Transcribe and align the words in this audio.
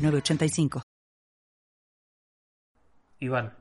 985. 0.00 0.82
Iván, 3.20 3.52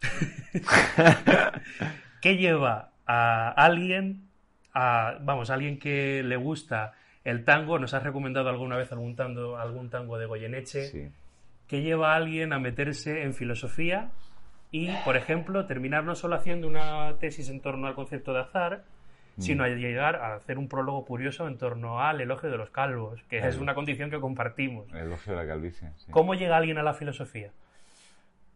¿qué 2.20 2.36
lleva 2.36 2.90
a 3.06 3.50
alguien, 3.50 4.28
a, 4.72 5.18
vamos, 5.20 5.50
a 5.50 5.54
alguien 5.54 5.78
que 5.78 6.22
le 6.24 6.36
gusta 6.36 6.94
el 7.22 7.44
tango? 7.44 7.78
Nos 7.78 7.94
has 7.94 8.02
recomendado 8.02 8.48
alguna 8.48 8.76
vez 8.76 8.90
algún 8.90 9.14
tango, 9.14 9.56
algún 9.56 9.88
tango 9.88 10.18
de 10.18 10.26
Goyeneche. 10.26 11.12
¿Qué 11.68 11.82
lleva 11.82 12.12
a 12.12 12.16
alguien 12.16 12.52
a 12.52 12.58
meterse 12.58 13.22
en 13.22 13.34
filosofía 13.34 14.10
y, 14.70 14.88
por 15.04 15.16
ejemplo, 15.16 15.66
terminar 15.66 16.02
no 16.02 16.16
solo 16.16 16.34
haciendo 16.34 16.66
una 16.66 17.16
tesis 17.18 17.48
en 17.48 17.60
torno 17.60 17.86
al 17.86 17.94
concepto 17.94 18.32
de 18.32 18.40
azar, 18.40 18.84
sino 19.38 19.64
a 19.64 19.68
llegar 19.68 20.16
a 20.16 20.34
hacer 20.34 20.58
un 20.58 20.68
prólogo 20.68 21.04
curioso 21.04 21.48
en 21.48 21.58
torno 21.58 22.00
al 22.00 22.20
elogio 22.20 22.50
de 22.50 22.56
los 22.56 22.70
calvos, 22.70 23.22
que 23.28 23.38
es 23.38 23.58
una 23.58 23.74
condición 23.74 24.10
que 24.10 24.20
compartimos. 24.20 24.86
El 24.92 25.06
elogio 25.06 25.32
de 25.32 25.38
la 25.38 25.46
calvicie. 25.46 25.90
¿Cómo 26.10 26.34
llega 26.34 26.56
alguien 26.56 26.78
a 26.78 26.82
la 26.82 26.94
filosofía? 26.94 27.50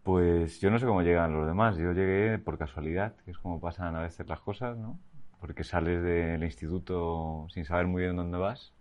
Pues 0.08 0.60
yo 0.60 0.70
no 0.70 0.78
sé 0.78 0.86
cómo 0.86 1.02
llegan 1.02 1.34
los 1.34 1.46
demás. 1.46 1.76
Yo 1.76 1.92
llegué 1.92 2.38
por 2.38 2.56
casualidad, 2.56 3.14
que 3.24 3.32
es 3.32 3.38
como 3.38 3.60
pasan 3.60 3.94
a 3.94 4.00
veces 4.00 4.26
las 4.26 4.40
cosas, 4.40 4.78
¿no? 4.78 4.98
Porque 5.40 5.64
sales 5.64 6.02
del 6.02 6.42
instituto 6.44 7.46
sin 7.50 7.64
saber 7.64 7.86
muy 7.86 8.02
bien 8.02 8.16
dónde 8.16 8.38
vas, 8.38 8.72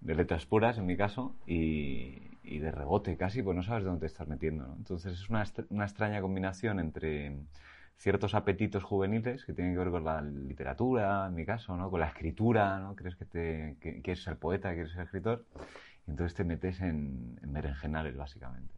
de 0.00 0.14
letras 0.14 0.46
puras 0.46 0.78
en 0.78 0.86
mi 0.86 0.96
caso, 0.96 1.34
y, 1.46 2.20
de 2.44 2.70
rebote 2.70 3.16
casi, 3.16 3.42
pues 3.42 3.56
no 3.56 3.64
sabes 3.64 3.84
dónde 3.84 4.00
te 4.00 4.06
estás 4.06 4.28
metiendo, 4.28 4.68
¿no? 4.68 4.74
Entonces 4.76 5.14
es 5.14 5.28
una, 5.28 5.44
una 5.70 5.84
extraña 5.84 6.20
combinación 6.20 6.78
entre 6.78 7.34
ciertos 7.96 8.34
apetitos 8.34 8.84
juveniles 8.84 9.44
que 9.44 9.52
tienen 9.52 9.74
que 9.74 9.78
ver 9.78 9.90
con 9.90 10.04
la 10.04 10.20
literatura, 10.22 11.26
en 11.26 11.34
mi 11.34 11.44
caso, 11.44 11.76
¿no? 11.76 11.90
con 11.90 12.00
la 12.00 12.08
escritura, 12.08 12.78
¿no? 12.78 12.94
crees 12.94 13.16
que, 13.16 13.24
te, 13.24 13.76
quieres 13.80 14.22
ser 14.22 14.36
poeta, 14.36 14.72
quieres 14.74 14.92
ser 14.92 15.02
escritor, 15.02 15.44
y 16.06 16.10
entonces 16.10 16.34
te 16.34 16.44
metes 16.44 16.80
en, 16.80 17.38
en 17.42 17.52
berenjenales, 17.52 18.16
básicamente. 18.16 18.74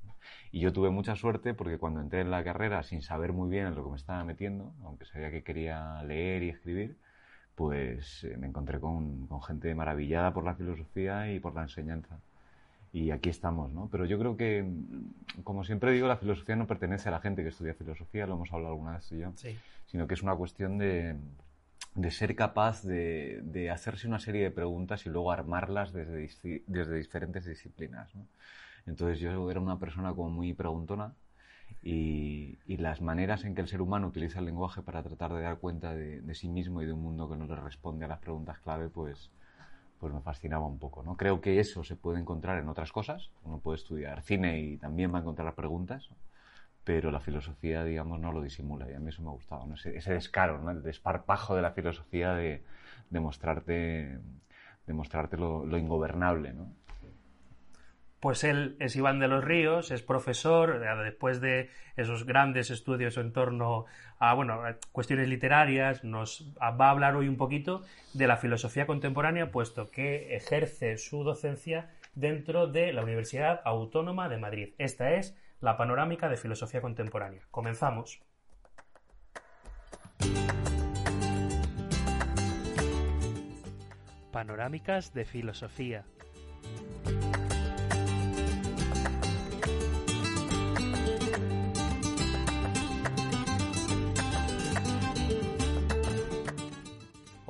Y 0.53 0.61
yo 0.61 0.73
tuve 0.73 0.91
mucha 0.91 1.17
suerte 1.17 1.55
porque 1.55 1.79
cuando 1.79 2.01
entré 2.01 2.21
en 2.21 2.31
la 2.31 2.45
carrera, 2.45 2.83
sin 2.83 3.03
saber 3.03 3.33
muy 3.33 3.49
bien 3.49 3.67
en 3.67 3.75
lo 3.75 3.85
que 3.85 3.91
me 3.91 3.97
estaba 3.97 4.25
metiendo, 4.25 4.75
aunque 4.85 5.05
sabía 5.07 5.31
que 5.31 5.43
quería 5.43 6.03
leer 6.03 6.43
y 6.43 6.51
escribir, 6.51 6.99
pues 7.55 8.25
eh, 8.25 8.37
me 8.39 8.47
encontré 8.47 8.79
con, 8.81 9.27
con 9.27 9.43
gente 9.43 9.75
maravillada 9.75 10.33
por 10.33 10.45
la 10.45 10.55
filosofía 10.55 11.33
y 11.33 11.41
por 11.41 11.55
la 11.55 11.63
enseñanza 11.63 12.21
y 12.93 13.11
aquí 13.11 13.29
estamos, 13.29 13.73
¿no? 13.73 13.89
Pero 13.91 14.07
yo 14.07 14.19
creo 14.19 14.37
que, 14.37 14.65
como 15.45 15.65
siempre 15.65 15.93
digo, 15.93 16.09
la 16.09 16.17
filosofía 16.17 16.57
no 16.57 16.67
pertenece 16.67 17.09
a 17.09 17.13
la 17.13 17.21
gente 17.21 17.43
que 17.43 17.49
estudia 17.49 17.75
filosofía, 17.75 18.27
lo 18.27 18.35
hemos 18.35 18.53
hablado 18.53 18.73
alguna 18.75 18.93
vez 18.93 19.09
tú 19.09 19.17
y 19.17 19.21
yo, 19.21 19.33
sino 19.87 20.07
que 20.07 20.15
es 20.15 20.23
una 20.23 20.35
cuestión 20.35 20.79
de, 20.79 21.17
de 21.95 22.11
ser 22.11 22.35
capaz 22.35 22.83
de, 22.83 23.41
de, 23.43 23.71
hacerse 23.71 24.09
una 24.09 24.19
serie 24.19 24.43
de 24.43 24.51
preguntas 24.51 25.05
y 25.07 25.11
luego 25.11 25.33
armarlas 25.33 25.93
desde, 25.93 26.29
desde 26.67 26.97
diferentes 26.97 27.45
disciplinas, 27.45 28.15
¿no? 28.15 28.27
Entonces 28.87 29.21
yo 29.21 29.51
era 29.51 29.61
una 29.61 29.79
persona 29.79 30.15
como 30.15 30.31
muy 30.31 30.55
preguntona 30.55 31.15
y, 31.83 32.59
y, 32.67 32.79
las 32.79 33.03
maneras 33.03 33.45
en 33.45 33.55
que 33.55 33.61
el 33.61 33.69
ser 33.69 33.83
humano 33.83 34.07
utiliza 34.07 34.39
el 34.39 34.47
lenguaje 34.47 34.81
para 34.81 35.03
tratar 35.03 35.35
de 35.35 35.43
dar 35.43 35.59
cuenta 35.59 35.95
de, 35.95 36.23
de 36.23 36.35
sí 36.35 36.49
mismo 36.49 36.81
y 36.81 36.87
de 36.87 36.95
un 36.95 37.03
mundo 37.03 37.29
que 37.29 37.37
no 37.37 37.47
le 37.47 37.57
responde 37.57 38.07
a 38.07 38.09
las 38.09 38.21
preguntas 38.21 38.59
clave, 38.61 38.89
pues 38.89 39.31
pues 39.99 40.13
me 40.13 40.21
fascinaba 40.21 40.67
un 40.67 40.79
poco. 40.79 41.03
¿no? 41.03 41.17
Creo 41.17 41.41
que 41.41 41.61
eso 41.61 41.85
se 41.85 41.97
puede 41.97 42.21
encontrar 42.21 42.59
en 42.59 42.69
otras 42.69 42.93
cosas. 42.93 43.31
Uno 43.45 43.59
puede 43.59 43.77
estudiar 43.77 44.23
cine 44.23 44.61
y 44.61 44.77
también 44.77 45.13
va 45.13 45.19
a 45.19 45.21
encontrar 45.21 45.55
preguntas, 45.55 46.09
pero 46.85 47.11
la 47.11 47.21
filosofía, 47.21 47.85
digamos, 47.85 48.21
no 48.21 48.33
lo 48.33 48.41
disimula 48.41 48.91
y 48.91 48.95
a 48.95 49.01
mí 49.01 49.09
eso 49.09 49.23
me 49.23 49.31
gustaba. 49.31 49.67
¿no? 49.67 49.75
Ese, 49.75 50.13
descaro, 50.13 50.59
¿no? 50.59 50.71
el 50.71 50.83
desparpajo 50.83 51.57
de 51.57 51.63
la 51.63 51.73
filosofía 51.73 52.35
de, 52.35 52.63
de 53.11 53.21
mostrarte 53.21 54.17
lo, 55.37 55.67
lo 55.67 55.79
ingobernable. 55.79 56.53
¿no? 56.53 56.73
Pues 58.21 58.43
él 58.43 58.77
es 58.81 58.97
Iván 58.97 59.21
de 59.21 59.29
los 59.29 59.45
Ríos, 59.45 59.93
es 59.93 60.03
profesor, 60.03 60.83
eh, 60.85 61.05
después 61.05 61.41
de 61.41 61.71
esos 61.97 62.27
grandes 62.27 62.71
estudios 62.71 63.17
en 63.17 63.33
torno 63.33 63.85
a, 64.19 64.35
bueno, 64.35 64.61
cuestiones 64.91 65.29
literarias, 65.29 66.03
nos 66.03 66.53
va 66.61 66.87
a 66.87 66.91
hablar 66.91 67.15
hoy 67.15 67.29
un 67.29 67.37
poquito 67.37 67.83
de 68.15 68.27
la 68.27 68.37
filosofía 68.37 68.87
contemporánea, 68.87 69.53
puesto 69.53 69.91
que 69.91 70.35
ejerce 70.35 70.99
su 70.99 71.23
docencia 71.23 71.91
dentro 72.15 72.67
de 72.67 72.93
la 72.93 73.03
Universidad 73.03 73.61
Autónoma 73.65 74.29
de 74.29 74.39
Madrid. 74.39 74.75
Esta 74.79 75.13
es 75.15 75.37
la 75.61 75.77
panorámica 75.77 76.29
de 76.29 76.37
filosofía 76.37 76.81
contemporánea. 76.81 77.43
Comenzamos. 77.53 78.21
Panorámicas 84.33 85.15
de 85.15 85.25
filosofía. 85.25 86.05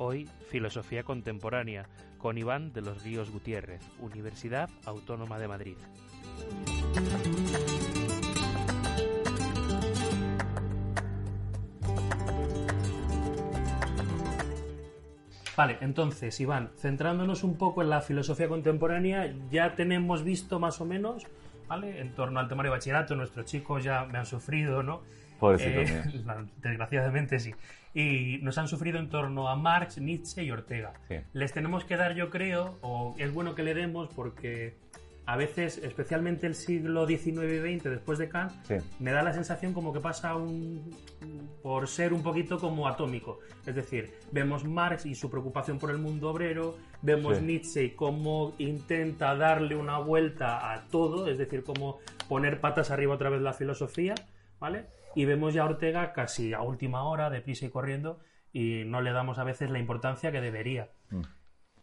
Hoy, 0.09 0.27
Filosofía 0.47 1.03
Contemporánea, 1.03 1.87
con 2.17 2.39
Iván 2.39 2.73
de 2.73 2.81
los 2.81 3.03
Ríos 3.03 3.29
Gutiérrez, 3.29 3.79
Universidad 3.99 4.67
Autónoma 4.83 5.37
de 5.37 5.47
Madrid. 5.47 5.77
Vale, 15.55 15.77
entonces, 15.81 16.39
Iván, 16.39 16.71
centrándonos 16.75 17.43
un 17.43 17.55
poco 17.59 17.83
en 17.83 17.91
la 17.91 18.01
filosofía 18.01 18.47
contemporánea, 18.47 19.31
ya 19.51 19.75
tenemos 19.75 20.23
visto 20.23 20.59
más 20.59 20.81
o 20.81 20.85
menos, 20.85 21.27
¿vale? 21.67 22.01
En 22.01 22.15
torno 22.15 22.39
al 22.39 22.47
temario 22.47 22.71
bachillerato, 22.71 23.15
nuestros 23.15 23.45
chicos 23.45 23.83
ya 23.83 24.05
me 24.05 24.17
han 24.17 24.25
sufrido, 24.25 24.81
¿no? 24.81 25.03
Eh, 25.41 26.03
desgraciadamente 26.61 27.39
sí. 27.39 27.53
Y 27.93 28.39
nos 28.43 28.57
han 28.57 28.67
sufrido 28.67 28.99
en 28.99 29.09
torno 29.09 29.47
a 29.49 29.55
Marx, 29.55 29.97
Nietzsche 29.97 30.43
y 30.43 30.51
Ortega. 30.51 30.93
Les 31.33 31.53
tenemos 31.53 31.85
que 31.85 31.97
dar, 31.97 32.13
yo 32.13 32.29
creo, 32.29 32.77
o 32.81 33.15
es 33.17 33.33
bueno 33.33 33.55
que 33.55 33.63
le 33.63 33.73
demos 33.73 34.09
porque 34.15 34.75
a 35.29 35.35
veces, 35.37 35.77
especialmente 35.83 36.47
el 36.47 36.55
siglo 36.55 37.05
XIX 37.05 37.27
y 37.27 37.77
XX, 37.77 37.83
después 37.83 38.17
de 38.17 38.29
Kant, 38.29 38.51
me 38.99 39.11
da 39.11 39.21
la 39.21 39.31
sensación 39.31 39.73
como 39.73 39.93
que 39.93 39.99
pasa 39.99 40.35
un, 40.35 40.89
por 41.61 41.87
ser 41.87 42.13
un 42.13 42.23
poquito 42.23 42.57
como 42.57 42.87
atómico. 42.87 43.39
Es 43.67 43.75
decir, 43.75 44.11
vemos 44.31 44.65
Marx 44.65 45.05
y 45.05 45.13
su 45.13 45.29
preocupación 45.29 45.77
por 45.77 45.91
el 45.91 45.99
mundo 45.99 46.31
obrero, 46.31 46.77
vemos 47.03 47.43
Nietzsche 47.43 47.83
y 47.83 47.89
cómo 47.91 48.55
intenta 48.57 49.35
darle 49.35 49.75
una 49.75 49.99
vuelta 49.99 50.73
a 50.73 50.87
todo, 50.87 51.27
es 51.29 51.37
decir, 51.37 51.63
cómo 51.63 51.99
poner 52.27 52.59
patas 52.59 52.89
arriba 52.89 53.13
otra 53.13 53.29
vez 53.29 53.41
la 53.41 53.53
filosofía, 53.53 54.15
¿vale? 54.59 54.87
Y 55.19 55.25
vemos 55.25 55.53
ya 55.53 55.63
a 55.63 55.65
Ortega 55.65 56.13
casi 56.13 56.53
a 56.53 56.61
última 56.61 57.03
hora, 57.03 57.29
deprisa 57.29 57.65
y 57.65 57.69
corriendo, 57.69 58.21
y 58.53 58.85
no 58.85 59.01
le 59.01 59.11
damos 59.11 59.37
a 59.37 59.43
veces 59.43 59.69
la 59.69 59.77
importancia 59.77 60.31
que 60.31 60.39
debería. 60.39 60.91
Mm. 61.09 61.23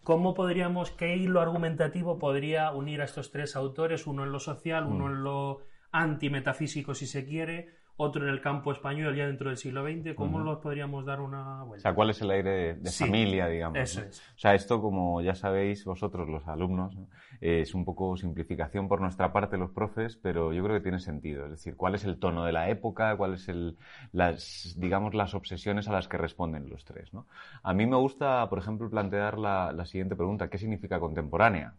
¿Cómo 0.03 0.33
podríamos, 0.33 0.91
qué 0.91 1.17
hilo 1.17 1.43
argumentativo 1.43 2.19
podría 2.19 2.73
unir 2.73 3.03
a 3.03 3.05
estos 3.05 3.33
tres 3.33 3.55
autores, 3.55 4.07
uno 4.07 4.25
en 4.25 4.33
lo 4.33 4.41
social, 4.41 4.87
uno 4.87 5.05
mm. 5.05 5.09
en 5.11 5.23
lo 5.23 5.59
antimetafísico 5.93 6.95
si 6.95 7.07
se 7.07 7.27
quiere, 7.27 7.75
otro 7.99 8.25
en 8.25 8.29
el 8.29 8.41
campo 8.41 8.73
español 8.73 9.17
ya 9.17 9.27
dentro 9.27 9.49
del 9.49 9.57
siglo 9.57 9.83
XX, 9.83 10.15
¿cómo 10.15 10.39
los 10.41 10.59
podríamos 10.59 11.07
dar 11.07 11.21
una 11.21 11.63
vuelta? 11.63 11.81
O 11.81 11.83
sea, 11.83 11.95
¿cuál 11.95 12.11
es 12.11 12.21
el 12.21 12.31
aire 12.31 12.75
de, 12.75 12.91
familia, 12.91 13.49
digamos? 13.49 13.79
Eso 13.79 14.03
es. 14.03 14.21
O 14.21 14.39
sea, 14.39 14.55
esto, 14.55 14.83
como 14.83 15.23
ya 15.23 15.35
sabéis 15.35 15.85
vosotros, 15.85 16.29
los 16.29 16.47
alumnos, 16.47 16.95
es 17.41 17.75
un 17.75 17.85
poco 17.85 18.17
simplificación 18.17 18.87
por 18.89 19.01
nuestra 19.01 19.33
parte, 19.33 19.57
los 19.57 19.71
profes, 19.71 20.17
pero 20.17 20.53
yo 20.53 20.63
creo 20.63 20.77
que 20.77 20.83
tiene 20.83 20.99
sentido. 20.99 21.47
Es 21.47 21.53
decir, 21.53 21.77
¿cuál 21.77 21.95
es 21.95 22.05
el 22.05 22.19
tono 22.19 22.45
de 22.45 22.53
la 22.53 22.69
época? 22.69 23.17
¿Cuáles 23.17 23.45
son 23.45 23.77
las, 24.13 24.75
digamos, 24.79 25.15
las 25.15 25.35
obsesiones 25.35 25.89
a 25.89 25.93
las 25.93 26.07
que 26.07 26.19
responden 26.19 26.69
los 26.69 26.85
tres? 26.85 27.15
¿no? 27.15 27.27
A 27.63 27.73
mí 27.73 27.87
me 27.87 27.97
gusta, 27.97 28.49
por 28.51 28.59
ejemplo, 28.59 28.91
plantear 28.91 29.39
la, 29.39 29.85
siguiente 29.87 30.17
pregunta. 30.17 30.49
¿Qué 30.49 30.59
significa 30.59 31.01
contemporánea? 31.01 31.75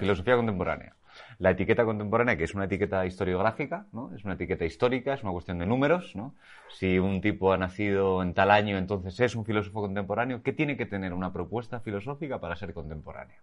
filosofía 0.00 0.34
contemporánea. 0.34 0.96
La 1.38 1.50
etiqueta 1.50 1.84
contemporánea, 1.84 2.36
que 2.36 2.44
es 2.44 2.54
una 2.54 2.64
etiqueta 2.64 3.04
historiográfica, 3.06 3.86
¿no? 3.92 4.14
Es 4.14 4.24
una 4.24 4.34
etiqueta 4.34 4.64
histórica, 4.64 5.14
es 5.14 5.22
una 5.22 5.32
cuestión 5.32 5.58
de 5.58 5.66
números, 5.66 6.14
¿no? 6.14 6.34
Si 6.68 6.98
un 6.98 7.20
tipo 7.20 7.52
ha 7.52 7.58
nacido 7.58 8.22
en 8.22 8.34
tal 8.34 8.50
año, 8.50 8.78
entonces 8.78 9.18
es 9.20 9.34
un 9.34 9.44
filósofo 9.44 9.82
contemporáneo. 9.82 10.42
¿Qué 10.42 10.52
tiene 10.52 10.76
que 10.76 10.86
tener 10.86 11.12
una 11.12 11.32
propuesta 11.32 11.80
filosófica 11.80 12.40
para 12.40 12.56
ser 12.56 12.72
contemporánea? 12.72 13.36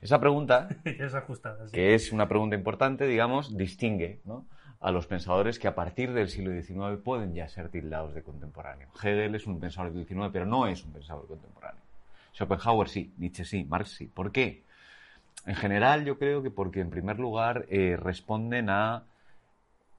Esa 0.00 0.20
pregunta, 0.20 0.68
es 0.84 1.14
ajustada, 1.14 1.66
que 1.72 1.94
es 1.94 2.12
una 2.12 2.28
pregunta 2.28 2.56
importante, 2.56 3.06
digamos, 3.06 3.56
distingue 3.56 4.20
a 4.80 4.90
los 4.90 5.06
pensadores 5.06 5.58
que 5.58 5.68
a 5.68 5.74
partir 5.74 6.12
del 6.12 6.28
siglo 6.28 6.50
XIX 6.50 7.00
pueden 7.02 7.34
ya 7.34 7.48
ser 7.48 7.68
tildados 7.68 8.14
de 8.14 8.22
contemporáneo. 8.22 8.88
Hegel 9.00 9.34
es 9.34 9.46
un 9.46 9.60
pensador 9.60 9.92
del 9.92 10.06
XIX, 10.06 10.30
pero 10.32 10.44
no 10.44 10.66
es 10.66 10.84
un 10.84 10.92
pensador 10.92 11.26
contemporáneo. 11.28 11.80
Schopenhauer 12.34 12.88
sí, 12.88 13.12
Nietzsche 13.18 13.44
sí, 13.44 13.64
Marx 13.64 13.90
sí. 13.90 14.06
¿Por 14.06 14.32
qué? 14.32 14.64
En 15.46 15.54
general 15.56 16.04
yo 16.04 16.18
creo 16.18 16.42
que 16.42 16.50
porque 16.50 16.80
en 16.80 16.90
primer 16.90 17.18
lugar 17.18 17.66
eh, 17.68 17.96
responden 17.96 18.70
a 18.70 19.04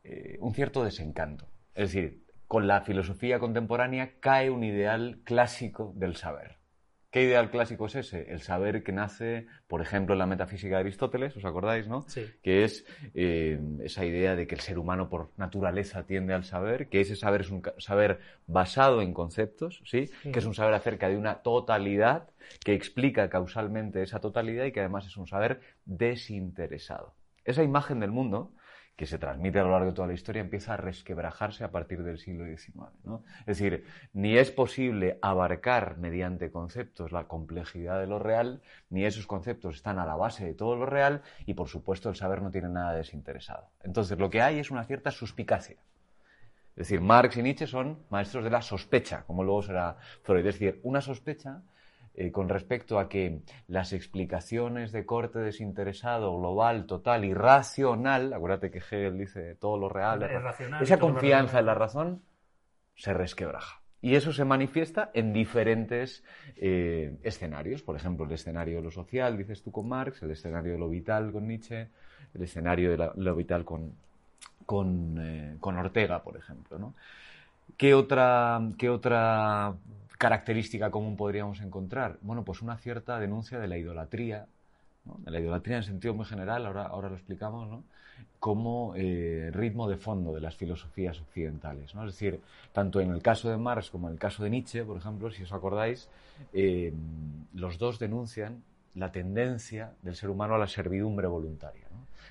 eh, 0.03 0.37
un 0.39 0.53
cierto 0.53 0.83
desencanto. 0.83 1.47
Es 1.75 1.91
decir, 1.91 2.23
con 2.47 2.67
la 2.67 2.81
filosofía 2.81 3.39
contemporánea 3.39 4.19
cae 4.19 4.49
un 4.49 4.63
ideal 4.63 5.19
clásico 5.23 5.93
del 5.95 6.15
saber. 6.15 6.62
¿Qué 7.13 7.21
ideal 7.21 7.51
clásico 7.51 7.85
es 7.85 7.93
ese? 7.93 8.31
El 8.31 8.41
saber 8.41 8.81
que 8.81 8.91
nace, 8.91 9.45
por 9.67 9.83
ejemplo, 9.83 10.15
en 10.15 10.19
la 10.19 10.25
metafísica 10.25 10.77
de 10.77 10.81
Aristóteles, 10.81 11.37
¿os 11.37 11.45
acordáis, 11.45 11.87
no? 11.87 12.01
Sí. 12.07 12.25
Que 12.41 12.63
es 12.63 12.87
eh, 13.13 13.59
esa 13.83 14.03
idea 14.03 14.35
de 14.35 14.47
que 14.47 14.55
el 14.55 14.61
ser 14.61 14.79
humano 14.79 15.09
por 15.09 15.29
naturaleza 15.37 16.07
tiende 16.07 16.33
al 16.33 16.43
saber, 16.43 16.89
que 16.89 17.01
ese 17.01 17.15
saber 17.15 17.41
es 17.41 17.51
un 17.51 17.61
saber 17.77 18.19
basado 18.47 19.03
en 19.03 19.13
conceptos, 19.13 19.83
¿sí? 19.85 20.09
Que 20.23 20.39
es 20.39 20.45
un 20.45 20.55
saber 20.55 20.73
acerca 20.73 21.07
de 21.07 21.15
una 21.15 21.43
totalidad 21.43 22.31
que 22.65 22.73
explica 22.73 23.29
causalmente 23.29 24.01
esa 24.01 24.19
totalidad 24.19 24.65
y 24.65 24.71
que 24.71 24.79
además 24.79 25.05
es 25.05 25.15
un 25.15 25.27
saber 25.27 25.61
desinteresado. 25.85 27.13
Esa 27.45 27.61
imagen 27.61 27.99
del 27.99 28.09
mundo 28.09 28.53
que 28.95 29.07
se 29.07 29.17
transmite 29.17 29.59
a 29.59 29.63
lo 29.63 29.71
largo 29.71 29.87
de 29.87 29.93
toda 29.93 30.07
la 30.07 30.13
historia 30.13 30.41
empieza 30.41 30.75
a 30.75 30.77
resquebrajarse 30.77 31.63
a 31.63 31.71
partir 31.71 32.03
del 32.03 32.19
siglo 32.19 32.45
XIX. 32.45 32.91
Es 33.39 33.57
decir, 33.57 33.85
ni 34.13 34.37
es 34.37 34.51
posible 34.51 35.17
abarcar 35.21 35.97
mediante 35.97 36.51
conceptos 36.51 37.11
la 37.11 37.27
complejidad 37.27 37.99
de 37.99 38.07
lo 38.07 38.19
real, 38.19 38.61
ni 38.89 39.05
esos 39.05 39.25
conceptos 39.25 39.75
están 39.75 39.97
a 39.97 40.05
la 40.05 40.15
base 40.15 40.45
de 40.45 40.53
todo 40.53 40.75
lo 40.75 40.85
real 40.85 41.23
y, 41.45 41.55
por 41.55 41.69
supuesto, 41.69 42.09
el 42.09 42.15
saber 42.15 42.41
no 42.41 42.51
tiene 42.51 42.69
nada 42.69 42.93
desinteresado. 42.93 43.69
Entonces, 43.81 44.19
lo 44.19 44.29
que 44.29 44.41
hay 44.41 44.59
es 44.59 44.69
una 44.69 44.83
cierta 44.83 45.09
suspicacia. 45.09 45.77
Es 46.75 46.87
decir, 46.87 47.01
Marx 47.01 47.37
y 47.37 47.43
Nietzsche 47.43 47.67
son 47.67 47.99
maestros 48.09 48.43
de 48.43 48.49
la 48.49 48.61
sospecha, 48.61 49.23
como 49.25 49.43
luego 49.43 49.61
será 49.61 49.97
Freud. 50.23 50.45
Es 50.45 50.59
decir, 50.59 50.79
una 50.83 51.01
sospecha 51.01 51.61
eh, 52.15 52.31
con 52.31 52.47
respecto 52.47 52.99
a 52.99 53.09
que 53.09 53.41
las 53.67 53.91
explicaciones 53.91 54.91
de 54.91 55.05
corte 55.05 55.39
desinteresado, 55.39 56.37
global, 56.37 56.85
total 56.85 57.25
y 57.25 57.33
racional, 57.33 58.33
acuérdate 58.33 58.69
que 58.69 58.77
Hegel 58.77 59.17
dice 59.17 59.55
todo 59.55 59.77
lo 59.77 59.89
real, 59.89 60.21
esa 60.79 60.99
confianza 60.99 61.59
en 61.59 61.65
la 61.65 61.73
razón 61.73 62.21
se 62.95 63.13
resquebraja. 63.13 63.81
Y 63.99 64.15
eso 64.15 64.33
se 64.33 64.43
manifiesta 64.45 65.11
en 65.13 65.31
diferentes 65.31 66.23
eh, 66.57 67.17
escenarios. 67.23 67.81
Por 67.81 67.95
ejemplo, 67.95 68.25
el 68.25 68.33
escenario 68.33 68.75
de 68.75 68.83
lo 68.83 68.91
social, 68.91 69.37
dices 69.37 69.63
tú 69.63 69.71
con 69.71 69.87
Marx, 69.87 70.21
el 70.21 70.31
escenario 70.31 70.73
de 70.73 70.77
lo 70.77 70.89
vital 70.89 71.31
con 71.31 71.47
Nietzsche, 71.47 71.87
el 72.33 72.43
escenario 72.43 72.95
de 72.95 73.11
lo 73.15 73.35
vital 73.35 73.63
con, 73.63 73.93
con, 74.65 75.17
eh, 75.19 75.55
con 75.59 75.77
Ortega, 75.77 76.21
por 76.21 76.37
ejemplo. 76.37 76.77
¿no? 76.77 76.93
¿Qué 77.77 77.93
otra, 77.93 78.61
qué 78.77 78.89
otra 78.89 79.73
característica 80.23 80.89
común 80.89 81.17
podríamos 81.17 81.59
encontrar? 81.59 82.17
Bueno, 82.21 82.45
pues 82.45 82.61
una 82.61 82.77
cierta 82.77 83.19
denuncia 83.19 83.59
de 83.59 83.67
la 83.67 83.77
idolatría, 83.77 84.47
de 85.03 85.31
la 85.31 85.41
idolatría 85.41 85.75
en 85.75 85.83
sentido 85.83 86.13
muy 86.13 86.23
general, 86.23 86.65
ahora, 86.65 86.83
ahora 86.85 87.09
lo 87.09 87.15
explicamos, 87.15 87.83
como 88.39 88.93
eh, 88.95 89.49
ritmo 89.51 89.89
de 89.89 89.97
fondo 89.97 90.33
de 90.33 90.39
las 90.39 90.55
filosofías 90.55 91.19
occidentales. 91.19 91.93
Es 91.93 92.05
decir, 92.05 92.39
tanto 92.71 93.01
en 93.01 93.11
el 93.11 93.21
caso 93.21 93.49
de 93.49 93.57
Marx 93.57 93.89
como 93.89 94.07
en 94.07 94.13
el 94.13 94.19
caso 94.19 94.45
de 94.45 94.49
Nietzsche, 94.49 94.85
por 94.85 94.95
ejemplo, 94.95 95.29
si 95.29 95.43
os 95.43 95.51
acordáis, 95.51 96.07
eh, 96.53 96.93
los 97.53 97.77
dos 97.77 97.99
denuncian 97.99 98.63
la 98.95 99.11
tendencia 99.11 99.91
del 100.03 100.15
ser 100.15 100.29
humano 100.29 100.55
a 100.55 100.57
la 100.57 100.67
servidumbre 100.67 101.27
voluntaria. 101.27 101.87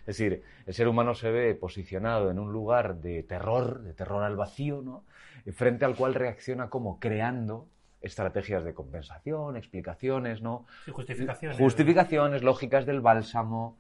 Es 0.06 0.16
decir, 0.16 0.42
el 0.64 0.72
ser 0.72 0.88
humano 0.88 1.14
se 1.14 1.30
ve 1.30 1.54
posicionado 1.54 2.30
en 2.30 2.38
un 2.38 2.54
lugar 2.54 3.02
de 3.02 3.22
terror, 3.22 3.82
de 3.82 3.92
terror 3.92 4.22
al 4.22 4.36
vacío, 4.36 4.80
¿no? 4.80 5.04
frente 5.52 5.84
al 5.84 5.94
cual 5.94 6.14
reacciona 6.14 6.70
como 6.70 6.98
creando 6.98 7.66
estrategias 8.02 8.64
de 8.64 8.74
compensación, 8.74 9.56
explicaciones, 9.56 10.42
¿no? 10.42 10.66
justificaciones. 10.92 11.58
Justificaciones, 11.58 12.42
lógicas 12.42 12.86
del 12.86 13.00
bálsamo. 13.00 13.78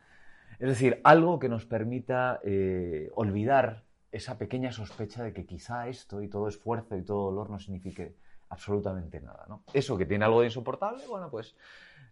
Es 0.58 0.68
decir, 0.68 1.00
algo 1.04 1.38
que 1.38 1.48
nos 1.48 1.66
permita 1.66 2.40
eh, 2.44 3.10
olvidar 3.14 3.84
esa 4.12 4.38
pequeña 4.38 4.72
sospecha 4.72 5.24
de 5.24 5.32
que 5.32 5.46
quizá 5.46 5.88
esto 5.88 6.22
y 6.22 6.28
todo 6.28 6.48
esfuerzo 6.48 6.96
y 6.96 7.02
todo 7.02 7.30
dolor 7.30 7.50
no 7.50 7.58
signifique 7.58 8.14
absolutamente 8.50 9.20
nada. 9.20 9.46
¿no? 9.48 9.62
Eso 9.72 9.96
que 9.96 10.04
tiene 10.04 10.26
algo 10.26 10.40
de 10.40 10.48
insoportable, 10.48 11.06
bueno, 11.08 11.30
pues 11.30 11.56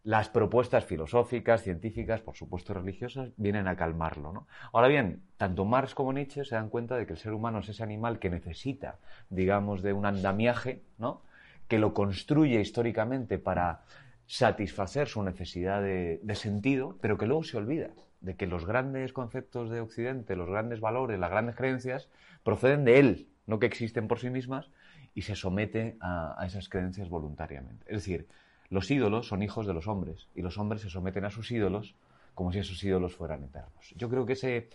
las 0.02 0.30
propuestas 0.30 0.86
filosóficas, 0.86 1.62
científicas, 1.62 2.22
por 2.22 2.34
supuesto 2.34 2.72
religiosas, 2.72 3.30
vienen 3.36 3.68
a 3.68 3.76
calmarlo. 3.76 4.32
¿no? 4.32 4.46
Ahora 4.72 4.88
bien, 4.88 5.22
tanto 5.36 5.66
Marx 5.66 5.94
como 5.94 6.14
Nietzsche 6.14 6.44
se 6.46 6.54
dan 6.54 6.70
cuenta 6.70 6.96
de 6.96 7.06
que 7.06 7.12
el 7.12 7.18
ser 7.18 7.34
humano 7.34 7.58
es 7.58 7.68
ese 7.68 7.82
animal 7.82 8.18
que 8.18 8.30
necesita, 8.30 8.98
digamos, 9.28 9.82
de 9.82 9.92
un 9.92 10.06
andamiaje, 10.06 10.82
¿no? 10.98 11.22
Que 11.70 11.78
lo 11.78 11.94
construye 11.94 12.60
históricamente 12.60 13.38
para 13.38 13.84
satisfacer 14.26 15.06
su 15.06 15.22
necesidad 15.22 15.80
de, 15.80 16.34
sentido, 16.34 16.98
pero 17.00 17.16
que 17.16 17.26
luego 17.26 17.44
se 17.44 17.56
olvida 17.56 17.90
de 18.20 18.34
que 18.34 18.48
los 18.48 18.66
grandes 18.66 19.12
conceptos 19.12 19.70
de 19.70 19.80
Occidente, 19.80 20.34
los 20.34 20.48
grandes 20.48 20.80
valores, 20.80 21.20
las 21.20 21.30
grandes 21.30 21.54
creencias, 21.54 22.08
proceden 22.42 22.84
de 22.84 22.98
él, 22.98 23.28
no 23.46 23.60
que 23.60 23.66
existen 23.66 24.08
por 24.08 24.18
sí 24.18 24.30
mismas, 24.30 24.68
y 25.14 25.22
se 25.22 25.36
somete 25.36 25.96
a, 26.00 26.34
a 26.42 26.44
esas 26.44 26.68
creencias 26.68 27.08
voluntariamente. 27.08 27.86
Es 27.86 27.98
decir, 27.98 28.26
los 28.68 28.90
ídolos 28.90 29.28
son 29.28 29.44
hijos 29.44 29.64
de 29.68 29.72
los 29.72 29.86
hombres, 29.86 30.28
y 30.34 30.42
los 30.42 30.58
hombres 30.58 30.82
se 30.82 30.90
someten 30.90 31.24
a 31.24 31.30
sus 31.30 31.52
ídolos 31.52 31.94
como 32.34 32.50
si 32.50 32.58
esos 32.58 32.82
ídolos 32.82 33.14
fueran 33.14 33.44
eternos. 33.44 33.94
Yo 33.96 34.10
creo 34.10 34.26
que 34.26 34.32
ese, 34.32 34.70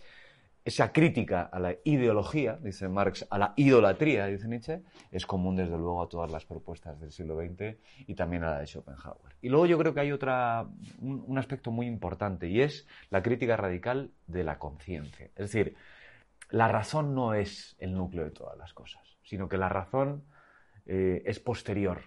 esa 0.66 0.92
crítica 0.92 1.42
a 1.42 1.60
la 1.60 1.76
ideología, 1.84 2.58
dice 2.60 2.88
Marx, 2.88 3.24
a 3.30 3.38
la 3.38 3.54
idolatría, 3.54 4.26
dice 4.26 4.48
Nietzsche, 4.48 4.82
es 5.12 5.24
común 5.24 5.54
desde 5.54 5.78
luego 5.78 6.02
a 6.02 6.08
todas 6.08 6.28
las 6.32 6.44
propuestas 6.44 6.98
del 6.98 7.12
siglo 7.12 7.36
XX 7.36 7.76
y 8.08 8.16
también 8.16 8.42
a 8.42 8.50
la 8.50 8.58
de 8.58 8.66
Schopenhauer. 8.66 9.36
Y 9.40 9.48
luego 9.48 9.66
yo 9.66 9.78
creo 9.78 9.94
que 9.94 10.00
hay 10.00 10.10
otra, 10.10 10.66
un, 10.98 11.38
aspecto 11.38 11.70
muy 11.70 11.86
importante 11.86 12.48
y 12.48 12.62
es 12.62 12.88
la 13.10 13.22
crítica 13.22 13.56
radical 13.56 14.10
de 14.26 14.42
la 14.42 14.58
conciencia. 14.58 15.26
Es 15.36 15.52
decir, 15.52 15.76
la 16.50 16.66
razón 16.66 17.14
no 17.14 17.34
es 17.34 17.76
el 17.78 17.94
núcleo 17.94 18.24
de 18.24 18.32
todas 18.32 18.58
las 18.58 18.74
cosas, 18.74 19.18
sino 19.22 19.48
que 19.48 19.58
la 19.58 19.68
razón 19.68 20.24
eh, 20.84 21.22
es 21.26 21.38
posterior, 21.38 22.02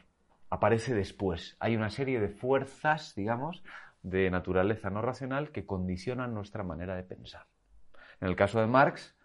aparece 0.49 0.93
después. 0.93 1.55
Hay 1.61 1.77
una 1.77 1.91
serie 1.91 2.19
de 2.19 2.27
fuerzas, 2.27 3.15
digamos, 3.15 3.63
de 4.03 4.29
naturaleza 4.29 4.89
no 4.89 5.01
racional 5.01 5.51
que 5.51 5.65
condicionan 5.65 6.33
nuestra 6.33 6.63
manera 6.63 6.97
de 6.97 7.03
pensar. 7.03 7.48
En 8.21 8.27
el 8.27 8.35
caso 8.35 8.59
de 8.59 8.67
Marx, 8.67 9.15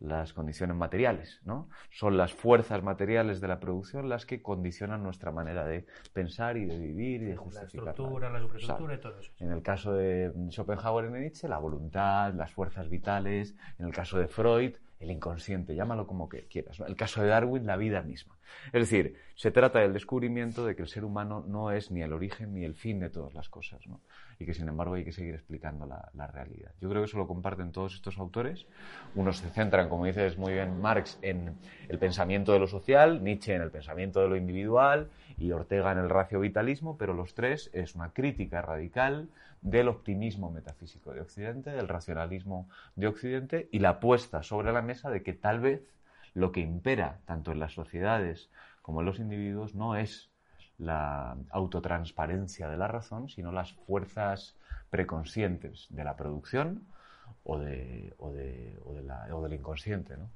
las 0.00 0.32
condiciones 0.32 0.76
materiales, 0.76 1.40
¿no? 1.44 1.68
Son 1.90 2.16
las 2.16 2.32
fuerzas 2.32 2.82
materiales 2.82 3.40
de 3.40 3.48
la 3.48 3.60
producción 3.60 4.08
las 4.08 4.24
que 4.24 4.42
condicionan 4.42 5.02
nuestra 5.02 5.30
manera 5.30 5.66
de 5.66 5.86
pensar 6.14 6.56
y 6.56 6.64
de 6.64 6.78
vivir 6.78 7.22
y 7.22 7.26
de 7.26 7.36
justificar. 7.36 7.84
La 7.84 7.90
estructura, 7.90 8.30
la 8.30 8.40
superestructura 8.40 8.94
y 8.94 8.98
todo 8.98 9.18
eso. 9.18 9.30
En 9.38 9.52
el 9.52 9.62
caso 9.62 9.92
de 9.92 10.32
Schopenhauer 10.50 11.04
y 11.04 11.20
Nietzsche, 11.20 11.48
la 11.48 11.58
voluntad, 11.58 12.32
las 12.32 12.50
fuerzas 12.52 12.88
vitales. 12.88 13.54
En 13.78 13.86
el 13.86 13.92
caso 13.92 14.18
de 14.18 14.26
Freud, 14.26 14.76
el 15.00 15.10
inconsciente, 15.10 15.74
llámalo 15.74 16.06
como 16.06 16.28
quieras. 16.28 16.78
El 16.86 16.94
caso 16.94 17.22
de 17.22 17.28
Darwin, 17.28 17.66
la 17.66 17.76
vida 17.76 18.02
misma. 18.02 18.36
Es 18.66 18.90
decir, 18.90 19.16
se 19.34 19.50
trata 19.50 19.80
del 19.80 19.94
descubrimiento 19.94 20.66
de 20.66 20.76
que 20.76 20.82
el 20.82 20.88
ser 20.88 21.04
humano 21.04 21.42
no 21.48 21.70
es 21.70 21.90
ni 21.90 22.02
el 22.02 22.12
origen 22.12 22.52
ni 22.52 22.64
el 22.64 22.74
fin 22.74 23.00
de 23.00 23.08
todas 23.08 23.32
las 23.32 23.48
cosas, 23.48 23.80
y 24.38 24.44
que 24.44 24.52
sin 24.52 24.68
embargo 24.68 24.94
hay 24.94 25.04
que 25.04 25.12
seguir 25.12 25.34
explicando 25.34 25.86
la, 25.86 26.26
realidad. 26.26 26.72
Yo 26.80 26.90
creo 26.90 27.00
que 27.00 27.06
eso 27.06 27.16
lo 27.16 27.26
comparten 27.26 27.72
todos 27.72 27.94
estos 27.94 28.18
autores. 28.18 28.66
Unos 29.14 29.38
se 29.38 29.48
centran, 29.48 29.88
como 29.88 30.04
dices 30.04 30.36
muy 30.36 30.52
bien 30.52 30.80
Marx, 30.80 31.18
en 31.22 31.56
el 31.88 31.98
pensamiento 31.98 32.52
de 32.52 32.58
lo 32.58 32.66
social, 32.66 33.24
Nietzsche 33.24 33.54
en 33.54 33.62
el 33.62 33.70
pensamiento 33.70 34.20
de 34.20 34.28
lo 34.28 34.36
individual 34.36 35.08
y 35.38 35.52
Ortega 35.52 35.92
en 35.92 35.98
el 35.98 36.10
racio-vitalismo, 36.10 36.98
pero 36.98 37.14
los 37.14 37.34
tres 37.34 37.70
es 37.72 37.94
una 37.94 38.12
crítica 38.12 38.60
radical 38.60 39.30
del 39.62 39.88
optimismo 39.88 40.50
metafísico 40.50 41.12
de 41.12 41.20
Occidente, 41.20 41.70
del 41.70 41.88
racionalismo 41.88 42.68
de 42.96 43.08
Occidente 43.08 43.68
y 43.72 43.80
la 43.80 44.00
puesta 44.00 44.42
sobre 44.42 44.72
la 44.72 44.82
mesa 44.82 45.10
de 45.10 45.22
que 45.22 45.32
tal 45.32 45.60
vez 45.60 45.82
lo 46.34 46.52
que 46.52 46.60
impera 46.60 47.20
tanto 47.26 47.52
en 47.52 47.60
las 47.60 47.72
sociedades 47.72 48.50
como 48.82 49.00
en 49.00 49.06
los 49.06 49.18
individuos 49.18 49.74
no 49.74 49.96
es 49.96 50.30
la 50.78 51.36
autotransparencia 51.50 52.68
de 52.68 52.78
la 52.78 52.88
razón, 52.88 53.28
sino 53.28 53.52
las 53.52 53.72
fuerzas 53.72 54.56
preconscientes 54.88 55.88
de 55.90 56.04
la 56.04 56.16
producción 56.16 56.86
o, 57.44 57.58
de, 57.58 58.14
o, 58.18 58.32
de, 58.32 58.78
o, 58.84 58.94
de 58.94 59.02
la, 59.02 59.28
o 59.34 59.42
del 59.42 59.52
inconsciente. 59.52 60.16
¿no? 60.16 60.30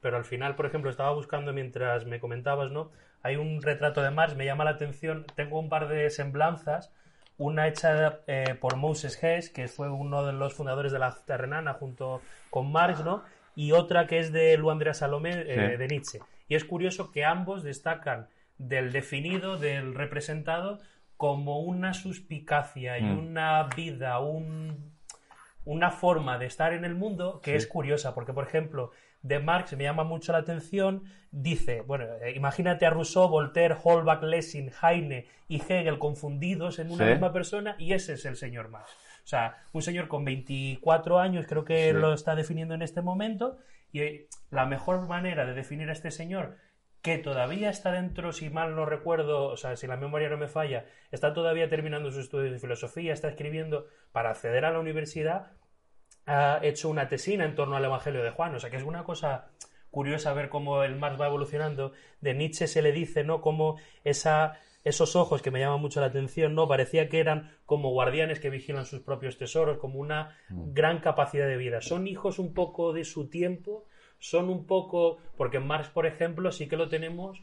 Pero 0.00 0.16
al 0.16 0.24
final, 0.24 0.56
por 0.56 0.66
ejemplo, 0.66 0.90
estaba 0.90 1.12
buscando 1.12 1.52
mientras 1.52 2.04
me 2.06 2.20
comentabas, 2.20 2.70
¿no? 2.70 2.90
Hay 3.22 3.36
un 3.36 3.62
retrato 3.62 4.02
de 4.02 4.10
Marx, 4.10 4.36
me 4.36 4.44
llama 4.44 4.64
la 4.64 4.70
atención, 4.72 5.24
tengo 5.34 5.58
un 5.58 5.68
par 5.68 5.88
de 5.88 6.10
semblanzas 6.10 6.92
una 7.38 7.68
hecha 7.68 8.20
eh, 8.26 8.56
por 8.60 8.76
Moses 8.76 9.22
Hess, 9.22 9.50
que 9.50 9.68
fue 9.68 9.90
uno 9.90 10.24
de 10.24 10.32
los 10.32 10.54
fundadores 10.54 10.92
de 10.92 10.98
la 10.98 11.16
Terrenana 11.26 11.74
junto 11.74 12.22
con 12.50 12.72
Marx, 12.72 13.04
¿no? 13.04 13.22
Y 13.54 13.72
otra 13.72 14.06
que 14.06 14.18
es 14.18 14.32
de 14.32 14.56
Lu 14.56 14.70
Andrea 14.70 14.94
Salomé, 14.94 15.30
eh, 15.32 15.76
de 15.76 15.88
Nietzsche. 15.88 16.20
Y 16.48 16.54
es 16.54 16.64
curioso 16.64 17.10
que 17.10 17.24
ambos 17.24 17.62
destacan 17.62 18.28
del 18.58 18.92
definido, 18.92 19.56
del 19.56 19.94
representado, 19.94 20.80
como 21.16 21.60
una 21.60 21.94
suspicacia 21.94 22.98
y 22.98 23.04
mm. 23.04 23.18
una 23.18 23.62
vida, 23.74 24.18
una 25.64 25.90
forma 25.90 26.38
de 26.38 26.46
estar 26.46 26.72
en 26.72 26.84
el 26.84 26.94
mundo 26.94 27.40
que 27.42 27.56
es 27.56 27.66
curiosa, 27.66 28.14
porque 28.14 28.32
por 28.32 28.46
ejemplo, 28.46 28.90
de 29.22 29.38
Marx 29.38 29.76
me 29.76 29.84
llama 29.84 30.04
mucho 30.04 30.32
la 30.32 30.38
atención, 30.38 31.04
dice, 31.30 31.80
bueno, 31.80 32.04
eh, 32.22 32.32
imagínate 32.36 32.86
a 32.86 32.90
Rousseau, 32.90 33.28
Voltaire, 33.28 33.76
Holbach, 33.82 34.22
Lessing, 34.22 34.70
Heine 34.82 35.26
y 35.48 35.60
Hegel 35.60 35.98
confundidos 35.98 36.78
en 36.78 36.90
una 36.90 37.06
misma 37.06 37.32
persona 37.32 37.76
y 37.78 37.92
ese 37.92 38.14
es 38.14 38.24
el 38.24 38.36
señor 38.36 38.68
Marx. 38.68 38.90
O 39.24 39.28
sea, 39.28 39.56
un 39.72 39.82
señor 39.82 40.06
con 40.06 40.24
24 40.24 41.18
años, 41.18 41.46
creo 41.48 41.64
que 41.64 41.92
lo 41.92 42.12
está 42.12 42.36
definiendo 42.36 42.74
en 42.74 42.82
este 42.82 43.02
momento, 43.02 43.58
y 43.90 44.00
eh, 44.00 44.28
la 44.50 44.66
mejor 44.66 45.08
manera 45.08 45.44
de 45.44 45.54
definir 45.54 45.88
a 45.88 45.92
este 45.92 46.10
señor 46.10 46.58
que 47.02 47.18
todavía 47.18 47.70
está 47.70 47.92
dentro, 47.92 48.32
si 48.32 48.50
mal 48.50 48.74
no 48.74 48.84
recuerdo, 48.84 49.44
o 49.44 49.56
sea, 49.56 49.76
si 49.76 49.86
la 49.86 49.96
memoria 49.96 50.28
no 50.28 50.36
me 50.36 50.48
falla, 50.48 50.86
está 51.12 51.32
todavía 51.32 51.68
terminando 51.68 52.10
sus 52.10 52.24
estudios 52.24 52.52
de 52.52 52.58
filosofía, 52.58 53.12
está 53.12 53.28
escribiendo 53.28 53.86
para 54.10 54.30
acceder 54.30 54.64
a 54.64 54.72
la 54.72 54.80
universidad, 54.80 55.52
ha 56.26 56.58
hecho 56.62 56.88
una 56.88 57.08
tesina 57.08 57.44
en 57.44 57.54
torno 57.54 57.76
al 57.76 57.84
Evangelio 57.84 58.22
de 58.22 58.30
Juan, 58.30 58.54
o 58.54 58.60
sea, 58.60 58.68
que 58.70 58.76
es 58.76 58.82
una 58.82 59.04
cosa 59.04 59.48
curiosa 59.90 60.34
ver 60.34 60.48
cómo 60.48 60.82
el 60.82 60.96
Marx 60.96 61.20
va 61.20 61.26
evolucionando. 61.26 61.92
De 62.20 62.34
Nietzsche 62.34 62.66
se 62.66 62.82
le 62.82 62.92
dice, 62.92 63.24
¿no? 63.24 63.40
Como 63.40 63.78
esa, 64.04 64.58
esos 64.84 65.16
ojos 65.16 65.40
que 65.40 65.50
me 65.50 65.60
llaman 65.60 65.80
mucho 65.80 66.00
la 66.00 66.06
atención, 66.06 66.54
¿no? 66.54 66.68
Parecía 66.68 67.08
que 67.08 67.20
eran 67.20 67.52
como 67.64 67.90
guardianes 67.90 68.40
que 68.40 68.50
vigilan 68.50 68.84
sus 68.86 69.00
propios 69.00 69.38
tesoros, 69.38 69.78
como 69.78 70.00
una 70.00 70.36
mm. 70.48 70.74
gran 70.74 70.98
capacidad 70.98 71.46
de 71.46 71.56
vida. 71.56 71.80
Son 71.80 72.06
hijos 72.08 72.38
un 72.38 72.52
poco 72.52 72.92
de 72.92 73.04
su 73.04 73.28
tiempo, 73.28 73.84
son 74.18 74.50
un 74.50 74.66
poco, 74.66 75.18
porque 75.36 75.60
Marx, 75.60 75.88
por 75.88 76.06
ejemplo, 76.06 76.50
sí 76.50 76.68
que 76.68 76.76
lo 76.76 76.88
tenemos 76.88 77.40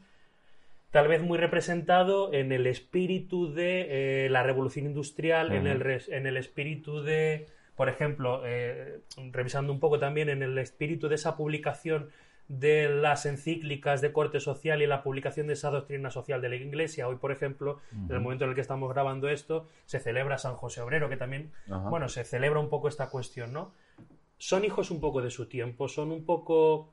tal 0.92 1.08
vez 1.08 1.24
muy 1.24 1.40
representado 1.40 2.32
en 2.34 2.52
el 2.52 2.68
espíritu 2.68 3.52
de 3.52 4.26
eh, 4.26 4.30
la 4.30 4.44
revolución 4.44 4.86
industrial, 4.86 5.52
en, 5.52 5.66
el 5.66 5.82
en 6.10 6.28
el 6.28 6.38
espíritu 6.38 7.02
de, 7.02 7.48
por 7.76 7.90
ejemplo, 7.90 8.42
eh, 8.46 9.02
revisando 9.32 9.72
un 9.72 9.80
poco 9.80 10.00
también 10.00 10.30
en 10.30 10.44
el 10.44 10.58
espíritu 10.58 11.08
de 11.08 11.16
esa 11.16 11.36
publicación 11.36 12.10
de 12.48 12.90
las 12.90 13.26
encíclicas 13.26 14.02
de 14.02 14.12
corte 14.12 14.40
social 14.40 14.82
y 14.82 14.88
la 14.88 15.02
publicación 15.02 15.48
de 15.48 15.54
esa 15.54 15.70
doctrina 15.70 16.12
social 16.12 16.42
de 16.42 16.50
la 16.50 16.56
Iglesia. 16.56 17.08
Hoy, 17.08 17.16
por 17.16 17.32
ejemplo, 17.32 17.80
en 17.94 18.14
el 18.14 18.20
momento 18.20 18.44
en 18.44 18.50
el 18.50 18.56
que 18.56 18.62
estamos 18.62 18.92
grabando 18.92 19.30
esto, 19.30 19.68
se 19.86 20.00
celebra 20.00 20.38
San 20.38 20.56
José 20.56 20.82
Obrero, 20.82 21.10
que 21.10 21.18
también, 21.18 21.52
bueno, 21.90 22.10
se 22.10 22.26
celebra 22.26 22.60
un 22.60 22.70
poco 22.70 22.90
esta 22.90 23.10
cuestión, 23.10 23.54
¿no? 23.54 23.72
son 24.44 24.66
hijos 24.66 24.92
un 24.92 25.00
poco 25.00 25.22
de 25.22 25.32
su 25.32 25.46
tiempo, 25.46 25.88
son 25.88 26.12
un 26.12 26.26
poco 26.26 26.90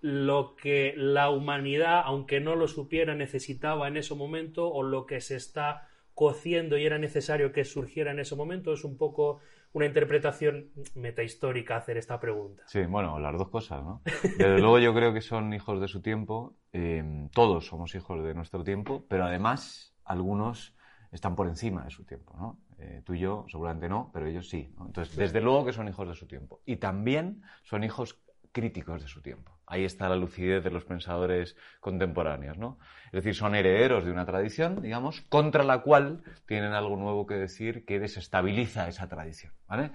lo 0.00 0.54
que 0.54 0.94
la 0.96 1.30
humanidad, 1.30 2.02
aunque 2.04 2.38
no 2.38 2.54
lo 2.54 2.68
supiera, 2.68 3.16
necesitaba 3.16 3.88
en 3.88 3.96
ese 3.96 4.14
momento 4.14 4.72
o 4.72 4.84
lo 4.84 5.04
que 5.04 5.20
se 5.20 5.34
está 5.34 5.88
cociendo 6.14 6.78
y 6.78 6.86
era 6.86 6.98
necesario 6.98 7.50
que 7.50 7.64
surgiera 7.64 8.12
en 8.12 8.20
ese 8.20 8.36
momento. 8.36 8.72
Es 8.72 8.84
un 8.84 8.96
poco 8.96 9.40
una 9.72 9.86
interpretación 9.86 10.70
metahistórica 10.94 11.76
hacer 11.76 11.96
esta 11.96 12.20
pregunta. 12.20 12.62
Sí, 12.66 12.82
bueno, 12.84 13.18
las 13.18 13.36
dos 13.38 13.48
cosas, 13.48 13.82
¿no? 13.82 14.02
Desde 14.22 14.58
luego 14.58 14.78
yo 14.78 14.94
creo 14.94 15.12
que 15.14 15.20
son 15.20 15.52
hijos 15.52 15.80
de 15.80 15.88
su 15.88 16.02
tiempo, 16.02 16.56
eh, 16.72 17.28
todos 17.32 17.66
somos 17.66 17.94
hijos 17.94 18.22
de 18.22 18.34
nuestro 18.34 18.62
tiempo, 18.64 19.06
pero 19.08 19.24
además 19.24 19.94
algunos 20.04 20.76
están 21.10 21.36
por 21.36 21.48
encima 21.48 21.84
de 21.84 21.90
su 21.90 22.04
tiempo, 22.04 22.34
¿no? 22.38 22.58
Eh, 22.78 23.02
tú 23.04 23.14
y 23.14 23.20
yo 23.20 23.46
seguramente 23.48 23.88
no, 23.88 24.10
pero 24.12 24.26
ellos 24.26 24.48
sí. 24.48 24.74
Entonces, 24.80 25.14
desde 25.16 25.40
luego 25.40 25.64
que 25.64 25.72
son 25.72 25.88
hijos 25.88 26.08
de 26.08 26.14
su 26.14 26.26
tiempo. 26.26 26.60
Y 26.66 26.76
también 26.76 27.42
son 27.62 27.84
hijos 27.84 28.20
críticos 28.50 29.02
de 29.02 29.08
su 29.08 29.22
tiempo. 29.22 29.58
Ahí 29.72 29.86
está 29.86 30.06
la 30.10 30.16
lucidez 30.16 30.62
de 30.62 30.70
los 30.70 30.84
pensadores 30.84 31.56
contemporáneos, 31.80 32.58
¿no? 32.58 32.78
Es 33.06 33.24
decir, 33.24 33.34
son 33.34 33.54
herederos 33.54 34.04
de 34.04 34.10
una 34.10 34.26
tradición, 34.26 34.82
digamos, 34.82 35.22
contra 35.30 35.64
la 35.64 35.78
cual 35.78 36.22
tienen 36.44 36.74
algo 36.74 36.94
nuevo 36.96 37.24
que 37.26 37.36
decir 37.36 37.86
que 37.86 37.98
desestabiliza 37.98 38.86
esa 38.86 39.08
tradición, 39.08 39.54
¿vale? 39.66 39.90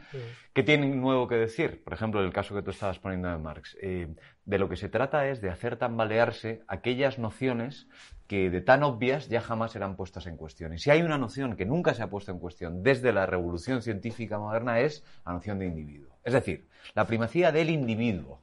¿Qué 0.54 0.64
tienen 0.64 1.00
nuevo 1.00 1.28
que 1.28 1.36
decir? 1.36 1.84
Por 1.84 1.94
ejemplo, 1.94 2.24
el 2.24 2.34
caso 2.34 2.56
que 2.56 2.64
tú 2.64 2.72
estabas 2.72 2.98
poniendo 2.98 3.30
de 3.30 3.38
Marx. 3.38 3.78
Eh, 3.80 4.08
de 4.46 4.58
lo 4.58 4.68
que 4.68 4.78
se 4.78 4.90
trata 4.90 5.28
es 5.28 5.42
de 5.42 5.52
hacer 5.52 5.78
tambalearse 5.78 6.64
aquellas 6.68 7.20
nociones 7.20 7.88
que 8.26 8.50
de 8.50 8.62
tan 8.62 8.82
obvias 8.82 9.30
ya 9.30 9.42
jamás 9.42 9.76
eran 9.76 9.96
puestas 9.96 10.26
en 10.26 10.38
cuestión. 10.38 10.74
Y 10.74 10.80
si 10.80 10.90
hay 10.90 11.04
una 11.04 11.20
noción 11.20 11.56
que 11.56 11.66
nunca 11.66 11.94
se 11.94 12.02
ha 12.02 12.10
puesto 12.10 12.32
en 12.32 12.40
cuestión 12.40 12.82
desde 12.82 13.14
la 13.14 13.28
revolución 13.28 13.84
científica 13.84 14.40
moderna 14.40 14.80
es 14.80 15.04
la 15.24 15.34
noción 15.34 15.60
de 15.60 15.68
individuo. 15.68 16.18
Es 16.24 16.34
decir, 16.34 16.68
la 16.96 17.06
primacía 17.06 17.52
del 17.52 17.70
individuo 17.70 18.42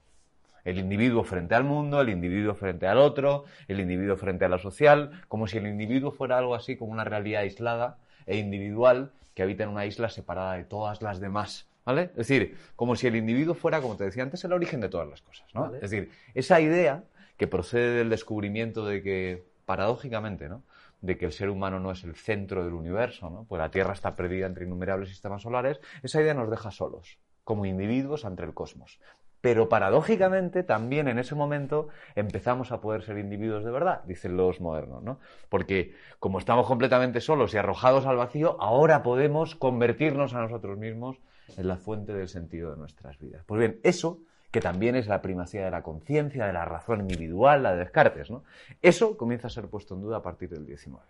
el 0.65 0.79
individuo 0.79 1.25
frente 1.25 1.55
al 1.55 1.65
mundo, 1.65 2.01
el 2.01 2.09
individuo 2.09 2.55
frente 2.55 2.87
al 2.87 2.99
otro, 2.99 3.45
el 3.69 3.81
individuo 3.81 4.17
frente 4.17 4.45
a 4.45 4.49
la 4.49 4.59
social, 4.59 5.23
como 5.29 5.47
si 5.47 5.59
el 5.59 5.67
individuo 5.67 6.11
fuera 6.11 6.39
algo 6.39 6.55
así 6.55 6.77
como 6.77 6.93
una 6.93 7.05
realidad 7.05 7.43
aislada 7.43 7.99
e 8.27 8.39
individual 8.39 9.13
que 9.35 9.43
habita 9.43 9.65
en 9.65 9.71
una 9.71 9.87
isla 9.87 10.09
separada 10.09 10.55
de 10.55 10.65
todas 10.65 11.03
las 11.03 11.21
demás. 11.21 11.69
¿Vale? 11.85 12.05
Es 12.13 12.29
decir, 12.29 12.57
como 12.77 12.97
si 12.97 13.07
el 13.07 13.17
individuo 13.17 13.55
fuera, 13.55 13.83
como 13.83 13.97
te 13.97 14.05
decía 14.05 14.23
antes, 14.23 14.43
el 14.45 14.55
origen 14.55 14.81
de 14.81 14.89
todas 14.89 15.07
las 15.07 15.21
cosas. 15.21 15.47
¿no? 15.55 15.67
Es 15.75 15.83
decir, 15.83 16.11
esa 16.33 16.59
idea 16.59 17.05
que 17.37 17.47
procede 17.47 17.99
del 17.99 18.09
descubrimiento 18.09 18.87
de 18.87 19.03
que, 19.03 19.45
paradójicamente, 19.67 20.49
¿no? 20.49 20.63
de 21.03 21.19
que 21.19 21.27
el 21.27 21.33
ser 21.33 21.51
humano 21.51 21.81
no 21.81 21.91
es 21.91 22.03
el 22.05 22.15
centro 22.15 22.65
del 22.65 22.73
universo, 22.73 23.29
¿no? 23.29 23.45
pues 23.47 23.59
la 23.59 23.71
Tierra 23.71 23.93
está 23.93 24.17
perdida 24.17 24.47
entre 24.47 24.65
innumerables 24.65 25.11
sistemas 25.11 25.43
solares, 25.43 25.79
esa 26.03 26.23
idea 26.23 26.33
nos 26.33 26.49
deja 26.49 26.71
solos, 26.71 27.19
como 27.45 27.67
individuos 27.67 28.25
ante 28.25 28.45
el 28.45 28.55
cosmos. 28.55 28.99
Pero 29.45 29.69
paradójicamente 29.69 30.63
también 30.63 31.07
en 31.07 31.19
ese 31.19 31.35
momento 31.35 31.89
empezamos 32.15 32.73
a 32.73 32.81
poder 32.81 33.03
ser 33.03 33.19
individuos 33.19 33.63
de 33.63 33.71
verdad, 33.71 34.03
dicen 34.05 34.39
los 34.39 34.59
modernos, 34.63 35.03
¿no? 35.03 35.19
Porque 35.51 35.93
como 36.19 36.39
estamos 36.39 36.67
completamente 36.67 37.21
solos 37.21 37.53
y 37.53 37.59
arrojados 37.59 38.07
al 38.07 38.17
vacío, 38.17 38.57
ahora 38.59 39.03
podemos 39.03 39.55
convertirnos 39.55 40.33
a 40.33 40.41
nosotros 40.41 40.79
mismos 40.79 41.19
en 41.59 41.69
la 41.69 41.77
fuente 41.77 42.15
del 42.15 42.29
sentido 42.29 42.71
de 42.71 42.79
nuestras 42.79 43.19
vidas. 43.19 43.45
Pues 43.45 43.59
bien, 43.59 43.81
eso 43.83 44.19
que 44.51 44.63
también 44.63 44.97
es 44.97 45.09
la 45.09 45.21
primacía 45.21 45.63
de 45.63 45.71
la 45.71 45.83
conciencia, 45.83 46.47
de 46.47 46.55
la 46.55 46.65
razón 46.65 47.03
individual, 47.03 47.65
la 47.65 47.73
de 47.73 47.81
Descartes, 47.81 48.31
¿no? 48.31 48.45
Eso 48.81 49.19
comienza 49.19 49.49
a 49.49 49.51
ser 49.51 49.67
puesto 49.67 49.95
en 49.95 50.01
duda 50.01 50.17
a 50.17 50.23
partir 50.23 50.49
del 50.49 50.65
XIX. 50.65 51.03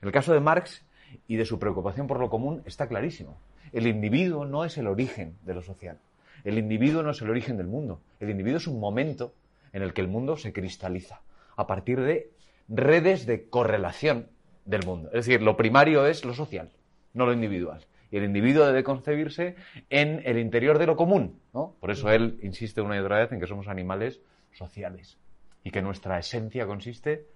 En 0.00 0.06
el 0.06 0.12
caso 0.12 0.32
de 0.32 0.38
Marx 0.38 0.86
y 1.26 1.34
de 1.34 1.44
su 1.44 1.58
preocupación 1.58 2.06
por 2.06 2.20
lo 2.20 2.30
común 2.30 2.62
está 2.66 2.86
clarísimo. 2.86 3.40
El 3.72 3.88
individuo 3.88 4.44
no 4.44 4.64
es 4.64 4.78
el 4.78 4.86
origen 4.86 5.38
de 5.42 5.54
lo 5.54 5.62
social. 5.62 5.98
El 6.44 6.58
individuo 6.58 7.02
no 7.02 7.10
es 7.10 7.20
el 7.22 7.30
origen 7.30 7.56
del 7.56 7.66
mundo. 7.66 8.00
El 8.18 8.30
individuo 8.30 8.58
es 8.58 8.66
un 8.66 8.80
momento 8.80 9.34
en 9.72 9.82
el 9.82 9.92
que 9.92 10.00
el 10.00 10.08
mundo 10.08 10.36
se 10.36 10.52
cristaliza 10.52 11.20
a 11.56 11.66
partir 11.66 12.00
de 12.00 12.30
redes 12.68 13.26
de 13.26 13.48
correlación 13.48 14.28
del 14.64 14.84
mundo. 14.86 15.08
Es 15.08 15.26
decir, 15.26 15.42
lo 15.42 15.56
primario 15.56 16.06
es 16.06 16.24
lo 16.24 16.34
social, 16.34 16.70
no 17.14 17.26
lo 17.26 17.32
individual. 17.32 17.84
Y 18.10 18.16
el 18.16 18.24
individuo 18.24 18.66
debe 18.66 18.82
concebirse 18.82 19.56
en 19.88 20.22
el 20.24 20.38
interior 20.38 20.78
de 20.78 20.86
lo 20.86 20.96
común. 20.96 21.40
¿no? 21.52 21.76
Por 21.80 21.90
eso 21.90 22.10
él 22.10 22.38
insiste 22.42 22.80
una 22.80 22.96
y 22.96 23.00
otra 23.00 23.18
vez 23.18 23.32
en 23.32 23.40
que 23.40 23.46
somos 23.46 23.68
animales 23.68 24.20
sociales 24.52 25.18
y 25.62 25.70
que 25.70 25.82
nuestra 25.82 26.18
esencia 26.18 26.66
consiste 26.66 27.26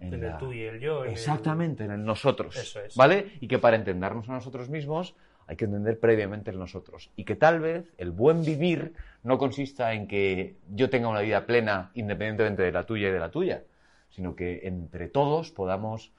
en, 0.00 0.12
el 0.12 0.36
tú 0.38 0.52
y 0.52 0.62
el 0.62 0.80
yo. 0.80 1.04
Exactamente, 1.04 1.84
en 1.84 1.90
el 1.92 2.04
nosotros. 2.04 2.56
Eso 2.56 2.80
es. 2.80 2.96
¿Vale? 2.96 3.32
Y 3.40 3.48
que 3.48 3.58
para 3.58 3.76
entendernos 3.76 4.28
a 4.28 4.32
nosotros 4.32 4.68
mismos 4.68 5.14
hay 5.46 5.56
que 5.56 5.64
entender 5.66 5.98
previamente 6.00 6.50
en 6.50 6.58
nosotros. 6.58 7.10
Y 7.16 7.24
que 7.24 7.36
tal 7.36 7.60
vez 7.60 7.92
el 7.98 8.10
buen 8.10 8.42
vivir 8.42 8.94
no 9.22 9.38
consista 9.38 9.92
en 9.92 10.08
que 10.08 10.56
yo 10.70 10.90
tenga 10.90 11.08
una 11.08 11.20
vida 11.20 11.46
plena 11.46 11.90
independientemente 11.94 12.62
de 12.62 12.72
la 12.72 12.84
tuya 12.84 13.08
y 13.08 13.12
de 13.12 13.18
la 13.18 13.30
tuya, 13.30 13.62
sino 14.10 14.34
que 14.34 14.66
entre 14.66 15.08
todos 15.08 15.50
podamos 15.50 16.12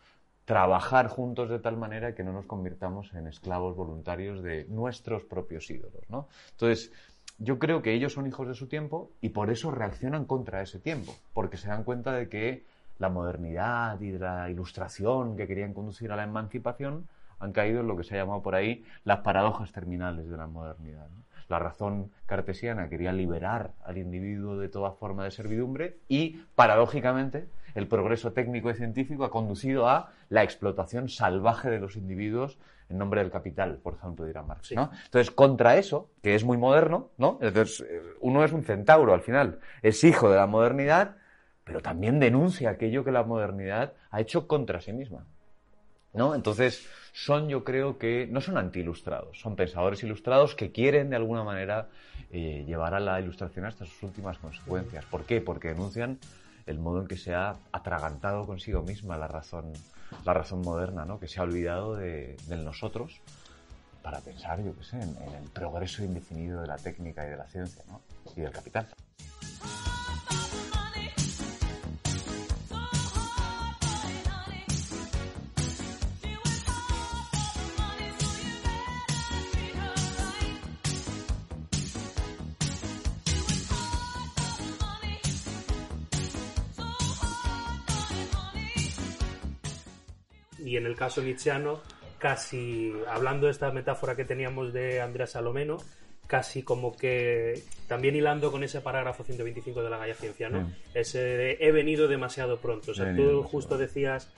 trabajar 0.46 1.08
juntos 1.08 1.50
de 1.50 1.60
tal 1.60 1.76
manera 1.76 2.16
que 2.16 2.24
no 2.24 2.32
nos 2.32 2.46
convirtamos 2.46 3.14
en 3.14 3.28
esclavos 3.28 3.76
voluntarios 3.76 4.42
de 4.42 4.66
nuestros 4.70 5.24
propios 5.26 5.70
ídolos. 5.70 6.10
¿no? 6.10 6.30
Entonces, 6.52 6.94
yo 7.38 7.60
creo 7.60 7.82
que 7.82 7.94
ellos 7.94 8.14
son 8.14 8.28
hijos 8.28 8.48
de 8.48 8.56
su 8.56 8.68
tiempo 8.68 9.12
y 9.20 9.30
por 9.30 9.50
eso 9.50 9.72
reaccionan 9.72 10.24
contra 10.24 10.62
ese 10.62 10.80
tiempo, 10.80 11.14
porque 11.34 11.58
se 11.58 11.68
dan 11.68 11.84
cuenta 11.84 12.14
de 12.14 12.30
que 12.30 12.64
la 12.98 13.10
modernidad 13.10 14.00
y 14.00 14.14
la 14.14 14.50
ilustración 14.50 15.36
que 15.36 15.48
querían 15.48 15.74
conducir 15.74 16.12
a 16.12 16.16
la 16.16 16.24
emancipación 16.24 17.08
han 17.40 17.52
caído 17.52 17.82
en 17.82 17.88
lo 17.88 17.96
que 17.96 18.04
se 18.04 18.16
ha 18.16 18.20
llamado 18.20 18.42
por 18.42 18.56
ahí 18.56 18.84
las 19.04 19.20
paradojas 19.20 19.72
terminales 19.72 20.30
de 20.30 20.38
la 20.38 20.48
modernidad. 20.48 21.08
La 21.48 21.60
razón 21.60 22.12
cartesiana 22.26 22.90
quería 22.90 23.14
liberar 23.14 23.72
al 23.84 23.98
individuo 23.98 24.58
de 24.58 24.68
toda 24.68 24.92
forma 24.92 25.24
de 25.24 25.32
servidumbre 25.32 26.00
y, 26.10 26.42
paradójicamente, 26.56 27.48
el 27.74 27.88
progreso 27.88 28.34
técnico 28.34 28.70
y 28.70 28.76
científico 28.76 29.24
ha 29.24 29.32
conducido 29.32 29.88
a 29.88 30.12
la 30.30 30.44
explotación 30.44 31.08
salvaje 31.08 31.70
de 31.70 31.80
los 31.80 31.96
individuos 31.96 32.58
en 32.90 32.98
nombre 32.98 33.22
del 33.22 33.32
capital, 33.32 33.78
por 33.78 33.96
ejemplo, 33.96 34.26
dirá 34.26 34.44
Marx. 34.44 34.72
Entonces, 34.72 35.32
contra 35.32 35.78
eso, 35.78 36.10
que 36.22 36.36
es 36.36 36.44
muy 36.44 36.58
moderno, 36.58 37.12
¿no? 37.18 37.38
Entonces, 37.42 37.86
uno 38.20 38.44
es 38.44 38.52
un 38.52 38.64
centauro 38.64 39.14
al 39.14 39.22
final, 39.22 39.60
es 39.82 40.04
hijo 40.04 40.30
de 40.30 40.38
la 40.38 40.48
modernidad, 40.48 41.18
pero 41.64 41.82
también 41.82 42.20
denuncia 42.20 42.72
aquello 42.72 43.04
que 43.04 43.12
la 43.12 43.24
modernidad 43.24 43.94
ha 44.10 44.22
hecho 44.22 44.48
contra 44.48 44.80
sí 44.80 44.94
misma. 44.94 45.26
¿No? 46.14 46.36
Entonces, 46.36 46.88
son, 47.14 47.50
yo 47.50 47.64
creo 47.64 47.98
que, 47.98 48.28
no 48.30 48.42
son 48.42 48.58
anti-ilustrados, 48.58 49.40
son 49.40 49.56
pensadores 49.56 50.04
ilustrados 50.04 50.56
que 50.56 50.72
quieren, 50.72 51.10
de 51.10 51.16
alguna 51.16 51.44
manera, 51.44 51.90
eh, 52.32 52.64
llevar 52.68 52.94
a 52.94 53.00
la 53.00 53.20
ilustración 53.20 53.66
hasta 53.66 53.86
sus 53.86 54.04
últimas 54.04 54.38
consecuencias. 54.38 55.06
¿Por 55.06 55.24
qué? 55.24 55.42
Porque 55.42 55.70
denuncian 55.70 56.20
el 56.66 56.80
modo 56.80 57.02
en 57.02 57.08
que 57.08 57.18
se 57.18 57.34
ha 57.34 57.56
atragantado 57.72 58.46
consigo 58.46 58.82
misma 58.82 59.18
la 59.18 59.28
razón 59.28 59.74
la 60.26 60.34
razón 60.34 60.62
moderna, 60.62 61.06
¿no? 61.06 61.20
que 61.20 61.28
se 61.28 61.40
ha 61.40 61.44
olvidado 61.44 61.96
de, 61.96 62.38
del 62.48 62.64
nosotros 62.64 63.22
para 64.02 64.20
pensar, 64.20 64.64
yo 64.64 64.76
qué 64.76 64.84
sé, 64.84 64.98
en, 64.98 65.18
en, 65.22 65.34
el 65.44 65.50
progreso 65.50 66.04
indefinido 66.04 66.62
de 66.62 66.68
la 66.68 66.78
técnica 66.78 67.26
y 67.26 67.30
de 67.30 67.38
la 67.38 67.48
ciencia 67.48 67.84
¿no? 67.88 68.02
y 68.36 68.42
del 68.42 68.52
capital. 68.52 68.88
Y 90.78 90.80
en 90.80 90.86
el 90.86 90.96
caso 90.96 91.22
nietzscheano, 91.22 91.82
casi, 92.20 92.94
hablando 93.10 93.48
de 93.48 93.52
esta 93.52 93.72
metáfora 93.72 94.16
que 94.16 94.26
teníamos 94.26 94.74
de 94.74 95.02
Andrea 95.02 95.26
Salomeno, 95.26 95.78
casi 96.28 96.62
como 96.62 96.96
que 96.96 97.64
también 97.88 98.16
hilando 98.16 98.52
con 98.52 98.64
ese 98.64 98.82
parágrafo 98.82 99.24
125 99.24 99.82
de 99.82 99.90
la 99.90 99.98
Gaia 99.98 100.14
Ciencia, 100.14 100.50
¿no? 100.50 100.72
Ese 100.94 101.20
de, 101.20 101.58
he 101.60 101.72
venido 101.72 102.08
demasiado 102.08 102.58
pronto. 102.58 102.92
O 102.92 102.94
sea, 102.94 103.16
tú 103.16 103.44
justo 103.44 103.78
decías 103.78 104.30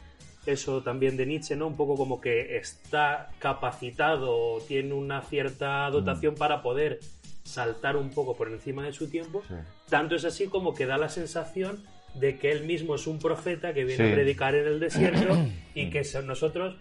eso 0.46 0.82
también 0.82 1.18
de 1.18 1.26
Nietzsche, 1.26 1.56
¿no? 1.56 1.68
Un 1.68 1.76
poco 1.76 1.98
como 1.98 2.22
que 2.22 2.58
está 2.58 3.30
capacitado 3.40 4.32
o 4.32 4.62
tiene 4.62 4.94
una 4.94 5.22
cierta 5.24 5.90
dotación 5.90 6.36
para 6.36 6.62
poder 6.62 7.00
saltar 7.44 7.98
un 7.98 8.12
poco 8.12 8.38
por 8.38 8.48
encima 8.50 8.84
de 8.84 8.94
su 8.94 9.10
tiempo. 9.10 9.44
Tanto 9.90 10.16
es 10.16 10.24
así 10.24 10.48
como 10.48 10.74
que 10.74 10.86
da 10.86 10.98
la 10.98 11.10
sensación 11.10 11.84
de 12.16 12.38
que 12.38 12.52
él 12.52 12.66
mismo 12.66 12.96
es 12.96 13.08
un 13.08 13.20
profeta 13.20 13.74
que 13.74 13.84
viene 13.84 14.10
a 14.10 14.14
predicar 14.14 14.56
en 14.56 14.68
el 14.68 14.80
desierto 14.80 15.38
y 15.76 15.90
que 15.90 16.04
nosotros 16.26 16.76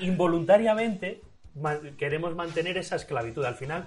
involuntariamente 0.00 1.20
queremos 1.96 2.34
mantener 2.34 2.76
esa 2.76 2.96
esclavitud. 2.96 3.44
Al 3.44 3.54
final 3.56 3.86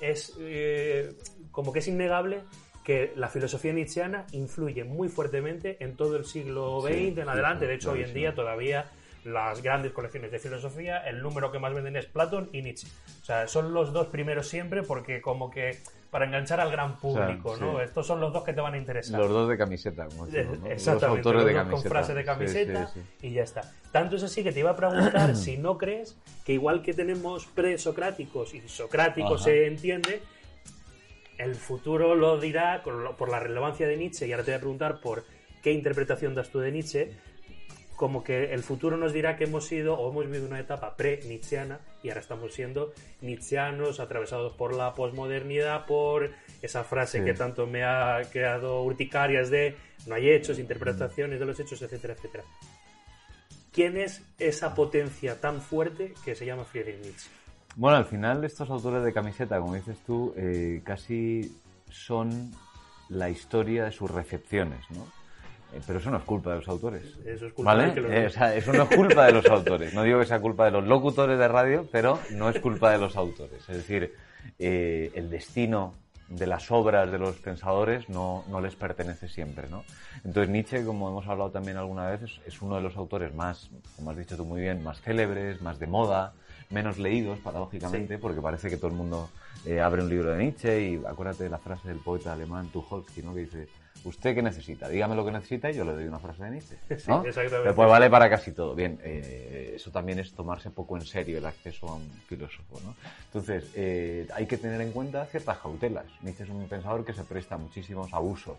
es 0.00 0.36
eh, 0.40 1.14
como 1.50 1.72
que 1.72 1.78
es 1.78 1.88
innegable 1.88 2.42
que 2.84 3.12
la 3.16 3.28
filosofía 3.28 3.72
nietzscheana 3.72 4.26
influye 4.32 4.84
muy 4.84 5.08
fuertemente 5.08 5.76
en 5.80 5.94
todo 5.94 6.16
el 6.16 6.24
siglo 6.24 6.80
XX 6.80 7.18
en 7.18 7.28
adelante. 7.28 7.66
De 7.66 7.74
hecho, 7.74 7.92
hoy 7.92 8.02
en 8.02 8.14
día 8.14 8.34
todavía 8.34 8.90
las 9.32 9.62
grandes 9.62 9.92
colecciones 9.92 10.30
de 10.30 10.38
filosofía, 10.38 10.98
el 11.06 11.22
número 11.22 11.52
que 11.52 11.58
más 11.58 11.74
venden 11.74 11.96
es 11.96 12.06
Platón 12.06 12.48
y 12.52 12.62
Nietzsche. 12.62 12.88
O 13.22 13.24
sea, 13.24 13.48
son 13.48 13.72
los 13.72 13.92
dos 13.92 14.08
primeros 14.08 14.48
siempre 14.48 14.82
porque 14.82 15.20
como 15.20 15.50
que 15.50 15.78
para 16.10 16.24
enganchar 16.24 16.60
al 16.60 16.70
gran 16.70 16.96
público, 16.98 17.56
¿no? 17.58 17.82
Estos 17.82 18.06
son 18.06 18.20
los 18.20 18.32
dos 18.32 18.42
que 18.42 18.54
te 18.54 18.60
van 18.60 18.74
a 18.74 18.78
interesar. 18.78 19.20
Los 19.20 19.28
dos 19.28 19.48
de 19.48 19.58
camiseta, 19.58 20.06
como 20.06 20.26
Exactamente, 20.26 20.92
los 20.92 21.02
autores 21.02 21.44
de 21.44 21.52
camiseta. 21.52 21.82
con 21.82 21.82
frase 21.82 22.14
de 22.14 22.24
camiseta 22.24 22.90
y 23.20 23.32
ya 23.32 23.42
está. 23.42 23.72
Tanto 23.92 24.16
es 24.16 24.22
así 24.22 24.42
que 24.42 24.52
te 24.52 24.60
iba 24.60 24.70
a 24.70 24.76
preguntar 24.76 25.36
si 25.36 25.58
no 25.58 25.76
crees 25.76 26.16
que 26.44 26.54
igual 26.54 26.82
que 26.82 26.94
tenemos 26.94 27.46
presocráticos 27.46 28.54
y 28.54 28.66
socráticos 28.68 29.42
se 29.42 29.66
entiende, 29.66 30.22
el 31.36 31.54
futuro 31.54 32.14
lo 32.14 32.40
dirá 32.40 32.82
por 32.82 33.28
la 33.28 33.38
relevancia 33.38 33.86
de 33.86 33.96
Nietzsche 33.96 34.26
y 34.26 34.32
ahora 34.32 34.44
te 34.44 34.52
voy 34.52 34.56
a 34.56 34.60
preguntar 34.60 35.00
por 35.00 35.24
qué 35.62 35.72
interpretación 35.72 36.34
das 36.34 36.50
tú 36.50 36.60
de 36.60 36.72
Nietzsche 36.72 37.12
como 37.98 38.22
que 38.22 38.54
el 38.54 38.62
futuro 38.62 38.96
nos 38.96 39.12
dirá 39.12 39.36
que 39.36 39.44
hemos 39.44 39.66
sido 39.66 39.98
o 39.98 40.08
hemos 40.12 40.26
vivido 40.26 40.46
una 40.46 40.60
etapa 40.60 40.94
pre-nietzscheana 40.94 41.80
y 42.00 42.08
ahora 42.08 42.20
estamos 42.20 42.54
siendo 42.54 42.92
nietzscheanos 43.22 43.98
atravesados 43.98 44.54
por 44.54 44.72
la 44.72 44.94
posmodernidad, 44.94 45.84
por 45.84 46.30
esa 46.62 46.84
frase 46.84 47.24
que 47.24 47.34
tanto 47.34 47.66
me 47.66 47.82
ha 47.82 48.20
creado 48.30 48.84
urticarias 48.84 49.50
de 49.50 49.74
no 50.06 50.14
hay 50.14 50.30
hechos, 50.30 50.60
interpretaciones 50.60 51.40
de 51.40 51.46
los 51.46 51.58
hechos, 51.58 51.82
etcétera, 51.82 52.14
etcétera. 52.14 52.44
¿Quién 53.72 53.96
es 53.96 54.22
esa 54.38 54.76
potencia 54.76 55.40
tan 55.40 55.60
fuerte 55.60 56.14
que 56.24 56.36
se 56.36 56.46
llama 56.46 56.64
Friedrich 56.64 57.02
Nietzsche? 57.02 57.30
Bueno, 57.74 57.96
al 57.96 58.04
final 58.04 58.44
estos 58.44 58.70
autores 58.70 59.02
de 59.02 59.12
camiseta, 59.12 59.58
como 59.58 59.74
dices 59.74 59.98
tú, 60.06 60.32
eh, 60.36 60.82
casi 60.84 61.52
son 61.90 62.52
la 63.08 63.28
historia 63.28 63.86
de 63.86 63.92
sus 63.92 64.08
recepciones, 64.08 64.88
¿no? 64.90 65.17
Eh, 65.72 65.80
pero 65.86 65.98
eso 65.98 66.10
no 66.10 66.16
es 66.16 66.24
culpa 66.24 66.50
de 66.50 66.56
los 66.56 66.68
autores. 66.68 67.02
Eso 67.24 67.46
es 67.46 67.52
culpa 67.52 67.74
¿vale? 67.74 67.92
de 67.92 68.22
eh, 68.22 68.26
o 68.26 68.30
sea, 68.30 68.54
eso 68.54 68.72
no 68.72 68.84
es 68.84 68.96
culpa 68.96 69.26
de 69.26 69.32
los 69.32 69.46
autores. 69.46 69.92
No 69.94 70.02
digo 70.02 70.18
que 70.18 70.26
sea 70.26 70.40
culpa 70.40 70.64
de 70.64 70.70
los 70.70 70.84
locutores 70.84 71.38
de 71.38 71.48
radio, 71.48 71.86
pero 71.92 72.18
no 72.30 72.48
es 72.48 72.58
culpa 72.60 72.90
de 72.90 72.98
los 72.98 73.16
autores. 73.16 73.60
Es 73.68 73.76
decir, 73.76 74.14
eh, 74.58 75.10
el 75.14 75.28
destino 75.28 75.94
de 76.28 76.46
las 76.46 76.70
obras 76.70 77.10
de 77.10 77.18
los 77.18 77.36
pensadores 77.36 78.08
no, 78.08 78.44
no, 78.48 78.60
les 78.60 78.76
pertenece 78.76 79.28
siempre, 79.28 79.68
¿no? 79.68 79.84
Entonces 80.24 80.50
Nietzsche, 80.50 80.84
como 80.84 81.08
hemos 81.08 81.26
hablado 81.26 81.50
también 81.50 81.78
alguna 81.78 82.06
vez, 82.06 82.20
es, 82.46 82.62
uno 82.62 82.76
de 82.76 82.82
los 82.82 82.96
autores 82.96 83.34
más, 83.34 83.70
como 83.96 84.10
has 84.10 84.16
dicho 84.16 84.36
tú 84.36 84.44
muy 84.44 84.60
bien, 84.60 84.82
más 84.82 85.00
célebres, 85.00 85.62
más 85.62 85.78
de 85.78 85.86
moda, 85.86 86.34
menos 86.68 86.98
leídos, 86.98 87.38
paradójicamente, 87.38 88.18
porque 88.18 88.42
parece 88.42 88.68
que 88.68 88.76
todo 88.76 88.88
el 88.88 88.96
mundo 88.96 89.30
abre 89.82 90.02
un 90.02 90.10
libro 90.10 90.32
de 90.32 90.44
Nietzsche 90.44 90.82
y 90.82 90.96
acuérdate 90.96 91.44
de 91.44 91.50
la 91.50 91.58
frase 91.58 91.88
del 91.88 91.98
poeta 91.98 92.34
alemán 92.34 92.68
Tucholsky, 92.68 93.22
¿no? 93.22 93.32
Que 93.32 93.40
dice, 93.40 93.68
¿Usted 94.04 94.34
qué 94.34 94.42
necesita? 94.42 94.88
Dígame 94.88 95.14
lo 95.14 95.24
que 95.24 95.32
necesita 95.32 95.70
y 95.70 95.74
yo 95.74 95.84
le 95.84 95.92
doy 95.92 96.04
una 96.04 96.18
frase 96.18 96.44
de 96.44 96.50
Nietzsche. 96.50 96.76
¿no? 97.08 97.22
Sí, 97.22 97.28
exactamente. 97.28 97.72
Pues 97.72 97.88
vale 97.88 98.10
para 98.10 98.30
casi 98.30 98.52
todo. 98.52 98.74
Bien, 98.74 98.98
eh, 99.02 99.72
eso 99.76 99.90
también 99.90 100.18
es 100.18 100.32
tomarse 100.32 100.70
poco 100.70 100.96
en 100.96 101.04
serio 101.04 101.38
el 101.38 101.46
acceso 101.46 101.88
a 101.88 101.94
un 101.96 102.08
filósofo. 102.28 102.80
¿no? 102.84 102.94
Entonces, 103.26 103.70
eh, 103.74 104.26
hay 104.34 104.46
que 104.46 104.56
tener 104.56 104.80
en 104.80 104.92
cuenta 104.92 105.24
ciertas 105.26 105.58
cautelas. 105.58 106.06
Nietzsche 106.22 106.44
es 106.44 106.50
un 106.50 106.66
pensador 106.68 107.04
que 107.04 107.12
se 107.12 107.24
presta 107.24 107.56
a 107.56 107.58
muchísimos 107.58 108.12
abusos. 108.12 108.56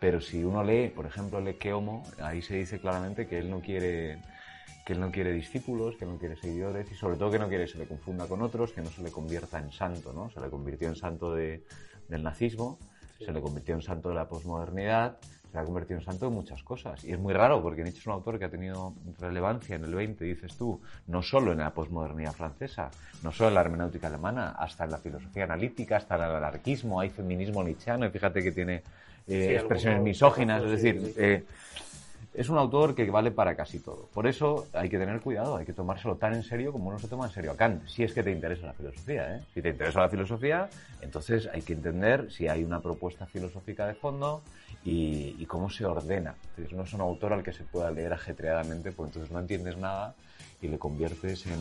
Pero 0.00 0.20
si 0.20 0.44
uno 0.44 0.62
lee, 0.62 0.88
por 0.88 1.06
ejemplo, 1.06 1.40
lee 1.40 1.56
Homo, 1.70 2.04
ahí 2.20 2.40
se 2.40 2.54
dice 2.54 2.78
claramente 2.78 3.26
que 3.26 3.38
él 3.38 3.50
no 3.50 3.60
quiere 3.60 4.18
que 4.86 4.94
él 4.94 5.00
no 5.00 5.10
quiere 5.10 5.32
discípulos, 5.32 5.96
que 5.96 6.06
no 6.06 6.16
quiere 6.16 6.34
seguidores 6.34 6.90
y 6.90 6.94
sobre 6.94 7.18
todo 7.18 7.30
que 7.30 7.38
no 7.38 7.48
quiere 7.48 7.66
que 7.66 7.72
se 7.72 7.78
le 7.78 7.86
confunda 7.86 8.26
con 8.26 8.40
otros, 8.40 8.72
que 8.72 8.80
no 8.80 8.88
se 8.88 9.02
le 9.02 9.10
convierta 9.10 9.58
en 9.58 9.70
santo, 9.70 10.14
¿no? 10.14 10.30
Se 10.30 10.40
le 10.40 10.48
convirtió 10.48 10.88
en 10.88 10.96
santo 10.96 11.34
de, 11.34 11.62
del 12.08 12.22
nazismo 12.22 12.78
se 13.18 13.32
le 13.32 13.40
convirtió 13.40 13.74
en 13.74 13.82
santo 13.82 14.08
de 14.08 14.14
la 14.14 14.28
posmodernidad, 14.28 15.18
se 15.20 15.54
le 15.54 15.60
ha 15.60 15.64
convertido 15.64 15.98
en 15.98 16.04
santo 16.04 16.26
de 16.26 16.32
muchas 16.32 16.62
cosas. 16.62 17.04
Y 17.04 17.12
es 17.12 17.18
muy 17.18 17.32
raro 17.32 17.62
porque 17.62 17.82
Nietzsche 17.82 18.00
es 18.00 18.06
un 18.06 18.12
autor 18.12 18.38
que 18.38 18.44
ha 18.44 18.50
tenido 18.50 18.94
relevancia 19.18 19.76
en 19.76 19.84
el 19.84 19.94
20, 19.94 20.24
dices 20.24 20.56
tú, 20.56 20.80
no 21.06 21.22
solo 21.22 21.52
en 21.52 21.58
la 21.58 21.72
posmodernidad 21.72 22.32
francesa, 22.32 22.90
no 23.22 23.32
solo 23.32 23.48
en 23.48 23.54
la 23.54 23.60
hermenéutica 23.62 24.08
alemana, 24.08 24.50
hasta 24.50 24.84
en 24.84 24.90
la 24.90 24.98
filosofía 24.98 25.44
analítica, 25.44 25.96
hasta 25.96 26.16
en 26.16 26.22
el 26.22 26.36
anarquismo, 26.36 27.00
hay 27.00 27.10
feminismo 27.10 27.62
nietzscheano 27.64 28.06
y 28.06 28.10
fíjate 28.10 28.42
que 28.42 28.52
tiene 28.52 28.82
eh, 29.26 29.56
expresiones 29.56 30.02
misóginas, 30.02 30.62
es 30.62 30.70
decir, 30.70 31.14
eh, 31.16 31.44
es 32.34 32.48
un 32.48 32.58
autor 32.58 32.94
que 32.94 33.10
vale 33.10 33.30
para 33.30 33.56
casi 33.56 33.80
todo. 33.80 34.08
Por 34.12 34.26
eso 34.26 34.66
hay 34.72 34.88
que 34.88 34.98
tener 34.98 35.20
cuidado, 35.20 35.56
hay 35.56 35.66
que 35.66 35.72
tomárselo 35.72 36.16
tan 36.16 36.34
en 36.34 36.42
serio 36.42 36.72
como 36.72 36.88
uno 36.88 36.98
se 36.98 37.08
toma 37.08 37.26
en 37.26 37.32
serio 37.32 37.52
a 37.52 37.56
Kant, 37.56 37.86
si 37.86 38.04
es 38.04 38.12
que 38.12 38.22
te 38.22 38.30
interesa 38.30 38.66
la 38.66 38.72
filosofía. 38.74 39.36
¿eh? 39.36 39.40
Si 39.54 39.62
te 39.62 39.70
interesa 39.70 40.00
la 40.00 40.08
filosofía, 40.08 40.68
entonces 41.00 41.48
hay 41.52 41.62
que 41.62 41.72
entender 41.72 42.30
si 42.30 42.48
hay 42.48 42.64
una 42.64 42.80
propuesta 42.80 43.26
filosófica 43.26 43.86
de 43.86 43.94
fondo 43.94 44.42
y, 44.84 45.44
cómo 45.46 45.70
se 45.70 45.84
ordena. 45.84 46.34
Entonces, 46.50 46.76
no 46.76 46.82
es 46.84 46.92
un 46.92 47.00
autor 47.00 47.32
al 47.32 47.42
que 47.42 47.52
se 47.52 47.64
pueda 47.64 47.90
leer 47.90 48.12
ajetreadamente, 48.12 48.92
porque 48.92 49.10
entonces 49.10 49.32
no 49.32 49.40
entiendes 49.40 49.76
nada 49.76 50.14
y 50.60 50.68
le 50.68 50.78
conviertes 50.78 51.46
en, 51.46 51.58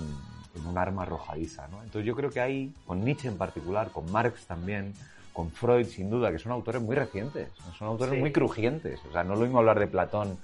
un 0.67 0.77
arma 0.77 1.03
arrojadiza. 1.03 1.67
¿no? 1.67 1.83
Entonces 1.83 2.05
yo 2.05 2.15
creo 2.15 2.31
que 2.31 2.39
ahí, 2.39 2.73
con 2.87 3.03
Nietzsche 3.05 3.27
en 3.27 3.37
particular, 3.37 3.91
con 3.91 4.11
Marx 4.11 4.47
también, 4.47 4.93
con 5.31 5.51
Freud 5.51 5.85
sin 5.85 6.09
duda, 6.09 6.31
que 6.31 6.39
son 6.39 6.51
autores 6.51 6.81
muy 6.81 6.95
recientes, 6.95 7.49
son 7.77 7.89
autores 7.89 8.19
muy 8.19 8.31
crujientes. 8.31 8.99
O 9.07 9.11
sea, 9.11 9.23
no 9.23 9.35
lo 9.35 9.41
mismo 9.41 9.59
hablar 9.59 9.79
de 9.79 9.85
Platón 9.85 10.37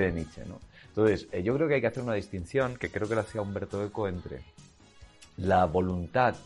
de 0.00 0.12
Nietzsche. 0.12 0.44
¿no? 0.46 0.60
Entonces, 0.88 1.26
eh, 1.32 1.42
yo 1.42 1.54
creo 1.54 1.68
que 1.68 1.74
hay 1.74 1.80
que 1.80 1.88
hacer 1.88 2.02
una 2.02 2.14
distinción, 2.14 2.76
que 2.76 2.90
creo 2.90 3.08
que 3.08 3.14
lo 3.14 3.22
hacía 3.22 3.40
Humberto 3.40 3.84
Eco, 3.84 4.08
entre 4.08 4.42
la 5.36 5.64
voluntad 5.66 6.36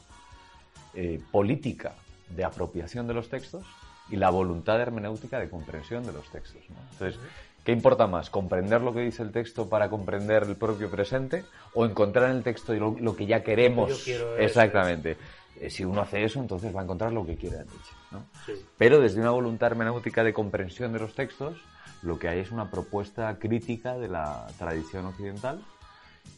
eh, 0.95 1.21
política 1.31 1.93
de 2.35 2.45
apropiación 2.45 3.07
de 3.07 3.15
los 3.15 3.29
textos 3.29 3.65
y 4.11 4.17
la 4.17 4.31
voluntad 4.31 4.81
hermenéutica 4.81 5.39
de 5.39 5.51
comprensión 5.51 6.05
de 6.05 6.13
los 6.13 6.31
textos. 6.31 6.63
Entonces, 6.93 7.21
¿qué 7.65 7.73
importa 7.73 8.07
más? 8.07 8.31
¿Comprender 8.31 8.81
lo 8.81 8.95
que 8.95 9.01
dice 9.01 9.23
el 9.23 9.33
texto 9.33 9.69
para 9.69 9.91
comprender 9.91 10.45
el 10.45 10.57
propio 10.57 10.91
presente 10.91 11.45
o 11.75 11.85
encontrar 11.85 12.31
en 12.31 12.39
el 12.39 12.43
texto 12.43 12.73
lo, 12.75 13.17
que 13.17 13.27
ya 13.27 13.43
queremos? 13.43 14.09
Exactamente. 14.39 15.19
Eh, 15.61 15.69
si 15.69 15.85
uno 15.85 16.01
hace 16.01 16.25
eso, 16.25 16.41
entonces 16.41 16.75
va 16.75 16.81
a 16.81 16.85
encontrar 16.85 17.13
lo 17.13 17.27
que 17.27 17.37
quiera 17.37 17.59
Nietzsche. 17.59 18.65
Pero 18.79 19.01
desde 19.01 19.21
una 19.21 19.31
voluntad 19.31 19.73
hermenéutica 19.73 20.25
de 20.25 20.33
comprensión 20.33 20.93
de 20.93 21.01
los 21.01 21.15
textos, 21.15 21.59
lo 22.03 22.19
que 22.19 22.29
hay 22.29 22.41
es 22.41 22.51
una 22.51 22.71
propuesta 22.71 23.39
crítica 23.39 23.97
de 23.97 24.09
la 24.09 24.47
tradición 24.59 25.07
occidental 25.07 25.61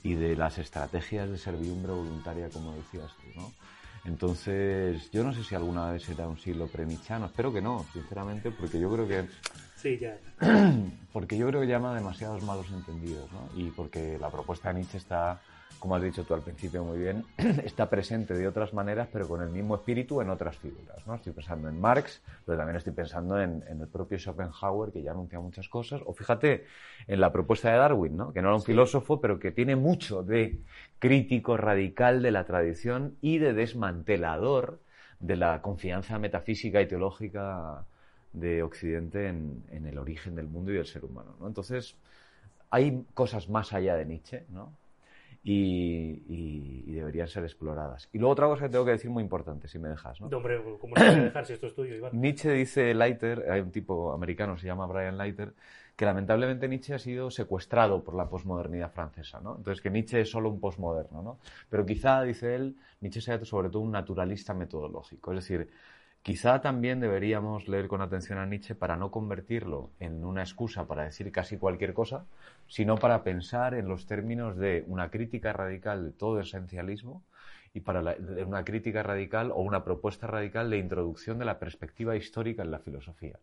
y 0.03 0.15
de 0.15 0.37
las 0.37 0.59
estrategias 0.59 1.29
de 1.29 1.39
servidumbre 1.39 1.93
voluntaria, 1.93 2.49
como 2.49 2.75
decías 2.75 3.11
tú, 3.17 3.41
¿no? 3.41 3.53
Entonces, 4.05 5.11
yo 5.11 5.23
no 5.23 5.35
sé 5.35 5.45
si 5.45 5.55
alguna 5.55 5.93
vez 5.93 6.05
será 6.05 6.27
un 6.27 6.39
siglo 6.39 6.69
premichano, 6.69 7.27
espero 7.27 7.53
que 7.53 7.61
no, 7.61 7.85
sinceramente, 7.93 8.51
porque 8.51 8.81
yo 8.81 8.91
creo 8.91 9.07
que... 9.07 9.29
Sí, 9.77 9.99
ya. 9.99 10.17
Porque 11.13 11.39
yo 11.39 11.47
creo 11.49 11.63
que 11.63 11.67
llama 11.67 11.95
demasiados 11.95 12.43
malos 12.43 12.67
entendidos, 12.71 13.33
¿no? 13.33 13.49
Y 13.57 13.71
porque 13.71 14.19
la 14.21 14.29
propuesta 14.29 14.69
de 14.69 14.81
Nietzsche 14.81 14.99
está 14.99 15.41
como 15.81 15.97
has 15.97 16.03
dicho 16.03 16.25
tú 16.25 16.35
al 16.35 16.43
principio 16.43 16.85
muy 16.85 16.99
bien, 16.99 17.25
está 17.65 17.89
presente 17.89 18.35
de 18.35 18.47
otras 18.47 18.75
maneras, 18.75 19.09
pero 19.11 19.27
con 19.27 19.43
el 19.43 19.49
mismo 19.49 19.75
espíritu 19.75 20.21
en 20.21 20.29
otras 20.29 20.57
figuras. 20.59 21.05
¿no? 21.07 21.15
Estoy 21.15 21.33
pensando 21.33 21.69
en 21.69 21.81
Marx, 21.81 22.23
pero 22.45 22.59
también 22.59 22.77
estoy 22.77 22.93
pensando 22.93 23.41
en, 23.41 23.65
el 23.67 23.89
propio 23.89 24.19
Schopenhauer, 24.19 24.93
que 24.93 25.03
ya 25.03 25.13
anuncia 25.13 25.41
muchas 25.41 25.69
cosas, 25.69 26.03
o 26.05 26.13
fíjate 26.13 26.67
en 27.07 27.19
la 27.19 27.33
propuesta 27.33 27.73
de 27.73 27.79
Darwin, 27.79 28.15
¿no? 28.15 28.33
que 28.33 28.43
no 28.43 28.49
era 28.49 28.57
un 28.57 28.63
filósofo, 28.63 29.23
pero 29.23 29.39
que 29.41 29.53
tiene 29.53 29.75
mucho 29.75 30.23
de 30.23 30.61
crítico 30.99 31.57
radical 31.57 32.23
de 32.23 32.31
la 32.31 32.45
tradición 32.45 33.17
y 33.23 33.39
de 33.39 33.55
desmantelador 33.55 34.81
de 35.19 35.37
la 35.37 35.63
confianza 35.63 36.19
metafísica 36.19 36.83
y 36.83 36.89
teológica 36.89 37.87
de 38.35 38.63
Occidente 38.63 39.29
en, 39.29 39.65
en 39.71 39.87
el 39.87 39.97
origen 39.97 40.37
del 40.37 40.47
mundo 40.47 40.73
y 40.73 40.75
del 40.75 40.87
ser 40.87 41.07
humano. 41.07 41.37
¿no? 41.41 41.47
Entonces, 41.47 41.97
hay 42.69 43.07
cosas 43.15 43.49
más 43.49 43.73
allá 43.73 43.97
de 43.97 44.05
Nietzsche, 44.05 44.45
¿no? 44.51 44.79
Y, 45.43 46.93
deberían 46.93 47.29
ser 47.29 47.45
exploradas. 47.45 48.09
Y 48.13 48.19
luego 48.19 48.33
otra 48.33 48.47
cosa 48.47 48.67
que 48.67 48.71
tengo 48.71 48.85
que 48.85 48.93
decir 48.93 49.11
muy 49.11 49.23
importante, 49.23 49.69
si 49.69 49.79
me 49.79 49.89
dejas. 49.89 50.21
¿no? 50.21 50.27
hombre, 50.29 50.63
¿cómo 50.79 50.95
no 50.95 51.03
voy 51.03 51.15
a 51.15 51.25
dejar 51.25 51.47
si 51.47 51.55
esto 51.55 51.67
es 51.67 51.75
tuyo, 51.75 51.95
Iván? 51.95 52.13
Nietzsche 52.21 52.51
dice 52.51 52.95
Leiter, 52.95 53.51
hay 53.51 53.61
un 53.61 53.71
tipo 53.71 54.13
americano, 54.13 54.57
se 54.59 54.67
llama 54.67 54.87
Brian 54.87 55.17
Leiter, 55.17 55.55
que 55.97 56.05
lamentablemente 56.05 56.69
Nietzsche 56.69 56.95
ha 56.95 56.99
sido 56.99 57.31
secuestrado 57.31 58.03
por 58.05 58.15
la 58.15 58.29
posmodernidad 58.29 58.91
francesa, 58.93 59.41
¿no? 59.41 59.57
Entonces 59.57 59.81
que 59.81 59.91
Nietzsche 59.91 60.21
es 60.21 60.31
solo 60.31 60.51
un 60.51 60.61
posmoderno, 60.61 61.23
¿no? 61.23 61.39
Pero 61.69 61.87
quizá, 61.87 62.23
dice 62.23 62.55
él, 62.55 62.77
Nietzsche 63.01 63.21
sea 63.21 63.43
sobre 63.45 63.71
todo 63.71 63.83
un 63.83 63.93
naturalista 63.93 64.55
metodológico, 64.55 65.33
es 65.33 65.37
decir, 65.37 65.71
Quizá 66.23 66.61
también 66.61 67.01
deberíamos 67.01 67.67
leer 67.67 67.89
con 67.89 68.03
atención 68.03 68.39
a 68.39 68.45
Nietzsche 68.45 68.75
para 68.75 68.97
no 68.97 69.11
convertirlo 69.11 69.91
en 70.01 70.23
una 70.23 70.43
excusa 70.43 70.87
para 70.87 71.05
decir 71.05 71.33
casi 71.33 71.57
cualquier 71.57 71.95
cosa, 71.95 72.27
sino 72.69 72.97
para 72.97 73.23
pensar 73.25 73.73
en 73.73 73.89
los 73.89 74.07
términos 74.07 74.59
de 74.59 74.85
una 74.87 75.11
crítica 75.11 75.55
radical 75.55 76.05
de 76.05 76.13
todo 76.13 76.39
esencialismo 76.39 77.23
y 77.73 77.81
para 77.81 78.17
una 78.47 78.65
crítica 78.65 79.03
radical 79.03 79.51
o 79.51 79.63
una 79.63 79.83
propuesta 79.83 80.27
radical 80.27 80.69
de 80.69 80.79
introducción 80.79 81.39
de 81.39 81.47
la 81.47 81.59
perspectiva 81.59 82.17
histórica 82.17 82.63
en 82.63 82.71
la 82.71 82.81
filosofía. 82.81 83.39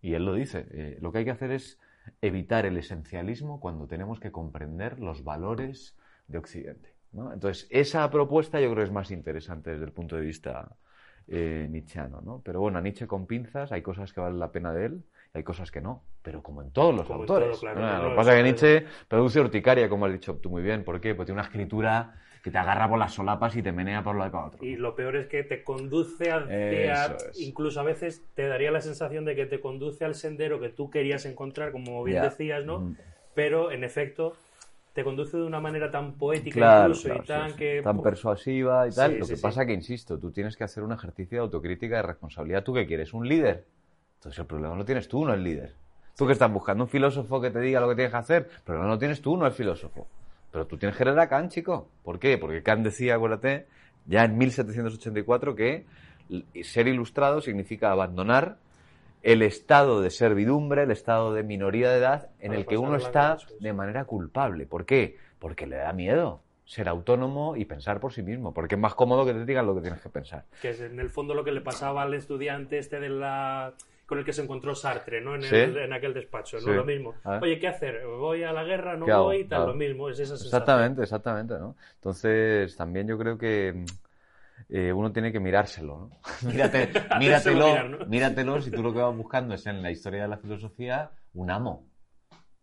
Y 0.00 0.14
él 0.14 0.24
lo 0.24 0.34
dice, 0.34 0.66
eh, 0.70 0.98
lo 1.00 1.10
que 1.10 1.18
hay 1.18 1.24
que 1.24 1.32
hacer 1.32 1.50
es 1.50 1.80
evitar 2.20 2.64
el 2.64 2.76
esencialismo 2.76 3.58
cuando 3.58 3.88
tenemos 3.88 4.20
que 4.20 4.30
comprender 4.30 5.00
los 5.00 5.24
valores 5.24 5.96
de 6.28 6.38
Occidente. 6.38 6.94
Entonces, 7.12 7.66
esa 7.70 8.08
propuesta 8.10 8.60
yo 8.60 8.66
creo 8.70 8.84
que 8.84 8.88
es 8.88 8.92
más 8.92 9.10
interesante 9.10 9.70
desde 9.70 9.84
el 9.84 9.92
punto 9.92 10.16
de 10.16 10.22
vista 10.22 10.76
eh, 11.28 11.66
nietzscheano, 11.70 12.20
¿no? 12.20 12.42
Pero 12.44 12.60
bueno, 12.60 12.78
a 12.78 12.80
Nietzsche 12.80 13.06
con 13.06 13.26
pinzas, 13.26 13.72
hay 13.72 13.82
cosas 13.82 14.12
que 14.12 14.20
valen 14.20 14.38
la 14.38 14.52
pena 14.52 14.72
de 14.72 14.86
él, 14.86 15.04
y 15.34 15.38
hay 15.38 15.44
cosas 15.44 15.70
que 15.70 15.80
no, 15.80 16.02
pero 16.22 16.42
como 16.42 16.62
en 16.62 16.70
todos 16.70 16.94
los 16.94 17.10
autores. 17.10 17.62
lo 17.62 18.10
que 18.10 18.16
pasa 18.16 18.32
es 18.32 18.36
que 18.36 18.42
Nietzsche 18.42 18.86
produce 19.08 19.40
urticaria, 19.40 19.88
como 19.88 20.06
has 20.06 20.12
dicho 20.12 20.36
tú 20.36 20.50
muy 20.50 20.62
bien, 20.62 20.84
¿por 20.84 21.00
qué? 21.00 21.14
Porque 21.14 21.26
tiene 21.26 21.40
una 21.40 21.48
escritura 21.48 22.14
que 22.44 22.50
te 22.50 22.58
agarra 22.58 22.86
por 22.90 22.98
las 22.98 23.14
solapas 23.14 23.56
y 23.56 23.62
te 23.62 23.72
menea 23.72 24.04
por 24.04 24.16
y 24.16 24.18
para 24.18 24.44
otro. 24.44 24.62
Y 24.62 24.76
lo 24.76 24.94
peor 24.94 25.16
es 25.16 25.28
que 25.28 25.44
te 25.44 25.64
conduce 25.64 26.30
hacia, 26.30 27.16
incluso 27.36 27.80
a 27.80 27.84
veces 27.84 28.22
te 28.34 28.46
daría 28.46 28.70
la 28.70 28.82
sensación 28.82 29.24
de 29.24 29.34
que 29.34 29.46
te 29.46 29.60
conduce 29.60 30.04
al 30.04 30.14
sendero 30.14 30.60
que 30.60 30.68
tú 30.68 30.90
querías 30.90 31.24
encontrar, 31.24 31.72
como 31.72 32.04
bien 32.04 32.20
decías, 32.20 32.66
¿no? 32.66 32.80
Mm. 32.80 32.96
Pero 33.34 33.72
en 33.72 33.82
efecto 33.82 34.34
te 34.94 35.02
conduce 35.02 35.36
de 35.36 35.42
una 35.42 35.60
manera 35.60 35.90
tan 35.90 36.12
poética 36.12 36.82
incluso 36.84 37.12
y 37.12 37.20
tan 37.26 37.54
que... 37.56 37.82
Tan 37.82 38.00
persuasiva 38.00 38.86
y 38.86 38.92
tal. 38.92 39.18
Lo 39.18 39.26
que 39.26 39.36
pasa 39.36 39.66
que, 39.66 39.72
insisto, 39.72 40.18
tú 40.18 40.30
tienes 40.30 40.56
que 40.56 40.62
hacer 40.62 40.84
un 40.84 40.92
ejercicio 40.92 41.38
de 41.38 41.42
autocrítica, 41.42 41.96
de 41.96 42.02
responsabilidad. 42.02 42.62
¿Tú 42.62 42.72
qué 42.72 42.86
quieres? 42.86 43.12
¿Un 43.12 43.28
líder? 43.28 43.64
Entonces 44.18 44.38
el 44.38 44.46
problema 44.46 44.76
lo 44.76 44.84
tienes 44.84 45.08
tú, 45.08 45.24
no 45.24 45.34
el 45.34 45.42
líder. 45.42 45.74
Tú 46.16 46.26
que 46.26 46.32
estás 46.32 46.50
buscando 46.50 46.84
un 46.84 46.88
filósofo 46.88 47.40
que 47.40 47.50
te 47.50 47.58
diga 47.58 47.80
lo 47.80 47.88
que 47.88 47.96
tienes 47.96 48.12
que 48.12 48.18
hacer, 48.18 48.48
pero 48.64 48.80
no 48.80 48.86
lo 48.86 48.96
tienes 48.96 49.20
tú, 49.20 49.36
no 49.36 49.46
el 49.46 49.52
filósofo. 49.52 50.06
Pero 50.52 50.64
tú 50.68 50.78
tienes 50.78 50.96
que 50.96 51.04
leer 51.04 51.18
a 51.18 51.28
Kant, 51.28 51.50
chico. 51.50 51.88
¿Por 52.04 52.20
qué? 52.20 52.38
Porque 52.38 52.62
Kant 52.62 52.84
decía, 52.84 53.16
acuérdate, 53.16 53.66
ya 54.06 54.24
en 54.24 54.38
1784 54.38 55.56
que 55.56 55.86
ser 56.62 56.86
ilustrado 56.86 57.40
significa 57.40 57.90
abandonar 57.90 58.58
el 59.24 59.40
estado 59.40 60.02
de 60.02 60.10
servidumbre, 60.10 60.82
el 60.82 60.90
estado 60.90 61.32
de 61.32 61.42
minoría 61.42 61.90
de 61.90 61.98
edad 61.98 62.28
en 62.40 62.52
el 62.52 62.66
que 62.66 62.76
uno 62.76 62.96
está 62.96 63.38
de 63.58 63.72
manera 63.72 64.04
culpable. 64.04 64.66
¿Por 64.66 64.84
qué? 64.84 65.16
Porque 65.38 65.66
le 65.66 65.76
da 65.76 65.94
miedo 65.94 66.42
ser 66.66 66.88
autónomo 66.88 67.56
y 67.56 67.64
pensar 67.64 68.00
por 68.00 68.12
sí 68.12 68.22
mismo, 68.22 68.52
porque 68.52 68.74
es 68.74 68.80
más 68.80 68.94
cómodo 68.94 69.24
que 69.24 69.32
te 69.32 69.46
digan 69.46 69.66
lo 69.66 69.74
que 69.74 69.80
tienes 69.80 70.02
que 70.02 70.10
pensar. 70.10 70.44
Que 70.60 70.70
es 70.70 70.80
en 70.80 71.00
el 71.00 71.08
fondo 71.08 71.34
lo 71.34 71.42
que 71.42 71.52
le 71.52 71.62
pasaba 71.62 72.02
al 72.02 72.12
estudiante 72.12 72.78
este 72.78 73.00
de 73.00 73.08
la 73.08 73.72
con 74.04 74.18
el 74.18 74.24
que 74.26 74.34
se 74.34 74.42
encontró 74.42 74.74
Sartre, 74.74 75.22
¿no? 75.22 75.34
En, 75.34 75.92
aquel 75.94 76.12
despacho, 76.12 76.58
¿no? 76.60 76.74
Lo 76.74 76.84
mismo. 76.84 77.14
Oye, 77.40 77.58
¿qué 77.58 77.68
hacer? 77.68 78.04
¿Voy 78.04 78.42
a 78.42 78.52
la 78.52 78.62
guerra? 78.62 78.98
¿No 78.98 79.06
voy? 79.06 79.44
Tal, 79.44 79.68
lo 79.68 79.74
mismo, 79.74 80.10
es 80.10 80.18
esa 80.18 80.36
sensación. 80.36 80.60
Exactamente, 80.60 81.02
exactamente, 81.02 81.54
¿no? 81.54 81.74
Entonces, 81.94 82.76
también 82.76 83.08
yo 83.08 83.16
creo 83.16 83.38
que 83.38 83.86
eh, 84.76 84.92
uno 84.92 85.12
tiene 85.12 85.30
que 85.30 85.38
mirárselo, 85.38 85.98
¿no? 85.98 86.20
Mírate, 86.52 86.90
míratelo, 87.20 88.06
míratelo 88.08 88.60
si 88.60 88.72
tú 88.72 88.82
lo 88.82 88.92
que 88.92 88.98
vas 88.98 89.16
buscando 89.16 89.54
es 89.54 89.64
en 89.66 89.80
la 89.80 89.92
historia 89.92 90.22
de 90.22 90.28
la 90.28 90.38
filosofía 90.38 91.12
un 91.32 91.52
amo. 91.52 91.88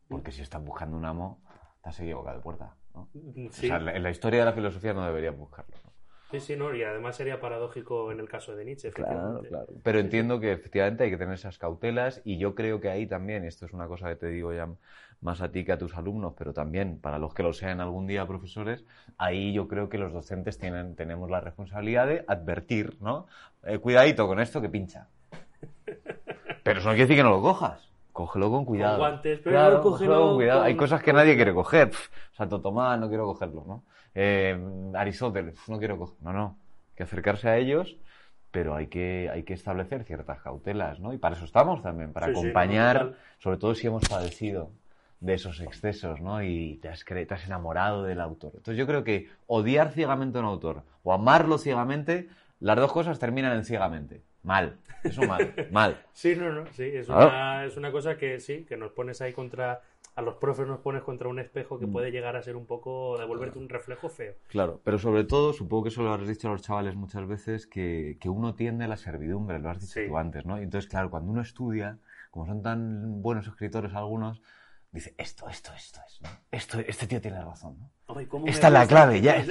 Porque 0.09 0.33
si 0.33 0.41
estás 0.41 0.61
buscando 0.61 0.97
un 0.97 1.05
amo, 1.05 1.41
estás 1.77 2.01
equivocado 2.01 2.35
de 2.35 2.43
puerta, 2.43 2.75
¿no? 2.93 3.09
O 3.13 3.51
sea, 3.53 3.77
en 3.77 4.03
la 4.03 4.09
historia 4.09 4.39
de 4.39 4.45
la 4.45 4.51
filosofía 4.51 4.93
no 4.93 5.05
deberías 5.05 5.37
buscarlo, 5.37 5.73
¿no? 5.85 5.91
Sí, 6.31 6.41
sí, 6.41 6.55
no, 6.57 6.75
y 6.75 6.83
además 6.83 7.15
sería 7.15 7.39
paradójico 7.39 8.11
en 8.11 8.19
el 8.19 8.27
caso 8.27 8.57
de 8.57 8.65
Nietzsche. 8.65 8.91
Claro, 8.91 9.41
claro. 9.47 9.67
Pero 9.81 9.99
entiendo 9.99 10.41
que 10.41 10.51
efectivamente 10.51 11.05
hay 11.05 11.11
que 11.11 11.17
tener 11.17 11.33
esas 11.33 11.57
cautelas 11.57 12.21
y 12.25 12.37
yo 12.37 12.55
creo 12.55 12.81
que 12.81 12.89
ahí 12.89 13.07
también, 13.07 13.45
esto 13.45 13.65
es 13.65 13.71
una 13.71 13.87
cosa 13.87 14.09
que 14.09 14.15
te 14.17 14.27
digo 14.27 14.53
ya 14.53 14.67
más 15.21 15.41
a 15.41 15.51
ti 15.51 15.63
que 15.63 15.71
a 15.71 15.77
tus 15.77 15.95
alumnos, 15.95 16.33
pero 16.37 16.53
también 16.53 16.99
para 16.99 17.19
los 17.19 17.33
que 17.33 17.43
lo 17.43 17.53
sean 17.53 17.79
algún 17.79 18.07
día 18.07 18.27
profesores, 18.27 18.83
ahí 19.17 19.53
yo 19.53 19.67
creo 19.67 19.87
que 19.89 19.97
los 19.97 20.11
docentes 20.11 20.57
tienen, 20.57 20.95
tenemos 20.95 21.29
la 21.29 21.39
responsabilidad 21.39 22.07
de 22.07 22.25
advertir, 22.27 22.97
¿no? 22.99 23.27
Eh, 23.63 23.77
cuidadito 23.77 24.27
con 24.27 24.39
esto 24.39 24.61
que 24.61 24.69
pincha. 24.69 25.07
Pero 26.63 26.79
eso 26.79 26.89
no 26.89 26.95
quiere 26.95 27.07
decir 27.07 27.17
que 27.17 27.23
no 27.23 27.29
lo 27.29 27.41
cojas. 27.41 27.89
Cógelo 28.11 28.51
con 28.51 28.65
cuidado. 28.65 28.97
Con 28.97 29.09
guantes, 29.09 29.39
pero 29.43 29.81
cógelo 29.81 30.21
con 30.27 30.35
cuidado. 30.35 30.63
Hay 30.63 30.75
cosas 30.75 31.01
que 31.01 31.13
nadie 31.13 31.35
quiere 31.35 31.53
coger. 31.53 31.91
Santo 32.33 32.59
Tomás, 32.59 32.99
no 32.99 33.07
quiero 33.07 33.25
cogerlo, 33.25 33.63
¿no? 33.65 33.83
eh, 34.15 34.57
Aristóteles, 34.93 35.57
no 35.67 35.77
quiero 35.77 36.15
No, 36.21 36.33
no, 36.33 36.57
hay 36.89 36.95
que 36.95 37.03
acercarse 37.03 37.49
a 37.49 37.57
ellos, 37.57 37.97
pero 38.51 38.75
hay 38.75 38.87
que, 38.87 39.29
hay 39.31 39.43
que 39.43 39.53
establecer 39.53 40.03
ciertas 40.03 40.41
cautelas, 40.41 40.99
¿no? 40.99 41.13
Y 41.13 41.17
para 41.17 41.35
eso 41.35 41.45
estamos 41.45 41.81
también, 41.81 42.11
para 42.11 42.27
acompañar, 42.27 43.15
sobre 43.39 43.57
todo 43.57 43.75
si 43.75 43.87
hemos 43.87 44.07
padecido 44.07 44.71
de 45.21 45.35
esos 45.35 45.61
excesos, 45.61 46.19
¿no? 46.19 46.43
Y 46.43 46.79
te 46.81 46.89
has, 46.89 47.05
te 47.05 47.27
has 47.29 47.45
enamorado 47.45 48.03
del 48.03 48.19
autor. 48.19 48.51
Entonces 48.55 48.77
yo 48.77 48.87
creo 48.87 49.03
que 49.03 49.29
odiar 49.47 49.91
ciegamente 49.91 50.37
a 50.37 50.41
un 50.41 50.47
autor 50.47 50.83
o 51.03 51.13
amarlo 51.13 51.57
ciegamente, 51.57 52.27
las 52.59 52.75
dos 52.75 52.91
cosas 52.91 53.19
terminan 53.19 53.55
en 53.55 53.63
ciegamente. 53.63 54.23
Mal, 54.43 54.77
eso 55.03 55.21
mal, 55.21 55.53
mal. 55.71 56.03
Sí, 56.13 56.35
no, 56.35 56.51
no, 56.51 56.65
sí, 56.73 56.83
es, 56.83 57.07
una, 57.07 57.65
es 57.65 57.77
una 57.77 57.91
cosa 57.91 58.17
que 58.17 58.39
sí, 58.39 58.65
que 58.65 58.75
nos 58.75 58.91
pones 58.91 59.21
ahí 59.21 59.31
contra 59.31 59.81
a 60.15 60.21
los 60.21 60.35
profes 60.35 60.67
nos 60.67 60.79
pones 60.79 61.03
contra 61.03 61.29
un 61.29 61.39
espejo 61.39 61.79
que 61.79 61.87
mm. 61.87 61.91
puede 61.91 62.11
llegar 62.11 62.35
a 62.35 62.41
ser 62.41 62.57
un 62.57 62.65
poco, 62.65 63.17
devolverte 63.17 63.59
un 63.59 63.69
reflejo 63.69 64.09
feo. 64.09 64.33
Claro, 64.47 64.81
pero 64.83 64.99
sobre 64.99 65.23
todo, 65.23 65.53
supongo 65.53 65.83
que 65.83 65.89
eso 65.89 66.03
lo 66.03 66.13
has 66.13 66.27
dicho 66.27 66.49
a 66.49 66.51
los 66.51 66.61
chavales 66.61 66.95
muchas 66.95 67.25
veces, 67.27 67.65
que, 67.65 68.17
que 68.19 68.27
uno 68.27 68.53
tiende 68.55 68.85
a 68.85 68.87
la 68.89 68.97
servidumbre, 68.97 69.59
lo 69.59 69.69
has 69.69 69.79
dicho 69.79 70.01
tú 70.05 70.17
antes, 70.17 70.45
¿no? 70.45 70.59
Y 70.59 70.63
entonces, 70.63 70.89
claro, 70.89 71.09
cuando 71.09 71.31
uno 71.31 71.41
estudia, 71.41 71.97
como 72.29 72.45
son 72.45 72.61
tan 72.61 73.21
buenos 73.21 73.47
escritores 73.47 73.93
algunos, 73.93 74.41
dice, 74.91 75.13
esto, 75.17 75.47
esto, 75.49 75.71
esto 75.73 75.99
es, 76.05 76.21
¿no? 76.21 76.29
Esto, 76.51 76.79
este 76.79 77.07
tío 77.07 77.21
tiene 77.21 77.41
razón, 77.43 77.77
¿no? 77.79 77.89
Esta 78.45 78.67
es 78.67 78.73
la 78.73 78.87
clave, 78.87 79.21
ya. 79.21 79.43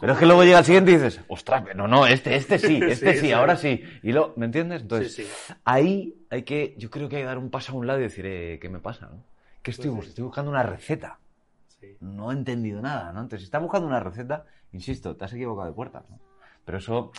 Pero 0.00 0.12
es 0.14 0.18
que 0.18 0.26
luego 0.26 0.42
llega 0.42 0.60
el 0.60 0.64
siguiente 0.64 0.92
y 0.92 0.94
dices, 0.94 1.20
ostras, 1.28 1.64
no, 1.74 1.86
no, 1.86 2.06
este, 2.06 2.34
este 2.36 2.58
sí, 2.58 2.80
este 2.88 3.14
sí, 3.20 3.32
ahora 3.32 3.56
sí. 3.56 3.82
Y 4.02 4.12
lo, 4.12 4.32
¿me 4.36 4.46
entiendes? 4.46 4.82
Entonces, 4.82 5.52
ahí 5.64 6.26
hay 6.30 6.42
que, 6.42 6.74
yo 6.78 6.90
creo 6.90 7.08
que 7.08 7.16
hay 7.16 7.22
que 7.22 7.26
dar 7.26 7.38
un 7.38 7.50
paso 7.50 7.72
a 7.72 7.74
un 7.76 7.86
lado 7.86 7.98
y 7.98 8.04
decir, 8.04 8.24
eh, 8.26 8.58
¿qué 8.60 8.68
me 8.68 8.78
pasa, 8.78 9.06
no? 9.06 9.22
¿Qué 9.62 9.70
estoy, 9.70 9.90
buscando? 9.90 10.08
estoy 10.08 10.24
buscando 10.24 10.50
una 10.50 10.62
receta. 10.62 11.18
No 12.00 12.32
he 12.32 12.34
entendido 12.34 12.80
nada, 12.80 13.12
¿no? 13.12 13.20
Entonces, 13.20 13.40
si 13.40 13.44
estás 13.44 13.60
buscando 13.60 13.86
una 13.86 14.00
receta, 14.00 14.46
insisto, 14.72 15.14
te 15.16 15.24
has 15.24 15.32
equivocado 15.32 15.68
de 15.68 15.74
puerta, 15.74 16.04
¿no? 16.08 16.18
Pero 16.64 16.78
eso 16.78 17.12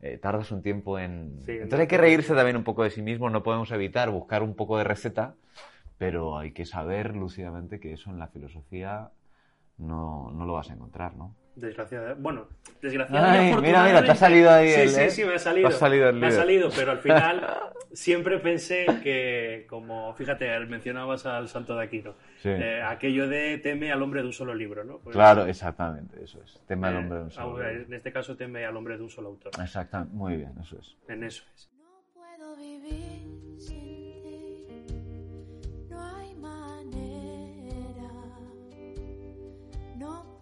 eh, 0.00 0.18
tardas 0.18 0.50
un 0.52 0.62
tiempo 0.62 0.98
en... 0.98 1.42
Entonces 1.46 1.80
hay 1.80 1.86
que 1.86 1.98
reírse 1.98 2.34
también 2.34 2.56
un 2.56 2.64
poco 2.64 2.84
de 2.84 2.90
sí 2.90 3.02
mismo, 3.02 3.30
no 3.30 3.42
podemos 3.42 3.70
evitar 3.72 4.10
buscar 4.10 4.42
un 4.42 4.54
poco 4.54 4.78
de 4.78 4.84
receta, 4.84 5.34
pero 5.98 6.38
hay 6.38 6.52
que 6.52 6.64
saber 6.64 7.14
lúcidamente 7.16 7.80
que 7.80 7.92
eso 7.92 8.10
en 8.10 8.18
la 8.18 8.28
filosofía 8.28 9.10
no, 9.78 10.30
no 10.32 10.44
lo 10.46 10.54
vas 10.54 10.70
a 10.70 10.74
encontrar, 10.74 11.16
¿no? 11.16 11.34
Desgraciadamente. 11.56 12.22
Bueno, 12.22 12.48
desgraciadamente. 12.82 13.62
mira, 13.62 13.84
mira, 13.84 14.04
te 14.04 14.10
ha 14.10 14.14
salido 14.14 14.50
ahí. 14.50 14.68
Sí, 14.68 14.88
sí, 14.88 15.00
¿eh? 15.00 15.10
sí, 15.10 15.24
me 15.24 15.34
ha 15.34 15.38
salido. 15.38 15.68
me 16.12 16.26
ha 16.26 16.30
salido, 16.30 16.68
pero 16.76 16.92
al 16.92 16.98
final 16.98 17.46
siempre 17.94 18.38
pensé 18.38 18.84
que, 19.02 19.64
como, 19.66 20.12
fíjate, 20.14 20.58
mencionabas 20.66 21.24
al 21.24 21.48
Santo 21.48 21.74
de 21.74 21.84
Aquino, 21.84 22.14
eh, 22.44 22.82
aquello 22.86 23.26
de 23.26 23.56
teme 23.56 23.90
al 23.90 24.02
hombre 24.02 24.20
de 24.20 24.26
un 24.26 24.34
solo 24.34 24.54
libro, 24.54 24.84
¿no? 24.84 24.98
Pues, 24.98 25.16
claro, 25.16 25.46
exactamente, 25.46 26.22
eso 26.22 26.42
es. 26.44 26.60
Teme 26.66 26.88
al 26.88 26.94
eh, 26.94 26.98
hombre 26.98 27.18
de 27.18 27.24
un 27.24 27.30
solo 27.30 27.58
libro. 27.58 27.86
En 27.86 27.94
este 27.94 28.12
caso, 28.12 28.36
teme 28.36 28.66
al 28.66 28.76
hombre 28.76 28.98
de 28.98 29.02
un 29.02 29.10
solo 29.10 29.28
autor. 29.28 29.52
Exactamente, 29.58 30.14
muy 30.14 30.36
bien, 30.36 30.52
eso 30.60 30.78
es. 30.78 30.94
En 31.08 31.24
eso 31.24 31.42
es. 31.54 31.70
No 31.78 32.02
puedo 32.12 32.54
vivir 32.56 33.15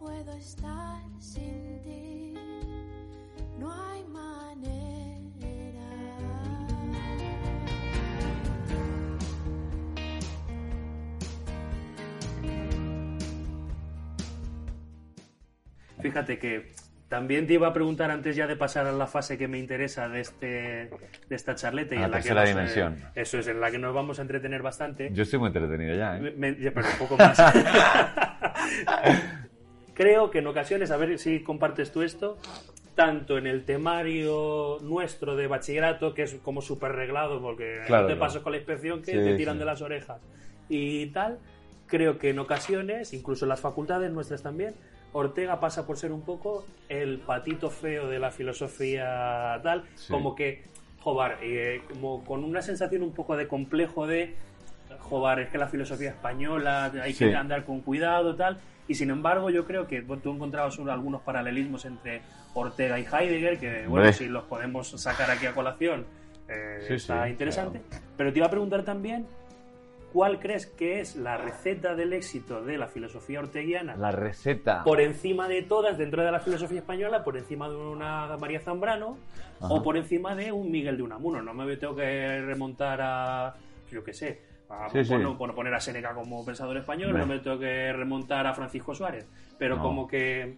puedo 0.04 0.32
estar 0.36 1.00
sin 1.18 1.80
ti. 1.82 2.34
No 3.58 3.72
hay 3.72 4.04
manera. 4.04 4.84
Fíjate 16.00 16.38
que 16.38 16.72
también 17.08 17.46
te 17.46 17.54
iba 17.54 17.68
a 17.68 17.72
preguntar 17.72 18.10
antes 18.10 18.34
ya 18.36 18.46
de 18.46 18.56
pasar 18.56 18.86
a 18.86 18.92
la 18.92 19.06
fase 19.06 19.38
que 19.38 19.48
me 19.48 19.58
interesa 19.58 20.08
de 20.08 20.20
este 20.20 20.46
de 20.48 20.90
esta 21.36 21.54
charleta 21.54 21.94
y 21.94 21.98
A 21.98 22.04
en 22.06 22.10
la 22.10 22.20
que 22.20 22.30
nos, 22.30 22.44
eh, 22.44 22.48
dimensión. 22.48 22.96
eso 23.14 23.38
es 23.38 23.46
en 23.46 23.60
la 23.60 23.70
que 23.70 23.78
nos 23.78 23.94
vamos 23.94 24.18
a 24.18 24.22
entretener 24.22 24.62
bastante. 24.62 25.10
Yo 25.12 25.22
estoy 25.22 25.38
muy 25.38 25.48
entretenido 25.48 25.94
ya, 25.96 26.16
¿eh? 26.18 26.34
Me- 26.36 26.52
pero 26.54 26.86
un 26.88 26.98
poco 26.98 27.16
más. 27.16 27.38
Creo 29.94 30.30
que 30.30 30.38
en 30.40 30.46
ocasiones, 30.46 30.90
a 30.90 30.96
ver 30.96 31.18
si 31.18 31.40
compartes 31.40 31.92
tú 31.92 32.02
esto, 32.02 32.36
tanto 32.94 33.38
en 33.38 33.46
el 33.46 33.64
temario 33.64 34.78
nuestro 34.82 35.36
de 35.36 35.46
bachillerato, 35.46 36.14
que 36.14 36.22
es 36.22 36.34
como 36.42 36.62
súper 36.62 36.92
reglado, 36.92 37.40
porque 37.40 37.80
Claro, 37.86 38.02
no 38.02 38.08
te 38.08 38.14
claro. 38.14 38.20
pasas 38.28 38.42
con 38.42 38.52
la 38.52 38.58
inspección 38.58 39.02
que 39.02 39.12
Sí, 39.12 39.18
te 39.18 39.36
tiran 39.36 39.54
sí. 39.54 39.58
de 39.60 39.64
las 39.64 39.82
orejas 39.82 40.20
y 40.68 41.06
tal, 41.06 41.38
creo 41.86 42.18
que 42.18 42.30
en 42.30 42.38
ocasiones, 42.38 43.12
incluso 43.12 43.44
en 43.44 43.50
las 43.50 43.60
facultades 43.60 44.10
nuestras 44.12 44.42
también, 44.42 44.74
Ortega 45.12 45.60
pasa 45.60 45.86
por 45.86 45.96
ser 45.96 46.10
un 46.10 46.22
poco 46.22 46.64
el 46.88 47.18
patito 47.18 47.70
feo 47.70 48.08
de 48.08 48.18
la 48.18 48.30
filosofía 48.32 49.60
tal, 49.62 49.84
Sí. 49.94 50.12
como 50.12 50.34
que, 50.34 50.64
joder, 51.00 51.36
eh, 51.42 51.82
como 51.92 52.24
con 52.24 52.42
una 52.42 52.62
sensación 52.62 53.02
un 53.02 53.12
poco 53.12 53.36
de 53.36 53.46
complejo 53.46 54.06
de 54.08 54.34
joder, 55.00 55.38
es 55.40 55.48
que 55.50 55.58
la 55.58 55.68
filosofía 55.68 56.10
española 56.10 56.90
hay 57.02 57.14
que 57.14 57.34
andar 57.36 57.64
con 57.64 57.80
cuidado, 57.80 58.34
tal. 58.34 58.58
Y 58.86 58.94
sin 58.94 59.10
embargo, 59.10 59.48
yo 59.50 59.64
creo 59.64 59.86
que 59.86 60.02
tú 60.02 60.30
encontrabas 60.32 60.78
un- 60.78 60.90
algunos 60.90 61.22
paralelismos 61.22 61.84
entre 61.86 62.22
Ortega 62.54 62.98
y 62.98 63.04
Heidegger, 63.10 63.58
que 63.58 63.86
bueno, 63.86 64.12
si 64.12 64.26
los 64.28 64.44
podemos 64.44 64.88
sacar 65.00 65.30
aquí 65.30 65.46
a 65.46 65.52
colación, 65.54 66.04
eh, 66.48 66.84
Sí, 66.86 66.94
está 66.94 67.24
sí, 67.24 67.30
interesante. 67.30 67.80
Pero 68.16 68.32
te 68.32 68.38
iba 68.38 68.46
a 68.46 68.50
preguntar 68.50 68.84
también, 68.84 69.26
¿cuál 70.12 70.38
crees 70.38 70.66
que 70.66 71.00
es 71.00 71.16
la 71.16 71.38
receta 71.38 71.94
del 71.94 72.12
éxito 72.12 72.62
de 72.62 72.76
la 72.76 72.86
filosofía 72.86 73.40
orteguiana? 73.40 73.96
La 73.96 74.12
receta. 74.12 74.84
Por 74.84 75.00
encima 75.00 75.48
de 75.48 75.62
todas, 75.62 75.96
dentro 75.96 76.22
de 76.22 76.30
la 76.30 76.40
filosofía 76.40 76.80
española, 76.80 77.24
por 77.24 77.38
encima 77.38 77.68
de 77.70 77.76
una 77.76 78.36
María 78.36 78.60
Zambrano 78.60 79.16
Ajá. 79.60 79.72
o 79.74 79.82
por 79.82 79.96
encima 79.96 80.34
de 80.36 80.52
un 80.52 80.70
Miguel 80.70 80.98
de 80.98 81.02
Unamuno. 81.02 81.40
No 81.42 81.54
me 81.54 81.76
tengo 81.78 81.96
que 81.96 82.42
remontar 82.42 83.00
a, 83.02 83.54
yo 83.90 84.04
qué 84.04 84.12
sé, 84.12 84.40
a 84.68 84.88
Sí, 84.90 85.02
bueno, 85.08 85.36
poner 85.36 85.74
a 85.74 85.80
Seneca 85.80 86.14
como 86.14 86.44
pensador 86.44 86.76
español, 86.76 87.16
no 87.16 87.26
me 87.26 87.38
tengo 87.38 87.58
que 87.58 87.92
remontar 87.92 88.46
a 88.46 88.54
Francisco 88.54 88.94
Suárez. 88.94 89.26
Pero 89.58 89.76
No. 89.76 89.82
como 89.82 90.06
que, 90.08 90.56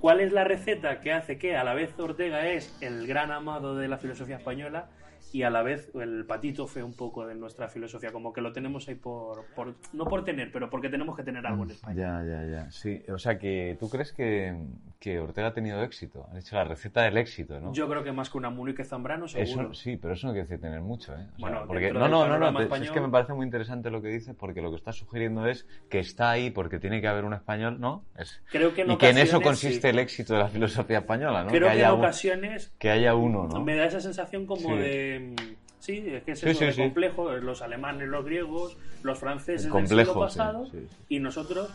¿cuál 0.00 0.20
es 0.20 0.32
la 0.32 0.44
receta 0.44 1.00
que 1.00 1.12
hace 1.12 1.38
que 1.38 1.56
a 1.56 1.64
la 1.64 1.74
vez 1.74 1.98
Ortega 1.98 2.46
es 2.48 2.76
el 2.80 3.06
gran 3.06 3.30
amado 3.32 3.76
de 3.76 3.88
la 3.88 3.98
filosofía 3.98 4.36
española 4.36 4.88
y 5.32 5.42
a 5.42 5.50
la 5.50 5.62
vez 5.62 5.90
el 5.94 6.24
patito 6.26 6.66
fue 6.66 6.82
un 6.82 6.94
poco 6.94 7.26
de 7.26 7.34
nuestra 7.34 7.68
filosofía? 7.68 8.12
Como 8.12 8.32
que 8.32 8.40
lo 8.40 8.52
tenemos 8.52 8.88
ahí 8.88 8.94
por, 8.94 9.44
por- 9.54 9.74
no 9.92 10.04
por 10.06 10.24
tener, 10.24 10.50
pero 10.52 10.68
porque 10.70 10.88
tenemos 10.88 11.16
que 11.16 11.22
tener 11.22 11.46
algo 11.46 11.64
en 11.64 11.70
España. 11.70 11.94
Ya, 11.96 12.24
ya, 12.24 12.46
ya. 12.50 12.70
Sí, 12.70 13.02
o 13.12 13.18
sea 13.18 13.38
que 13.38 13.76
tú 13.78 13.88
crees 13.88 14.12
que, 14.12 14.54
que 14.98 15.18
Ortega 15.18 15.48
ha 15.48 15.54
tenido 15.54 15.82
éxito. 15.82 16.26
Ha 16.32 16.38
hecho 16.38 16.56
la 16.56 16.64
receta 16.64 17.02
del 17.02 17.16
éxito, 17.16 17.60
¿no? 17.60 17.72
Yo 17.72 17.88
creo 17.88 18.02
que 18.04 18.12
más 18.12 18.30
que 18.30 18.38
Unamuno 18.38 18.70
y 18.70 18.74
que 18.74 18.84
Zambrano, 18.84 19.28
seguro. 19.28 19.70
Eso, 19.70 19.74
sí, 19.74 19.96
pero 19.96 20.14
eso 20.14 20.26
no 20.26 20.32
quiere 20.32 20.46
decir 20.48 20.60
tener 20.60 20.80
mucho, 20.80 21.12
¿eh? 21.14 21.16
O 21.16 21.18
sea, 21.20 21.30
Bueno, 21.38 21.64
porque, 21.66 21.92
no, 21.92 22.00
no, 22.00 22.08
no, 22.08 22.08
no, 22.10 22.20
panorama 22.24 22.58
te- 22.60 22.64
español- 22.66 22.84
es 22.86 22.90
que 22.92 23.00
me 23.00 23.08
parece 23.08 23.32
muy 23.34 23.44
interesante 23.44 23.90
lo 23.90 24.02
que 24.02 24.08
dices 24.08 24.34
porque 24.38 24.60
lo 24.62 24.70
que 24.70 24.76
está 24.76 24.92
sugiriendo 24.92 25.46
es 25.46 25.66
que 25.88 25.98
está 26.00 26.30
ahí 26.30 26.50
porque 26.50 26.78
tiene 26.78 27.00
que 27.00 27.08
haber 27.08 27.24
un 27.24 27.34
español, 27.34 27.80
¿no? 27.80 28.04
Es- 28.18 28.42
Creo 28.50 28.74
que 28.74 28.82
en 28.82 28.90
y 28.92 28.96
que 28.98 29.10
en 29.10 29.18
eso 29.18 29.40
consiste 29.40 29.80
sí. 29.82 29.88
el 29.88 29.98
éxito 29.98 30.34
de 30.34 30.40
la 30.40 30.48
filosofía 30.48 30.98
española, 30.98 31.44
¿no? 31.44 31.50
Creo 31.50 31.62
que, 31.62 31.66
en 31.66 31.72
haya 31.72 31.92
un- 31.94 32.00
ocasiones 32.00 32.74
que 32.78 32.90
haya 32.90 33.14
uno, 33.14 33.46
¿no? 33.46 33.60
me 33.64 33.76
da 33.76 33.84
esa 33.86 34.00
sensación 34.00 34.46
como 34.46 34.70
Sí. 34.70 34.76
de... 34.76 35.19
mm, 35.20 35.36
Sí, 35.78 36.04
es 36.06 36.22
que 36.24 36.32
es 36.32 36.40
Sí, 36.40 36.50
eso 36.50 36.58
sí, 36.58 36.64
de 36.66 36.72
sí. 36.72 36.82
complejo, 36.82 37.30
los 37.36 37.62
alemanes, 37.62 38.06
los 38.08 38.22
griegos, 38.24 38.76
los 39.02 39.18
franceses 39.18 39.64
El 39.66 39.72
del 39.72 39.72
complejo, 39.72 40.12
siglo 40.12 40.28
sí, 40.28 40.38
pasado 40.38 40.66
y 41.08 41.18
nosotros 41.20 41.70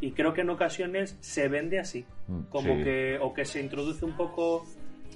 y 0.00 0.12
creo 0.12 0.32
que 0.32 0.42
en 0.42 0.50
ocasiones 0.50 1.16
se 1.20 1.48
vende 1.48 1.78
así, 1.80 2.04
Mm, 2.28 2.42
como 2.48 2.76
que 2.84 3.18
o 3.20 3.34
que 3.34 3.44
se 3.44 3.60
introduce 3.60 4.04
un 4.04 4.16
poco 4.16 4.64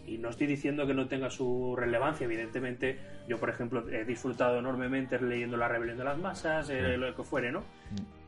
y 0.06 0.18
no 0.18 0.28
estoy 0.30 0.46
diciendo 0.48 0.84
que 0.86 0.92
no 0.94 1.06
tenga 1.06 1.30
su 1.30 1.74
relevancia, 1.76 2.24
evidentemente 2.24 2.98
yo 3.28 3.38
por 3.38 3.48
ejemplo 3.50 3.88
he 3.88 4.04
disfrutado 4.04 4.58
enormemente 4.58 5.18
leyendo 5.20 5.56
La 5.56 5.68
rebelión 5.68 5.96
de 5.96 6.04
las 6.04 6.18
masas, 6.18 6.68
eh, 6.70 6.96
lo 6.98 7.14
que 7.14 7.22
fuere, 7.22 7.52
¿no? 7.52 7.60
Mm. 7.60 8.24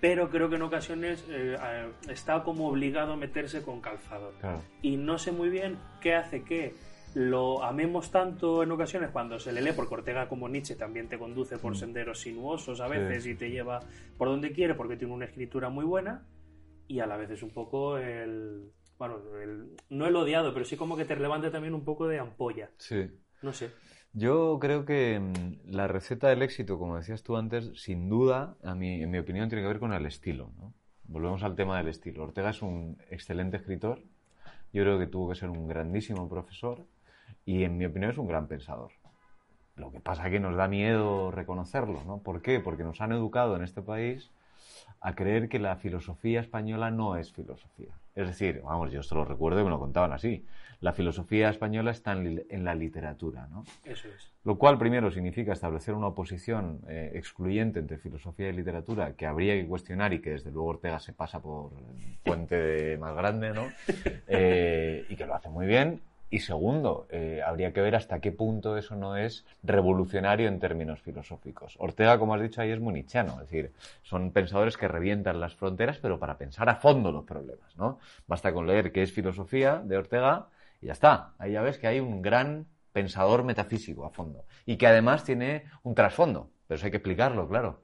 Pero 0.00 0.28
creo 0.28 0.50
que 0.50 0.56
en 0.56 0.62
ocasiones 0.62 1.24
eh, 1.30 1.56
eh, 1.58 1.88
está 2.10 2.42
como 2.42 2.68
obligado 2.68 3.12
a 3.14 3.16
meterse 3.16 3.62
con 3.62 3.80
calzador 3.80 4.34
Claro. 4.40 4.60
y 4.82 4.96
no 4.96 5.16
sé 5.16 5.32
muy 5.32 5.48
bien 5.48 5.78
qué 6.02 6.14
hace 6.14 6.42
que 6.42 6.74
lo 7.14 7.62
amemos 7.62 8.10
tanto 8.10 8.62
en 8.62 8.72
ocasiones 8.72 9.10
cuando 9.10 9.38
se 9.38 9.52
le 9.52 9.62
lee, 9.62 9.72
porque 9.74 9.94
Ortega 9.94 10.28
como 10.28 10.48
Nietzsche 10.48 10.74
también 10.74 11.08
te 11.08 11.18
conduce 11.18 11.58
por 11.58 11.72
Mm. 11.72 11.76
senderos 11.76 12.20
sinuosos 12.20 12.80
a 12.80 12.86
Sí. 12.88 12.92
veces 12.92 13.26
y 13.26 13.34
te 13.34 13.50
lleva 13.50 13.80
por 14.18 14.28
donde 14.28 14.52
quiere 14.52 14.74
porque 14.74 14.96
tiene 14.96 15.14
una 15.14 15.24
escritura 15.26 15.68
muy 15.68 15.84
buena 15.84 16.26
y 16.88 17.00
a 17.00 17.06
la 17.06 17.16
vez 17.16 17.30
es 17.30 17.42
un 17.42 17.50
poco 17.50 17.98
el... 17.98 18.70
Bueno, 18.98 19.16
el- 19.42 19.76
no 19.90 20.06
el 20.06 20.16
odiado, 20.16 20.52
pero 20.52 20.64
sí 20.64 20.76
como 20.76 20.96
que 20.96 21.04
te 21.04 21.16
levanta 21.16 21.50
también 21.50 21.74
un 21.74 21.84
poco 21.84 22.06
de 22.08 22.18
ampolla. 22.18 22.70
Sí. 22.78 23.10
No 23.42 23.52
sé. 23.52 23.70
Yo 24.12 24.58
creo 24.60 24.84
que 24.84 25.18
mm, 25.20 25.70
la 25.72 25.88
receta 25.88 26.28
del 26.28 26.42
éxito, 26.42 26.78
como 26.78 26.96
decías 26.96 27.22
tú 27.24 27.36
antes, 27.36 27.70
sin 27.80 28.08
duda, 28.08 28.56
a 28.62 28.74
mi, 28.76 29.02
en 29.02 29.10
mi 29.10 29.18
opinión, 29.18 29.48
tiene 29.48 29.62
que 29.62 29.68
ver 29.68 29.80
con 29.80 29.92
el 29.92 30.06
estilo. 30.06 30.52
¿no? 30.56 30.72
Volvemos 31.04 31.42
al 31.42 31.56
tema 31.56 31.76
del 31.78 31.88
estilo. 31.88 32.22
Ortega 32.22 32.50
es 32.50 32.62
un 32.62 32.96
excelente 33.10 33.56
escritor. 33.56 34.00
Yo 34.72 34.82
creo 34.82 34.98
que 34.98 35.06
tuvo 35.08 35.28
que 35.28 35.34
ser 35.36 35.50
un 35.50 35.66
grandísimo 35.68 36.28
profesor 36.28 36.86
y, 37.44 37.64
en 37.64 37.76
mi 37.78 37.84
opinión, 37.86 38.10
es 38.10 38.18
un 38.18 38.26
gran 38.28 38.46
pensador. 38.46 38.92
Lo 39.76 39.90
que 39.90 40.00
pasa 40.00 40.26
es 40.26 40.30
que 40.32 40.40
nos 40.40 40.56
da 40.56 40.68
miedo 40.68 41.30
reconocerlo, 41.30 42.02
¿no? 42.04 42.18
¿Por 42.18 42.42
qué? 42.42 42.60
Porque 42.60 42.84
nos 42.84 43.00
han 43.00 43.12
educado 43.12 43.56
en 43.56 43.62
este 43.62 43.82
país 43.82 44.30
a 45.00 45.14
creer 45.14 45.48
que 45.48 45.58
la 45.58 45.76
filosofía 45.76 46.40
española 46.40 46.90
no 46.90 47.16
es 47.16 47.32
filosofía. 47.32 47.92
Es 48.14 48.28
decir, 48.28 48.62
vamos, 48.64 48.92
yo 48.92 49.00
esto 49.00 49.16
lo 49.16 49.24
recuerdo 49.24 49.60
y 49.60 49.64
me 49.64 49.70
lo 49.70 49.78
contaban 49.80 50.12
así. 50.12 50.46
La 50.80 50.92
filosofía 50.92 51.48
española 51.50 51.90
está 51.90 52.12
en, 52.12 52.44
en 52.48 52.64
la 52.64 52.74
literatura, 52.76 53.48
¿no? 53.48 53.64
Eso 53.84 54.08
es. 54.08 54.32
Lo 54.44 54.56
cual 54.56 54.78
primero 54.78 55.10
significa 55.10 55.52
establecer 55.52 55.94
una 55.94 56.06
oposición 56.08 56.80
eh, 56.86 57.12
excluyente 57.14 57.80
entre 57.80 57.98
filosofía 57.98 58.50
y 58.50 58.52
literatura 58.52 59.14
que 59.14 59.26
habría 59.26 59.54
que 59.54 59.66
cuestionar 59.66 60.12
y 60.12 60.20
que 60.20 60.30
desde 60.30 60.50
luego 60.52 60.68
Ortega 60.68 61.00
se 61.00 61.12
pasa 61.12 61.40
por 61.40 61.72
el 61.72 62.18
puente 62.22 62.54
de- 62.56 62.98
más 62.98 63.14
grande, 63.16 63.52
¿no? 63.52 63.64
Eh, 64.28 65.04
y 65.08 65.16
que 65.16 65.26
lo 65.26 65.34
hace 65.34 65.48
muy 65.48 65.66
bien. 65.66 66.00
Y 66.34 66.40
segundo, 66.40 67.06
eh, 67.10 67.42
habría 67.46 67.72
que 67.72 67.80
ver 67.80 67.94
hasta 67.94 68.18
qué 68.18 68.32
punto 68.32 68.76
eso 68.76 68.96
no 68.96 69.16
es 69.16 69.46
revolucionario 69.62 70.48
en 70.48 70.58
términos 70.58 71.00
filosóficos. 71.00 71.76
Ortega, 71.78 72.18
como 72.18 72.34
has 72.34 72.42
dicho 72.42 72.60
ahí, 72.60 72.72
es 72.72 72.80
muy 72.80 72.92
nietzscheano, 72.92 73.34
es 73.34 73.48
decir, 73.48 73.72
son 74.02 74.32
pensadores 74.32 74.76
que 74.76 74.88
revientan 74.88 75.38
las 75.38 75.54
fronteras, 75.54 75.98
pero 75.98 76.18
para 76.18 76.36
pensar 76.36 76.68
a 76.68 76.74
fondo 76.74 77.12
los 77.12 77.24
problemas, 77.24 77.76
¿no? 77.76 78.00
Basta 78.26 78.52
con 78.52 78.66
leer 78.66 78.90
qué 78.90 79.04
es 79.04 79.12
filosofía 79.12 79.80
de 79.84 79.96
Ortega 79.96 80.48
y 80.82 80.86
ya 80.86 80.94
está. 80.94 81.34
Ahí 81.38 81.52
ya 81.52 81.62
ves 81.62 81.78
que 81.78 81.86
hay 81.86 82.00
un 82.00 82.20
gran 82.20 82.66
pensador 82.92 83.44
metafísico 83.44 84.04
a 84.04 84.10
fondo. 84.10 84.44
Y 84.66 84.76
que 84.76 84.88
además 84.88 85.22
tiene 85.22 85.66
un 85.84 85.94
trasfondo. 85.94 86.50
Pero 86.66 86.78
eso 86.78 86.86
hay 86.86 86.90
que 86.90 86.96
explicarlo, 86.96 87.48
claro. 87.48 87.83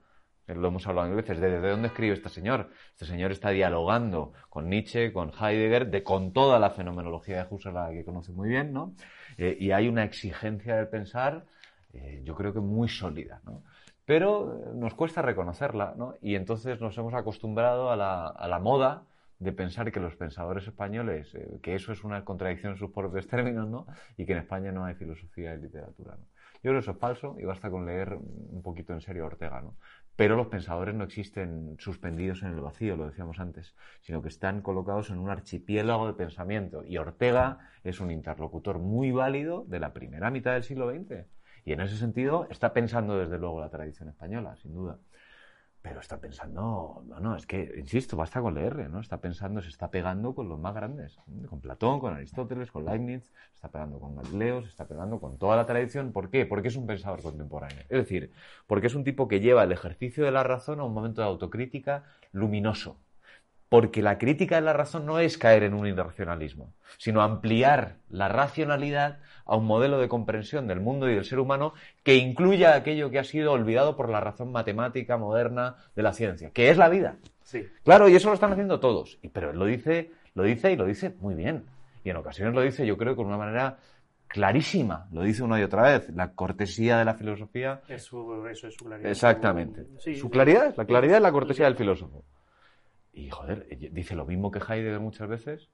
Lo 0.54 0.68
hemos 0.68 0.86
hablado 0.86 1.08
mil 1.08 1.16
veces. 1.16 1.40
¿De, 1.40 1.60
de 1.60 1.70
dónde 1.70 1.88
escribe 1.88 2.14
este 2.14 2.28
señor? 2.28 2.70
Este 2.90 3.06
señor 3.06 3.32
está 3.32 3.50
dialogando 3.50 4.32
con 4.48 4.68
Nietzsche, 4.68 5.12
con 5.12 5.30
Heidegger, 5.30 5.90
de, 5.90 6.02
con 6.02 6.32
toda 6.32 6.58
la 6.58 6.70
fenomenología 6.70 7.44
de 7.44 7.46
Husserl, 7.48 7.92
que 7.92 8.04
conoce 8.04 8.32
muy 8.32 8.48
bien, 8.48 8.72
¿no? 8.72 8.94
Eh, 9.38 9.56
y 9.58 9.70
hay 9.72 9.88
una 9.88 10.04
exigencia 10.04 10.76
del 10.76 10.88
pensar, 10.88 11.44
eh, 11.92 12.22
yo 12.24 12.34
creo 12.34 12.52
que 12.52 12.60
muy 12.60 12.88
sólida, 12.88 13.40
¿no? 13.44 13.62
Pero 14.04 14.56
eh, 14.56 14.70
nos 14.74 14.94
cuesta 14.94 15.22
reconocerla, 15.22 15.94
¿no? 15.96 16.14
Y 16.20 16.34
entonces 16.34 16.80
nos 16.80 16.96
hemos 16.98 17.14
acostumbrado 17.14 17.90
a 17.90 17.96
la, 17.96 18.26
a 18.26 18.48
la 18.48 18.58
moda 18.58 19.04
de 19.38 19.52
pensar 19.52 19.90
que 19.90 20.00
los 20.00 20.16
pensadores 20.16 20.66
españoles, 20.66 21.34
eh, 21.34 21.58
que 21.62 21.74
eso 21.74 21.92
es 21.92 22.04
una 22.04 22.24
contradicción 22.24 22.72
en 22.72 22.78
sus 22.78 22.90
propios 22.90 23.26
términos, 23.26 23.68
¿no? 23.68 23.86
Y 24.16 24.26
que 24.26 24.32
en 24.32 24.38
España 24.38 24.70
no 24.70 24.84
hay 24.84 24.94
filosofía 24.94 25.54
y 25.54 25.60
literatura, 25.60 26.16
¿no? 26.16 26.24
Yo 26.62 26.72
creo 26.72 26.74
que 26.74 26.80
eso 26.80 26.90
es 26.90 26.98
falso 26.98 27.36
y 27.38 27.44
basta 27.46 27.70
con 27.70 27.86
leer 27.86 28.12
un 28.14 28.60
poquito 28.62 28.92
en 28.92 29.00
serio 29.00 29.24
a 29.24 29.28
Ortega, 29.28 29.62
¿no? 29.62 29.76
Pero 30.16 30.36
los 30.36 30.48
pensadores 30.48 30.94
no 30.94 31.04
existen 31.04 31.76
suspendidos 31.78 32.42
en 32.42 32.50
el 32.50 32.60
vacío, 32.60 32.96
lo 32.96 33.06
decíamos 33.06 33.40
antes, 33.40 33.74
sino 34.00 34.20
que 34.20 34.28
están 34.28 34.60
colocados 34.60 35.10
en 35.10 35.18
un 35.18 35.30
archipiélago 35.30 36.06
de 36.06 36.14
pensamiento. 36.14 36.84
Y 36.84 36.98
Ortega 36.98 37.58
es 37.84 38.00
un 38.00 38.10
interlocutor 38.10 38.78
muy 38.78 39.12
válido 39.12 39.64
de 39.66 39.80
la 39.80 39.92
primera 39.92 40.30
mitad 40.30 40.52
del 40.52 40.64
siglo 40.64 40.90
XX. 40.90 41.26
Y 41.64 41.72
en 41.72 41.80
ese 41.80 41.96
sentido 41.96 42.46
está 42.50 42.72
pensando 42.72 43.18
desde 43.18 43.38
luego 43.38 43.60
la 43.60 43.70
tradición 43.70 44.08
española, 44.08 44.56
sin 44.56 44.74
duda. 44.74 44.98
Pero 45.82 46.00
está 46.00 46.20
pensando, 46.20 47.02
no, 47.06 47.20
no, 47.20 47.36
es 47.36 47.46
que, 47.46 47.72
insisto, 47.78 48.14
basta 48.14 48.42
con 48.42 48.54
leerle, 48.54 48.90
¿no? 48.90 49.00
Está 49.00 49.18
pensando, 49.18 49.62
se 49.62 49.70
está 49.70 49.90
pegando 49.90 50.34
con 50.34 50.46
los 50.46 50.58
más 50.58 50.74
grandes, 50.74 51.18
con 51.48 51.60
Platón, 51.60 52.00
con 52.00 52.12
Aristóteles, 52.12 52.70
con 52.70 52.84
Leibniz, 52.84 53.24
se 53.24 53.54
está 53.54 53.68
pegando 53.70 53.98
con 53.98 54.14
Galileo, 54.14 54.60
se 54.62 54.68
está 54.68 54.86
pegando 54.86 55.20
con 55.20 55.38
toda 55.38 55.56
la 55.56 55.64
tradición. 55.64 56.12
¿Por 56.12 56.28
qué? 56.28 56.44
Porque 56.44 56.68
es 56.68 56.76
un 56.76 56.86
pensador 56.86 57.22
contemporáneo. 57.22 57.78
Es 57.88 57.98
decir, 57.98 58.30
porque 58.66 58.88
es 58.88 58.94
un 58.94 59.04
tipo 59.04 59.26
que 59.26 59.40
lleva 59.40 59.64
el 59.64 59.72
ejercicio 59.72 60.22
de 60.22 60.30
la 60.32 60.42
razón 60.42 60.80
a 60.80 60.84
un 60.84 60.92
momento 60.92 61.22
de 61.22 61.28
autocrítica 61.28 62.04
luminoso. 62.32 62.98
Porque 63.70 64.02
la 64.02 64.18
crítica 64.18 64.56
de 64.56 64.60
la 64.62 64.72
razón 64.74 65.06
no 65.06 65.18
es 65.20 65.38
caer 65.38 65.62
en 65.62 65.72
un 65.74 65.86
irracionalismo, 65.86 66.74
sino 66.98 67.22
ampliar 67.22 67.96
la 68.10 68.28
racionalidad 68.28 69.20
a 69.46 69.56
un 69.56 69.64
modelo 69.64 69.98
de 69.98 70.08
comprensión 70.08 70.66
del 70.66 70.80
mundo 70.80 71.08
y 71.08 71.14
del 71.14 71.24
ser 71.24 71.38
humano 71.38 71.72
que 72.02 72.16
incluya 72.16 72.74
aquello 72.74 73.10
que 73.10 73.18
ha 73.20 73.24
sido 73.24 73.52
olvidado 73.52 73.96
por 73.96 74.08
la 74.10 74.20
razón 74.20 74.50
matemática 74.52 75.16
moderna 75.16 75.76
de 75.96 76.02
la 76.02 76.12
ciencia, 76.12 76.50
que 76.50 76.68
es 76.68 76.76
la 76.76 76.88
vida. 76.88 77.16
Sí. 77.44 77.66
Claro, 77.84 78.08
y 78.08 78.16
eso 78.16 78.28
lo 78.28 78.34
están 78.34 78.52
haciendo 78.52 78.80
todos. 78.80 79.18
Y, 79.22 79.28
pero 79.28 79.50
él 79.52 79.58
lo 79.58 79.64
dice, 79.66 80.10
lo 80.34 80.42
dice 80.42 80.72
y 80.72 80.76
lo 80.76 80.84
dice 80.84 81.14
muy 81.20 81.34
bien. 81.36 81.64
Y 82.04 82.10
en 82.10 82.16
ocasiones 82.16 82.54
lo 82.54 82.62
dice, 82.62 82.84
yo 82.86 82.96
creo, 82.96 83.14
con 83.14 83.26
una 83.26 83.38
manera 83.38 83.78
clarísima. 84.26 85.06
Lo 85.12 85.22
dice 85.22 85.42
una 85.42 85.60
y 85.60 85.62
otra 85.62 85.82
vez. 85.82 86.10
La 86.10 86.32
cortesía 86.32 86.98
de 86.98 87.04
la 87.04 87.14
filosofía. 87.14 87.82
Es 87.88 88.04
su- 88.04 88.46
eso 88.46 88.66
es 88.68 88.74
su 88.74 88.84
claridad. 88.84 89.10
Exactamente. 89.10 89.86
Sí, 89.98 90.16
Su 90.16 90.30
claridad 90.30 90.74
la 90.76 90.84
claridad 90.84 91.16
es 91.16 91.22
la 91.22 91.32
cortesía 91.32 91.66
del 91.66 91.76
filósofo. 91.76 92.24
Y 93.12 93.28
joder, 93.30 93.66
ella 93.70 93.88
dice 93.92 94.14
lo 94.14 94.24
mismo 94.24 94.50
que 94.50 94.58
Heidegger 94.60 95.00
muchas 95.00 95.28
veces. 95.28 95.70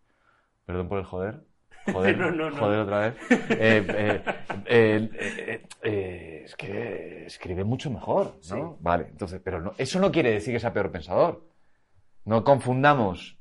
Perdón 0.65 0.89
por 0.89 0.99
el 0.99 1.05
joder. 1.05 1.45
Joder, 1.93 2.19
No, 2.19 2.31
no, 2.33 2.51
no. 2.51 2.57
joder 2.57 2.81
otra 2.81 2.99
vez. 3.01 3.17
Eh, 3.31 3.87
eh, 3.89 4.23
eh, 4.67 5.11
eh, 5.17 5.69
eh, 5.83 6.43
es 6.45 6.57
que 6.57 7.27
escribe 7.27 7.63
mucho 7.63 7.91
mejor, 7.93 8.35
¿no? 8.35 8.41
Sí. 8.41 8.57
Vale, 8.81 9.07
entonces, 9.11 9.41
pero 9.45 9.61
no, 9.61 9.73
eso 9.79 10.01
no 10.01 10.11
quiere 10.11 10.33
decir 10.33 10.53
que 10.53 10.59
sea 10.59 10.73
peor 10.73 10.91
pensador. 10.91 11.49
No 12.25 12.43
confundamos 12.43 13.39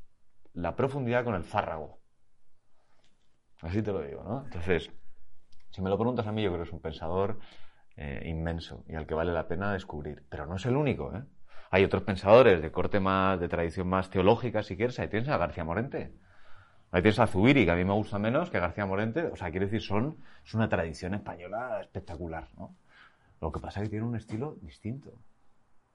la 0.53 0.75
profundidad 0.75 1.23
con 1.23 1.33
el 1.33 1.43
fárrago. 1.43 1.99
Así 3.61 3.81
te 3.81 3.91
lo 3.91 4.01
digo, 4.03 4.23
¿no? 4.23 4.43
Entonces, 4.43 4.91
si 5.71 5.81
me 5.81 5.89
lo 5.89 5.97
preguntas 5.97 6.27
a 6.27 6.31
mí, 6.31 6.43
yo 6.43 6.49
creo 6.51 6.61
que 6.63 6.67
es 6.67 6.73
un 6.73 6.81
pensador 6.81 7.39
eh, 7.97 8.21
inmenso 8.25 8.83
y 8.87 8.93
al 8.93 9.07
que 9.07 9.15
vale 9.15 9.31
la 9.33 9.47
pena 9.47 9.73
descubrir. 9.73 10.23
Pero 10.29 10.45
no 10.45 10.57
es 10.57 10.65
el 10.67 10.75
único, 10.75 11.15
¿eh? 11.15 11.23
Hay 11.75 11.83
otros 11.83 12.03
pensadores 12.03 12.61
de 12.61 12.71
corte 12.71 13.01
más, 13.01 13.37
de 13.37 13.49
tradición 13.49 13.89
más 13.89 14.09
teológica, 14.09 14.63
si 14.63 14.77
quieres. 14.77 14.97
Ahí 14.97 15.09
tienes 15.09 15.27
a 15.27 15.35
García 15.35 15.65
Morente. 15.65 16.13
Ahí 16.89 17.01
tienes 17.01 17.19
a 17.19 17.27
Zubiri, 17.27 17.65
que 17.65 17.71
a 17.71 17.75
mí 17.75 17.83
me 17.83 17.91
gusta 17.91 18.17
menos 18.17 18.49
que 18.49 18.61
García 18.61 18.85
Morente. 18.85 19.25
O 19.25 19.35
sea, 19.35 19.51
quiero 19.51 19.65
decir, 19.65 19.81
son, 19.81 20.15
es 20.45 20.53
una 20.53 20.69
tradición 20.69 21.15
española 21.15 21.81
espectacular, 21.81 22.47
¿no? 22.57 22.73
Lo 23.41 23.51
que 23.51 23.59
pasa 23.59 23.81
es 23.81 23.87
que 23.87 23.89
tiene 23.89 24.05
un 24.05 24.15
estilo 24.15 24.55
distinto. 24.61 25.11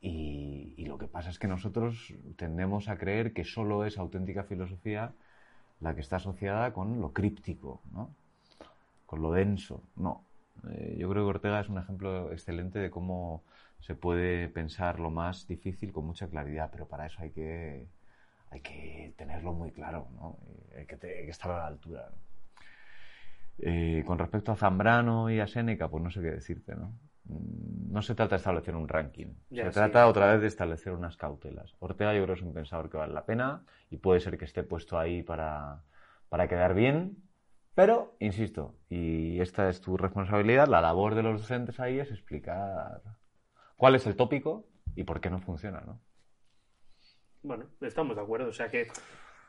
Y, 0.03 0.85
lo 0.85 0.99
que 0.99 1.09
pasa 1.09 1.31
es 1.31 1.39
que 1.39 1.49
nosotros 1.49 2.13
tendemos 2.37 2.91
a 2.91 2.99
creer 2.99 3.33
que 3.33 3.45
solo 3.45 3.87
es 3.87 3.97
auténtica 3.97 4.45
filosofía 4.45 5.15
la 5.81 5.95
que 5.95 6.03
está 6.03 6.17
asociada 6.17 6.75
con 6.75 7.01
lo 7.01 7.15
críptico, 7.15 7.81
¿no? 7.91 8.11
Con 9.07 9.23
lo 9.23 9.33
denso. 9.33 9.83
No. 9.97 10.25
Eh, 10.73 10.97
yo 10.99 11.09
creo 11.09 11.25
que 11.25 11.31
Ortega 11.31 11.61
es 11.61 11.71
un 11.71 11.79
ejemplo 11.79 12.33
excelente 12.33 12.79
de 12.81 12.91
cómo 12.91 13.45
se 13.81 13.95
puede 13.95 14.49
pensar 14.49 15.01
lo 15.01 15.11
más 15.11 15.47
difícil 15.47 15.93
con 15.93 16.07
mucha 16.07 16.29
claridad, 16.29 16.71
pero 16.73 16.87
para 16.89 17.07
eso 17.07 17.23
hay 17.23 17.31
que, 17.33 17.89
hay 18.51 18.61
que 18.63 19.15
tenerlo 19.19 19.53
muy 19.55 19.73
claro, 19.73 20.09
¿no? 20.15 20.39
Y 20.75 20.79
Hay 20.81 20.87
que, 20.87 20.97
te- 20.99 21.19
hay 21.21 21.25
que 21.27 21.31
estar 21.33 21.51
a 21.53 21.59
la 21.59 21.67
altura. 21.69 22.11
¿no? 22.11 22.19
Eh, 23.59 24.05
con 24.07 24.19
respecto 24.19 24.53
a 24.53 24.57
Zambrano 24.57 25.31
y 25.31 25.39
a 25.41 25.47
Séneca, 25.47 25.89
pues 25.89 26.03
no 26.03 26.11
sé 26.11 26.21
qué 26.23 26.31
decirte, 26.31 26.75
¿no? 26.75 26.99
Mm, 27.25 27.93
No 27.93 28.03
se 28.03 28.15
trata 28.15 28.37
de 28.37 28.39
establecer 28.39 28.75
un 28.77 28.89
ranking. 28.89 29.35
Ya, 29.51 29.71
se 29.71 29.71
sí. 29.73 29.81
trata 29.81 30.07
otra 30.09 30.33
vez 30.33 30.41
de 30.41 30.47
establecer 30.47 30.93
unas 30.95 31.17
cautelas. 31.17 31.75
Ortega 31.81 32.15
yo 32.15 32.23
creo 32.23 32.35
es 32.37 32.43
un 32.43 32.55
pensador 32.55 32.89
que 32.91 32.97
vale 32.97 33.13
la 33.13 33.27
pena 33.27 33.65
y 33.91 33.99
puede 33.99 34.21
ser 34.21 34.39
que 34.39 34.47
esté 34.47 34.63
puesto 34.63 34.99
ahí 34.99 35.23
para, 35.23 35.83
para 36.31 36.49
quedar 36.49 36.75
bien, 36.75 37.23
pero, 37.75 38.17
insisto, 38.21 38.75
y 38.89 39.41
esta 39.41 39.69
es 39.69 39.81
tu 39.81 39.97
responsabilidad, 39.97 40.67
la 40.69 40.81
labor 40.81 41.15
de 41.15 41.23
los 41.23 41.41
docentes 41.43 41.79
ahí 41.81 41.99
es 41.99 42.11
explicar 42.11 43.03
cuál 43.81 43.95
es 43.95 44.07
el 44.07 44.15
tópico 44.15 44.67
y 44.95 45.05
por 45.05 45.23
qué 45.23 45.31
no 45.31 45.41
funciona, 45.41 45.81
¿no? 45.81 45.99
Bueno, 47.43 47.65
estamos 47.81 48.15
de 48.15 48.21
acuerdo. 48.23 48.49
O 48.51 48.53
sea 48.53 48.69
que 48.69 48.89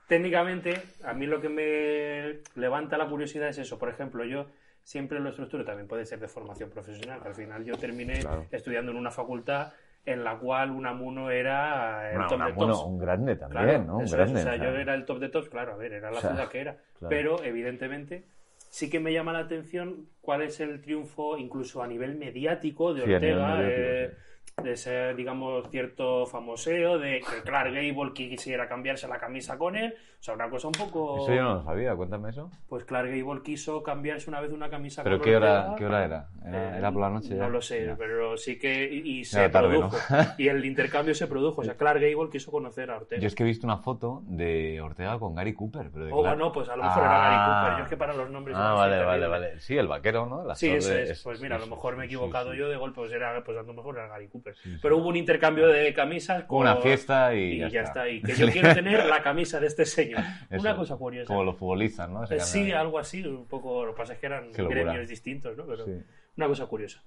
técnicamente 0.08 0.82
a 1.04 1.14
mí 1.14 1.26
lo 1.28 1.42
que 1.42 1.50
me 1.50 2.40
levanta 2.60 2.98
la 2.98 3.10
curiosidad 3.10 3.50
es 3.50 3.58
eso. 3.58 3.78
Por 3.78 3.90
ejemplo, 3.90 4.24
yo 4.24 4.46
siempre 4.84 5.20
lo 5.20 5.30
estructuro, 5.30 5.66
también 5.66 5.90
puede 5.90 6.06
ser 6.06 6.22
de 6.22 6.30
formación 6.30 6.70
profesional. 6.70 7.20
Al 7.26 7.36
final 7.36 7.66
yo 7.66 7.76
terminé 7.78 8.20
Claro. 8.22 8.46
estudiando 8.52 8.92
en 8.94 8.98
una 8.98 9.12
facultad 9.12 9.74
en 10.06 10.24
la 10.24 10.38
cual 10.40 10.72
Unamuno 10.72 11.30
era 11.30 12.12
el 12.14 12.26
top 12.30 12.42
de 12.46 12.54
tops. 12.54 12.84
un 12.86 12.98
grande 13.00 13.36
también, 13.36 13.66
Claro, 13.66 13.84
¿no? 13.84 13.98
Un 13.98 14.04
es, 14.06 14.14
grande. 14.14 14.40
o 14.40 14.44
sea, 14.44 14.56
yo 14.56 14.70
era 14.70 14.96
el 14.96 15.04
top 15.06 15.20
de 15.20 15.28
tops, 15.28 15.50
claro, 15.50 15.74
a 15.74 15.76
ver, 15.76 15.92
era 15.92 16.10
la 16.10 16.20
O 16.20 16.22
sea, 16.22 16.30
ciudad 16.32 16.48
que 16.48 16.62
era. 16.62 16.78
Pero, 17.10 17.44
evidentemente, 17.44 18.24
sí 18.72 18.90
que 18.90 19.00
me 19.02 19.12
llama 19.14 19.34
la 19.34 19.40
atención 19.40 20.08
cuál 20.22 20.42
es 20.42 20.60
el 20.62 20.82
triunfo, 20.82 21.38
incluso 21.38 21.84
a 21.84 21.88
nivel 21.88 22.16
mediático, 22.16 22.94
de 22.94 23.04
Ortega, 23.04 23.60
eh, 23.62 24.16
de 24.62 24.74
ese, 24.74 25.14
digamos, 25.16 25.68
cierto 25.70 26.26
famoseo, 26.28 27.00
de 27.00 27.20
que 27.22 27.42
Clark 27.44 27.74
Gable 27.74 28.14
quisiera 28.14 28.68
cambiarse 28.68 29.08
la 29.08 29.18
camisa 29.18 29.58
con 29.58 29.76
él. 29.76 29.96
O 30.20 30.24
sea, 30.24 30.36
una 30.36 30.52
cosa 30.52 30.68
un 30.68 30.74
poco... 30.74 31.18
Eso 31.24 31.34
yo 31.34 31.42
no 31.42 31.54
lo 31.56 31.64
sabía, 31.64 31.96
cuéntame 31.96 32.30
eso. 32.30 32.52
Pues 32.70 32.84
Clark 32.86 33.10
Gable 33.10 33.42
quiso 33.42 33.82
cambiarse 33.82 34.30
una 34.30 34.40
vez 34.40 34.52
una 34.52 34.70
camisa 34.70 35.02
¿Pero 35.04 35.18
con 35.18 35.26
qué 35.26 35.36
hora, 35.36 35.74
qué 35.76 35.86
hora 35.88 36.06
era? 36.06 36.28
¿Era, 36.46 36.74
Eh, 36.76 36.78
era 36.78 36.92
por 36.92 37.02
la 37.02 37.10
noche 37.10 37.30
ya? 37.30 37.38
No 37.38 37.50
lo 37.50 37.60
sé, 37.60 37.88
Ya. 37.88 37.96
pero 37.96 38.38
sí 38.38 38.60
que. 38.60 38.88
Y, 38.94 39.22
y 39.22 39.26
se 39.26 39.50
produjo. 39.50 39.98
Y 40.38 40.48
el 40.48 40.64
intercambio 40.64 41.16
se 41.16 41.26
produjo. 41.26 41.62
O 41.62 41.64
sea, 41.64 41.76
Clark 41.76 42.00
Gable 42.00 42.30
quiso 42.32 42.52
conocer 42.52 42.92
a 42.92 42.98
Ortega. 42.98 43.20
Yo 43.20 43.26
es 43.26 43.34
que 43.34 43.42
he 43.42 43.48
visto 43.48 43.66
una 43.66 43.78
foto 43.78 44.22
de 44.28 44.80
Ortega 44.80 45.18
con 45.18 45.34
Gary 45.34 45.56
Cooper. 45.56 45.90
Pero 45.92 46.06
de 46.06 46.12
O 46.14 46.22
Clark- 46.22 46.38
no, 46.38 46.52
pues 46.52 46.70
a 46.70 46.76
lo 46.76 46.84
mejor 46.84 47.02
era 47.02 47.18
Gary 47.18 47.36
Ah. 47.40 47.46
Cooper. 47.64 47.78
Yo 47.80 47.84
es 47.86 47.90
que 47.90 47.98
para 47.98 48.14
los 48.14 48.30
nombres. 48.30 48.56
Ah, 48.60 48.74
vale, 48.74 48.98
vale, 49.04 49.22
terrible. 49.22 49.28
vale. 49.28 49.60
Sí, 49.60 49.76
el 49.76 49.88
vaquero, 49.88 50.28
¿no? 50.28 50.54
Sí, 50.54 50.70
ese 50.70 51.02
es. 51.14 51.24
Pues 51.24 51.42
mira, 51.42 51.56
a 51.56 51.60
lo 51.60 51.66
mejor 51.66 51.96
me 51.98 52.06
he 52.06 52.08
sí, 52.08 52.14
equivocado 52.14 52.52
sí. 52.52 52.60
yo 52.60 52.70
de 52.70 52.78
golpe, 52.78 52.98
pues 53.02 53.12
era, 53.12 53.44
pues 53.44 53.58
a 53.58 53.64
lo 53.64 53.74
mejor 53.74 53.98
era 53.98 54.08
Gary 54.08 54.28
Cooper. 54.28 54.51
Sí, 54.56 54.72
sí. 54.74 54.80
Pero 54.82 54.98
hubo 54.98 55.10
un 55.10 55.16
intercambio 55.16 55.68
de 55.68 55.94
camisas 55.94 56.44
con... 56.46 56.60
Una 56.60 56.78
fiesta 56.78 57.34
y, 57.36 57.54
y 57.54 57.58
ya, 57.60 57.68
ya, 57.70 57.82
está. 57.82 58.08
Y 58.10 58.22
que 58.24 58.34
yo 58.36 58.48
quiero 58.50 58.74
tener 58.74 59.06
la 59.06 59.22
camisa 59.22 59.60
de 59.60 59.68
este 59.68 59.86
señor. 59.86 60.22
Eso, 60.50 60.62
Una 60.62 60.76
cosa 60.76 60.96
curiosa. 60.98 61.28
Como 61.28 61.44
los 61.44 61.58
futbolistas, 61.58 62.10
¿no? 62.10 62.24
Eh, 62.26 62.40
Sí, 62.40 62.72
algo 62.72 63.00
así, 63.00 63.26
un 63.26 63.48
poco. 63.48 63.86
Lo 63.86 63.94
que 63.94 63.98
pasa 63.98 64.14
es 64.14 64.20
que 64.20 64.26
eran 64.28 64.52
gremios 64.52 65.08
distintos, 65.08 65.56
¿no? 65.58 65.66
Pero 65.66 65.86
Sí. 65.86 65.92
una 66.38 66.48
cosa 66.48 66.66
curiosa. 66.68 67.04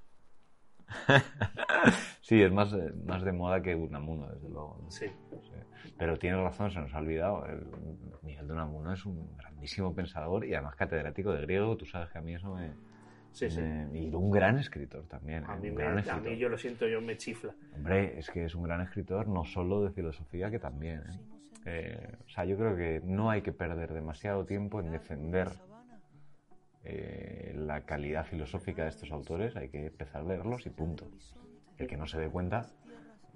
Sí, 2.21 2.41
es 2.43 2.51
más, 2.51 2.73
eh, 2.73 2.91
más 3.05 3.23
de 3.23 3.33
moda 3.33 3.61
que 3.61 3.75
Unamuno, 3.75 4.29
desde 4.29 4.49
luego. 4.49 4.79
¿no? 4.83 4.91
Sí. 4.91 5.07
Sí. 5.07 5.91
Pero 5.99 6.19
tienes 6.19 6.41
razón, 6.41 6.71
se 6.71 6.81
nos 6.81 6.93
ha 6.95 6.99
olvidado. 6.99 7.45
El- 7.47 7.67
Miguel 8.23 8.47
de 8.47 8.55
Unamuno 8.55 8.93
es 8.95 9.05
un 9.05 9.37
grandísimo 9.37 9.95
pensador 9.95 10.47
y 10.47 10.55
además 10.55 10.75
catedrático 10.77 11.33
de 11.33 11.43
griego. 11.43 11.77
Tú 11.77 11.85
sabes 11.85 12.09
que 12.11 12.17
a 12.19 12.23
mí 12.23 12.35
eso 12.35 12.55
me... 12.55 12.71
Sí, 13.35 13.51
sí. 13.51 13.61
me- 13.61 13.89
Y 13.99 14.15
un 14.15 14.31
gran 14.31 14.59
escritor 14.59 15.03
también. 15.09 15.45
A 15.45 15.55
¿eh? 15.57 15.59
mí, 15.61 15.69
un 15.71 15.75
me- 15.77 15.83
gran 15.83 15.97
a 15.99 16.01
escritor. 16.01 16.31
mí 16.31 16.39
yo 16.39 16.49
lo 16.49 16.57
siento, 16.57 16.87
yo 16.87 17.01
me 17.03 17.17
chifla. 17.19 17.53
Hombre, 17.75 18.19
es 18.19 18.31
que 18.31 18.45
es 18.47 18.55
un 18.55 18.63
gran 18.63 18.81
escritor, 18.81 19.27
no 19.29 19.45
solo 19.45 19.83
de 19.83 19.91
filosofía, 19.91 20.51
que 20.51 20.59
también. 20.61 21.01
¿eh? 21.01 21.21
Eh, 21.67 22.17
o 22.27 22.29
sea, 22.31 22.45
yo 22.45 22.57
creo 22.57 22.77
que 22.77 23.01
no 23.05 23.29
hay 23.31 23.43
que 23.43 23.51
perder 23.53 23.93
demasiado 23.93 24.45
tiempo 24.47 24.81
en 24.81 24.91
defender 24.93 25.49
eh, 26.85 27.53
la 27.57 27.81
calidad 27.83 28.25
filosófica 28.27 28.83
de 28.83 28.91
estos 28.91 29.11
autores, 29.11 29.57
hay 29.57 29.69
que 29.69 29.87
empezar 29.87 30.21
a 30.23 30.25
leerlos 30.25 30.67
y 30.67 30.71
punto. 30.71 31.07
El 31.79 31.87
que 31.87 31.97
no 31.97 32.07
se 32.07 32.19
dé 32.21 32.29
cuenta, 32.29 32.67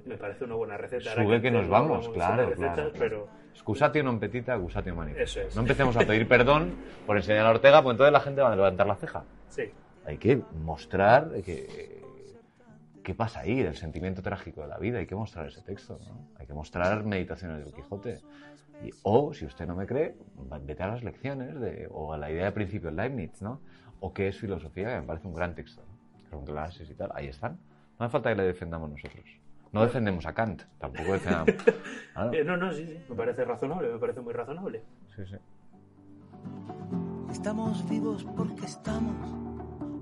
Me 0.04 0.16
parece 0.16 0.44
una 0.44 0.54
buena 0.54 0.76
receta. 0.76 1.10
Sube 1.12 1.24
Ahora 1.24 1.40
que 1.42 1.50
nos 1.50 1.64
no 1.64 1.70
vamos, 1.72 2.08
claro, 2.10 2.50
recetas, 2.50 2.74
claro, 2.76 2.92
pero 2.96 3.28
excusatio 3.52 4.04
non 4.06 4.20
petita, 4.22 4.54
accusatio 4.54 4.94
manifesta. 4.94 5.42
Eso 5.42 5.48
es. 5.48 5.56
No 5.58 5.66
empecemos 5.66 5.96
a 5.98 6.06
pedir 6.06 6.28
perdón 6.30 6.70
por 7.02 7.16
enseñar 7.18 7.44
a 7.46 7.50
Ortega, 7.50 7.82
pues 7.82 7.94
entonces 7.98 8.12
la 8.14 8.20
gente 8.22 8.38
va 8.40 8.52
a 8.52 8.56
levantar 8.56 8.86
la 8.86 8.94
ceja. 8.94 9.24
sí. 9.50 9.66
Hay 10.08 10.16
que 10.16 10.42
mostrar 10.64 11.42
que, 11.42 12.02
qué 13.02 13.14
pasa 13.14 13.40
ahí, 13.40 13.60
el 13.60 13.76
sentimiento 13.76 14.22
trágico 14.22 14.62
de 14.62 14.68
la 14.68 14.78
vida. 14.78 14.98
Hay 15.00 15.06
que 15.06 15.14
mostrar 15.14 15.46
ese 15.46 15.60
texto, 15.60 15.98
¿no? 16.08 16.14
Hay 16.38 16.46
que 16.46 16.54
mostrar 16.54 17.04
meditaciones 17.04 17.62
del 17.62 17.74
Quijote. 17.74 18.22
Y- 18.82 18.90
o, 19.02 19.34
si 19.34 19.44
usted 19.44 19.66
no 19.66 19.76
me 19.76 19.84
cree, 19.86 20.14
va- 20.50 20.58
vete 20.60 20.82
a 20.82 20.86
las 20.88 21.02
lecciones 21.04 21.60
de, 21.60 21.88
o 21.90 22.14
a 22.14 22.16
la 22.16 22.30
idea 22.30 22.46
de 22.46 22.52
principio 22.52 22.88
de 22.88 22.96
Leibniz, 22.96 23.42
¿no? 23.42 23.60
O 24.00 24.14
qué 24.14 24.28
es 24.28 24.38
filosofía, 24.38 24.94
que 24.94 25.00
me 25.02 25.06
parece 25.06 25.26
un 25.26 25.34
gran 25.34 25.54
texto. 25.54 25.82
¿no? 25.82 26.30
Con 26.38 26.46
clases 26.46 26.88
y 26.88 26.94
tal, 26.94 27.10
ahí 27.14 27.26
están. 27.26 27.58
No 27.98 28.06
hace 28.06 28.12
falta 28.12 28.30
que 28.30 28.36
le 28.36 28.44
defendamos 28.44 28.88
nosotros. 28.88 29.26
No 29.72 29.82
defendemos 29.82 30.24
a 30.24 30.32
Kant, 30.32 30.62
tampoco 30.78 31.12
defendamos. 31.12 31.54
Eh, 32.32 32.42
no, 32.44 32.56
no, 32.56 32.72
sí, 32.72 32.84
sí. 32.86 32.98
Me 33.10 33.14
parece 33.14 33.44
razonable, 33.44 33.92
me 33.92 33.98
parece 33.98 34.20
muy 34.22 34.32
razonable. 34.32 34.82
sí, 35.14 35.22
sí. 35.26 35.36
Estamos 37.30 37.88
vivos 37.88 38.24
porque 38.36 38.64
estamos 38.64 39.14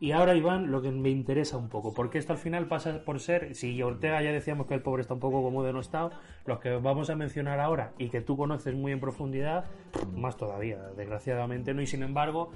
Y 0.00 0.12
ahora, 0.12 0.36
Iván, 0.36 0.70
lo 0.70 0.80
que 0.80 0.92
me 0.92 1.10
interesa 1.10 1.56
un 1.56 1.68
poco, 1.68 1.92
porque 1.92 2.18
esto 2.18 2.32
al 2.32 2.38
final 2.38 2.68
pasa 2.68 3.02
por 3.04 3.18
ser, 3.18 3.56
si 3.56 3.82
Ortega 3.82 4.22
ya 4.22 4.30
decíamos 4.30 4.68
que 4.68 4.74
el 4.74 4.82
pobre 4.82 5.02
está 5.02 5.14
un 5.14 5.20
poco 5.20 5.42
como 5.42 5.64
denostado, 5.64 6.12
los 6.46 6.60
que 6.60 6.70
vamos 6.70 7.10
a 7.10 7.16
mencionar 7.16 7.58
ahora 7.58 7.92
y 7.98 8.08
que 8.08 8.20
tú 8.20 8.36
conoces 8.36 8.76
muy 8.76 8.92
en 8.92 9.00
profundidad, 9.00 9.64
más 10.14 10.36
todavía, 10.36 10.78
desgraciadamente 10.96 11.74
no, 11.74 11.82
y 11.82 11.86
sin 11.88 12.04
embargo, 12.04 12.52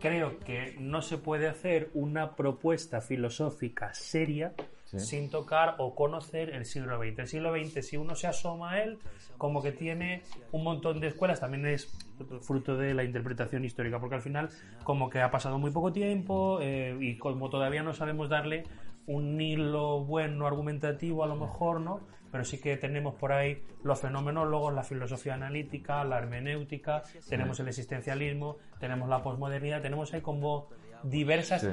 creo 0.00 0.40
que 0.40 0.74
no 0.80 1.00
se 1.00 1.16
puede 1.16 1.46
hacer 1.46 1.90
una 1.94 2.34
propuesta 2.34 3.00
filosófica 3.00 3.94
seria 3.94 4.52
Sí. 4.90 4.98
sin 4.98 5.30
tocar 5.30 5.76
o 5.78 5.94
conocer 5.94 6.50
el 6.50 6.64
siglo 6.64 6.98
XX. 6.98 7.18
El 7.20 7.26
siglo 7.28 7.52
XX, 7.52 7.86
si 7.86 7.96
uno 7.96 8.16
se 8.16 8.26
asoma 8.26 8.72
a 8.72 8.82
él, 8.82 8.98
como 9.38 9.62
que 9.62 9.70
tiene 9.70 10.22
un 10.50 10.64
montón 10.64 10.98
de 10.98 11.06
escuelas, 11.08 11.38
también 11.38 11.64
es 11.66 11.92
fruto 12.40 12.76
de 12.76 12.92
la 12.92 13.04
interpretación 13.04 13.64
histórica, 13.64 14.00
porque 14.00 14.16
al 14.16 14.22
final 14.22 14.48
como 14.82 15.08
que 15.08 15.20
ha 15.20 15.30
pasado 15.30 15.58
muy 15.58 15.70
poco 15.70 15.92
tiempo 15.92 16.58
eh, 16.60 16.96
y 17.00 17.16
como 17.18 17.50
todavía 17.50 17.84
no 17.84 17.94
sabemos 17.94 18.28
darle 18.28 18.64
un 19.06 19.40
hilo 19.40 20.04
bueno 20.04 20.46
argumentativo 20.46 21.22
a 21.22 21.26
lo 21.26 21.36
mejor, 21.36 21.80
¿no? 21.80 22.00
Pero 22.32 22.44
sí 22.44 22.60
que 22.60 22.76
tenemos 22.76 23.14
por 23.14 23.32
ahí 23.32 23.62
los 23.82 24.00
fenomenólogos, 24.00 24.72
la 24.74 24.82
filosofía 24.82 25.34
analítica, 25.34 26.04
la 26.04 26.18
hermenéutica, 26.18 27.02
tenemos 27.28 27.58
el 27.60 27.68
existencialismo, 27.68 28.56
tenemos 28.78 29.08
la 29.08 29.22
posmodernidad, 29.22 29.82
tenemos 29.82 30.12
ahí 30.14 30.20
como 30.20 30.68
diversas 31.02 31.62
Sí. 31.62 31.68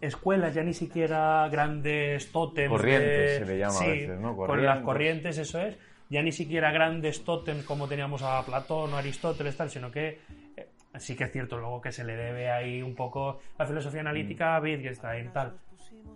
Escuelas, 0.00 0.54
ya 0.54 0.62
ni 0.62 0.74
siquiera 0.74 1.48
grandes 1.50 2.30
tótems. 2.32 2.70
Corrientes 2.70 3.40
de- 3.40 3.46
se 3.46 3.52
le 3.52 3.58
llama 3.58 3.72
a 3.74 3.78
Sí, 3.78 3.86
veces, 3.90 4.20
¿no? 4.20 4.36
Con 4.36 4.46
Corrientes. 4.46 4.74
las 4.74 4.84
corrientes, 4.84 5.38
eso 5.38 5.60
es. 5.60 5.76
Ya 6.10 6.22
ni 6.22 6.32
siquiera 6.32 6.70
grandes 6.70 7.24
tótems 7.24 7.64
como 7.64 7.88
teníamos 7.88 8.22
a 8.22 8.44
Platón 8.44 8.92
o 8.92 8.96
Aristóteles, 8.96 9.56
tal, 9.56 9.70
sino 9.70 9.90
que 9.90 10.20
eh, 10.56 10.68
sí 10.98 11.16
que 11.16 11.24
es 11.24 11.32
cierto 11.32 11.56
luego 11.56 11.80
que 11.80 11.92
se 11.92 12.04
le 12.04 12.14
debe 12.14 12.50
ahí 12.50 12.82
un 12.82 12.94
poco 12.94 13.40
la 13.58 13.66
filosofía 13.66 14.00
analítica 14.02 14.56
a 14.56 14.60
Wittgenstein, 14.60 15.30
tal. 15.32 15.54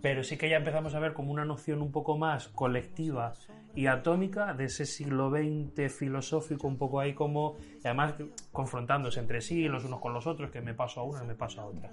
Pero 0.01 0.23
sí 0.23 0.37
que 0.37 0.47
ya 0.47 0.57
empezamos 0.57 0.93
a 0.93 0.99
ver 0.99 1.13
como 1.13 1.31
una 1.31 1.43
noción 1.43 1.81
un 1.81 1.91
poco 1.91 2.17
más 2.17 2.47
colectiva 2.49 3.33
y 3.75 3.87
atómica 3.87 4.53
de 4.53 4.65
ese 4.65 4.85
siglo 4.85 5.29
XX 5.31 5.91
filosófico, 5.91 6.67
un 6.67 6.77
poco 6.77 6.99
ahí 6.99 7.13
como, 7.13 7.57
y 7.83 7.87
además 7.87 8.13
confrontándose 8.51 9.19
entre 9.19 9.41
sí, 9.41 9.67
los 9.67 9.83
unos 9.85 9.99
con 9.99 10.13
los 10.13 10.27
otros, 10.27 10.51
que 10.51 10.61
me 10.61 10.73
paso 10.75 11.01
a 11.01 11.03
una, 11.03 11.23
me 11.23 11.33
paso 11.35 11.61
a 11.61 11.65
otra 11.65 11.89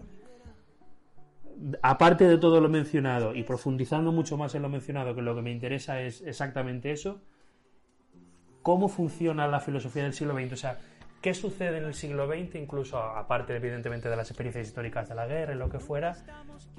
aparte 1.82 2.26
de 2.26 2.38
todo 2.38 2.60
lo 2.60 2.68
mencionado 2.68 3.34
y 3.34 3.42
profundizando 3.42 4.12
mucho 4.12 4.36
más 4.36 4.54
en 4.54 4.62
lo 4.62 4.68
mencionado, 4.68 5.14
que 5.14 5.22
lo 5.22 5.34
que 5.34 5.42
me 5.42 5.50
interesa 5.50 6.00
es 6.00 6.22
exactamente 6.22 6.92
eso, 6.92 7.20
¿cómo 8.62 8.88
funciona 8.88 9.46
la 9.46 9.60
filosofía 9.60 10.02
del 10.02 10.12
siglo 10.12 10.34
XX? 10.34 10.52
O 10.52 10.56
sea, 10.56 10.78
¿qué 11.20 11.34
sucede 11.34 11.78
en 11.78 11.84
el 11.84 11.94
siglo 11.94 12.26
XX, 12.26 12.56
incluso 12.56 12.98
aparte 12.98 13.56
evidentemente 13.56 14.08
de 14.08 14.16
las 14.16 14.30
experiencias 14.30 14.66
históricas 14.66 15.08
de 15.08 15.14
la 15.14 15.26
guerra 15.26 15.54
y 15.54 15.56
lo 15.56 15.68
que 15.68 15.80
fuera, 15.80 16.16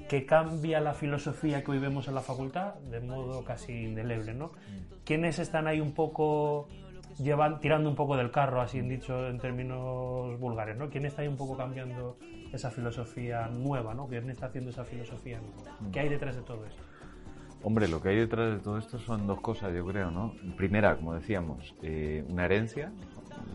que 0.08 0.26
cambia 0.26 0.80
la 0.80 0.94
filosofía 0.94 1.64
que 1.64 1.72
hoy 1.72 1.80
vemos 1.80 2.08
en 2.08 2.16
la 2.16 2.22
facultad 2.22 2.76
de 2.76 3.00
modo 3.00 3.44
casi 3.44 3.74
indeleble, 3.74 4.34
¿no? 4.34 4.52
¿Quiénes 5.06 5.40
están 5.40 5.68
ahí 5.68 5.82
un 5.82 5.94
poco 5.94 6.68
llevan, 7.22 7.60
tirando 7.60 7.90
un 7.90 7.96
poco 7.96 8.16
del 8.16 8.32
carro, 8.32 8.62
así 8.62 8.80
en 8.80 8.90
dicho 8.90 9.28
en 9.28 9.40
términos 9.40 10.40
vulgares, 10.40 10.78
¿no? 10.78 10.90
¿Quién 10.90 11.06
está 11.06 11.22
ahí 11.22 11.28
un 11.28 11.38
poco 11.38 11.58
cambiando 11.58 12.18
esa 12.54 12.70
filosofía 12.72 13.48
nueva, 13.48 13.94
¿no? 13.94 14.08
¿Quién 14.08 14.30
está 14.30 14.48
haciendo 14.48 14.70
esa 14.72 14.84
filosofía 14.84 15.40
nueva? 15.40 15.92
¿Qué 15.92 16.00
hay 16.02 16.10
detrás 16.10 16.36
de 16.36 16.42
todo 16.44 16.66
esto? 16.66 16.82
Hombre, 17.64 17.88
lo 17.88 18.02
que 18.02 18.10
hay 18.10 18.18
detrás 18.18 18.52
de 18.52 18.60
todo 18.60 18.78
esto 18.78 19.00
son 19.00 19.26
dos 19.28 19.42
cosas, 19.42 19.74
yo 19.74 19.86
creo, 19.86 20.12
¿no? 20.12 20.34
Primera, 20.56 20.96
como 20.96 21.14
decíamos, 21.16 21.74
eh, 21.82 22.24
una 22.30 22.46
herencia, 22.46 22.92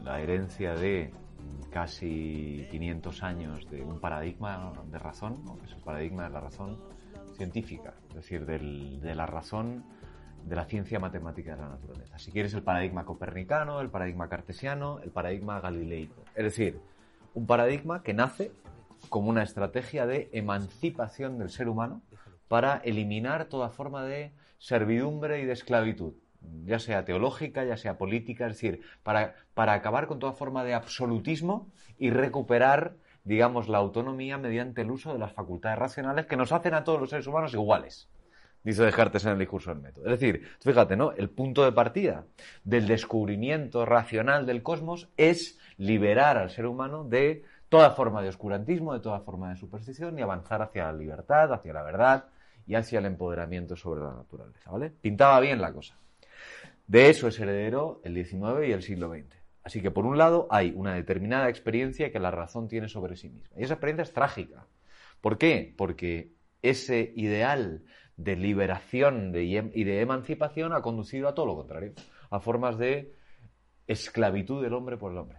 la 0.04 0.20
herencia 0.20 0.74
de 0.74 1.12
casi 1.70 2.66
500 2.70 3.22
años 3.22 3.70
de 3.70 3.82
un 3.82 3.98
paradigma 4.00 4.72
de 4.90 4.98
razón, 4.98 5.38
¿no? 5.44 5.56
que 5.58 5.66
es 5.66 5.72
el 5.72 5.80
paradigma 5.82 6.24
de 6.24 6.30
la 6.30 6.40
razón 6.40 6.76
científica, 7.36 7.94
es 8.10 8.14
decir, 8.16 8.44
del- 8.44 9.00
de 9.00 9.14
la 9.14 9.24
razón 9.24 9.82
de 10.44 10.56
la 10.56 10.64
ciencia 10.64 10.98
matemática 10.98 11.54
de 11.54 11.62
la 11.62 11.68
naturaleza. 11.68 12.18
Si 12.18 12.32
quieres 12.32 12.54
el 12.54 12.62
paradigma 12.62 13.04
copernicano, 13.04 13.80
el 13.80 13.90
paradigma 13.90 14.28
cartesiano, 14.28 14.98
el 15.00 15.10
paradigma 15.10 15.60
galileico. 15.60 16.22
Es 16.34 16.44
decir, 16.44 16.80
un 17.34 17.46
paradigma 17.46 18.02
que 18.02 18.14
nace 18.14 18.52
como 19.08 19.30
una 19.30 19.42
estrategia 19.42 20.06
de 20.06 20.28
emancipación 20.32 21.38
del 21.38 21.50
ser 21.50 21.68
humano 21.68 22.02
para 22.48 22.76
eliminar 22.84 23.46
toda 23.46 23.70
forma 23.70 24.04
de 24.04 24.32
servidumbre 24.58 25.40
y 25.40 25.44
de 25.44 25.52
esclavitud, 25.52 26.14
ya 26.64 26.78
sea 26.78 27.04
teológica, 27.04 27.64
ya 27.64 27.76
sea 27.76 27.98
política, 27.98 28.46
es 28.46 28.52
decir, 28.52 28.82
para, 29.02 29.34
para 29.54 29.72
acabar 29.72 30.06
con 30.06 30.18
toda 30.18 30.32
forma 30.32 30.64
de 30.64 30.74
absolutismo 30.74 31.72
y 31.98 32.10
recuperar, 32.10 32.96
digamos, 33.24 33.68
la 33.68 33.78
autonomía 33.78 34.38
mediante 34.38 34.82
el 34.82 34.90
uso 34.90 35.12
de 35.12 35.18
las 35.18 35.32
facultades 35.32 35.78
racionales 35.78 36.26
que 36.26 36.36
nos 36.36 36.52
hacen 36.52 36.74
a 36.74 36.84
todos 36.84 37.00
los 37.00 37.10
seres 37.10 37.26
humanos 37.26 37.54
iguales. 37.54 38.08
Dice 38.64 38.84
Descartes 38.84 39.24
en 39.24 39.32
el 39.32 39.38
discurso 39.38 39.70
del 39.70 39.82
método. 39.82 40.04
Es 40.06 40.20
decir, 40.20 40.48
fíjate, 40.60 40.96
¿no? 40.96 41.12
El 41.12 41.30
punto 41.30 41.64
de 41.64 41.72
partida 41.72 42.24
del 42.62 42.86
descubrimiento 42.86 43.84
racional 43.84 44.46
del 44.46 44.62
cosmos 44.62 45.08
es 45.16 45.58
liberar 45.78 46.38
al 46.38 46.50
ser 46.50 46.66
humano 46.66 47.04
de 47.04 47.44
toda 47.68 47.90
forma 47.90 48.22
de 48.22 48.28
oscurantismo, 48.28 48.92
de 48.92 49.00
toda 49.00 49.20
forma 49.20 49.50
de 49.50 49.56
superstición 49.56 50.18
y 50.18 50.22
avanzar 50.22 50.62
hacia 50.62 50.84
la 50.84 50.92
libertad, 50.92 51.52
hacia 51.52 51.72
la 51.72 51.82
verdad 51.82 52.26
y 52.66 52.74
hacia 52.74 53.00
el 53.00 53.06
empoderamiento 53.06 53.74
sobre 53.76 54.02
la 54.02 54.14
naturaleza, 54.14 54.70
¿vale? 54.70 54.90
Pintaba 54.90 55.40
bien 55.40 55.60
la 55.60 55.72
cosa. 55.72 55.96
De 56.86 57.08
eso 57.08 57.28
es 57.28 57.40
heredero 57.40 58.00
el 58.04 58.14
XIX 58.14 58.68
y 58.68 58.72
el 58.72 58.82
siglo 58.82 59.08
XX. 59.08 59.34
Así 59.64 59.80
que, 59.80 59.90
por 59.90 60.06
un 60.06 60.18
lado, 60.18 60.48
hay 60.50 60.72
una 60.76 60.94
determinada 60.94 61.48
experiencia 61.48 62.12
que 62.12 62.18
la 62.18 62.30
razón 62.30 62.68
tiene 62.68 62.88
sobre 62.88 63.16
sí 63.16 63.28
misma. 63.28 63.56
Y 63.56 63.64
esa 63.64 63.74
experiencia 63.74 64.02
es 64.02 64.12
trágica. 64.12 64.66
¿Por 65.20 65.38
qué? 65.38 65.72
Porque 65.76 66.32
ese 66.62 67.12
ideal 67.16 67.82
de 68.22 68.36
liberación 68.36 69.32
de- 69.32 69.44
y 69.44 69.84
de 69.84 70.00
emancipación 70.00 70.72
ha 70.72 70.82
conducido 70.82 71.28
a 71.28 71.34
todo 71.34 71.46
lo 71.46 71.56
contrario, 71.56 71.92
a 72.30 72.40
formas 72.40 72.78
de 72.78 73.14
esclavitud 73.86 74.62
del 74.62 74.74
hombre 74.74 74.96
por 74.96 75.12
el 75.12 75.18
hombre. 75.18 75.38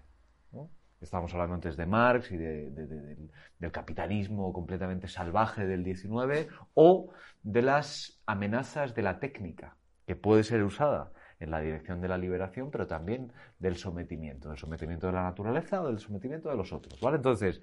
¿no? 0.52 0.70
Estábamos 1.02 1.34
hablando 1.34 1.56
antes 1.56 1.78
de 1.78 1.86
Marx 1.86 2.32
y 2.32 2.38
de- 2.38 2.70
de- 2.72 2.88
de- 2.88 3.16
del, 3.60 3.72
capitalismo 3.72 4.52
completamente 4.52 5.08
salvaje 5.08 5.66
del 5.66 5.84
XIX 5.86 6.48
o 6.74 7.12
de 7.42 7.62
las 7.62 8.22
amenazas 8.26 8.94
de 8.94 9.02
la 9.02 9.20
técnica, 9.20 9.78
que 10.06 10.16
puede 10.16 10.44
ser 10.44 10.64
usada 10.64 11.12
en 11.40 11.52
la 11.52 11.60
dirección 11.60 12.02
de 12.02 12.08
la 12.08 12.18
liberación, 12.18 12.72
pero 12.72 12.88
también 12.88 13.32
del 13.60 13.76
sometimiento, 13.76 14.50
del 14.50 14.58
sometimiento 14.58 15.08
de 15.08 15.14
la 15.14 15.24
naturaleza 15.24 15.82
o 15.82 15.88
del 15.88 16.00
sometimiento 16.00 16.50
de 16.50 16.56
los 16.56 16.74
otros. 16.74 17.00
¿vale? 17.02 17.18
Entonces, 17.18 17.62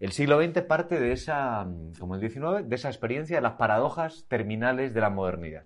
el 0.00 0.12
siglo 0.12 0.42
XX 0.42 0.62
parte 0.62 1.00
de 1.00 1.12
esa, 1.12 1.66
como 1.98 2.14
el 2.14 2.20
XIX, 2.20 2.68
de 2.68 2.74
esa 2.74 2.88
experiencia 2.88 3.36
de 3.36 3.42
las 3.42 3.54
paradojas 3.54 4.26
terminales 4.28 4.94
de 4.94 5.00
la 5.00 5.10
modernidad. 5.10 5.64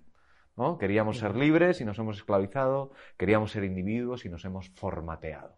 ¿no? 0.55 0.77
Queríamos 0.77 1.19
ser 1.19 1.35
libres 1.35 1.81
y 1.81 1.85
nos 1.85 1.99
hemos 1.99 2.17
esclavizado, 2.17 2.91
queríamos 3.17 3.51
ser 3.51 3.63
individuos 3.63 4.25
y 4.25 4.29
nos 4.29 4.43
hemos 4.45 4.69
formateado. 4.69 5.55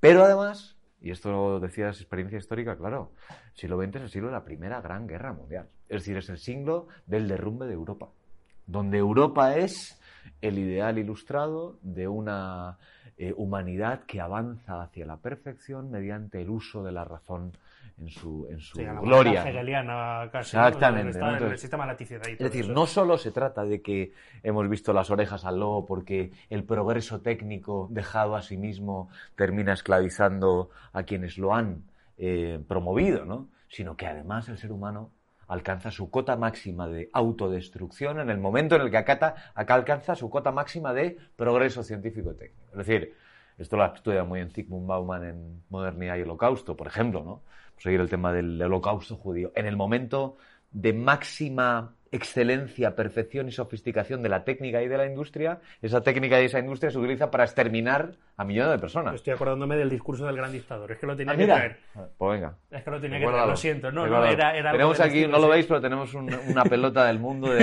Pero 0.00 0.24
además, 0.24 0.76
y 1.00 1.10
esto 1.10 1.30
lo 1.30 1.60
decías 1.60 2.00
experiencia 2.00 2.38
histórica, 2.38 2.76
claro, 2.76 3.12
el 3.28 3.56
siglo 3.56 3.80
XX 3.82 3.96
es 3.96 4.02
el 4.02 4.10
siglo 4.10 4.28
de 4.28 4.34
la 4.34 4.44
primera 4.44 4.80
gran 4.80 5.06
guerra 5.06 5.32
mundial. 5.32 5.68
Es 5.88 6.02
decir, 6.02 6.16
es 6.16 6.28
el 6.28 6.38
siglo 6.38 6.88
del 7.06 7.28
derrumbe 7.28 7.66
de 7.66 7.74
Europa, 7.74 8.10
donde 8.66 8.98
Europa 8.98 9.56
es 9.56 10.00
el 10.40 10.58
ideal 10.58 10.98
ilustrado 10.98 11.78
de 11.82 12.08
una 12.08 12.78
eh, 13.18 13.32
humanidad 13.36 14.00
que 14.06 14.20
avanza 14.20 14.82
hacia 14.82 15.06
la 15.06 15.16
perfección 15.16 15.90
mediante 15.90 16.42
el 16.42 16.50
uso 16.50 16.82
de 16.84 16.92
la 16.92 17.04
razón 17.04 17.52
en 17.98 18.08
su, 18.10 18.46
en 18.50 18.60
su 18.60 18.76
Sí, 18.78 18.84
la 18.84 19.00
gloria. 19.00 19.48
hegeliana 19.48 20.28
casi. 20.30 20.56
Exactamente, 20.56 21.18
¿no? 21.18 21.32
Entonces- 21.32 21.60
sistema 21.62 21.86
la 21.86 21.92
Es 21.94 22.38
decir, 22.38 22.64
eso. 22.64 22.72
no 22.74 22.86
solo 22.86 23.16
se 23.16 23.30
trata 23.30 23.64
de 23.64 23.80
que 23.80 24.12
hemos 24.42 24.68
visto 24.68 24.92
las 24.92 25.10
orejas 25.10 25.46
al 25.46 25.58
lobo 25.60 25.86
porque 25.86 26.30
el 26.50 26.64
progreso 26.64 27.22
técnico 27.22 27.88
dejado 27.90 28.36
a 28.36 28.42
sí 28.42 28.58
mismo 28.58 29.08
termina 29.34 29.72
esclavizando 29.72 30.68
a 30.92 31.04
quienes 31.04 31.38
lo 31.38 31.54
han 31.54 31.84
eh, 32.18 32.62
promovido, 32.68 33.24
¿no? 33.24 33.48
sino 33.68 33.96
que 33.96 34.06
además 34.06 34.48
el 34.48 34.58
ser 34.58 34.72
humano 34.72 35.10
alcanza 35.48 35.90
su 35.90 36.10
cota 36.10 36.36
máxima 36.36 36.88
de 36.88 37.08
autodestrucción 37.12 38.20
en 38.20 38.30
el 38.30 38.38
momento 38.38 38.76
en 38.76 38.82
el 38.82 38.90
que 38.90 38.98
acata, 38.98 39.52
acá 39.54 39.74
alcanza 39.74 40.14
su 40.14 40.28
cota 40.30 40.52
máxima 40.52 40.92
de 40.92 41.16
progreso 41.36 41.82
científico 41.82 42.32
y 42.32 42.36
técnico. 42.36 42.66
Es 42.72 42.78
decir, 42.78 43.14
esto 43.58 43.76
lo 43.76 43.86
estudia 43.86 44.24
muy 44.24 44.40
en 44.40 44.50
Zygmunt 44.50 44.86
Bauman 44.86 45.24
en 45.24 45.62
Modernidad 45.70 46.16
y 46.16 46.22
Holocausto, 46.22 46.76
por 46.76 46.86
ejemplo, 46.86 47.24
¿no? 47.24 47.42
Seguir 47.78 48.00
el 48.00 48.08
tema 48.08 48.32
del 48.32 48.60
holocausto 48.60 49.16
judío. 49.16 49.52
En 49.54 49.66
el 49.66 49.76
momento 49.76 50.36
de 50.70 50.92
máxima 50.92 51.95
excelencia, 52.12 52.94
perfección 52.94 53.48
y 53.48 53.52
sofisticación 53.52 54.22
de 54.22 54.28
la 54.28 54.44
técnica 54.44 54.82
y 54.82 54.88
de 54.88 54.96
la 54.96 55.06
industria, 55.06 55.60
esa 55.82 56.02
técnica 56.02 56.40
y 56.40 56.46
esa 56.46 56.58
industria 56.58 56.90
se 56.90 56.98
utiliza 56.98 57.30
para 57.30 57.44
exterminar 57.44 58.12
a 58.36 58.44
millones 58.44 58.72
de 58.72 58.78
personas. 58.78 59.14
Estoy 59.14 59.32
acordándome 59.34 59.76
del 59.76 59.90
discurso 59.90 60.26
del 60.26 60.36
gran 60.36 60.52
dictador. 60.52 60.92
Es 60.92 60.98
que 60.98 61.06
lo 61.06 61.16
tenía 61.16 61.32
Ah, 61.32 61.36
que 61.36 61.44
traer. 61.46 61.76
Pues 62.18 62.32
venga. 62.40 62.56
Es 62.70 62.82
que 62.82 62.90
lo 62.90 63.00
tenía 63.00 63.18
que 63.20 63.26
traer. 63.26 63.48
Lo 63.48 63.56
siento. 63.56 63.90
No, 63.92 64.06
no, 64.06 64.24
era, 64.24 64.56
era 64.56 64.72
tenemos 64.72 65.00
aquí, 65.00 65.18
estilo, 65.20 65.32
no 65.32 65.38
lo 65.38 65.48
veis, 65.48 65.66
pero 65.66 65.80
tenemos 65.80 66.14
un- 66.14 66.32
una 66.48 66.64
pelota 66.64 67.06
del 67.06 67.18
mundo 67.18 67.50
de. 67.52 67.60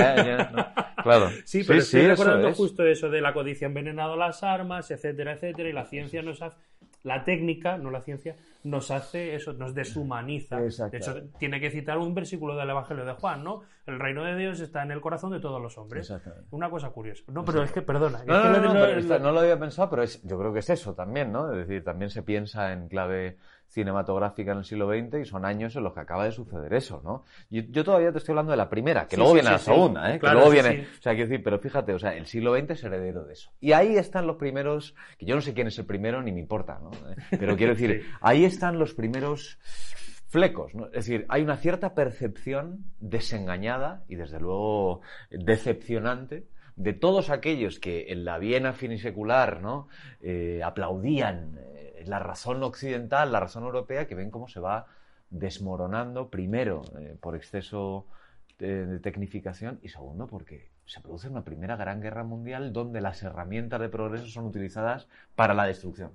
¿no? 0.51 0.67
Claro. 1.03 1.29
Sí, 1.45 1.63
pero 1.65 1.79
estoy 1.79 2.07
recordando 2.07 2.47
es. 2.49 2.57
justo 2.57 2.85
eso 2.85 3.09
de 3.09 3.21
la 3.21 3.33
codicia 3.33 3.65
envenenado 3.65 4.15
las 4.15 4.43
armas, 4.43 4.89
etcétera, 4.91 5.33
etcétera, 5.33 5.69
y 5.69 5.73
la 5.73 5.85
ciencia 5.85 6.21
nos 6.21 6.41
hace, 6.41 6.57
la 7.03 7.23
técnica, 7.25 7.77
no 7.77 7.91
la 7.91 8.01
ciencia, 8.01 8.35
nos 8.63 8.89
hace 8.91 9.35
eso, 9.35 9.53
nos 9.53 9.73
deshumaniza. 9.75 10.57
De 10.57 10.65
Exacto. 10.67 10.97
hecho, 10.97 11.15
tiene 11.37 11.59
que 11.59 11.69
citar 11.69 11.97
un 11.97 12.13
versículo 12.15 12.55
del 12.55 12.69
Evangelio 12.69 13.03
de 13.05 13.13
Juan, 13.13 13.43
¿no? 13.43 13.61
El 13.85 13.99
reino 13.99 14.23
de 14.23 14.37
Dios 14.37 14.59
está 14.61 14.83
en 14.83 14.91
el 14.91 15.01
corazón 15.01 15.31
de 15.31 15.39
todos 15.41 15.61
los 15.61 15.77
hombres. 15.77 16.09
Exactamente. 16.09 16.47
Una 16.51 16.69
cosa 16.69 16.89
curiosa. 16.91 17.23
No, 17.27 17.43
pero 17.43 17.61
es 17.63 17.71
que, 17.71 17.81
perdona. 17.81 18.19
es 18.19 18.25
No, 18.25 18.41
que 18.41 18.47
no, 18.49 18.73
lo- 18.73 19.19
no 19.19 19.31
lo 19.33 19.39
había 19.41 19.59
pensado, 19.59 19.89
pero 19.89 20.03
es, 20.03 20.21
yo 20.23 20.39
creo 20.39 20.53
que 20.53 20.59
es 20.59 20.69
eso 20.69 20.93
también, 20.95 21.31
¿no? 21.31 21.51
Es 21.51 21.67
decir, 21.67 21.83
también 21.83 22.09
se 22.09 22.23
piensa 22.23 22.71
en 22.71 22.87
clave 22.87 23.37
cinematográfica 23.73 24.51
en 24.51 24.59
el 24.59 24.63
siglo 24.63 24.87
XX 24.87 25.21
y 25.21 25.25
son 25.25 25.45
años 25.45 25.75
en 25.75 25.83
los 25.83 25.93
que 25.93 25.99
acaba 25.99 26.25
de 26.25 26.31
suceder 26.31 26.73
eso, 26.73 27.01
¿no? 27.03 27.23
Yo, 27.49 27.63
yo 27.69 27.83
todavía 27.83 28.11
te 28.11 28.19
estoy 28.19 28.33
hablando 28.33 28.51
de 28.51 28.57
la 28.57 28.69
primera, 28.69 29.07
que 29.07 29.17
luego 29.17 29.33
viene 29.33 29.49
la 29.49 29.57
segunda, 29.57 30.13
¿eh? 30.13 30.19
Claro, 30.19 30.39
que 30.39 30.45
luego 30.45 30.51
viene, 30.51 30.87
o 30.99 31.01
sea, 31.01 31.13
quiero 31.13 31.29
decir, 31.29 31.43
pero 31.43 31.59
fíjate, 31.59 31.93
o 31.93 31.99
sea, 31.99 32.15
el 32.15 32.27
siglo 32.27 32.55
XX 32.55 32.69
es 32.71 32.83
heredero 32.83 33.25
de 33.25 33.33
eso. 33.33 33.51
Y 33.59 33.71
ahí 33.71 33.97
están 33.97 34.27
los 34.27 34.37
primeros, 34.37 34.95
que 35.17 35.25
yo 35.25 35.35
no 35.35 35.41
sé 35.41 35.53
quién 35.53 35.67
es 35.67 35.77
el 35.79 35.85
primero 35.85 36.21
ni 36.21 36.31
me 36.31 36.39
importa, 36.39 36.79
¿no? 36.81 36.91
Eh, 36.91 37.15
Pero 37.31 37.57
quiero 37.57 37.73
decir, 37.73 38.05
ahí 38.21 38.45
están 38.45 38.77
los 38.77 38.93
primeros 38.93 39.57
flecos, 40.27 40.73
¿no? 40.73 40.85
Es 40.87 41.05
decir, 41.05 41.25
hay 41.29 41.41
una 41.41 41.57
cierta 41.57 41.93
percepción 41.93 42.85
desengañada 42.99 44.03
y 44.07 44.15
desde 44.15 44.39
luego 44.39 45.01
decepcionante 45.29 46.47
de 46.75 46.93
todos 46.93 47.29
aquellos 47.29 47.79
que 47.79 48.11
en 48.11 48.25
la 48.25 48.39
Viena 48.39 48.73
finisecular 48.73 49.61
¿no? 49.61 49.87
Eh, 50.21 50.61
aplaudían 50.63 51.59
eh, 51.59 51.72
la 52.07 52.19
razón 52.19 52.63
occidental, 52.63 53.31
la 53.31 53.39
razón 53.39 53.63
europea, 53.63 54.07
que 54.07 54.15
ven 54.15 54.31
cómo 54.31 54.47
se 54.47 54.59
va 54.59 54.87
desmoronando, 55.29 56.29
primero 56.29 56.83
eh, 56.99 57.17
por 57.19 57.35
exceso 57.35 58.05
de, 58.59 58.85
de 58.85 58.99
tecnificación 58.99 59.79
y 59.81 59.89
segundo 59.89 60.27
porque 60.27 60.69
se 60.85 61.01
produce 61.01 61.29
una 61.29 61.43
primera 61.43 61.75
gran 61.75 62.01
guerra 62.01 62.23
mundial 62.23 62.73
donde 62.73 63.01
las 63.01 63.23
herramientas 63.23 63.79
de 63.79 63.89
progreso 63.89 64.27
son 64.27 64.45
utilizadas 64.45 65.07
para 65.35 65.53
la 65.53 65.65
destrucción. 65.65 66.11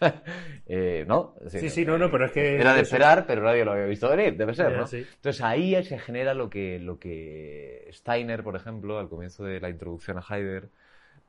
Eh, 0.66 1.04
¿No? 1.06 1.34
Sí, 1.48 1.68
sí, 1.68 1.84
no, 1.84 1.98
no, 1.98 2.10
pero 2.10 2.24
es 2.26 2.32
que... 2.32 2.56
era 2.56 2.74
de 2.74 2.80
esperar, 2.80 3.26
pero 3.26 3.42
nadie 3.42 3.64
lo 3.64 3.72
había 3.72 3.84
visto 3.84 4.08
venir, 4.08 4.36
debe 4.36 4.54
ser, 4.54 4.74
¿no? 4.74 4.86
sí. 4.86 5.04
Entonces 5.16 5.42
ahí 5.42 5.82
se 5.84 5.98
genera 5.98 6.32
lo 6.32 6.48
que, 6.48 6.78
lo 6.78 6.98
que 6.98 7.90
Steiner, 7.92 8.42
por 8.42 8.56
ejemplo, 8.56 8.98
al 8.98 9.08
comienzo 9.10 9.44
de 9.44 9.60
la 9.60 9.68
introducción 9.68 10.18
a 10.18 10.22
Heidegger, 10.22 10.70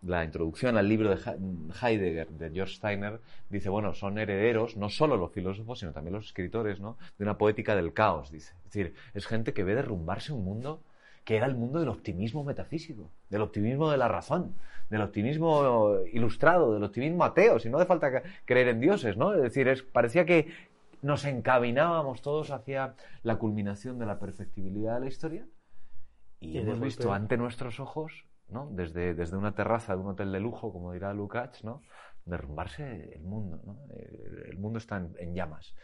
la 0.06 0.24
introducción 0.24 0.78
al 0.78 0.88
libro 0.90 1.10
de 1.10 1.16
He- 1.16 1.86
Heidegger, 1.88 2.30
de 2.30 2.52
George 2.52 2.76
Steiner, 2.76 3.20
dice, 3.50 3.70
bueno, 3.70 3.94
son 3.94 4.18
herederos, 4.18 4.76
no 4.78 4.90
solo 4.90 5.18
los 5.18 5.32
filósofos, 5.32 5.80
sino 5.80 5.92
también 5.92 6.14
los 6.14 6.26
escritores, 6.26 6.80
¿no? 6.80 6.98
De 7.18 7.24
una 7.24 7.38
poética 7.38 7.76
del 7.76 7.94
caos, 7.94 8.32
dice. 8.32 8.54
Es 8.58 8.74
decir, 8.74 8.94
es 9.14 9.26
gente 9.26 9.54
que 9.54 9.64
ve 9.64 9.76
derrumbarse 9.76 10.34
un 10.34 10.44
mundo 10.44 10.82
que 11.24 11.38
era 11.38 11.46
el 11.46 11.56
mundo 11.56 11.80
del 11.80 11.90
optimismo 11.90 12.44
metafísico, 12.44 13.10
del 13.30 13.42
optimismo 13.42 13.90
de 13.90 13.98
la 13.98 14.10
razón, 14.10 14.56
del 14.90 15.02
optimismo 15.02 16.00
ilustrado, 16.12 16.74
del 16.74 16.84
optimismo 16.84 17.24
ateo, 17.24 17.60
si 17.60 17.70
no 17.70 17.78
hace 17.78 17.86
falta 17.86 18.22
creer 18.46 18.68
en 18.68 18.82
dioses, 18.82 19.16
¿no? 19.16 19.34
Es 19.34 19.42
decir, 19.42 19.68
es, 19.70 19.84
parecía 19.84 20.26
que 20.26 20.52
nos 21.02 21.26
encaminábamos 21.26 22.22
todos 22.22 22.52
hacia 22.52 22.96
la 23.24 23.38
culminación 23.38 24.00
de 24.00 24.06
la 24.06 24.20
perfectibilidad 24.20 24.96
de 24.96 25.00
la 25.02 25.08
historia 25.08 25.46
y, 26.40 26.58
hemos 26.58 26.80
visto 26.80 27.14
ante 27.14 27.38
nuestros 27.38 27.80
ojos, 27.80 28.26
¿no? 28.54 28.70
Desde, 28.72 29.14
desde 29.14 29.36
una 29.38 29.54
terraza 29.54 29.96
de 29.96 30.02
un 30.02 30.10
hotel 30.10 30.32
de 30.32 30.40
lujo, 30.40 30.72
como 30.72 30.94
dirá 30.94 31.14
Lukács, 31.14 31.64
¿no? 31.64 31.82
Derrumbarse 32.26 33.14
el 33.16 33.24
mundo, 33.24 33.62
¿no? 33.66 33.78
El, 33.96 34.58
mundo 34.58 34.78
está 34.78 34.98
en, 35.18 35.34
llamas. 35.36 35.76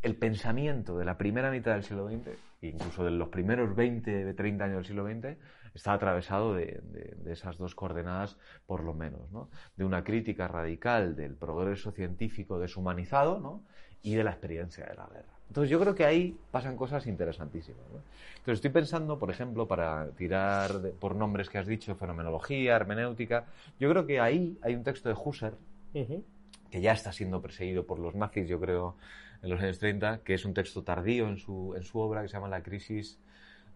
El 0.00 0.16
pensamiento 0.16 0.96
de 0.96 1.04
la 1.04 1.18
primera 1.18 1.50
mitad 1.50 1.72
del 1.74 1.82
siglo 1.82 2.08
XX, 2.08 2.30
incluso 2.62 3.04
de 3.04 3.10
los 3.10 3.28
primeros 3.28 3.74
20, 3.74 4.32
30 4.32 4.64
años 4.64 4.76
del 4.76 4.86
siglo 4.86 5.04
XX, 5.04 5.36
está 5.74 5.92
atravesado 5.92 6.54
de, 6.54 6.82
esas 7.26 7.58
dos 7.58 7.74
coordenadas, 7.74 8.38
por 8.66 8.82
lo 8.82 8.94
menos, 8.94 9.30
¿no? 9.30 9.50
De 9.76 9.84
una 9.84 10.02
crítica 10.04 10.48
radical 10.48 11.16
del 11.16 11.34
progreso 11.34 11.92
científico 11.92 12.58
deshumanizado, 12.58 13.40
¿no? 13.40 13.64
Y 14.02 14.14
de 14.14 14.24
la 14.24 14.30
experiencia 14.30 14.86
de 14.86 14.94
la 14.94 15.06
guerra. 15.06 15.39
Entonces 15.50 15.68
yo 15.68 15.80
creo 15.80 15.96
que 15.96 16.04
ahí 16.04 16.38
pasan 16.52 16.76
cosas 16.76 17.08
interesantísimas. 17.08 17.82
¿no? 17.92 17.98
Entonces 18.38 18.54
estoy 18.58 18.70
pensando, 18.70 19.18
por 19.18 19.30
ejemplo, 19.32 19.66
para 19.66 20.06
tirar 20.10 20.80
de- 20.80 20.90
por 20.90 21.16
nombres 21.16 21.50
que 21.50 21.58
has 21.58 21.66
dicho, 21.66 21.96
fenomenología, 21.96 22.76
hermenéutica, 22.76 23.46
yo 23.80 23.90
creo 23.90 24.06
que 24.06 24.20
ahí 24.20 24.56
hay 24.62 24.76
un 24.76 24.84
texto 24.84 25.08
de 25.08 25.16
Husserl 25.22 25.56
Ujú. 25.92 26.22
que 26.70 26.80
ya 26.80 26.92
está 26.92 27.10
siendo 27.12 27.42
perseguido 27.42 27.84
por 27.84 27.98
los 27.98 28.14
nazis, 28.14 28.48
yo 28.48 28.60
creo, 28.60 28.94
en 29.42 29.50
los 29.50 29.60
años 29.60 29.80
30, 29.80 30.20
que 30.22 30.34
es 30.34 30.44
un 30.44 30.54
texto 30.54 30.84
tardío 30.84 31.26
en 31.26 31.36
su, 31.38 31.74
en 31.76 31.82
su 31.82 31.98
obra 31.98 32.22
que 32.22 32.28
se 32.28 32.34
llama 32.34 32.48
La 32.48 32.62
crisis 32.62 33.18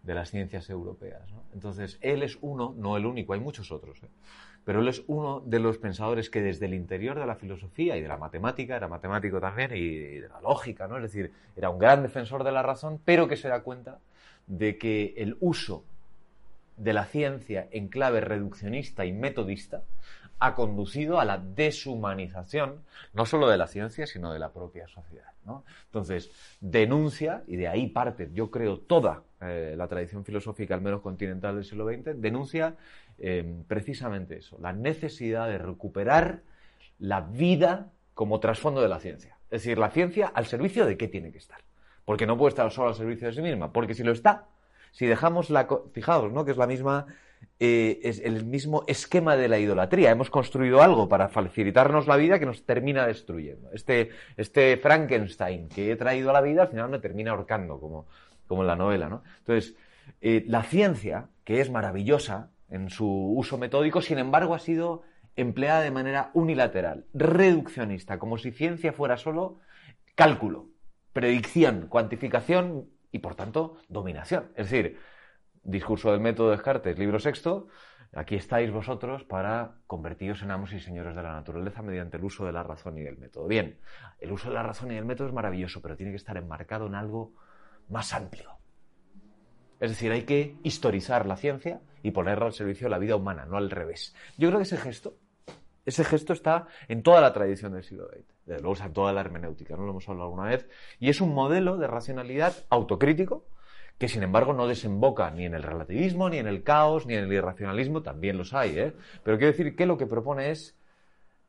de 0.01 0.13
las 0.15 0.31
ciencias 0.31 0.69
europeas. 0.69 1.29
¿no? 1.29 1.43
Entonces, 1.53 1.97
él 1.99 2.23
es 2.23 2.37
uno, 2.39 2.73
no 2.77 2.95
el 2.95 3.05
único, 3.05 3.33
hay 3.33 3.41
muchos 3.41 3.69
otros, 3.73 4.01
¿eh? 4.01 4.07
Pero 4.65 4.81
él 4.81 4.87
es 4.87 5.03
uno 5.07 5.41
de 5.45 5.59
los 5.59 5.77
pensadores 5.77 6.29
que 6.29 6.41
desde 6.41 6.65
el 6.65 6.73
interior 6.73 7.17
de 7.17 7.25
la 7.25 7.35
filosofía 7.35 7.95
y 7.95 8.01
de 8.01 8.07
la 8.07 8.17
matemática, 8.17 8.75
era 8.75 8.87
matemático 8.87 9.39
también, 9.39 9.71
y 9.75 9.95
de 10.19 10.27
la 10.27 10.41
lógica, 10.41 10.87
¿no? 10.87 10.97
es 10.97 11.03
decir, 11.03 11.31
era 11.55 11.69
un 11.69 11.77
gran 11.77 12.01
defensor 12.01 12.43
de 12.43 12.51
la 12.51 12.63
razón, 12.63 12.99
pero 13.05 13.27
que 13.27 13.37
se 13.37 13.47
da 13.47 13.61
cuenta 13.61 13.99
de 14.47 14.77
que 14.77 15.13
el 15.17 15.37
uso 15.39 15.85
de 16.77 16.93
la 16.93 17.05
ciencia 17.05 17.67
en 17.71 17.87
clave 17.87 18.21
reduccionista 18.21 19.05
y 19.05 19.13
metodista 19.13 19.83
ha 20.39 20.53
conducido 20.53 21.19
a 21.19 21.25
la 21.25 21.37
deshumanización, 21.37 22.83
no 23.13 23.25
solo 23.25 23.47
de 23.47 23.57
la 23.57 23.67
ciencia, 23.67 24.05
sino 24.05 24.33
de 24.33 24.39
la 24.39 24.51
propia 24.51 24.87
sociedad. 24.87 25.31
¿no? 25.45 25.63
Entonces, 25.85 26.31
denuncia, 26.59 27.43
y 27.47 27.55
de 27.55 27.67
ahí 27.67 27.87
parte, 27.87 28.29
yo 28.33 28.51
creo, 28.51 28.79
toda 28.79 29.23
eh, 29.41 29.75
la 29.77 29.87
tradición 29.87 30.25
filosófica, 30.25 30.75
al 30.75 30.81
menos 30.81 31.01
continental 31.01 31.55
del 31.55 31.63
siglo 31.63 31.87
XX, 31.87 32.19
denuncia 32.19 32.75
eh, 33.17 33.63
precisamente 33.67 34.37
eso, 34.37 34.57
la 34.59 34.73
necesidad 34.73 35.47
de 35.47 35.57
recuperar 35.57 36.41
la 36.99 37.21
vida 37.21 37.91
como 38.13 38.39
trasfondo 38.39 38.81
de 38.81 38.89
la 38.89 38.99
ciencia. 38.99 39.37
Es 39.45 39.63
decir, 39.63 39.77
la 39.77 39.91
ciencia 39.91 40.27
al 40.27 40.45
servicio 40.45 40.85
de 40.85 40.97
qué 40.97 41.07
tiene 41.07 41.31
que 41.31 41.37
estar. 41.37 41.59
Porque 42.03 42.25
no 42.25 42.37
puede 42.37 42.49
estar 42.49 42.69
solo 42.71 42.89
al 42.89 42.95
servicio 42.95 43.27
de 43.27 43.33
sí 43.33 43.41
misma, 43.41 43.71
porque 43.71 43.93
si 43.93 44.03
lo 44.03 44.11
está, 44.11 44.47
si 44.91 45.05
dejamos 45.05 45.49
la... 45.49 45.67
Fijaos, 45.93 46.31
¿no? 46.31 46.43
Que 46.45 46.51
es 46.51 46.57
la 46.57 46.67
misma... 46.67 47.07
eh, 47.59 47.99
es 48.03 48.19
el 48.19 48.45
mismo 48.45 48.83
esquema 48.87 49.35
de 49.35 49.47
la 49.47 49.57
idolatría. 49.57 50.11
Hemos 50.11 50.29
construido 50.29 50.81
algo 50.81 51.07
para 51.07 51.29
facilitarnos 51.29 52.07
la 52.07 52.17
vida 52.17 52.39
que 52.39 52.45
nos 52.45 52.65
termina 52.65 53.07
destruyendo. 53.07 53.71
Este, 53.71 54.09
este 54.37 54.77
Frankenstein 54.77 55.69
que 55.69 55.91
he 55.91 55.95
traído 55.95 56.29
a 56.29 56.33
la 56.33 56.41
vida 56.41 56.63
al 56.63 56.67
final 56.67 56.89
me 56.89 56.99
termina 56.99 57.31
ahorcando, 57.31 57.79
como, 57.79 58.07
como 58.47 58.61
en 58.61 58.67
la 58.67 58.75
novela, 58.75 59.09
¿no? 59.09 59.23
Entonces, 59.39 59.75
eh, 60.21 60.43
la 60.47 60.63
ciencia, 60.63 61.29
que 61.43 61.61
es 61.61 61.69
maravillosa 61.69 62.51
en 62.69 62.89
su 62.89 63.07
uso 63.07 63.57
metódico, 63.57 64.01
sin 64.01 64.17
embargo, 64.17 64.53
ha 64.53 64.59
sido 64.59 65.03
empleada 65.35 65.81
de 65.81 65.91
manera 65.91 66.31
unilateral, 66.33 67.05
reduccionista, 67.13 68.19
como 68.19 68.37
si 68.37 68.51
ciencia 68.51 68.93
fuera 68.93 69.17
solo 69.17 69.59
cálculo, 70.15 70.69
predicción, 71.13 71.87
cuantificación 71.87 72.89
y, 73.11 73.19
por 73.19 73.35
tanto, 73.35 73.77
dominación. 73.87 74.51
Es 74.55 74.69
decir, 74.69 74.97
discurso 75.65 76.11
del 76.11 76.21
método 76.21 76.47
de 76.49 76.57
Descartes, 76.57 76.97
libro 76.97 77.19
sexto, 77.19 77.67
aquí 78.13 78.35
estáis 78.35 78.71
vosotros 78.71 79.23
para 79.23 79.79
convertiros 79.87 80.41
en 80.43 80.51
amos 80.51 80.71
y 80.73 80.79
señores 80.79 81.15
de 81.15 81.23
la 81.23 81.33
naturaleza 81.33 81.81
mediante 81.81 82.17
el 82.17 82.23
uso 82.23 82.45
de 82.45 82.53
la 82.53 82.63
razón 82.63 82.97
y 82.97 83.01
del 83.01 83.17
método. 83.17 83.47
Bien, 83.47 83.79
el 84.19 84.31
uso 84.31 84.49
de 84.49 84.55
la 84.55 84.63
razón 84.63 84.91
y 84.91 84.95
del 84.95 85.05
método 85.05 85.27
es 85.27 85.33
maravilloso, 85.33 85.81
pero 85.81 85.97
tiene 85.97 86.11
que 86.11 86.17
estar 86.17 86.37
enmarcado 86.37 86.85
en 86.85 86.95
algo 86.95 87.33
más 87.89 88.13
amplio. 88.13 88.51
Es 89.79 89.89
decir, 89.89 90.11
hay 90.11 90.23
que 90.23 90.55
historizar 90.63 91.25
la 91.25 91.35
ciencia 91.35 91.81
y 92.01 92.11
ponerla 92.11 92.45
al 92.45 92.53
servicio 92.53 92.85
de 92.85 92.91
la 92.91 92.99
vida 92.99 93.15
humana, 93.15 93.45
no 93.45 93.57
al 93.57 93.69
revés. 93.69 94.15
Yo 94.37 94.47
creo 94.49 94.59
que 94.59 94.63
ese 94.63 94.77
gesto, 94.77 95.17
ese 95.83 96.03
gesto 96.03 96.33
está 96.33 96.67
en 96.87 97.03
toda 97.03 97.21
la 97.21 97.33
tradición 97.33 97.73
del 97.73 97.83
siglo 97.83 98.07
XX. 98.07 98.23
Desde 98.45 98.61
luego 98.61 98.73
está 98.73 98.85
en 98.85 98.93
toda 98.93 99.11
la 99.11 99.21
hermenéutica, 99.21 99.75
no 99.75 99.83
lo 99.83 99.91
hemos 99.91 100.07
hablado 100.07 100.29
alguna 100.29 100.49
vez. 100.49 100.69
Y 100.99 101.09
es 101.09 101.19
un 101.19 101.33
modelo 101.33 101.77
de 101.77 101.87
racionalidad 101.87 102.53
autocrítico 102.69 103.45
que, 103.97 104.07
sin 104.07 104.23
embargo, 104.23 104.53
no 104.53 104.67
desemboca 104.67 105.31
ni 105.31 105.45
en 105.45 105.53
el 105.53 105.63
relativismo, 105.63 106.29
ni 106.29 106.37
en 106.37 106.47
el 106.47 106.63
caos, 106.63 107.05
ni 107.05 107.15
en 107.15 107.25
el 107.25 107.33
irracionalismo. 107.33 108.01
También 108.01 108.37
los 108.37 108.53
hay, 108.53 108.77
¿eh? 108.77 108.93
Pero 109.23 109.37
quiero 109.37 109.51
decir 109.51 109.75
que 109.75 109.85
lo 109.85 109.97
que 109.97 110.05
propone 110.05 110.51
es, 110.51 110.75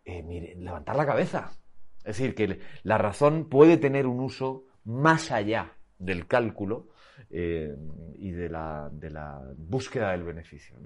eh, 0.05 0.55
levantar 0.59 0.97
la 0.97 1.07
cabeza. 1.07 1.51
Es 1.99 2.18
decir, 2.18 2.36
que 2.36 2.61
la 2.84 2.99
razón 2.99 3.49
puede 3.49 3.76
tener 3.76 4.07
un 4.07 4.20
uso 4.20 4.64
más 4.84 5.32
allá 5.32 5.72
del 5.99 6.28
cálculo 6.28 6.86
eh, 7.30 7.74
y 8.16 8.30
de 8.30 8.49
la, 8.49 8.90
búsqueda 9.57 10.12
del 10.12 10.22
beneficio. 10.22 10.76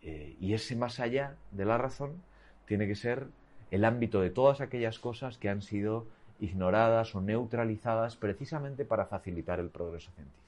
Eh, 0.00 0.36
y 0.40 0.54
ese 0.54 0.74
más 0.76 1.00
allá 1.00 1.36
de 1.50 1.64
la 1.66 1.76
razón 1.76 2.22
tiene 2.66 2.86
que 2.86 2.94
ser 2.94 3.26
el 3.70 3.84
ámbito 3.84 4.22
de 4.22 4.30
todas 4.30 4.62
aquellas 4.62 4.98
cosas 4.98 5.36
que 5.36 5.50
han 5.50 5.60
sido 5.60 6.06
ignoradas 6.40 7.14
o 7.14 7.20
neutralizadas 7.20 8.16
precisamente 8.16 8.86
para 8.86 9.06
facilitar 9.06 9.60
el 9.60 9.68
progreso 9.68 10.10
científico. 10.12 10.47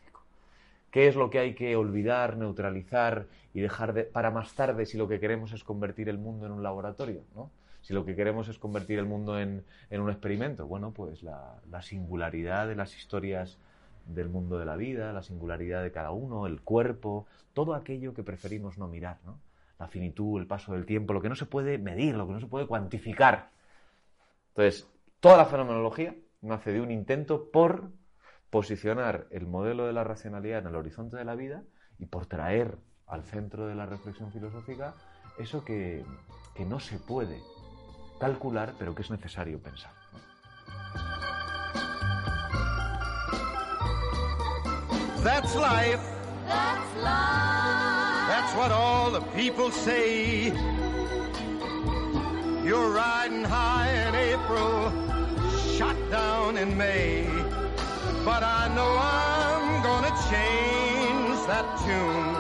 ¿Qué 0.91 1.07
es 1.07 1.17
lo 1.17 1.31
que 1.31 1.39
hay 1.39 1.55
que 1.55 1.77
olvidar, 1.77 2.37
neutralizar 2.37 3.27
y 3.55 3.61
dejar 3.61 3.93
de, 3.93 4.05
para 4.05 4.31
más 4.31 4.55
tarde 4.55 4.87
si 4.87 4.99
lo 4.99 5.09
que 5.09 5.21
queremos 5.21 5.53
es 5.53 5.63
convertir 5.63 6.09
el 6.09 6.19
mundo 6.19 6.47
en 6.47 6.53
un 6.53 6.63
laboratorio? 6.63 7.23
¿no? 7.35 7.51
Si 7.81 7.95
lo 7.95 8.05
que 8.05 8.17
queremos 8.17 8.49
es 8.49 8.59
convertir 8.59 8.99
el 8.99 9.07
mundo 9.07 9.39
en, 9.39 9.65
en 9.91 10.01
un 10.01 10.11
experimento, 10.11 10.67
bueno, 10.67 10.93
pues 10.93 11.23
la, 11.23 11.57
la 11.71 11.83
singularidad 11.83 12.67
de 12.67 12.75
las 12.75 12.97
historias 12.97 13.59
del 14.07 14.29
mundo 14.29 14.59
de 14.59 14.65
la 14.65 14.77
vida, 14.77 15.13
la 15.13 15.23
singularidad 15.23 15.83
de 15.83 15.93
cada 15.93 16.11
uno, 16.11 16.47
el 16.47 16.61
cuerpo, 16.61 17.27
todo 17.53 17.75
aquello 17.75 18.15
que 18.15 18.23
preferimos 18.23 18.79
no 18.79 18.89
mirar, 18.89 19.19
¿no? 19.25 19.39
La 19.79 19.89
finitud, 19.89 20.39
el 20.41 20.47
paso 20.47 20.73
del 20.73 20.85
tiempo, 20.85 21.15
lo 21.15 21.23
que 21.23 21.29
no 21.29 21.35
se 21.35 21.47
puede 21.47 21.79
medir, 21.79 22.15
lo 22.15 22.27
que 22.27 22.35
no 22.35 22.41
se 22.41 22.47
puede 22.47 22.67
cuantificar. 22.67 23.51
Entonces, 24.49 24.87
toda 25.21 25.39
la 25.39 25.47
fenomenología 25.47 26.15
nace 26.43 26.73
de 26.73 26.81
un 26.81 26.91
intento 26.91 27.51
por 27.51 27.91
posicionar 28.51 29.27
el 29.31 29.47
modelo 29.47 29.87
de 29.87 29.93
la 29.93 30.05
racionalidad 30.05 30.61
en 30.61 30.67
el 30.67 30.77
horizonte 30.77 31.17
de 31.17 31.25
la 31.25 31.35
vida 31.35 31.63
y 31.99 32.07
por 32.07 32.27
traer 32.27 32.79
al 33.07 33.25
centro 33.25 33.67
de 33.67 33.75
la 33.75 33.87
reflexión 33.87 34.33
filosófica 34.33 34.95
eso 35.39 35.65
que, 35.65 36.05
que 36.55 36.65
no 36.65 36.81
se 36.81 36.99
puede 36.99 37.41
calcular, 38.19 38.75
pero 38.79 38.95
que 38.95 39.03
es 39.03 39.11
necesario 39.11 39.61
pensar. 39.61 39.93
That's 45.23 45.55
life. 45.55 46.01
That's 46.47 46.97
life. 46.97 47.71
That's 48.29 48.55
what 48.57 48.73
all 48.73 49.11
the 49.11 49.21
people 49.37 49.71
say. 49.71 50.53
You're 52.65 52.91
riding 52.91 53.45
high 53.45 53.91
in 54.09 54.15
April, 54.15 54.91
shot 55.77 55.97
down 56.11 56.57
in 56.57 56.77
May. 56.77 57.27
But 58.25 58.43
I 58.43 58.69
know 58.75 58.91
I'm 58.99 59.83
gonna 59.83 60.13
change 60.29 61.39
that 61.47 61.67
tune. 61.85 62.35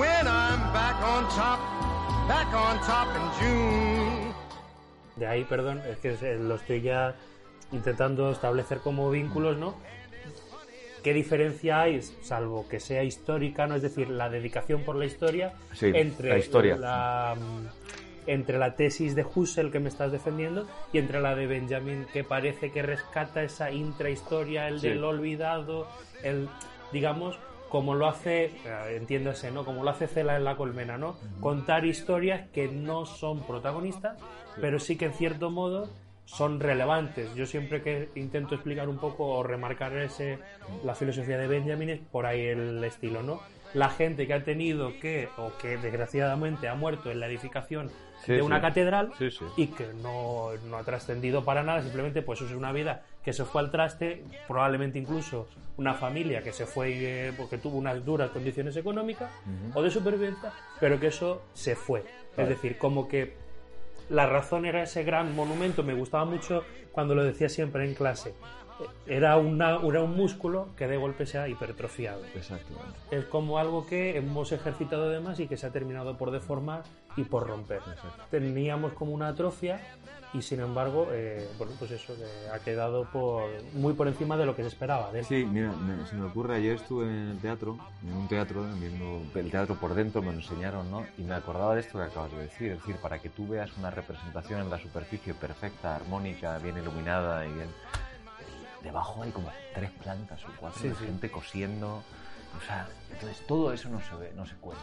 When 0.00 0.26
I'm 0.26 0.72
back 0.72 0.96
on 1.02 1.28
top, 1.28 1.60
back 2.28 2.48
on 2.54 2.78
top 2.86 3.08
in 3.14 3.26
June. 3.38 4.34
De 5.16 5.26
ahí, 5.26 5.44
perdón, 5.44 5.82
es 5.86 5.98
que 5.98 6.16
lo 6.38 6.54
estoy 6.54 6.80
ya 6.80 7.14
intentando 7.72 8.30
establecer 8.30 8.78
como 8.78 9.10
vínculos, 9.10 9.58
¿no? 9.58 9.74
¿Qué 11.02 11.12
diferencia 11.12 11.82
hay, 11.82 12.00
salvo 12.02 12.66
que 12.68 12.80
sea 12.80 13.02
histórica, 13.04 13.66
no 13.66 13.74
es 13.74 13.82
decir, 13.82 14.08
la 14.08 14.28
dedicación 14.30 14.82
por 14.82 14.96
la 14.96 15.04
historia, 15.04 15.52
Sí, 15.74 15.90
entre 15.94 16.30
la 16.30 16.38
historia. 16.38 16.76
la, 16.76 17.34
entre 18.28 18.58
la 18.58 18.76
tesis 18.76 19.16
de 19.16 19.24
Husserl 19.24 19.72
que 19.72 19.80
me 19.80 19.88
estás 19.88 20.12
defendiendo 20.12 20.68
y 20.92 20.98
entre 20.98 21.20
la 21.20 21.34
de 21.34 21.46
Benjamin 21.46 22.06
que 22.12 22.22
parece 22.22 22.70
que 22.70 22.82
rescata 22.82 23.42
esa 23.42 23.72
intrahistoria, 23.72 24.68
el 24.68 24.78
Sí. 24.80 24.88
del 24.88 25.02
olvidado, 25.02 25.88
el 26.22 26.48
digamos 26.92 27.38
como 27.68 27.94
lo 27.94 28.06
hace, 28.06 28.44
eh, 28.46 28.96
entiéndase, 28.96 29.50
¿no? 29.50 29.64
Como 29.64 29.84
lo 29.84 29.90
hace 29.90 30.06
Cela 30.06 30.36
en 30.36 30.44
la 30.44 30.56
colmena, 30.56 30.96
¿no? 30.96 31.16
Contar 31.40 31.84
historias 31.84 32.48
que 32.50 32.68
no 32.68 33.04
son 33.04 33.40
protagonistas, 33.46 34.18
pero 34.60 34.78
sí 34.78 34.96
que 34.96 35.06
en 35.06 35.12
cierto 35.12 35.50
modo 35.50 35.90
son 36.24 36.60
relevantes. 36.60 37.34
Yo 37.34 37.44
siempre 37.46 37.82
que 37.82 38.08
intento 38.14 38.54
explicar 38.54 38.88
un 38.88 38.98
poco 38.98 39.26
o 39.26 39.42
remarcar 39.42 39.96
ese, 39.98 40.38
la 40.84 40.94
filosofía 40.94 41.36
de 41.38 41.46
Benjamin 41.46 41.90
es 41.90 42.00
por 42.00 42.24
ahí 42.26 42.40
el 42.46 42.82
estilo, 42.84 43.22
¿no? 43.22 43.40
La 43.74 43.90
gente 43.90 44.26
que 44.26 44.32
ha 44.34 44.44
tenido 44.44 44.98
que, 44.98 45.28
o 45.36 45.52
que 45.60 45.76
desgraciadamente 45.76 46.68
ha 46.68 46.74
muerto 46.74 47.10
en 47.10 47.20
la 47.20 47.26
edificación 47.26 47.90
Sí, 48.24 48.32
de 48.32 48.42
una 48.42 48.60
catedral 48.60 49.12
Sí, 49.18 49.30
sí. 49.30 49.44
y 49.56 49.66
que 49.68 49.86
no, 50.02 50.50
no 50.68 50.76
ha 50.76 50.82
trascendido 50.82 51.44
para 51.44 51.62
nada, 51.62 51.82
simplemente 51.82 52.20
pues 52.22 52.40
eso 52.40 52.50
es 52.50 52.56
una 52.56 52.72
vida 52.72 53.02
que 53.24 53.32
se 53.32 53.44
fue 53.44 53.60
al 53.62 53.70
traste, 53.70 54.24
probablemente 54.46 54.98
incluso 54.98 55.46
una 55.76 55.94
familia 55.94 56.42
que 56.42 56.52
se 56.52 56.66
fue 56.66 57.28
eh, 57.28 57.32
porque 57.36 57.58
tuvo 57.58 57.78
unas 57.78 58.04
duras 58.04 58.30
condiciones 58.30 58.76
económicas 58.76 59.30
o 59.74 59.82
de 59.82 59.90
supervivencia, 59.90 60.52
pero 60.80 60.98
que 60.98 61.08
eso 61.08 61.42
se 61.54 61.76
fue. 61.76 62.04
Es 62.36 62.48
decir, 62.48 62.76
como 62.78 63.08
que 63.08 63.34
la 64.10 64.26
razón 64.26 64.64
era 64.64 64.82
ese 64.82 65.04
gran 65.04 65.34
monumento, 65.36 65.82
me 65.82 65.94
gustaba 65.94 66.24
mucho 66.24 66.64
cuando 66.92 67.14
lo 67.14 67.22
decía 67.24 67.48
siempre 67.48 67.84
en 67.84 67.94
clase. 67.94 68.34
Era, 69.08 69.36
una, 69.38 69.80
era 69.84 70.02
un 70.02 70.16
músculo 70.16 70.68
que 70.76 70.86
de 70.86 70.96
golpe 70.96 71.26
se 71.26 71.36
ha 71.38 71.48
hipertrofiado. 71.48 72.22
Exactamente. 72.36 72.96
Es 73.10 73.24
como 73.24 73.58
algo 73.58 73.84
que 73.86 74.16
hemos 74.16 74.52
ejercitado 74.52 75.08
de 75.08 75.18
más 75.18 75.40
y 75.40 75.48
que 75.48 75.56
se 75.56 75.66
ha 75.66 75.70
terminado 75.70 76.16
por 76.16 76.30
deformar 76.30 76.84
y 77.18 77.24
por 77.24 77.46
romper. 77.46 77.82
Teníamos 78.30 78.92
como 78.92 79.12
una 79.12 79.28
atrofia 79.28 79.80
y 80.34 80.42
sin 80.42 80.60
embargo, 80.60 81.08
eh, 81.10 81.48
bueno, 81.58 81.72
pues 81.78 81.90
eso 81.90 82.14
que 82.14 82.48
ha 82.54 82.58
quedado 82.60 83.06
por, 83.06 83.50
muy 83.72 83.94
por 83.94 84.06
encima 84.08 84.36
de 84.36 84.44
lo 84.46 84.54
que 84.54 84.62
se 84.62 84.68
esperaba 84.68 85.10
de 85.10 85.20
él. 85.20 85.24
Sí, 85.24 85.44
mira, 85.50 85.72
me- 85.72 86.06
se 86.06 86.14
me 86.14 86.26
ocurre, 86.26 86.56
ayer 86.56 86.74
estuve 86.76 87.06
en 87.06 87.30
el 87.30 87.38
teatro, 87.38 87.76
en 88.04 88.12
un 88.12 88.28
teatro, 88.28 88.62
viendo 88.78 89.22
el 89.34 89.50
teatro 89.50 89.74
por 89.76 89.94
dentro, 89.94 90.20
me 90.22 90.32
lo 90.32 90.38
enseñaron, 90.38 90.90
¿no? 90.90 91.06
Y 91.16 91.22
me 91.22 91.34
acordaba 91.34 91.74
de 91.74 91.80
esto 91.80 91.98
que 91.98 92.04
acabas 92.04 92.30
de 92.30 92.38
decir, 92.42 92.72
es 92.72 92.78
decir, 92.78 92.96
para 92.96 93.18
que 93.18 93.30
tú 93.30 93.48
veas 93.48 93.70
una 93.78 93.90
representación 93.90 94.60
en 94.60 94.70
la 94.70 94.78
superficie 94.78 95.34
perfecta, 95.34 95.96
armónica, 95.96 96.58
bien 96.58 96.76
iluminada 96.76 97.44
y 97.46 97.52
bien... 97.52 97.68
Debajo 98.82 99.22
hay 99.24 99.32
como 99.32 99.50
tres 99.74 99.90
plantas 99.90 100.44
o 100.44 100.48
cuatro 100.60 100.80
Sí, 100.80 100.88
de 100.88 100.94
sí. 100.94 101.04
gente 101.06 101.30
cosiendo, 101.32 101.88
o 102.56 102.60
sea, 102.66 102.88
entonces 103.12 103.44
todo 103.46 103.72
eso 103.72 103.88
no 103.88 104.00
se 104.00 104.14
ve, 104.14 104.32
no 104.36 104.46
se 104.46 104.54
cuenta. 104.56 104.80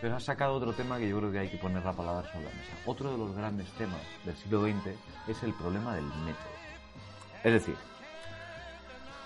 Pero 0.00 0.16
has 0.16 0.24
sacado 0.24 0.54
otro 0.54 0.72
tema 0.72 0.98
que 0.98 1.08
yo 1.08 1.18
creo 1.18 1.32
que 1.32 1.38
hay 1.38 1.48
que 1.48 1.56
poner 1.56 1.82
la 1.84 1.92
palabra 1.92 2.22
sobre 2.30 2.44
la 2.44 2.50
mesa. 2.50 2.72
Otro 2.84 3.10
de 3.12 3.18
los 3.18 3.34
grandes 3.34 3.68
temas 3.72 4.00
del 4.24 4.36
siglo 4.36 4.62
XX 4.62 4.94
es 5.28 5.42
el 5.42 5.52
problema 5.54 5.94
del 5.94 6.04
método. 6.04 6.56
Es 7.42 7.52
decir, 7.52 7.74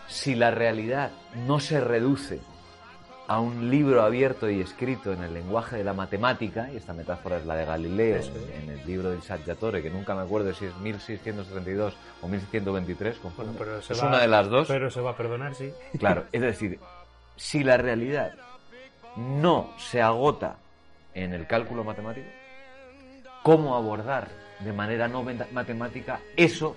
si 0.09 0.35
la 0.35 0.51
realidad 0.51 1.11
no 1.47 1.61
se 1.61 1.81
reduce 1.81 2.41
a 3.29 3.39
un 3.39 3.71
libro 3.71 4.03
abierto 4.03 4.51
y 4.51 4.61
escrito 4.61 5.13
en 5.13 5.23
el 5.23 5.33
lenguaje 5.33 5.77
de 5.77 5.85
la 5.85 5.93
matemática, 5.93 6.69
y 6.73 6.77
esta 6.77 6.93
metáfora 6.93 7.37
es 7.39 7.47
la 7.47 7.55
de 7.55 7.65
Galileo, 7.65 8.17
es. 8.17 8.29
en 8.61 8.71
el 8.71 8.85
libro 8.85 9.11
del 9.11 9.23
Saggiatore, 9.23 9.83
que 9.83 9.91
nunca 9.91 10.17
me 10.17 10.23
acuerdo 10.23 10.53
si 10.53 10.65
es 10.65 10.77
1632 10.79 11.95
o 12.23 12.29
1623, 12.29 13.19
conforme. 13.19 13.53
Bueno, 13.53 13.65
pero 13.73 13.83
se 13.83 13.93
es 13.93 14.03
va- 14.03 14.09
una 14.09 14.19
de 14.21 14.27
las 14.27 14.49
dos. 14.49 14.67
Pero 14.67 14.91
se 14.91 15.01
va 15.01 15.11
a 15.11 15.17
perdonar, 15.17 15.55
sí. 15.55 15.73
Claro, 15.99 16.25
es 16.33 16.41
decir, 16.41 16.81
si 17.37 17.63
la 17.63 17.77
realidad 17.77 18.33
no 19.17 19.71
se 19.79 20.03
agota 20.03 20.57
en 21.15 21.33
el 21.33 21.47
cálculo 21.47 21.85
matemático, 21.85 22.29
¿cómo 23.43 23.77
abordar 23.77 24.29
de 24.61 24.73
manera 24.73 25.09
no 25.09 25.25
matemática 25.53 26.21
eso 26.37 26.77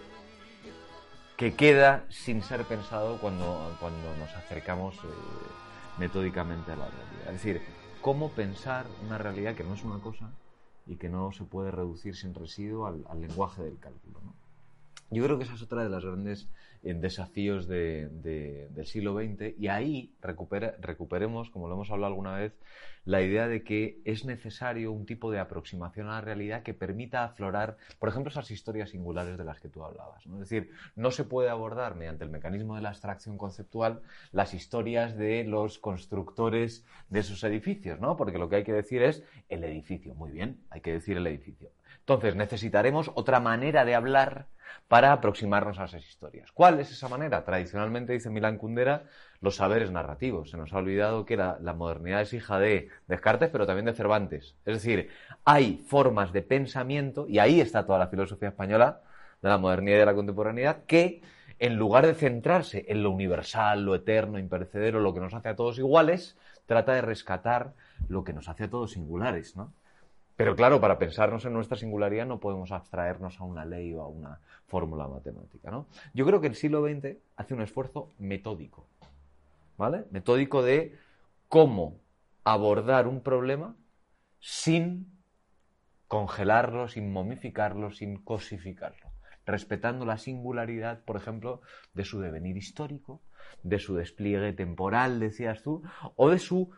que 1.38 1.56
queda 1.56 2.04
sin 2.10 2.42
ser 2.42 2.64
pensado 2.64 3.20
cuando, 3.20 3.76
cuando 3.80 4.16
nos 4.18 4.34
acercamos 4.36 4.96
eh, 4.96 5.08
metódicamente 5.98 6.72
a 6.72 6.76
la 6.76 6.88
realidad? 6.88 7.28
Es 7.28 7.34
decir, 7.34 7.62
¿cómo 8.02 8.30
pensar 8.30 8.86
una 9.06 9.18
realidad 9.18 9.56
que 9.56 9.64
no 9.64 9.74
es 9.74 9.84
una 9.84 10.00
cosa 10.00 10.30
y 10.86 10.96
que 10.96 11.10
no 11.10 11.32
se 11.32 11.44
puede 11.44 11.72
reducir 11.72 12.16
sin 12.16 12.34
residuo 12.34 12.88
al, 12.88 13.04
lenguaje 13.22 13.64
del 13.64 13.78
cálculo? 13.80 14.20
Yo 15.10 15.24
creo 15.24 15.38
que 15.38 15.44
esa 15.44 15.54
es 15.54 15.62
otra 15.62 15.84
de 15.84 15.90
los 15.90 16.04
grandes 16.06 16.50
eh, 16.86 16.94
desafíos 16.96 17.68
de- 17.68 18.10
de- 18.10 18.68
del 18.72 18.86
siglo 18.86 19.14
XX 19.14 19.56
y 19.58 19.68
ahí 19.68 20.12
recuperemos, 20.22 21.50
como 21.50 21.68
lo 21.68 21.76
hemos 21.76 21.90
hablado 21.92 22.08
alguna 22.12 22.36
vez, 22.36 22.54
la 23.06 23.22
idea 23.22 23.48
de 23.48 23.64
que 23.64 24.00
es 24.06 24.26
necesario 24.26 24.92
un 24.92 25.06
tipo 25.06 25.30
de 25.32 25.40
aproximación 25.40 26.08
a 26.08 26.14
la 26.14 26.22
realidad 26.22 26.64
que 26.64 26.74
permita 26.74 27.24
aflorar, 27.24 27.78
por 28.00 28.10
ejemplo, 28.10 28.32
esas 28.32 28.50
historias 28.52 28.90
singulares 28.92 29.38
de 29.38 29.44
las 29.44 29.60
que 29.60 29.70
tú 29.70 29.84
hablabas. 29.84 30.26
Es 30.26 30.40
decir, 30.40 30.72
no 30.96 31.12
se 31.12 31.24
puede 31.26 31.50
abordar 31.50 31.96
mediante 31.96 32.24
el 32.24 32.30
mecanismo 32.30 32.76
de 32.76 32.82
la 32.82 32.90
abstracción 32.90 33.38
conceptual 33.38 34.02
las 34.32 34.54
historias 34.54 35.18
de 35.18 35.44
los 35.44 35.80
constructores 35.80 36.86
de 37.10 37.20
esos 37.20 37.44
edificios, 37.44 38.00
¿no? 38.00 38.16
porque 38.18 38.38
lo 38.38 38.50
que 38.50 38.58
hay 38.58 38.64
que 38.64 38.74
decir 38.74 39.04
es 39.04 39.24
el 39.50 39.64
edificio. 39.64 40.16
Muy 40.16 40.32
bien, 40.32 40.60
hay 40.70 40.82
que 40.82 40.94
decir 40.94 41.18
el 41.18 41.28
edificio. 41.28 41.70
Entonces 42.00 42.36
necesitaremos 42.36 43.12
otra 43.16 43.40
manera 43.40 43.86
de 43.86 43.96
hablar 43.96 44.48
para 44.88 45.12
aproximarnos 45.12 45.80
a 45.80 45.86
esas 45.86 46.06
historias. 46.06 46.52
¿Cuál 46.52 46.80
es 46.80 46.92
esa 46.92 47.08
manera? 47.08 47.44
Tradicionalmente, 47.44 48.14
dice 48.14 48.30
Milán 48.30 48.58
Kundera, 48.58 49.04
los 49.42 49.56
saberes 49.56 49.92
narrativos. 49.92 50.50
Se 50.52 50.58
nos 50.58 50.74
ha 50.74 50.78
olvidado 50.78 51.26
que 51.26 51.38
la, 51.38 51.58
la 51.62 51.74
modernidad 51.74 52.22
es 52.22 52.34
hija 52.34 52.60
de 52.60 52.90
Descartes, 53.08 53.50
pero 53.50 53.66
también 53.66 53.86
de 53.86 53.94
Cervantes. 53.94 54.56
Es 54.66 54.76
decir, 54.76 55.10
hay 55.46 55.84
formas 55.88 56.32
de 56.34 56.42
pensamiento, 56.42 57.28
y 57.28 57.40
ahí 57.40 57.62
está 57.62 57.86
toda 57.86 58.00
la 58.00 58.08
filosofía 58.08 58.50
española 58.50 59.02
de 59.42 59.50
la 59.50 59.58
modernidad 59.58 59.98
y 59.98 60.00
de 60.00 60.06
la 60.06 60.16
contemporaneidad, 60.16 60.86
que 60.86 61.22
en 61.60 61.76
lugar 61.76 62.06
de 62.06 62.14
centrarse 62.14 62.86
en 62.88 63.04
lo 63.04 63.12
universal, 63.12 63.86
lo 63.86 63.96
eterno, 63.96 64.40
imperecedero, 64.40 65.00
lo 65.00 65.14
que 65.14 65.20
nos 65.20 65.34
hace 65.34 65.50
a 65.50 65.56
todos 65.56 65.78
iguales, 65.78 66.38
trata 66.66 66.94
de 66.94 67.02
rescatar 67.02 67.74
lo 68.08 68.24
que 68.24 68.34
nos 68.34 68.50
hace 68.50 68.66
a 68.66 68.70
todos 68.70 68.92
singulares, 68.92 69.56
¿no? 69.56 69.74
Pero 70.36 70.56
claro, 70.56 70.82
para 70.82 70.98
pensarnos 70.98 71.46
en 71.46 71.54
nuestra 71.54 71.78
singularidad 71.78 72.26
no 72.26 72.40
podemos 72.40 72.72
abstraernos 72.72 73.40
a 73.40 73.44
una 73.44 73.66
ley 73.66 73.94
o 73.94 74.02
a 74.02 74.08
una 74.08 74.40
fórmula 74.66 75.08
matemática, 75.08 75.70
¿no? 75.70 75.88
Yo 76.14 76.26
creo 76.26 76.42
que 76.42 76.48
el 76.48 76.56
siglo 76.56 76.82
XX 76.82 77.18
hace 77.36 77.54
un 77.54 77.62
esfuerzo 77.62 78.12
metódico, 78.18 78.88
¿vale? 79.78 80.06
Metódico 80.10 80.64
de 80.64 80.98
cómo 81.48 82.00
abordar 82.44 83.08
un 83.08 83.22
problema 83.22 83.76
sin 84.40 85.14
congelarlo, 86.08 86.88
sin 86.88 87.12
momificarlo, 87.12 87.92
sin 87.92 88.18
cosificarlo, 88.18 89.12
respetando 89.46 90.06
la 90.06 90.18
singularidad, 90.18 91.04
por 91.06 91.16
ejemplo, 91.16 91.62
de 91.94 92.06
su 92.06 92.20
devenir 92.20 92.58
histórico, 92.58 93.22
de 93.62 93.80
su 93.80 93.96
despliegue 93.96 94.54
temporal, 94.54 95.20
decías 95.20 95.64
tú, 95.64 95.84
o 96.16 96.30
de 96.30 96.40
su 96.40 96.72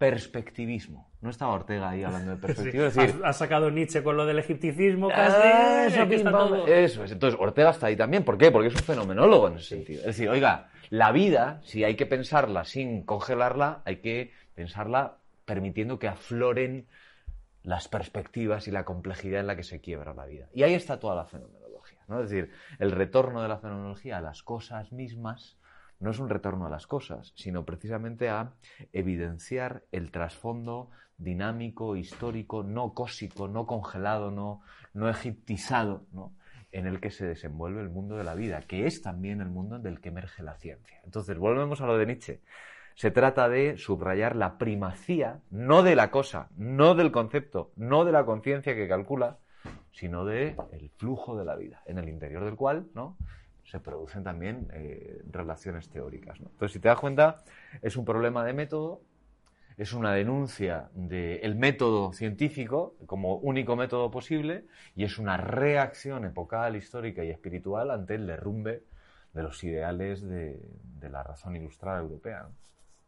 multiperspectivismo. 0.00 1.10
No 1.20 1.30
estaba 1.30 1.52
Ortega 1.52 1.90
ahí 1.90 2.02
hablando 2.02 2.36
de 2.36 2.86
Has, 2.86 2.96
has 3.22 3.36
sacado 3.36 3.70
Nietzsche 3.70 4.02
con 4.02 4.16
lo 4.16 4.24
del 4.24 4.38
egipticismo 4.38 5.08
casi. 5.08 5.36
Ah, 5.36 5.86
eso, 5.86 6.02
aquí 6.02 6.14
está 6.14 6.30
todo. 6.30 6.66
eso 6.66 7.04
es. 7.04 7.12
Entonces, 7.12 7.38
Ortega 7.38 7.70
está 7.70 7.88
ahí 7.88 7.96
también. 7.96 8.24
¿Por 8.24 8.38
qué? 8.38 8.50
Porque 8.50 8.68
es 8.68 8.74
un 8.74 8.82
fenomenólogo 8.82 9.48
en 9.48 9.56
ese 9.56 9.76
sentido. 9.76 10.00
Es 10.00 10.06
decir, 10.06 10.28
oiga, 10.30 10.70
la 10.88 11.12
vida, 11.12 11.60
si 11.62 11.84
hay 11.84 11.96
que 11.96 12.06
pensarla 12.06 12.64
sin 12.64 13.04
congelarla, 13.04 13.82
hay 13.84 13.96
que 13.96 14.32
pensarla 14.54 15.18
permitiendo 15.44 15.98
que 15.98 16.08
afloren 16.08 16.86
las 17.62 17.88
perspectivas 17.88 18.66
y 18.68 18.70
la 18.70 18.84
complejidad 18.84 19.40
en 19.40 19.46
la 19.46 19.56
que 19.56 19.64
se 19.64 19.80
quiebra 19.80 20.14
la 20.14 20.24
vida. 20.24 20.48
Y 20.54 20.62
ahí 20.62 20.72
está 20.72 20.98
toda 20.98 21.14
la 21.14 21.26
fenomenología. 21.26 21.98
¿no? 22.08 22.22
Es 22.22 22.30
decir, 22.30 22.50
el 22.78 22.92
retorno 22.92 23.42
de 23.42 23.48
la 23.48 23.58
fenomenología 23.58 24.16
a 24.16 24.20
las 24.22 24.42
cosas 24.42 24.92
mismas 24.92 25.58
no 26.00 26.10
es 26.10 26.18
un 26.18 26.28
retorno 26.28 26.66
a 26.66 26.70
las 26.70 26.86
cosas, 26.86 27.32
sino 27.36 27.64
precisamente 27.64 28.28
a 28.28 28.54
evidenciar 28.92 29.84
el 29.92 30.10
trasfondo 30.10 30.90
dinámico, 31.18 31.96
histórico, 31.96 32.62
no 32.62 32.94
cósico, 32.94 33.46
no 33.46 33.66
congelado, 33.66 34.30
no, 34.30 34.62
no 34.94 35.08
egiptizado, 35.08 36.06
¿no? 36.12 36.32
en 36.72 36.86
el 36.86 37.00
que 37.00 37.10
se 37.10 37.26
desenvuelve 37.26 37.82
el 37.82 37.90
mundo 37.90 38.16
de 38.16 38.24
la 38.24 38.34
vida, 38.34 38.62
que 38.62 38.86
es 38.86 39.02
también 39.02 39.40
el 39.40 39.50
mundo 39.50 39.78
del 39.78 40.00
que 40.00 40.08
emerge 40.08 40.42
la 40.42 40.56
ciencia. 40.56 41.00
Entonces, 41.04 41.36
volvemos 41.36 41.80
a 41.80 41.86
lo 41.86 41.98
de 41.98 42.06
Nietzsche. 42.06 42.40
Se 42.94 43.10
trata 43.10 43.48
de 43.48 43.76
subrayar 43.76 44.36
la 44.36 44.56
primacía, 44.56 45.40
no 45.50 45.82
de 45.82 45.96
la 45.96 46.10
cosa, 46.10 46.48
no 46.56 46.94
del 46.94 47.12
concepto, 47.12 47.72
no 47.76 48.04
de 48.04 48.12
la 48.12 48.24
conciencia 48.24 48.74
que 48.74 48.88
calcula, 48.88 49.38
sino 49.92 50.24
de 50.24 50.56
el 50.72 50.90
flujo 50.90 51.36
de 51.36 51.44
la 51.44 51.56
vida, 51.56 51.82
en 51.86 51.98
el 51.98 52.08
interior 52.08 52.44
del 52.44 52.56
cual 52.56 52.86
¿no? 52.94 53.16
Se 53.70 53.80
producen 53.80 54.24
también 54.24 54.68
eh, 54.72 55.22
relaciones 55.30 55.88
teóricas. 55.88 56.40
¿no? 56.40 56.48
Entonces, 56.50 56.72
si 56.72 56.80
te 56.80 56.88
das 56.88 56.98
cuenta, 56.98 57.42
es 57.82 57.96
un 57.96 58.04
problema 58.04 58.44
de 58.44 58.52
método, 58.52 59.02
es 59.76 59.92
una 59.92 60.12
denuncia 60.12 60.90
del 60.92 61.54
método 61.54 62.12
científico 62.12 62.96
como 63.06 63.36
único 63.36 63.76
método 63.76 64.10
posible 64.10 64.64
y 64.96 65.04
es 65.04 65.18
una 65.18 65.36
reacción 65.36 66.24
epocal, 66.24 66.76
histórica 66.76 67.24
y 67.24 67.30
espiritual 67.30 67.90
ante 67.90 68.16
el 68.16 68.26
derrumbe 68.26 68.82
de 69.32 69.42
los 69.42 69.62
ideales 69.64 70.20
de, 70.28 70.60
de 71.00 71.08
la 71.08 71.22
razón 71.22 71.56
ilustrada 71.56 72.00
europea. 72.00 72.48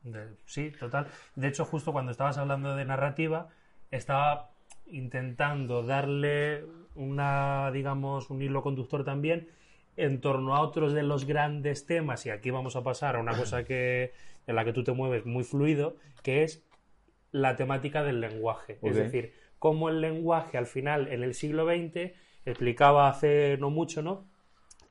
De- 0.02 0.34
sí, 0.46 0.72
total. 0.78 1.06
De 1.36 1.48
hecho, 1.48 1.64
justo 1.64 1.92
cuando 1.92 2.12
estabas 2.12 2.38
hablando 2.38 2.74
de 2.74 2.84
narrativa, 2.84 3.48
estaba 3.90 4.50
intentando 4.86 5.82
darle 5.82 6.64
una, 6.94 7.70
digamos, 7.72 8.30
un 8.30 8.42
hilo 8.42 8.62
conductor 8.62 9.04
también 9.04 9.48
en 9.96 10.20
torno 10.20 10.54
a 10.54 10.60
otros 10.60 10.92
de 10.92 11.02
los 11.02 11.26
grandes 11.26 11.86
temas, 11.86 12.24
y 12.26 12.30
aquí 12.30 12.50
vamos 12.50 12.76
a 12.76 12.82
pasar 12.82 13.16
a 13.16 13.20
una 13.20 13.36
cosa 13.36 13.64
que, 13.64 14.12
en 14.46 14.56
la 14.56 14.64
que 14.64 14.72
tú 14.72 14.84
te 14.84 14.92
mueves 14.92 15.26
muy 15.26 15.44
fluido, 15.44 15.96
que 16.22 16.42
es 16.44 16.64
la 17.30 17.56
temática 17.56 18.02
del 18.02 18.20
lenguaje. 18.20 18.78
Es 18.82 18.96
decir, 18.96 19.34
cómo 19.58 19.88
el 19.88 20.00
lenguaje 20.00 20.58
al 20.58 20.66
final, 20.66 21.08
en 21.08 21.22
el 21.22 21.34
siglo 21.34 21.66
XX, 21.66 22.12
explicaba 22.44 23.08
hace 23.08 23.56
no 23.58 23.70
mucho, 23.70 24.02
¿no? 24.02 24.26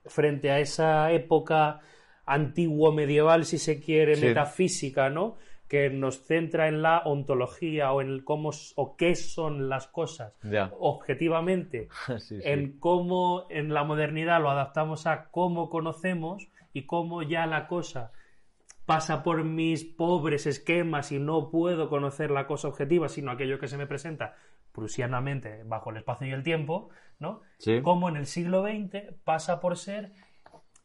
Frente 0.05 0.49
a 0.51 0.59
esa 0.59 1.11
época 1.11 1.81
antiguo 2.25 2.91
medieval, 2.91 3.45
si 3.45 3.57
se 3.57 3.79
quiere, 3.79 4.15
Sí. 4.15 4.25
metafísica, 4.25 5.09
¿no? 5.09 5.37
Que 5.71 5.89
nos 5.89 6.25
centra 6.25 6.67
en 6.67 6.81
la 6.81 6.99
ontología 7.05 7.93
o 7.93 8.01
en 8.01 8.09
el 8.09 8.25
cómo 8.25 8.49
o 8.75 8.97
qué 8.97 9.15
son 9.15 9.69
las 9.69 9.87
cosas 9.87 10.33
Ya. 10.43 10.69
objetivamente, 10.77 11.87
Sí, 12.19 12.41
sí. 12.41 12.41
en 12.43 12.77
cómo 12.77 13.45
en 13.49 13.73
la 13.73 13.85
modernidad 13.85 14.41
lo 14.41 14.49
adaptamos 14.49 15.07
a 15.07 15.29
cómo 15.31 15.69
conocemos 15.69 16.49
y 16.73 16.85
cómo 16.85 17.23
ya 17.23 17.45
la 17.45 17.67
cosa 17.67 18.11
pasa 18.85 19.23
por 19.23 19.45
mis 19.45 19.85
pobres 19.85 20.45
esquemas 20.45 21.13
y 21.13 21.19
no 21.19 21.49
puedo 21.49 21.87
conocer 21.89 22.31
la 22.31 22.47
cosa 22.47 22.67
objetiva, 22.67 23.07
sino 23.07 23.31
aquello 23.31 23.57
que 23.59 23.69
se 23.69 23.77
me 23.77 23.87
presenta 23.87 24.35
prusianamente 24.73 25.63
bajo 25.65 25.91
el 25.91 25.97
espacio 25.97 26.27
y 26.27 26.31
el 26.31 26.43
tiempo, 26.43 26.89
¿no? 27.19 27.41
Sí. 27.59 27.81
Como 27.81 28.09
en 28.09 28.17
el 28.17 28.25
siglo 28.25 28.63
XX 28.63 29.13
pasa 29.23 29.59
por 29.61 29.77
ser 29.77 30.11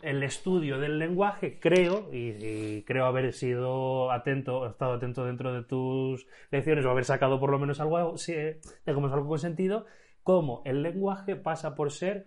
el 0.02 0.22
estudio 0.22 0.78
del 0.78 0.98
lenguaje, 0.98 1.58
creo, 1.58 2.10
y, 2.12 2.34
y 2.38 2.84
creo 2.86 3.06
haber 3.06 3.32
sido 3.32 4.10
atento, 4.10 4.66
estado 4.66 4.94
atento 4.94 5.24
dentro 5.24 5.54
de 5.54 5.62
tus 5.62 6.26
lecciones 6.50 6.84
o 6.84 6.90
haber 6.90 7.04
sacado 7.04 7.40
por 7.40 7.50
lo 7.50 7.58
menos 7.58 7.80
algo, 7.80 8.16
sí, 8.16 8.32
eh, 8.32 8.60
digamos, 8.86 9.12
algo 9.12 9.28
con 9.28 9.38
sentido, 9.38 9.86
como 10.22 10.62
el 10.64 10.82
lenguaje 10.82 11.36
pasa 11.36 11.74
por 11.74 11.92
ser 11.92 12.26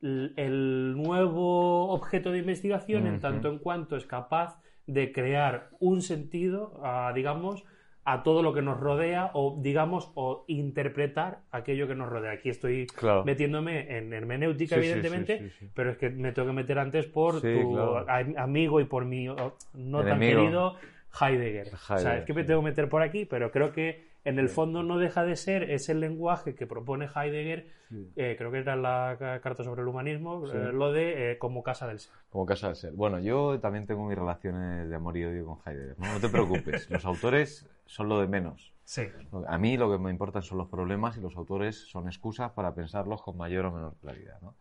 el 0.00 0.94
nuevo 0.96 1.88
objeto 1.90 2.30
de 2.30 2.38
investigación 2.38 3.06
en 3.06 3.20
tanto 3.20 3.48
en 3.48 3.58
cuanto 3.58 3.96
es 3.96 4.06
capaz 4.06 4.60
de 4.86 5.12
crear 5.12 5.70
un 5.80 6.02
sentido, 6.02 6.80
a, 6.84 7.12
digamos, 7.12 7.64
a 8.10 8.22
todo 8.22 8.42
lo 8.42 8.54
que 8.54 8.62
nos 8.62 8.80
rodea 8.80 9.30
o, 9.34 9.58
digamos, 9.60 10.10
o 10.14 10.44
interpretar 10.46 11.40
aquello 11.50 11.86
que 11.86 11.94
nos 11.94 12.08
rodea. 12.08 12.32
Aquí 12.32 12.48
estoy 12.48 12.86
Claro. 12.86 13.22
metiéndome 13.24 13.98
en 13.98 14.12
hermenéutica, 14.14 14.76
Sí, 14.76 14.80
evidentemente, 14.80 15.38
sí, 15.38 15.48
sí, 15.50 15.56
sí. 15.66 15.70
pero 15.74 15.90
es 15.90 15.98
que 15.98 16.08
me 16.08 16.32
tengo 16.32 16.48
que 16.48 16.54
meter 16.54 16.78
antes 16.78 17.04
por 17.06 17.40
tu 17.42 17.72
claro. 17.74 18.06
amigo 18.38 18.80
y 18.80 18.84
por 18.84 19.04
mi 19.04 19.26
no 19.26 20.04
tan 20.04 20.20
querido 20.20 20.76
Heidegger. 21.20 21.68
o 21.74 21.76
sea, 21.76 21.96
Heidegger, 21.98 22.18
es 22.20 22.24
que 22.24 22.34
me 22.34 22.44
tengo 22.44 22.60
que 22.60 22.64
meter 22.66 22.88
por 22.88 23.02
aquí, 23.02 23.24
pero 23.26 23.50
creo 23.50 23.72
que 23.72 24.07
en 24.28 24.38
el 24.38 24.48
fondo 24.48 24.82
no 24.82 24.98
deja 24.98 25.24
de 25.24 25.36
ser 25.36 25.70
ese 25.70 25.94
lenguaje 25.94 26.54
que 26.54 26.66
propone 26.66 27.06
Heidegger, 27.14 27.68
eh, 28.16 28.34
creo 28.36 28.50
que 28.50 28.58
era 28.58 28.76
la 28.76 29.16
ca- 29.18 29.40
carta 29.40 29.64
sobre 29.64 29.82
el 29.82 29.88
humanismo, 29.88 30.46
Sí. 30.46 30.56
eh, 30.56 30.72
lo 30.72 30.92
de 30.92 31.32
eh, 31.32 31.38
como 31.38 31.62
casa 31.62 31.86
del 31.86 31.98
ser. 32.00 32.12
Como 32.30 32.44
casa 32.46 32.66
del 32.68 32.76
ser. 32.76 32.92
Bueno, 32.92 33.18
yo 33.18 33.58
también 33.60 33.86
tengo 33.86 34.06
mis 34.06 34.18
relaciones 34.18 34.88
de 34.88 34.94
amor 34.96 35.16
y 35.16 35.24
odio 35.24 35.46
con 35.46 35.58
Heidegger. 35.64 35.98
No, 35.98 36.12
No 36.12 36.20
te 36.20 36.28
preocupes, 36.28 36.88
los 36.90 37.04
autores 37.04 37.66
son 37.86 38.08
lo 38.08 38.20
de 38.20 38.26
menos. 38.26 38.72
Sí. 38.84 39.02
A 39.48 39.58
mí 39.58 39.76
lo 39.76 39.90
que 39.90 39.98
me 39.98 40.10
importan 40.10 40.42
son 40.42 40.56
los 40.58 40.68
problemas 40.68 41.16
y 41.18 41.20
los 41.20 41.36
autores 41.36 41.76
son 41.90 42.06
excusas 42.06 42.52
para 42.52 42.74
pensarlos 42.74 43.20
con 43.20 43.36
mayor 43.36 43.66
o 43.66 43.72
menor 43.72 43.94
claridad. 44.00 44.40
¿no? 44.40 44.54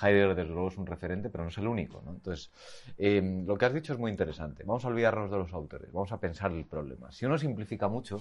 Heidegger, 0.00 0.36
desde 0.36 0.52
luego, 0.52 0.68
es 0.68 0.78
un 0.78 0.86
referente, 0.86 1.30
pero 1.30 1.42
no 1.44 1.50
es 1.50 1.58
el 1.58 1.66
único. 1.66 2.00
¿no? 2.04 2.12
Entonces, 2.12 2.52
eh, 2.96 3.42
lo 3.44 3.56
que 3.58 3.64
has 3.64 3.74
dicho 3.74 3.92
es 3.92 3.98
muy 3.98 4.10
interesante. 4.12 4.62
Vamos 4.64 4.84
a 4.84 4.88
olvidarnos 4.88 5.30
de 5.32 5.36
los 5.38 5.52
autores, 5.52 5.92
vamos 5.92 6.12
a 6.12 6.18
pensar 6.18 6.52
el 6.52 6.64
problema. 6.64 7.10
Si 7.10 7.26
uno 7.26 7.36
simplifica 7.38 7.88
mucho, 7.88 8.20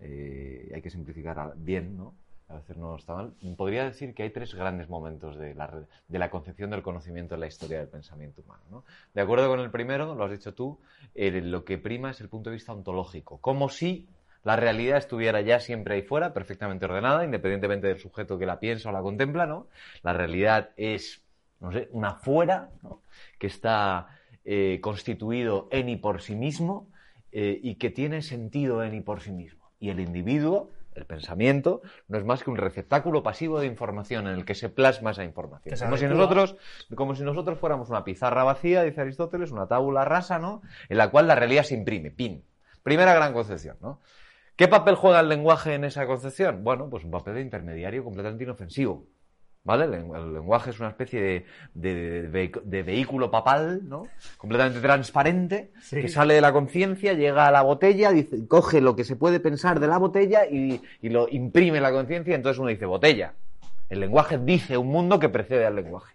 eh, 0.00 0.70
hay 0.74 0.82
que 0.82 0.90
simplificar 0.90 1.54
bien, 1.56 1.96
¿no? 1.96 2.14
A 2.48 2.56
veces 2.56 2.76
no 2.76 2.96
está 2.96 3.14
mal. 3.14 3.32
Podría 3.56 3.84
decir 3.84 4.12
que 4.12 4.24
hay 4.24 4.30
tres 4.30 4.54
grandes 4.54 4.88
momentos 4.88 5.38
de 5.38 5.54
la, 5.54 5.70
de 6.08 6.18
la 6.18 6.30
concepción 6.30 6.70
del 6.70 6.82
conocimiento 6.82 7.34
en 7.34 7.40
la 7.40 7.46
historia 7.46 7.78
del 7.78 7.88
pensamiento 7.88 8.42
humano. 8.42 8.62
¿no? 8.70 8.84
De 9.14 9.20
acuerdo 9.20 9.48
con 9.48 9.60
el 9.60 9.70
primero, 9.70 10.16
lo 10.16 10.24
has 10.24 10.32
dicho 10.32 10.52
tú, 10.52 10.76
lo 11.14 11.64
que 11.64 11.78
prima 11.78 12.10
es 12.10 12.20
el 12.20 12.28
punto 12.28 12.50
de 12.50 12.54
vista 12.54 12.72
ontológico. 12.72 13.38
Como 13.38 13.68
si 13.68 14.08
la 14.42 14.56
realidad 14.56 14.98
estuviera 14.98 15.40
ya 15.42 15.60
siempre 15.60 15.94
ahí 15.94 16.02
fuera, 16.02 16.32
perfectamente 16.32 16.86
ordenada, 16.86 17.24
independientemente 17.24 17.88
del 17.88 17.98
sujeto 17.98 18.38
que 18.38 18.46
la 18.46 18.58
piensa 18.58 18.88
o 18.88 18.92
la 18.92 19.02
contempla, 19.02 19.46
¿no? 19.46 19.66
La 20.02 20.12
realidad 20.12 20.70
es, 20.76 21.22
no 21.60 21.72
sé, 21.72 21.88
una 21.92 22.14
fuera, 22.14 22.70
¿no? 22.82 23.02
Que 23.38 23.46
está 23.48 24.18
eh, 24.44 24.80
constituido 24.82 25.68
en 25.70 25.88
y 25.90 25.96
por 25.96 26.22
sí 26.22 26.34
mismo 26.34 26.88
eh, 27.32 27.60
y 27.62 27.74
que 27.74 27.90
tiene 27.90 28.22
sentido 28.22 28.82
en 28.82 28.94
y 28.94 29.00
por 29.02 29.20
sí 29.20 29.30
mismo. 29.32 29.59
Y 29.80 29.90
el 29.90 29.98
individuo, 29.98 30.70
el 30.94 31.06
pensamiento, 31.06 31.82
no 32.06 32.18
es 32.18 32.24
más 32.24 32.44
que 32.44 32.50
un 32.50 32.56
receptáculo 32.56 33.22
pasivo 33.22 33.58
de 33.58 33.66
información 33.66 34.28
en 34.28 34.34
el 34.34 34.44
que 34.44 34.54
se 34.54 34.68
plasma 34.68 35.10
esa 35.10 35.24
información. 35.24 35.76
Como 35.76 35.96
si, 35.96 36.06
nosotros, 36.06 36.56
como 36.94 37.16
si 37.16 37.24
nosotros 37.24 37.58
fuéramos 37.58 37.88
una 37.90 38.04
pizarra 38.04 38.44
vacía, 38.44 38.82
dice 38.82 39.00
Aristóteles, 39.00 39.50
una 39.50 39.66
tábula 39.66 40.04
rasa, 40.04 40.38
¿no? 40.38 40.62
En 40.88 40.98
la 40.98 41.10
cual 41.10 41.26
la 41.26 41.34
realidad 41.34 41.64
se 41.64 41.74
imprime, 41.74 42.10
pin. 42.10 42.44
Primera 42.82 43.14
gran 43.14 43.32
concepción, 43.32 43.76
¿no? 43.80 44.00
¿Qué 44.56 44.68
papel 44.68 44.94
juega 44.94 45.20
el 45.20 45.28
lenguaje 45.28 45.74
en 45.74 45.84
esa 45.84 46.06
concepción? 46.06 46.62
Bueno, 46.62 46.90
pues 46.90 47.04
un 47.04 47.10
papel 47.10 47.34
de 47.34 47.40
intermediario 47.40 48.04
completamente 48.04 48.44
inofensivo. 48.44 49.06
¿Vale? 49.62 49.84
El, 49.84 49.90
len- 49.90 50.14
el 50.14 50.32
lenguaje 50.32 50.70
es 50.70 50.80
una 50.80 50.88
especie 50.88 51.20
de, 51.20 51.44
de- 51.74 52.22
de 52.22 52.30
vehic- 52.30 52.62
de 52.62 52.82
vehículo 52.82 53.30
papal, 53.30 53.82
¿no? 53.88 54.06
Completamente 54.38 54.80
transparente, 54.80 55.70
Sí. 55.82 56.00
que 56.00 56.08
sale 56.08 56.34
de 56.34 56.40
la 56.40 56.52
conciencia, 56.52 57.12
llega 57.12 57.46
a 57.46 57.50
la 57.50 57.60
botella, 57.62 58.10
dice, 58.10 58.46
coge 58.48 58.80
lo 58.80 58.96
que 58.96 59.04
se 59.04 59.16
puede 59.16 59.38
pensar 59.38 59.78
de 59.78 59.86
la 59.86 59.98
botella 59.98 60.46
y, 60.46 60.80
y 61.02 61.08
lo 61.10 61.28
imprime 61.28 61.76
en 61.76 61.82
la 61.82 61.92
conciencia, 61.92 62.34
entonces 62.34 62.58
uno 62.58 62.68
dice 62.70 62.86
botella. 62.86 63.34
El 63.90 64.00
lenguaje 64.00 64.38
dice 64.38 64.78
un 64.78 64.88
mundo 64.88 65.18
que 65.18 65.28
precede 65.28 65.66
al 65.66 65.76
lenguaje. 65.76 66.14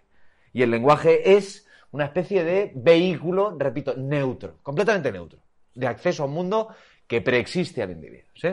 Y 0.52 0.62
el 0.62 0.70
lenguaje 0.70 1.36
es 1.36 1.68
una 1.92 2.06
especie 2.06 2.42
de 2.42 2.72
vehículo, 2.74 3.54
repito, 3.56 3.94
neutro, 3.96 4.56
completamente 4.62 5.12
neutro, 5.12 5.38
de 5.74 5.86
acceso 5.86 6.24
a 6.24 6.26
un 6.26 6.32
mundo 6.32 6.68
que 7.06 7.20
preexiste 7.20 7.80
al 7.82 7.92
individuo. 7.92 8.28
¿sí? 8.34 8.48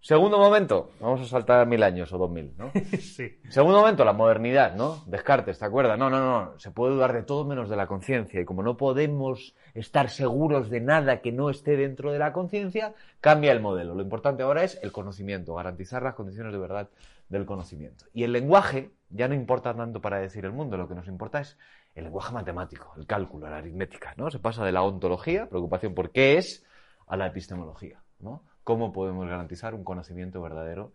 Segundo 0.00 0.38
momento, 0.38 0.92
vamos 1.00 1.20
a 1.20 1.24
saltar 1.24 1.66
mil 1.66 1.82
años 1.82 2.12
o 2.12 2.18
dos 2.18 2.30
mil, 2.30 2.54
¿no? 2.56 2.70
sí. 3.00 3.38
Segundo 3.48 3.80
momento, 3.80 4.04
la 4.04 4.12
modernidad, 4.12 4.74
¿no? 4.76 5.02
Descartes, 5.06 5.58
¿te 5.58 5.64
acuerdas? 5.64 5.98
No, 5.98 6.08
no, 6.08 6.20
no, 6.20 6.58
se 6.58 6.70
puede 6.70 6.94
dudar 6.94 7.12
de 7.12 7.24
todo 7.24 7.44
menos 7.44 7.68
de 7.68 7.76
la 7.76 7.88
conciencia. 7.88 8.40
Y 8.40 8.44
como 8.44 8.62
no 8.62 8.76
podemos 8.76 9.54
estar 9.74 10.08
seguros 10.08 10.70
de 10.70 10.80
nada 10.80 11.20
que 11.20 11.32
no 11.32 11.50
esté 11.50 11.76
dentro 11.76 12.12
de 12.12 12.20
la 12.20 12.32
conciencia, 12.32 12.94
cambia 13.20 13.50
el 13.50 13.60
modelo. 13.60 13.94
Lo 13.94 14.02
importante 14.02 14.44
ahora 14.44 14.62
es 14.62 14.78
el 14.82 14.92
conocimiento, 14.92 15.54
garantizar 15.54 16.02
las 16.02 16.14
condiciones 16.14 16.52
de 16.52 16.58
verdad 16.58 16.88
del 17.28 17.44
conocimiento. 17.44 18.06
Y 18.14 18.22
el 18.22 18.32
lenguaje 18.32 18.90
ya 19.10 19.26
no 19.26 19.34
importa 19.34 19.74
tanto 19.74 20.00
para 20.00 20.18
decir 20.18 20.44
el 20.44 20.52
mundo, 20.52 20.76
lo 20.76 20.88
que 20.88 20.94
nos 20.94 21.08
importa 21.08 21.40
es 21.40 21.58
el 21.94 22.04
lenguaje 22.04 22.32
matemático, 22.32 22.92
el 22.96 23.06
cálculo, 23.06 23.50
la 23.50 23.58
aritmética, 23.58 24.14
¿no? 24.16 24.30
Se 24.30 24.38
pasa 24.38 24.64
de 24.64 24.72
la 24.72 24.82
ontología, 24.82 25.48
preocupación 25.48 25.94
por 25.94 26.10
qué 26.10 26.38
es, 26.38 26.64
a 27.06 27.16
la 27.16 27.26
epistemología, 27.26 28.00
¿no? 28.20 28.42
¿Cómo 28.68 28.92
podemos 28.92 29.26
garantizar 29.26 29.72
un 29.72 29.82
conocimiento 29.82 30.42
verdadero 30.42 30.92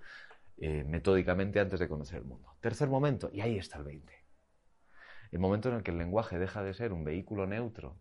eh, 0.59 0.83
metódicamente 0.83 1.59
antes 1.59 1.79
de 1.79 1.87
conocer 1.87 2.19
el 2.19 2.25
mundo? 2.25 2.53
Tercer 2.61 2.87
momento, 2.87 3.31
y 3.33 3.41
ahí 3.41 3.57
está 3.57 3.79
el 3.79 3.85
20. 3.85 4.13
El 5.31 5.39
momento 5.39 5.69
en 5.69 5.75
el 5.77 5.81
que 5.81 5.89
el 5.89 5.97
lenguaje 5.97 6.37
deja 6.37 6.61
de 6.61 6.75
ser 6.75 6.93
un 6.93 7.03
vehículo 7.03 7.47
neutro 7.47 7.97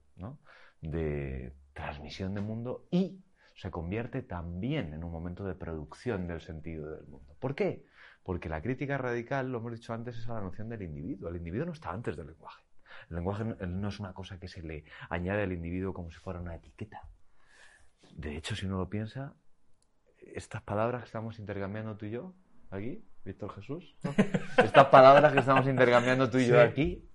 de 0.82 1.54
transmisión 1.72 2.34
de 2.34 2.42
mundo 2.42 2.86
y 2.90 3.24
se 3.56 3.70
convierte 3.70 4.20
también 4.20 4.92
en 4.92 5.04
un 5.04 5.10
momento 5.10 5.42
de 5.46 5.54
producción 5.54 6.26
del 6.26 6.42
sentido 6.42 6.90
del 6.90 7.06
mundo. 7.06 7.34
¿Por 7.40 7.54
qué? 7.54 7.86
Porque 8.24 8.50
la 8.50 8.60
crítica 8.60 8.98
radical, 8.98 9.50
lo 9.50 9.60
hemos 9.60 9.72
dicho 9.72 9.94
antes, 9.94 10.18
es 10.18 10.28
a 10.28 10.34
la 10.34 10.42
noción 10.42 10.68
del 10.68 10.82
individuo. 10.82 11.30
El 11.30 11.36
individuo 11.36 11.64
no 11.64 11.72
está 11.72 11.92
antes 11.92 12.14
del 12.14 12.26
lenguaje. 12.26 12.62
El 13.08 13.16
lenguaje 13.16 13.44
no 13.44 13.88
es 13.88 13.98
una 13.98 14.12
cosa 14.12 14.38
que 14.38 14.48
se 14.48 14.60
le 14.60 14.84
añade 15.08 15.44
al 15.44 15.52
individuo 15.54 15.94
como 15.94 16.10
si 16.10 16.18
fuera 16.18 16.40
una 16.40 16.56
etiqueta. 16.56 17.08
De 18.14 18.36
hecho, 18.36 18.54
si 18.54 18.66
uno 18.66 18.76
lo 18.76 18.90
piensa, 18.90 19.34
estas 20.34 20.62
palabras 20.62 21.02
que 21.02 21.06
estamos 21.06 21.38
intercambiando 21.38 21.96
tú 21.96 22.06
y 22.06 22.10
yo 22.10 22.34
aquí, 22.70 23.04
Víctor 23.24 23.54
Jesús, 23.54 23.96
¿no? 24.02 24.14
estas 24.62 24.86
palabras 24.86 25.32
que 25.32 25.40
estamos 25.40 25.66
intercambiando 25.66 26.28
tú 26.30 26.38
y 26.38 26.46
yo 26.46 26.60
aquí, 26.60 27.08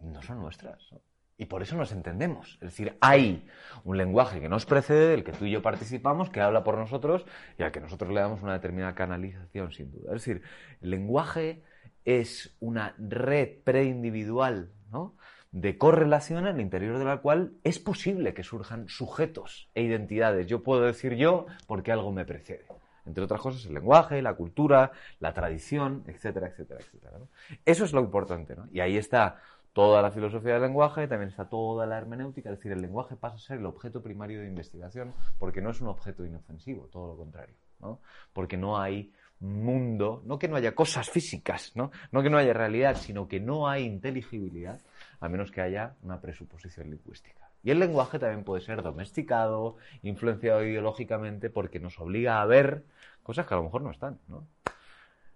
no 0.00 0.22
son 0.22 0.40
nuestras. 0.40 0.92
¿no? 0.92 1.00
Y 1.40 1.46
por 1.46 1.62
eso 1.62 1.76
nos 1.76 1.92
entendemos. 1.92 2.54
Es 2.54 2.70
decir, 2.70 2.98
hay 3.00 3.46
un 3.84 3.96
lenguaje 3.96 4.40
que 4.40 4.48
nos 4.48 4.66
precede, 4.66 5.08
del 5.10 5.22
que 5.22 5.32
tú 5.32 5.44
y 5.44 5.52
yo 5.52 5.62
participamos, 5.62 6.30
que 6.30 6.40
habla 6.40 6.64
por 6.64 6.76
nosotros 6.76 7.24
y 7.56 7.62
al 7.62 7.70
que 7.70 7.80
nosotros 7.80 8.12
le 8.12 8.20
damos 8.20 8.42
una 8.42 8.54
determinada 8.54 8.96
canalización, 8.96 9.70
sin 9.72 9.92
duda. 9.92 10.16
Es 10.16 10.24
decir, 10.24 10.42
el 10.80 10.90
lenguaje 10.90 11.62
es 12.04 12.56
una 12.58 12.96
red 12.98 13.62
preindividual, 13.62 14.72
¿no? 14.90 15.16
De 15.50 15.78
correlación 15.78 16.46
el 16.46 16.60
interior 16.60 16.98
de 16.98 17.04
la 17.04 17.18
cual 17.18 17.52
es 17.64 17.78
posible 17.78 18.34
que 18.34 18.42
surjan 18.42 18.88
sujetos 18.88 19.70
e 19.74 19.82
identidades. 19.82 20.46
Yo 20.46 20.62
puedo 20.62 20.82
decir 20.82 21.14
yo 21.14 21.46
porque 21.66 21.92
algo 21.92 22.12
me 22.12 22.24
precede. 22.24 22.66
Entre 23.06 23.24
otras 23.24 23.40
cosas, 23.40 23.64
el 23.64 23.74
lenguaje, 23.74 24.20
la 24.20 24.34
cultura, 24.34 24.92
la 25.18 25.32
tradición, 25.32 26.04
etcétera, 26.06 26.48
etcétera, 26.48 26.80
etcétera. 26.80 27.18
Eso 27.64 27.84
es 27.86 27.92
lo 27.94 28.00
importante, 28.00 28.54
¿no? 28.54 28.68
Y 28.70 28.80
ahí 28.80 28.98
está 28.98 29.40
toda 29.72 30.02
la 30.02 30.10
filosofía 30.10 30.54
del 30.54 30.62
lenguaje, 30.62 31.08
también 31.08 31.30
está 31.30 31.48
toda 31.48 31.86
la 31.86 31.96
hermenéutica, 31.96 32.50
es 32.50 32.58
decir, 32.58 32.72
el 32.72 32.82
lenguaje 32.82 33.16
pasa 33.16 33.36
a 33.36 33.38
ser 33.38 33.58
el 33.58 33.66
objeto 33.66 34.02
primario 34.02 34.40
de 34.40 34.46
investigación 34.46 35.14
porque 35.38 35.62
no 35.62 35.70
es 35.70 35.80
un 35.80 35.88
objeto 35.88 36.24
inofensivo, 36.26 36.88
todo 36.92 37.08
lo 37.08 37.16
contrario, 37.16 37.54
¿no? 37.80 38.00
Porque 38.32 38.56
no 38.56 38.78
hay 38.78 39.12
mundo, 39.40 40.22
no 40.24 40.38
que 40.38 40.48
no 40.48 40.56
haya 40.56 40.74
cosas 40.74 41.08
físicas, 41.08 41.72
¿no? 41.76 41.92
No 42.10 42.22
que 42.22 42.30
no 42.30 42.38
haya 42.38 42.52
realidad, 42.52 42.96
sino 42.96 43.28
que 43.28 43.40
no 43.40 43.68
hay 43.68 43.84
inteligibilidad 43.84 44.80
a 45.20 45.28
menos 45.28 45.50
que 45.50 45.60
haya 45.60 45.94
una 46.02 46.20
presuposición 46.20 46.90
lingüística. 46.90 47.48
Y 47.62 47.70
el 47.70 47.80
lenguaje 47.80 48.18
también 48.18 48.44
puede 48.44 48.62
ser 48.62 48.82
domesticado, 48.82 49.76
influenciado 50.02 50.64
ideológicamente, 50.64 51.50
porque 51.50 51.80
nos 51.80 51.98
obliga 51.98 52.40
a 52.40 52.46
ver 52.46 52.84
cosas 53.22 53.46
que 53.46 53.54
a 53.54 53.56
lo 53.56 53.64
mejor 53.64 53.82
no 53.82 53.90
están. 53.90 54.18
¿no? 54.28 54.46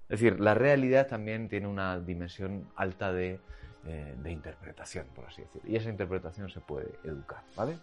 Es 0.08 0.20
decir, 0.20 0.40
la 0.40 0.54
realidad 0.54 1.08
también 1.08 1.48
tiene 1.48 1.66
una 1.66 1.98
dimensión 1.98 2.68
alta 2.76 3.12
de, 3.12 3.40
eh, 3.86 4.14
interpretación, 4.26 5.06
por 5.14 5.26
así 5.26 5.42
decirlo. 5.42 5.68
Y 5.68 5.76
esa 5.76 5.90
interpretación 5.90 6.48
se 6.48 6.60
puede 6.60 6.90
educar. 7.02 7.42
¿vale? 7.56 7.78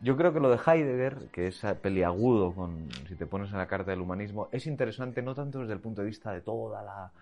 Yo 0.00 0.16
creo 0.16 0.32
que 0.32 0.40
lo 0.40 0.50
de 0.50 0.58
Heidegger, 0.64 1.28
que 1.32 1.48
es 1.48 1.60
peliagudo 1.82 2.54
con, 2.54 2.88
si 3.08 3.16
te 3.16 3.26
pones 3.26 3.50
en 3.50 3.58
la 3.58 3.66
carta 3.66 3.90
del 3.90 4.00
humanismo, 4.00 4.48
es 4.52 4.66
interesante 4.66 5.22
no 5.22 5.34
tanto 5.34 5.60
desde 5.60 5.72
el 5.72 5.80
punto 5.80 6.02
de 6.02 6.08
vista 6.08 6.32
de 6.32 6.40
toda 6.40 6.82
la 6.82 7.12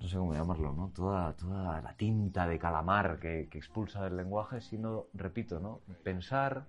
no 0.00 0.08
sé 0.08 0.16
cómo 0.16 0.34
llamarlo, 0.34 0.72
¿no? 0.72 0.90
Toda, 0.94 1.32
toda 1.34 1.80
la 1.80 1.94
tinta 1.94 2.46
de 2.46 2.58
calamar 2.58 3.18
que, 3.18 3.48
que 3.50 3.58
expulsa 3.58 4.04
del 4.04 4.16
lenguaje, 4.16 4.60
sino, 4.60 5.06
repito, 5.14 5.60
¿no? 5.60 5.80
Pensar 6.02 6.66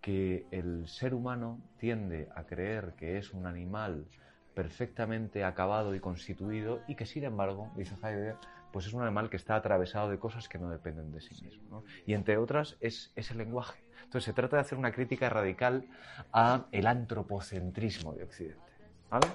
que 0.00 0.46
el 0.50 0.88
ser 0.88 1.14
humano 1.14 1.60
tiende 1.78 2.28
a 2.34 2.44
creer 2.44 2.94
que 2.96 3.18
es 3.18 3.32
un 3.32 3.46
animal 3.46 4.06
perfectamente 4.54 5.44
acabado 5.44 5.94
y 5.94 6.00
constituido 6.00 6.80
y 6.88 6.94
que, 6.94 7.06
sin 7.06 7.24
embargo, 7.24 7.70
dice 7.76 7.94
Heidegger, 8.02 8.36
pues 8.72 8.86
es 8.86 8.92
un 8.92 9.02
animal 9.02 9.30
que 9.30 9.36
está 9.36 9.56
atravesado 9.56 10.10
de 10.10 10.18
cosas 10.18 10.48
que 10.48 10.58
no 10.58 10.68
dependen 10.68 11.12
de 11.12 11.20
sí 11.20 11.40
mismo. 11.44 11.62
¿no? 11.70 11.84
Y 12.06 12.14
entre 12.14 12.38
otras 12.38 12.76
es, 12.80 13.12
es 13.16 13.30
el 13.30 13.38
lenguaje. 13.38 13.82
Entonces 14.04 14.24
se 14.24 14.32
trata 14.32 14.56
de 14.56 14.62
hacer 14.62 14.78
una 14.78 14.92
crítica 14.92 15.28
radical 15.28 15.86
a 16.32 16.66
el 16.72 16.86
antropocentrismo 16.86 18.14
de 18.14 18.24
Occidente. 18.24 18.72
¿vale? 19.10 19.28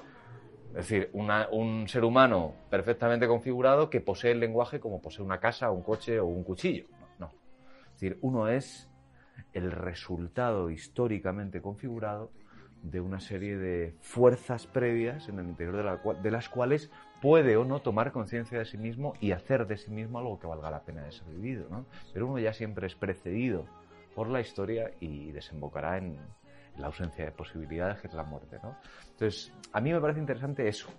Es 0.74 0.90
decir, 0.90 1.12
un 1.14 1.88
ser 1.88 2.04
humano 2.04 2.56
perfectamente 2.72 3.28
configurado 3.28 3.92
que 3.92 4.02
posee 4.02 4.32
el 4.32 4.40
lenguaje 4.40 4.80
como 4.80 5.02
posee 5.02 5.24
una 5.24 5.40
casa, 5.40 5.70
un 5.70 5.84
coche 5.84 6.20
o 6.20 6.26
un 6.26 6.44
cuchillo. 6.44 6.86
No. 7.20 7.32
Es 7.86 7.94
decir, 7.94 8.18
uno 8.22 8.48
es 8.48 8.90
el 9.54 9.72
resultado 9.72 10.72
históricamente 10.72 11.62
configurado 11.62 12.32
de 12.82 13.00
una 13.00 13.20
serie 13.20 13.56
de 13.56 13.96
fuerzas 14.02 14.66
previas 14.66 15.30
en 15.30 15.40
el 15.40 15.48
interior 15.48 16.00
de 16.22 16.32
las 16.32 16.50
cuales 16.50 16.92
puede 17.22 17.56
o 17.56 17.64
no 17.64 17.80
tomar 17.80 18.12
conciencia 18.12 18.58
de 18.58 18.66
sí 18.66 18.78
mismo 18.78 19.14
y 19.22 19.32
hacer 19.32 19.68
de 19.68 19.78
sí 19.78 19.92
mismo 19.92 20.18
algo 20.20 20.40
que 20.40 20.48
valga 20.48 20.72
la 20.72 20.84
pena 20.84 21.04
de 21.04 21.12
ser 21.12 21.28
vivido. 21.28 21.68
¿no? 21.70 21.86
Pero 22.14 22.28
uno 22.28 22.40
ya 22.40 22.52
siempre 22.52 22.88
es 22.88 22.96
precedido 22.96 23.66
por 24.16 24.28
la 24.28 24.42
historia 24.42 24.92
y 25.00 25.32
desembocará 25.32 25.98
en 25.98 26.18
la 26.78 26.88
ausencia 26.88 27.26
de 27.26 27.32
posibilidades, 27.32 28.00
que 28.02 28.08
es 28.08 28.14
la 28.14 28.24
muerte. 28.24 28.60
¿no? 28.64 28.76
Entonces, 29.12 29.54
a 29.72 29.80
mí 29.82 29.92
me 29.94 30.00
parece 30.02 30.20
interesante 30.20 30.68
eso, 30.68 30.90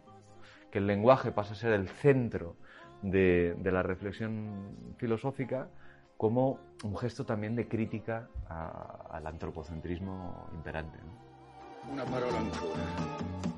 que 0.71 0.79
el 0.79 0.87
lenguaje 0.87 1.33
pasa 1.33 1.53
a 1.53 1.57
ser 1.57 1.73
el 1.73 1.89
centro 1.89 2.57
de, 3.03 3.55
de 3.59 3.73
la 3.73 3.83
reflexión 3.83 4.95
filosófica 4.97 5.69
como 6.17 6.59
un 6.85 6.97
gesto 6.97 7.25
también 7.27 7.57
de 7.57 7.67
crítica 7.69 8.29
a- 8.49 9.09
al 9.11 9.27
antropocentrismo 9.27 10.49
imperante. 10.55 10.99
¿no? 10.99 11.93
Una 11.93 12.05
parola 12.05 12.39
ancora. 12.39 12.83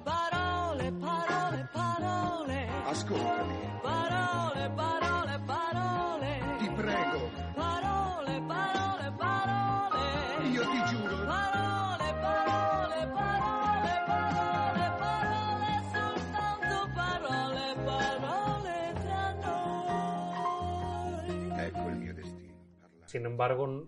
Parole, 0.05 0.93
parole, 0.93 1.67
parole. 1.73 2.69
Ascoltami, 2.87 3.55
Parole, 3.83 4.71
parole, 4.77 5.39
parole. 5.47 6.41
ti 6.59 6.69
prego. 6.71 7.16
Sin 23.17 23.25
embargo, 23.25 23.85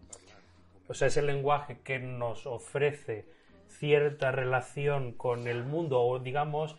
o 0.88 0.94
sea, 0.94 1.08
ese 1.08 1.20
lenguaje 1.20 1.80
que 1.84 1.98
nos 1.98 2.46
ofrece 2.46 3.26
cierta 3.68 4.32
relación 4.32 5.12
con 5.12 5.46
el 5.46 5.64
mundo 5.64 6.00
o 6.00 6.18
digamos 6.18 6.76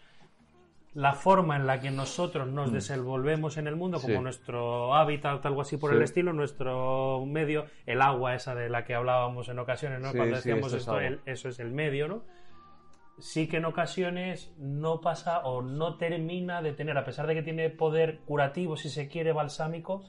la 0.95 1.13
forma 1.13 1.57
en 1.57 1.67
la 1.67 1.79
que 1.79 1.91
nosotros 1.91 2.47
nos 2.47 2.71
desenvolvemos 2.73 3.57
en 3.57 3.67
el 3.67 3.75
mundo, 3.75 4.01
como 4.01 4.15
Mm. 4.15 4.17
Sí. 4.17 4.23
nuestro 4.23 4.95
hábitat, 4.95 5.45
algo 5.45 5.61
así 5.61 5.77
por 5.77 5.91
Sí. 5.91 5.97
el 5.97 6.01
estilo, 6.01 6.33
nuestro 6.33 7.23
medio, 7.27 7.65
el 7.85 8.01
agua 8.01 8.33
esa 8.33 8.55
de 8.55 8.67
la 8.67 8.83
que 8.83 8.95
hablábamos 8.95 9.47
en 9.49 9.59
ocasiones, 9.59 10.01
¿no? 10.01 10.09
Sí, 10.11 10.17
Cuando 10.17 10.37
decíamos 10.37 10.73
esto 10.73 10.99
es 10.99 11.05
el- 11.05 11.19
eso 11.27 11.49
es 11.49 11.59
el 11.59 11.69
medio, 11.69 12.07
¿no? 12.07 12.23
Sí 13.19 13.47
que 13.47 13.57
en 13.57 13.65
ocasiones 13.65 14.51
no 14.57 15.01
pasa 15.01 15.41
o 15.41 15.61
no 15.61 15.97
termina 15.97 16.63
de 16.63 16.73
tener, 16.73 16.97
a 16.97 17.05
pesar 17.05 17.27
de 17.27 17.35
que 17.35 17.43
tiene 17.43 17.69
poder 17.69 18.21
curativo, 18.25 18.75
si 18.75 18.89
se 18.89 19.07
quiere, 19.07 19.33
balsámico, 19.33 20.03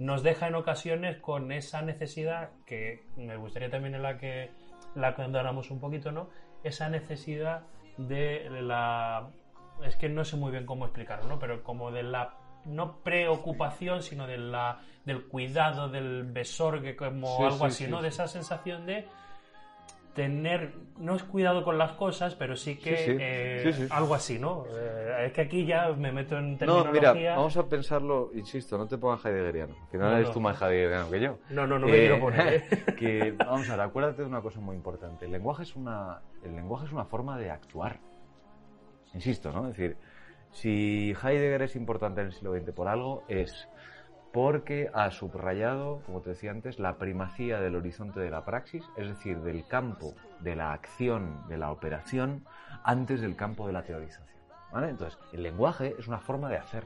nos 0.00 0.22
deja 0.22 0.48
en 0.48 0.54
ocasiones 0.54 1.18
con 1.18 1.52
esa 1.52 1.82
necesidad 1.82 2.48
que 2.64 3.04
me 3.16 3.36
gustaría 3.36 3.68
también 3.68 3.94
en 3.94 4.02
la 4.02 4.16
que 4.16 4.50
la 4.94 5.14
condonamos 5.14 5.70
un 5.70 5.78
poquito, 5.78 6.10
¿no? 6.10 6.30
Esa 6.64 6.88
necesidad 6.88 7.66
de 7.98 8.48
la 8.62 9.28
es 9.84 9.96
que 9.96 10.08
no 10.08 10.24
sé 10.24 10.38
muy 10.38 10.52
bien 10.52 10.64
cómo 10.64 10.86
explicarlo, 10.86 11.28
¿no? 11.28 11.38
Pero 11.38 11.62
como 11.62 11.92
de 11.92 12.02
la 12.02 12.34
no 12.64 12.96
preocupación, 13.02 14.02
sino 14.02 14.26
de 14.26 14.38
la 14.38 14.80
del 15.04 15.28
cuidado, 15.28 15.90
del 15.90 16.24
besorgue, 16.24 16.96
como 16.96 17.36
Sí, 17.36 17.42
algo 17.42 17.58
sí, 17.58 17.64
así, 17.64 17.84
sí, 17.84 17.90
¿no? 17.90 18.00
De 18.00 18.08
esa 18.08 18.26
sensación 18.26 18.86
de 18.86 19.06
tener, 20.14 20.72
no 20.98 21.14
es 21.14 21.22
cuidado 21.22 21.62
con 21.64 21.78
las 21.78 21.92
cosas, 21.92 22.34
pero 22.34 22.56
sí 22.56 22.76
que 22.76 22.96
Sí, 22.96 23.04
sí. 23.12 23.16
eh, 23.20 23.72
Sí, 23.74 23.86
algo 23.90 24.14
así, 24.14 24.38
¿no? 24.38 24.64
Eh, 24.72 25.26
es 25.26 25.32
que 25.32 25.42
aquí 25.42 25.64
ya 25.64 25.88
me 25.92 26.10
meto 26.12 26.36
en 26.36 26.52
No, 26.52 26.58
terminología. 26.58 27.12
mira, 27.14 27.36
vamos 27.36 27.56
a 27.56 27.68
pensarlo, 27.68 28.30
insisto, 28.34 28.76
no 28.76 28.86
te 28.86 28.98
pongas 28.98 29.24
heideggeriano. 29.24 29.74
Al 29.80 29.88
final 29.88 30.10
No, 30.10 30.16
eres 30.16 30.28
no. 30.28 30.34
tú 30.34 30.40
más 30.40 30.60
heideggeriano 30.60 31.10
que 31.10 31.20
yo. 31.20 31.38
No, 31.50 31.66
no, 31.66 31.78
no 31.78 31.86
me 31.86 31.92
quiero 31.96 32.18
poner, 32.20 32.54
¿eh? 32.54 32.84
que, 32.98 33.32
vamos 33.32 33.68
a 33.70 33.76
ver, 33.76 33.80
acuérdate 33.86 34.22
de 34.22 34.28
una 34.28 34.40
cosa 34.40 34.60
muy 34.60 34.76
importante. 34.76 35.24
El 35.26 35.32
lenguaje 35.32 35.62
es 35.62 35.76
una, 35.76 36.20
el 36.44 36.54
lenguaje 36.56 36.86
es 36.86 36.92
una 36.92 37.04
forma 37.04 37.38
de 37.38 37.50
actuar. 37.50 37.98
Insisto, 39.14 39.52
¿no? 39.52 39.68
Es 39.68 39.76
decir, 39.76 39.96
si 40.50 41.14
Heidegger 41.22 41.62
es 41.62 41.76
importante 41.76 42.20
en 42.20 42.28
el 42.28 42.32
siglo 42.32 42.52
XX 42.54 42.72
por 42.72 42.88
algo, 42.88 43.22
es 43.28 43.68
porque 44.32 44.90
ha 44.94 45.10
subrayado, 45.10 46.02
como 46.06 46.20
te 46.20 46.30
decía 46.30 46.50
antes, 46.52 46.78
la 46.78 46.96
primacía 46.96 47.60
del 47.60 47.74
horizonte 47.76 48.20
de 48.20 48.30
la 48.30 48.44
praxis, 48.44 48.84
es 48.96 49.08
decir, 49.08 49.40
del 49.40 49.66
campo 49.66 50.14
de 50.40 50.54
la 50.54 50.72
acción, 50.72 51.48
de 51.48 51.58
la 51.58 51.72
operación, 51.72 52.44
antes 52.84 53.20
del 53.20 53.34
campo 53.36 53.66
de 53.66 53.72
la 53.72 53.82
teorización. 53.82 54.26
¿vale? 54.72 54.88
Entonces, 54.90 55.18
el 55.32 55.42
lenguaje 55.42 55.96
es 55.98 56.06
una 56.06 56.18
forma 56.18 56.48
de 56.48 56.58
hacer. 56.58 56.84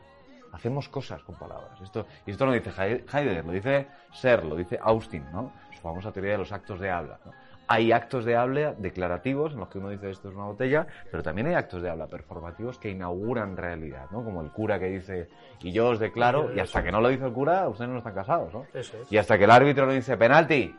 Hacemos 0.53 0.89
cosas 0.89 1.23
con 1.23 1.35
palabras. 1.35 1.81
Esto, 1.81 2.07
y 2.25 2.31
esto 2.31 2.47
no 2.47 2.53
dice 2.53 2.71
Hei- 2.71 3.05
Heidegger, 3.13 3.45
lo 3.45 3.53
dice 3.53 3.89
Ser, 4.13 4.45
lo 4.45 4.55
dice 4.55 4.79
Austin, 4.81 5.25
¿no? 5.33 5.53
Su 5.73 5.81
famosa 5.81 6.13
teoría 6.13 6.33
de 6.33 6.39
los 6.39 6.53
actos 6.53 6.79
de 6.79 6.91
habla. 6.91 7.19
Hay 7.67 7.93
actos 7.93 8.25
de 8.25 8.37
habla 8.37 8.75
declarativos 8.77 9.55
en 9.55 9.61
los 9.61 9.69
que 9.69 9.79
uno 9.79 9.89
dice 9.89 10.11
esto 10.11 10.29
es 10.29 10.35
una 10.35 10.45
botella, 10.45 10.87
pero 11.11 11.23
también 11.23 11.47
hay 11.47 11.55
actos 11.55 11.81
de 11.83 11.89
habla 11.89 12.07
performativos 12.07 12.79
que 12.79 12.91
inauguran 12.91 13.57
realidad, 13.57 14.07
¿no? 14.11 14.23
Como 14.23 14.43
el 14.43 14.51
cura 14.51 14.79
que 14.79 14.87
dice, 14.87 15.29
y 15.61 15.73
yo 15.73 15.89
os 15.89 15.99
declaro, 15.99 16.55
y 16.55 16.61
hasta 16.61 16.83
que 16.83 16.93
no 16.93 17.01
lo 17.01 17.09
dice 17.09 17.25
el 17.25 17.33
cura, 17.33 17.67
ustedes 17.69 17.91
no 17.91 17.99
están 17.99 18.15
casados, 18.15 18.53
¿no? 18.53 18.67
Eso 18.75 18.97
es. 19.01 19.11
Y 19.11 19.17
hasta 19.17 19.39
que 19.39 19.45
el 19.45 19.51
árbitro 19.51 19.87
no 19.87 19.93
dice 19.93 20.17
penalti, 20.19 20.77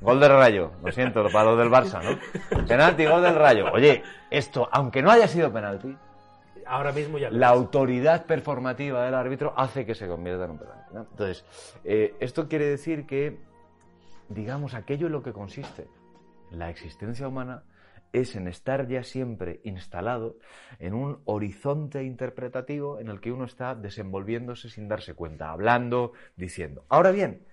gol 0.00 0.20
del 0.20 0.30
rayo. 0.30 0.70
Lo 0.84 0.92
siento, 0.92 1.26
para 1.32 1.50
los 1.50 1.58
del 1.58 1.70
Barça, 1.70 2.00
¿no? 2.02 2.66
Penalti, 2.66 3.04
gol 3.06 3.22
del 3.22 3.34
rayo. 3.34 3.72
Oye, 3.72 4.02
esto, 4.30 4.68
aunque 4.70 5.02
no 5.02 5.10
haya 5.10 5.26
sido 5.26 5.52
penalti, 5.52 5.96
Ahora 6.70 6.92
mismo 6.92 7.16
ya 7.16 7.30
la 7.30 7.46
es. 7.46 7.52
autoridad 7.52 8.26
performativa 8.26 9.02
del 9.02 9.14
árbitro 9.14 9.54
hace 9.56 9.86
que 9.86 9.94
se 9.94 10.06
convierta 10.06 10.44
en 10.44 10.50
un 10.50 10.58
penalti. 10.58 10.94
¿no? 10.94 11.00
Entonces, 11.10 11.44
eh, 11.82 12.14
esto 12.20 12.46
quiere 12.46 12.66
decir 12.66 13.06
que, 13.06 13.38
digamos, 14.28 14.74
aquello 14.74 15.06
en 15.06 15.14
lo 15.14 15.22
que 15.22 15.32
consiste 15.32 15.86
la 16.50 16.70
existencia 16.70 17.28
humana 17.28 17.64
es 18.12 18.36
en 18.36 18.48
estar 18.48 18.88
ya 18.88 19.02
siempre 19.02 19.60
instalado 19.64 20.36
en 20.78 20.94
un 20.94 21.20
horizonte 21.24 22.04
interpretativo 22.04 22.98
en 23.00 23.08
el 23.08 23.20
que 23.20 23.32
uno 23.32 23.44
está 23.44 23.74
desenvolviéndose 23.74 24.70
sin 24.70 24.88
darse 24.88 25.14
cuenta, 25.14 25.50
hablando, 25.50 26.12
diciendo. 26.36 26.84
Ahora 26.88 27.10
bien, 27.10 27.44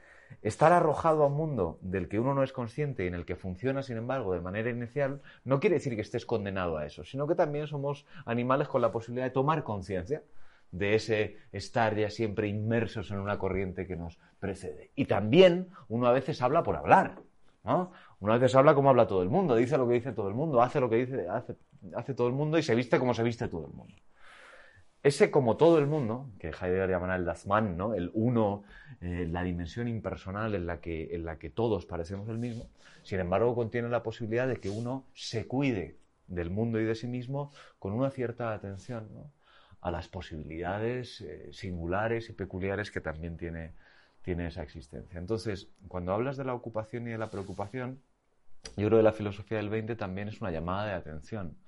estar 0.41 0.71
arrojado 0.71 1.23
a 1.23 1.27
un 1.27 1.33
mundo 1.33 1.77
del 1.81 2.07
que 2.07 2.19
uno 2.19 2.33
no 2.33 2.43
es 2.43 2.53
consciente 2.53 3.03
y 3.03 3.07
en 3.07 3.15
el 3.15 3.25
que 3.25 3.35
funciona, 3.35 3.83
sin 3.83 3.97
embargo, 3.97 4.33
de 4.33 4.41
manera 4.41 4.69
inicial, 4.69 5.21
no 5.43 5.59
quiere 5.59 5.75
decir 5.75 5.95
que 5.95 6.01
estés 6.01 6.25
condenado 6.25 6.77
a 6.77 6.85
eso, 6.85 7.03
sino 7.03 7.27
que 7.27 7.35
también 7.35 7.67
somos 7.67 8.05
animales 8.25 8.67
con 8.67 8.81
la 8.81 8.91
posibilidad 8.91 9.25
de 9.25 9.31
tomar 9.31 9.63
conciencia 9.63 10.23
de 10.71 10.95
ese 10.95 11.37
estar 11.51 11.95
ya 11.95 12.09
siempre 12.09 12.47
inmersos 12.47 13.11
en 13.11 13.19
una 13.19 13.37
corriente 13.37 13.87
que 13.87 13.95
nos 13.95 14.19
precede. 14.39 14.91
Y 14.95 15.05
también 15.05 15.69
uno 15.87 16.07
a 16.07 16.11
veces 16.11 16.41
habla 16.41 16.63
por 16.63 16.75
hablar, 16.75 17.21
¿no? 17.65 17.91
Uno 18.19 18.33
a 18.33 18.37
veces 18.37 18.55
habla 18.55 18.75
como 18.75 18.89
habla 18.89 19.07
todo 19.07 19.23
el 19.23 19.29
mundo, 19.29 19.55
dice 19.55 19.77
lo 19.77 19.87
que 19.87 19.95
dice 19.95 20.11
todo 20.11 20.29
el 20.29 20.35
mundo, 20.35 20.61
hace 20.61 20.79
lo 20.79 20.89
que 20.89 21.05
dice, 21.05 21.27
hace, 21.27 22.13
todo 22.13 22.27
el 22.27 22.33
mundo 22.33 22.57
y 22.57 22.63
se 22.63 22.75
viste 22.75 22.99
como 22.99 23.13
se 23.13 23.23
viste 23.23 23.47
todo 23.47 23.67
el 23.67 23.73
mundo. 23.73 23.93
Ese 25.03 25.29
como 25.29 25.55
todo 25.57 25.77
el 25.77 25.85
mundo, 25.85 26.31
que 26.39 26.47
Heidegger 26.47 26.89
llamará 26.89 27.15
el 27.15 27.25
Dazman, 27.25 27.77
¿no? 27.77 27.93
el 27.93 28.09
uno, 28.13 28.63
eh, 29.01 29.27
la 29.29 29.43
dimensión 29.43 29.87
impersonal 29.87 30.55
en 30.55 30.65
la, 30.65 30.79
que, 30.79 31.51
todos 31.53 31.85
parecemos 31.85 32.27
el 32.29 32.39
mismo, 32.39 32.69
sin 33.03 33.19
embargo 33.19 33.53
contiene 33.53 33.89
la 33.89 34.01
posibilidad 34.01 34.47
de 34.47 34.57
que 34.57 34.69
uno 34.69 35.05
se 35.13 35.45
cuide 35.47 35.97
del 36.27 36.49
mundo 36.49 36.79
y 36.79 36.85
de 36.85 36.95
sí 36.95 37.07
mismo 37.07 37.51
con 37.77 37.93
una 37.93 38.09
cierta 38.09 38.53
atención 38.53 39.07
a 39.81 39.91
las 39.91 40.07
posibilidades 40.07 41.21
eh, 41.21 41.49
singulares 41.51 42.29
y 42.31 42.33
peculiares 42.33 42.89
que 42.89 43.01
también 43.01 43.37
tiene, 43.37 43.73
tiene 44.25 44.47
esa 44.47 44.63
existencia. 44.63 45.19
Entonces, 45.19 45.69
cuando 45.87 46.11
hablas 46.11 46.35
de 46.35 46.43
la 46.43 46.55
ocupación 46.55 47.07
y 47.07 47.11
de 47.11 47.17
la 47.19 47.29
preocupación, 47.29 48.01
yo 48.75 48.87
creo 48.87 48.99
que 48.99 49.03
la 49.03 49.13
filosofía 49.13 49.57
del 49.57 49.69
20 49.69 49.95
también 49.95 50.27
es 50.27 50.41
una 50.41 50.49
llamada 50.49 50.87
de 50.87 50.93
atención. 50.93 51.59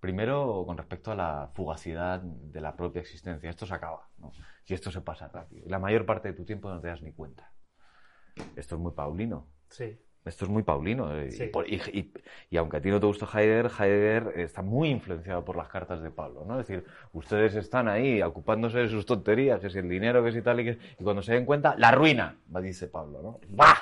Primero, 0.00 0.64
con 0.66 0.78
respecto 0.78 1.12
a 1.12 1.14
la 1.14 1.50
fugacidad 1.52 2.22
de 2.22 2.60
la 2.62 2.74
propia 2.74 3.02
existencia. 3.02 3.50
Esto 3.50 3.66
se 3.66 3.74
acaba, 3.74 4.08
¿no? 4.16 4.32
Y 4.66 4.72
esto 4.72 4.90
se 4.90 5.02
pasa 5.02 5.28
rápido. 5.28 5.68
La 5.68 5.78
mayor 5.78 6.06
parte 6.06 6.28
de 6.28 6.34
tu 6.34 6.46
tiempo 6.46 6.70
no 6.70 6.80
te 6.80 6.88
das 6.88 7.02
ni 7.02 7.12
cuenta. 7.12 7.52
Esto 8.56 8.76
es 8.76 8.80
muy 8.80 8.92
paulino. 8.92 9.46
Sí. 9.68 10.00
Esto 10.24 10.44
es 10.44 10.50
muy 10.50 10.62
paulino. 10.62 11.16
eh, 11.16 11.30
Sí. 11.30 11.44
Y, 11.44 11.46
por- 11.48 11.66
y- 11.68 11.76
y- 11.92 12.12
y 12.50 12.56
aunque 12.58 12.76
a 12.76 12.80
ti 12.82 12.90
no 12.90 13.00
te 13.00 13.06
gusta 13.06 13.26
Heidegger, 13.26 13.70
Heidegger 13.78 14.40
está 14.40 14.60
muy 14.62 14.90
influenciado 14.90 15.44
por 15.44 15.56
las 15.56 15.68
cartas 15.68 16.02
de 16.02 16.10
Pablo, 16.10 16.44
¿no? 16.46 16.60
Es 16.60 16.66
decir, 16.68 16.84
ustedes 17.12 17.54
están 17.56 17.88
ahí 17.88 18.20
ocupándose 18.22 18.78
de 18.80 18.88
sus 18.88 19.06
tonterías, 19.06 19.60
que 19.60 19.70
si 19.70 19.78
el 19.78 19.88
dinero, 19.88 20.22
que 20.22 20.32
si 20.32 20.42
tal 20.42 20.60
y 20.60 20.64
que... 20.64 20.78
Y 20.98 21.04
cuando 21.04 21.22
se 21.22 21.32
den 21.32 21.46
cuenta, 21.46 21.74
la 21.78 21.90
ruina, 21.90 22.36
dice 22.62 22.88
Pablo, 22.88 23.22
¿no? 23.22 23.40
¡Bah! 23.48 23.76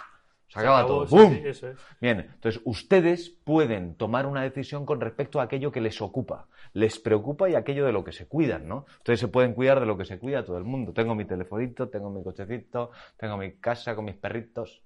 Se 0.47 0.61
acaba 0.61 0.79
acabó, 0.79 1.05
todo. 1.05 1.07
sí, 1.09 1.15
¡Bum! 1.17 1.35
sí, 1.35 1.43
eso 1.45 1.69
es. 1.69 1.77
Bien, 2.01 2.21
entonces 2.21 2.63
ustedes 2.65 3.29
pueden 3.29 3.97
tomar 3.97 4.25
una 4.25 4.41
decisión 4.43 4.87
con 4.87 4.99
respecto 4.99 5.41
a 5.41 5.43
aquello 5.43 5.71
que 5.73 5.83
les 5.83 6.01
ocupa, 6.01 6.47
les 6.73 6.99
preocupa 6.99 7.51
y 7.51 7.55
aquello 7.55 7.85
de 7.85 7.93
lo 7.93 8.03
que 8.03 8.13
se 8.13 8.27
cuidan, 8.29 8.67
¿no? 8.67 8.87
Ustedes 8.99 9.21
se 9.21 9.29
pueden 9.29 9.53
cuidar 9.53 9.79
de 9.79 9.85
lo 9.85 9.99
que 9.99 10.07
se 10.07 10.19
cuida 10.19 10.45
todo 10.47 10.57
el 10.57 10.65
mundo. 10.65 10.95
Tengo 10.95 11.15
mi 11.15 11.27
telefonito, 11.27 11.91
tengo 11.91 12.09
mi 12.11 12.23
cochecito, 12.23 12.93
tengo 13.19 13.37
mi 13.37 13.57
casa 13.57 13.95
con 13.95 14.07
mis 14.07 14.15
perritos. 14.17 14.83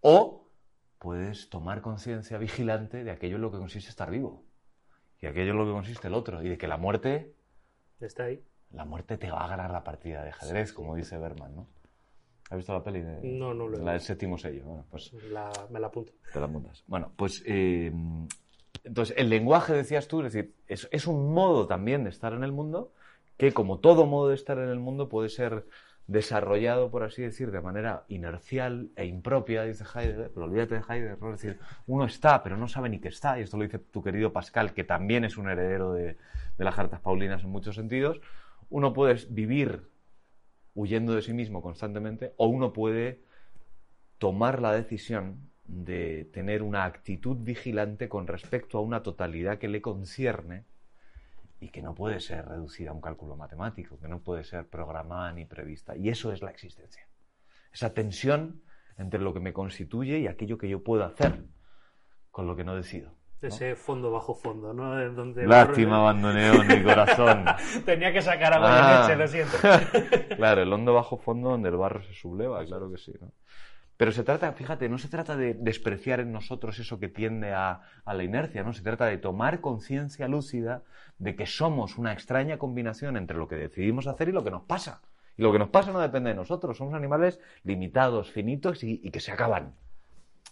O 0.00 0.43
puedes 1.08 1.50
tomar 1.50 1.82
conciencia 1.82 2.38
vigilante 2.38 3.04
de 3.04 3.10
aquello 3.10 3.36
en 3.36 3.42
lo 3.42 3.52
que 3.52 3.58
consiste 3.58 3.90
estar 3.90 4.10
vivo 4.10 4.42
y 5.20 5.26
aquello 5.26 5.50
en 5.52 5.58
lo 5.58 5.66
que 5.66 5.72
consiste 5.72 6.08
el 6.08 6.14
otro 6.14 6.42
y 6.42 6.48
de 6.48 6.56
que 6.56 6.66
la 6.66 6.78
muerte, 6.78 7.34
Está 8.00 8.24
ahí. 8.24 8.42
la 8.70 8.86
muerte 8.86 9.18
te 9.18 9.30
va 9.30 9.44
a 9.44 9.48
ganar 9.48 9.70
la 9.70 9.84
partida 9.84 10.22
de 10.24 10.30
ajedrez, 10.30 10.72
como 10.72 10.94
dice 10.96 11.18
Berman, 11.18 11.54
¿no? 11.54 11.68
¿Has 12.50 12.56
visto 12.56 12.72
la 12.72 12.82
peli? 12.82 13.00
De, 13.02 13.20
No, 13.22 13.52
no 13.52 13.68
lo 13.68 13.78
he 13.78 13.84
La 13.84 13.92
del 13.92 14.00
séptimo 14.00 14.38
sello. 14.38 14.64
Bueno, 14.64 14.86
pues 14.90 15.12
La- 15.30 15.50
me 15.70 15.78
la 15.78 15.88
apunto. 15.88 16.12
te 16.32 16.40
la 16.40 16.46
montas. 16.46 16.82
Bueno, 16.86 17.12
pues 17.16 17.42
eh, 17.46 17.92
entonces 18.82 19.14
el 19.18 19.28
lenguaje, 19.28 19.72
decías 19.74 20.08
tú, 20.08 20.22
es 20.22 20.32
decir, 20.32 20.54
es, 20.66 20.88
es 20.90 21.06
un 21.06 21.32
modo 21.34 21.66
también 21.66 22.04
de 22.04 22.10
estar 22.10 22.32
en 22.32 22.44
el 22.44 22.52
mundo 22.52 22.92
que, 23.36 23.52
como 23.52 23.78
todo 23.78 24.06
modo 24.06 24.28
de 24.30 24.34
estar 24.36 24.58
en 24.58 24.68
el 24.70 24.78
mundo, 24.80 25.08
puede 25.10 25.28
ser 25.28 25.66
desarrollado, 26.06 26.90
por 26.90 27.02
así 27.02 27.22
decir, 27.22 27.50
de 27.50 27.60
manera 27.60 28.04
inercial 28.08 28.90
e 28.96 29.06
impropia, 29.06 29.64
dice 29.64 29.84
Heidegger, 29.84 30.30
pero 30.32 30.46
olvídate 30.46 30.74
de 30.74 30.80
Heidegger, 30.80 31.18
¿no? 31.20 31.32
es 31.32 31.40
decir, 31.40 31.58
uno 31.86 32.04
está, 32.04 32.42
pero 32.42 32.56
no 32.56 32.68
sabe 32.68 32.90
ni 32.90 33.00
que 33.00 33.08
está, 33.08 33.38
y 33.38 33.42
esto 33.42 33.56
lo 33.56 33.64
dice 33.64 33.78
tu 33.78 34.02
querido 34.02 34.32
Pascal, 34.32 34.74
que 34.74 34.84
también 34.84 35.24
es 35.24 35.38
un 35.38 35.48
heredero 35.48 35.92
de, 35.94 36.18
de 36.58 36.64
las 36.64 36.74
cartas 36.74 37.00
paulinas 37.00 37.42
en 37.44 37.50
muchos 37.50 37.74
sentidos, 37.74 38.20
uno 38.68 38.92
puede 38.92 39.16
vivir 39.30 39.88
huyendo 40.74 41.14
de 41.14 41.22
sí 41.22 41.32
mismo 41.32 41.62
constantemente, 41.62 42.34
o 42.36 42.48
uno 42.48 42.72
puede 42.72 43.22
tomar 44.18 44.60
la 44.60 44.72
decisión 44.72 45.50
de 45.66 46.28
tener 46.32 46.62
una 46.62 46.84
actitud 46.84 47.38
vigilante 47.40 48.08
con 48.08 48.26
respecto 48.26 48.76
a 48.76 48.82
una 48.82 49.02
totalidad 49.02 49.58
que 49.58 49.68
le 49.68 49.80
concierne 49.80 50.64
y 51.64 51.70
que 51.70 51.80
no 51.80 51.94
puede 51.94 52.20
ser 52.20 52.46
reducida 52.46 52.90
a 52.90 52.92
un 52.92 53.00
cálculo 53.00 53.36
matemático, 53.36 53.98
que 53.98 54.06
no 54.06 54.20
puede 54.20 54.44
ser 54.44 54.68
programada 54.68 55.32
ni 55.32 55.46
prevista. 55.46 55.96
Y 55.96 56.10
eso 56.10 56.30
es 56.30 56.42
la 56.42 56.50
existencia. 56.50 57.08
Esa 57.72 57.94
tensión 57.94 58.62
entre 58.98 59.18
lo 59.18 59.32
que 59.32 59.40
me 59.40 59.54
constituye 59.54 60.18
y 60.18 60.26
aquello 60.26 60.58
que 60.58 60.68
yo 60.68 60.84
puedo 60.84 61.04
hacer 61.04 61.46
con 62.30 62.46
lo 62.46 62.54
que 62.54 62.64
no 62.64 62.76
decido. 62.76 63.12
¿no? 63.40 63.48
Ese 63.48 63.76
fondo 63.76 64.10
bajo 64.10 64.34
fondo, 64.34 64.74
¿no? 64.74 64.94
De 64.94 65.08
donde 65.08 65.46
Lástima, 65.46 65.96
abandoneo 65.96 66.62
mi 66.64 66.82
corazón. 66.82 67.46
Tenía 67.86 68.12
que 68.12 68.20
sacar 68.20 68.52
algo 68.52 68.66
Ah. 68.68 69.06
de 69.08 69.16
leche, 69.16 69.16
lo 69.16 69.48
siento. 69.48 70.36
claro, 70.36 70.62
el 70.62 70.72
hondo 70.72 70.92
bajo 70.92 71.16
fondo 71.16 71.48
donde 71.50 71.70
el 71.70 71.76
barro 71.76 72.02
se 72.02 72.12
subleva, 72.12 72.62
claro 72.66 72.90
que 72.90 72.98
sí. 72.98 73.12
¿no? 73.18 73.32
Pero 73.96 74.10
se 74.10 74.24
trata, 74.24 74.52
fíjate, 74.52 74.88
no 74.88 74.98
se 74.98 75.08
trata 75.08 75.36
de 75.36 75.54
despreciar 75.54 76.20
en 76.20 76.32
nosotros 76.32 76.78
eso 76.78 76.98
que 76.98 77.08
tiende 77.08 77.52
a, 77.52 77.80
la 78.06 78.24
inercia, 78.24 78.64
¿no? 78.64 78.72
Se 78.72 78.82
trata 78.82 79.06
de 79.06 79.18
tomar 79.18 79.60
conciencia 79.60 80.26
lúcida 80.26 80.82
de 81.18 81.36
que 81.36 81.46
somos 81.46 81.96
una 81.96 82.12
extraña 82.12 82.58
combinación 82.58 83.16
entre 83.16 83.36
lo 83.36 83.46
que 83.46 83.56
decidimos 83.56 84.08
hacer 84.08 84.28
y 84.28 84.32
lo 84.32 84.42
que 84.42 84.50
nos 84.50 84.62
pasa. 84.62 85.00
Y 85.36 85.42
lo 85.42 85.52
que 85.52 85.58
nos 85.58 85.68
pasa 85.68 85.92
no 85.92 86.00
depende 86.00 86.30
de 86.30 86.36
nosotros, 86.36 86.76
somos 86.76 86.94
animales 86.94 87.40
limitados, 87.62 88.30
finitos 88.32 88.82
y, 88.82 89.00
y 89.02 89.10
que 89.10 89.20
se 89.20 89.32
acaban. 89.32 89.74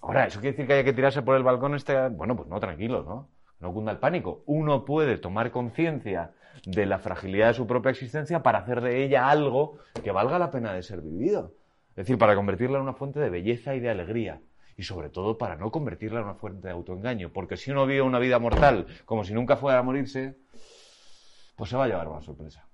Ahora, 0.00 0.26
¿eso 0.26 0.40
quiere 0.40 0.52
decir 0.52 0.66
que 0.66 0.74
haya 0.74 0.84
que 0.84 0.92
tirarse 0.92 1.22
por 1.22 1.36
el 1.36 1.42
balcón? 1.42 1.74
Este... 1.74 2.08
Bueno, 2.08 2.36
pues 2.36 2.48
no, 2.48 2.58
tranquilo, 2.60 3.04
¿no? 3.04 3.28
No 3.60 3.72
cunda 3.72 3.92
el 3.92 3.98
pánico. 3.98 4.42
Uno 4.46 4.84
puede 4.84 5.18
tomar 5.18 5.52
conciencia 5.52 6.32
de 6.64 6.86
la 6.86 6.98
fragilidad 6.98 7.48
de 7.48 7.54
su 7.54 7.66
propia 7.66 7.90
existencia 7.90 8.42
para 8.42 8.58
hacer 8.58 8.80
de 8.80 9.04
ella 9.04 9.28
algo 9.28 9.78
que 10.02 10.10
valga 10.10 10.38
la 10.38 10.50
pena 10.50 10.72
de 10.72 10.82
ser 10.82 11.00
vivido. 11.00 11.54
Es 11.92 11.96
decir, 11.96 12.18
para 12.18 12.34
convertirla 12.34 12.78
en 12.78 12.84
una 12.84 12.94
fuente 12.94 13.20
de 13.20 13.30
belleza 13.30 13.74
y 13.74 13.80
de 13.80 13.90
alegría. 13.90 14.40
Y 14.76 14.82
sobre 14.84 15.10
todo 15.10 15.36
para 15.36 15.56
no 15.56 15.70
convertirla 15.70 16.20
en 16.20 16.26
una 16.26 16.34
fuente 16.34 16.68
de 16.68 16.72
autoengaño. 16.72 17.30
Porque 17.32 17.56
si 17.56 17.70
uno 17.70 17.86
vive 17.86 18.02
una 18.02 18.18
vida 18.18 18.38
mortal 18.38 18.86
como 19.04 19.24
si 19.24 19.34
nunca 19.34 19.56
fuera 19.56 19.78
a 19.78 19.82
morirse, 19.82 20.38
pues 21.56 21.70
se 21.70 21.76
va 21.76 21.84
a 21.84 21.88
llevar 21.88 22.08
una 22.08 22.22
sorpresa. 22.22 22.66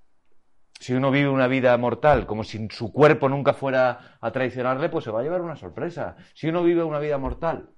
Si 0.79 0.95
uno 0.95 1.11
vive 1.11 1.29
una 1.29 1.49
vida 1.49 1.77
mortal 1.77 2.25
como 2.27 2.45
si 2.45 2.69
su 2.71 2.93
cuerpo 2.93 3.29
nunca 3.29 3.53
fuera 3.53 4.17
a 4.21 4.31
traicionarle, 4.31 4.89
pues 4.89 5.05
se 5.05 5.11
va 5.11 5.21
a 5.21 5.23
llevar 5.25 5.43
una 5.43 5.57
sorpresa. 5.57 6.17
Si 6.35 6.49
uno 6.49 6.63
vive 6.63 6.85
una 6.85 7.01
vida 7.01 7.19
mortal 7.19 7.71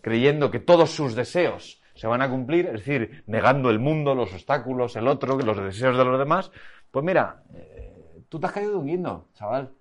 creyendo 0.00 0.50
que 0.50 0.60
todos 0.60 0.90
sus 0.90 1.14
deseos 1.14 1.82
se 1.94 2.06
van 2.06 2.22
a 2.22 2.30
cumplir, 2.30 2.66
es 2.66 2.84
decir, 2.84 3.24
negando 3.26 3.70
el 3.70 3.80
mundo, 3.80 4.14
los 4.14 4.32
obstáculos, 4.32 4.94
el 4.96 5.08
otro, 5.08 5.36
los 5.36 5.56
deseos 5.56 5.98
de 5.98 6.04
los 6.04 6.18
demás, 6.18 6.50
pues 6.90 7.04
mira, 7.04 7.42
eh, 7.52 8.22
tú 8.28 8.38
te 8.38 8.46
has 8.46 8.52
caído 8.52 8.70
de 8.70 8.76
un 8.76 8.86
guindo, 8.86 9.28
chaval, 9.34 9.74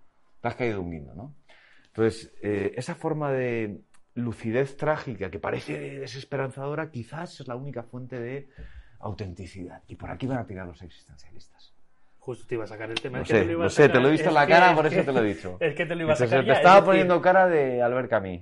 te 0.48 0.54
has 0.54 0.56
caído 0.56 0.82
un 0.82 0.92
guindo, 0.92 1.14
¿no? 1.14 1.36
Entonces, 1.88 2.32
eh, 2.42 2.74
esa 2.76 2.96
forma 2.96 3.32
de 3.32 3.82
lucidez 4.16 4.78
trágica 4.78 5.30
que 5.30 5.40
parece 5.40 6.00
desesperanzadora, 6.00 6.90
quizás 6.90 7.40
es 7.40 7.48
la 7.48 7.56
única 7.56 7.84
fuente 7.84 8.20
de 8.20 8.48
autenticidad. 9.00 9.82
Y 9.88 9.96
por 9.96 10.10
aquí 10.12 10.26
van 10.28 10.40
a 10.40 10.46
tirar 10.48 10.66
los 10.68 10.82
existencialistas. 10.82 11.74
Justo 12.20 12.46
te 12.48 12.56
iba 12.56 12.64
a 12.66 12.68
sacar 12.68 12.90
el 12.92 13.00
tema. 13.00 13.22
Es 13.22 13.28
que 13.28 13.34
te 13.36 13.40
sé, 13.46 13.46
lo 13.54 13.64
lo 13.64 13.70
sé, 13.70 13.90
te 13.90 14.00
lo 14.00 14.08
he 14.10 14.12
visto 14.12 14.28
en 14.30 14.34
la 14.34 14.46
que- 14.46 14.52
cara, 14.54 14.76
por 14.76 14.86
eso 14.86 14.96
que- 14.98 15.04
te 15.04 15.12
lo 15.12 15.20
he 15.20 15.24
dicho. 15.34 15.58
Es 15.62 15.76
que 15.76 15.86
te 15.86 15.96
lo 15.96 16.02
iba 16.04 16.14
a 16.14 16.16
Se 16.16 16.26
sacar 16.28 16.42
te 16.42 16.48
ya, 16.48 16.54
estaba 16.54 16.76
es 16.76 16.82
decir, 16.82 16.86
poniendo 16.92 17.22
cara 17.22 17.48
de 17.48 17.82
Albert 17.82 18.10
Camus. 18.10 18.42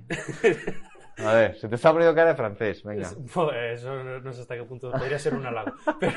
A 1.17 1.33
ver, 1.33 1.55
se 1.57 1.69
te 1.69 1.75
está 1.75 1.91
poniendo 1.93 2.13
cara 2.15 2.29
de 2.31 2.35
francés, 2.35 2.83
venga. 2.83 3.09
Pues 3.33 3.79
eso 3.81 4.03
no 4.03 4.19
no 4.19 4.33
sé 4.33 4.41
hasta 4.41 4.55
qué 4.55 4.63
punto 4.63 4.91
podría 4.91 5.17
ser 5.19 5.33
un 5.35 5.45
halago. 5.45 5.71
Pero, 5.99 6.13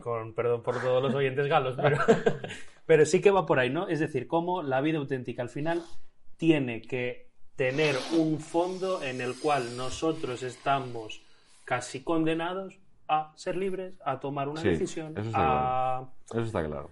con 0.00 0.34
perdón 0.34 0.62
por 0.62 0.80
todos 0.80 1.02
los 1.02 1.14
oyentes 1.14 1.46
galos, 1.48 1.76
pero, 1.80 1.98
pero 2.86 3.06
sí 3.06 3.20
que 3.20 3.30
va 3.30 3.46
por 3.46 3.58
ahí, 3.58 3.70
¿no? 3.70 3.88
Es 3.88 4.00
decir, 4.00 4.26
cómo 4.26 4.62
la 4.62 4.80
vida 4.80 4.98
auténtica 4.98 5.42
al 5.42 5.48
final 5.48 5.82
tiene 6.36 6.82
que 6.82 7.28
tener 7.56 7.94
un 8.18 8.40
fondo 8.40 9.02
en 9.02 9.20
el 9.20 9.34
cual 9.38 9.76
nosotros 9.76 10.42
estamos 10.42 11.22
casi 11.64 12.02
condenados 12.02 12.78
a 13.08 13.32
ser 13.36 13.56
libres, 13.56 13.94
a 14.04 14.18
tomar 14.20 14.48
una 14.48 14.60
Sí, 14.60 14.68
decisión, 14.68 15.12
eso 15.16 15.28
está 15.28 15.98
a, 15.98 16.12
Eso 16.30 16.40
está 16.40 16.64
claro. 16.66 16.90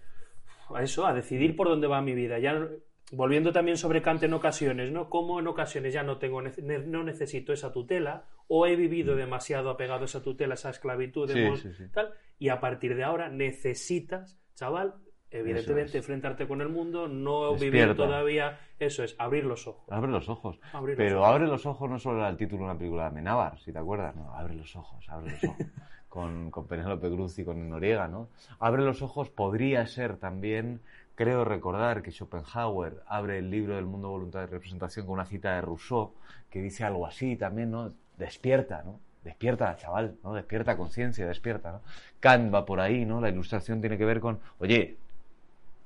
a 0.74 0.82
eso, 0.82 1.06
a 1.06 1.14
decidir 1.14 1.56
por 1.56 1.68
dónde 1.68 1.86
va 1.86 2.00
mi 2.02 2.14
vida. 2.14 2.38
Ya 2.38 2.68
volviendo 3.12 3.52
también 3.52 3.76
sobre 3.76 4.00
Kant 4.02 4.22
en 4.22 4.32
ocasiones, 4.34 4.90
¿no? 4.92 5.10
Cómo 5.10 5.40
en 5.40 5.46
ocasiones 5.46 5.92
ya 5.92 6.02
no 6.02 6.18
tengo 6.18 6.40
no 6.42 7.02
necesito 7.04 7.52
esa 7.52 7.72
tutela 7.72 8.24
o 8.46 8.66
he 8.66 8.76
vivido 8.76 9.16
demasiado 9.16 9.68
apegado 9.70 10.02
a 10.02 10.04
esa 10.04 10.22
tutela, 10.22 10.54
a 10.54 10.56
esa 10.56 10.70
esclavitud, 10.70 11.30
Mm. 11.30 11.56
Sí, 11.56 11.62
sí, 11.70 11.74
sí. 11.76 11.84
tal, 11.92 12.12
y 12.42 12.48
a 12.48 12.58
partir 12.58 12.96
de 12.96 13.04
ahora 13.04 13.28
necesitas, 13.28 14.36
chaval, 14.56 14.96
evidentemente 15.30 15.90
es. 15.90 15.94
enfrentarte 15.98 16.48
con 16.48 16.60
el 16.60 16.68
mundo, 16.70 17.06
no 17.06 17.52
vivir 17.54 17.86
Despierta. 17.86 17.94
todavía, 17.94 18.58
eso 18.80 19.04
es, 19.04 19.14
abrir 19.16 19.44
los 19.44 19.68
ojos. 19.68 19.84
Abre 19.92 20.10
los 20.10 20.28
ojos. 20.28 20.58
Abrir 20.72 20.98
los 20.98 21.06
Pero 21.06 21.20
ojos. 21.20 21.30
abre 21.30 21.46
los 21.46 21.66
ojos 21.66 21.88
no 21.88 22.00
solo 22.00 22.18
era 22.18 22.28
el 22.30 22.36
título 22.36 22.64
de 22.64 22.70
una 22.70 22.76
película 22.78 23.02
de 23.02 23.08
Amenábar, 23.10 23.60
si 23.60 23.72
te 23.72 23.78
acuerdas. 23.78 24.16
No, 24.16 24.34
abre 24.34 24.56
los 24.56 24.74
ojos, 24.74 25.08
abre 25.08 25.30
los 25.30 25.44
ojos. 25.44 25.66
con, 26.08 26.50
con 26.50 26.66
Penélope 26.66 27.08
Cruz 27.10 27.38
y 27.38 27.44
con 27.44 27.68
Noriega, 27.68 28.08
¿no? 28.08 28.28
Abre 28.58 28.82
los 28.82 29.02
ojos 29.02 29.30
podría 29.30 29.86
ser 29.86 30.16
también, 30.16 30.80
creo 31.14 31.44
recordar 31.44 32.02
que 32.02 32.10
Schopenhauer 32.10 33.04
abre 33.06 33.38
el 33.38 33.50
libro 33.50 33.76
del 33.76 33.86
mundo 33.86 34.10
voluntario 34.10 34.48
de 34.48 34.52
representación 34.54 35.06
con 35.06 35.12
una 35.14 35.26
cita 35.26 35.54
de 35.54 35.60
Rousseau 35.60 36.12
que 36.50 36.60
dice 36.60 36.82
algo 36.82 37.06
así 37.06 37.36
también, 37.36 37.70
¿no? 37.70 37.92
Despierta, 38.18 38.82
¿no? 38.82 38.98
Despierta, 39.24 39.76
chaval, 39.76 40.16
¿no? 40.24 40.34
Despierta 40.34 40.76
conciencia, 40.76 41.26
despierta, 41.26 41.72
¿no? 41.72 41.80
Kant 42.20 42.52
va 42.52 42.64
por 42.64 42.80
ahí, 42.80 43.04
¿no? 43.04 43.20
La 43.20 43.28
ilustración 43.28 43.80
tiene 43.80 43.96
que 43.96 44.04
ver 44.04 44.20
con, 44.20 44.40
oye, 44.58 44.96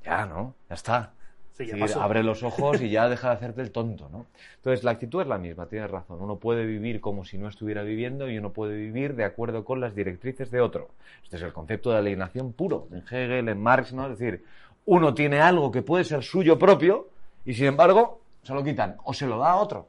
ya, 0.04 0.24
¿no? 0.26 0.54
Ya 0.68 0.74
está. 0.74 1.12
Sí, 1.52 1.66
ya 1.66 1.74
Sí, 1.74 1.80
pasó. 1.80 2.02
abre 2.02 2.22
los 2.22 2.42
ojos 2.42 2.80
y 2.80 2.90
ya 2.90 3.08
deja 3.08 3.28
de 3.28 3.34
hacerte 3.34 3.60
el 3.62 3.72
tonto, 3.72 4.08
¿no? 4.10 4.26
Entonces, 4.56 4.84
la 4.84 4.92
actitud 4.92 5.20
es 5.22 5.26
la 5.26 5.38
misma, 5.38 5.66
tienes 5.66 5.90
razón. 5.90 6.20
Uno 6.20 6.36
puede 6.36 6.64
vivir 6.66 7.00
como 7.00 7.24
si 7.24 7.36
no 7.38 7.48
estuviera 7.48 7.82
viviendo 7.82 8.28
y 8.30 8.38
uno 8.38 8.52
puede 8.52 8.76
vivir 8.76 9.14
de 9.16 9.24
acuerdo 9.24 9.64
con 9.64 9.80
las 9.80 9.94
directrices 9.94 10.50
de 10.50 10.60
otro. 10.60 10.90
Este 11.22 11.36
es 11.36 11.42
el 11.42 11.52
concepto 11.52 11.90
de 11.90 11.98
alienación 11.98 12.52
puro, 12.52 12.88
en 12.90 12.98
Hegel, 13.10 13.48
en 13.48 13.60
Marx, 13.60 13.92
¿no? 13.92 14.04
Es 14.10 14.18
decir, 14.18 14.44
uno 14.86 15.12
tiene 15.14 15.40
algo 15.40 15.70
que 15.70 15.82
puede 15.82 16.04
ser 16.04 16.22
suyo 16.22 16.58
propio 16.58 17.08
y, 17.44 17.52
sin 17.54 17.66
embargo, 17.66 18.20
se 18.42 18.54
lo 18.54 18.62
quitan 18.62 18.96
o 19.04 19.12
se 19.12 19.26
lo 19.26 19.38
da 19.38 19.50
a 19.52 19.56
otro. 19.56 19.88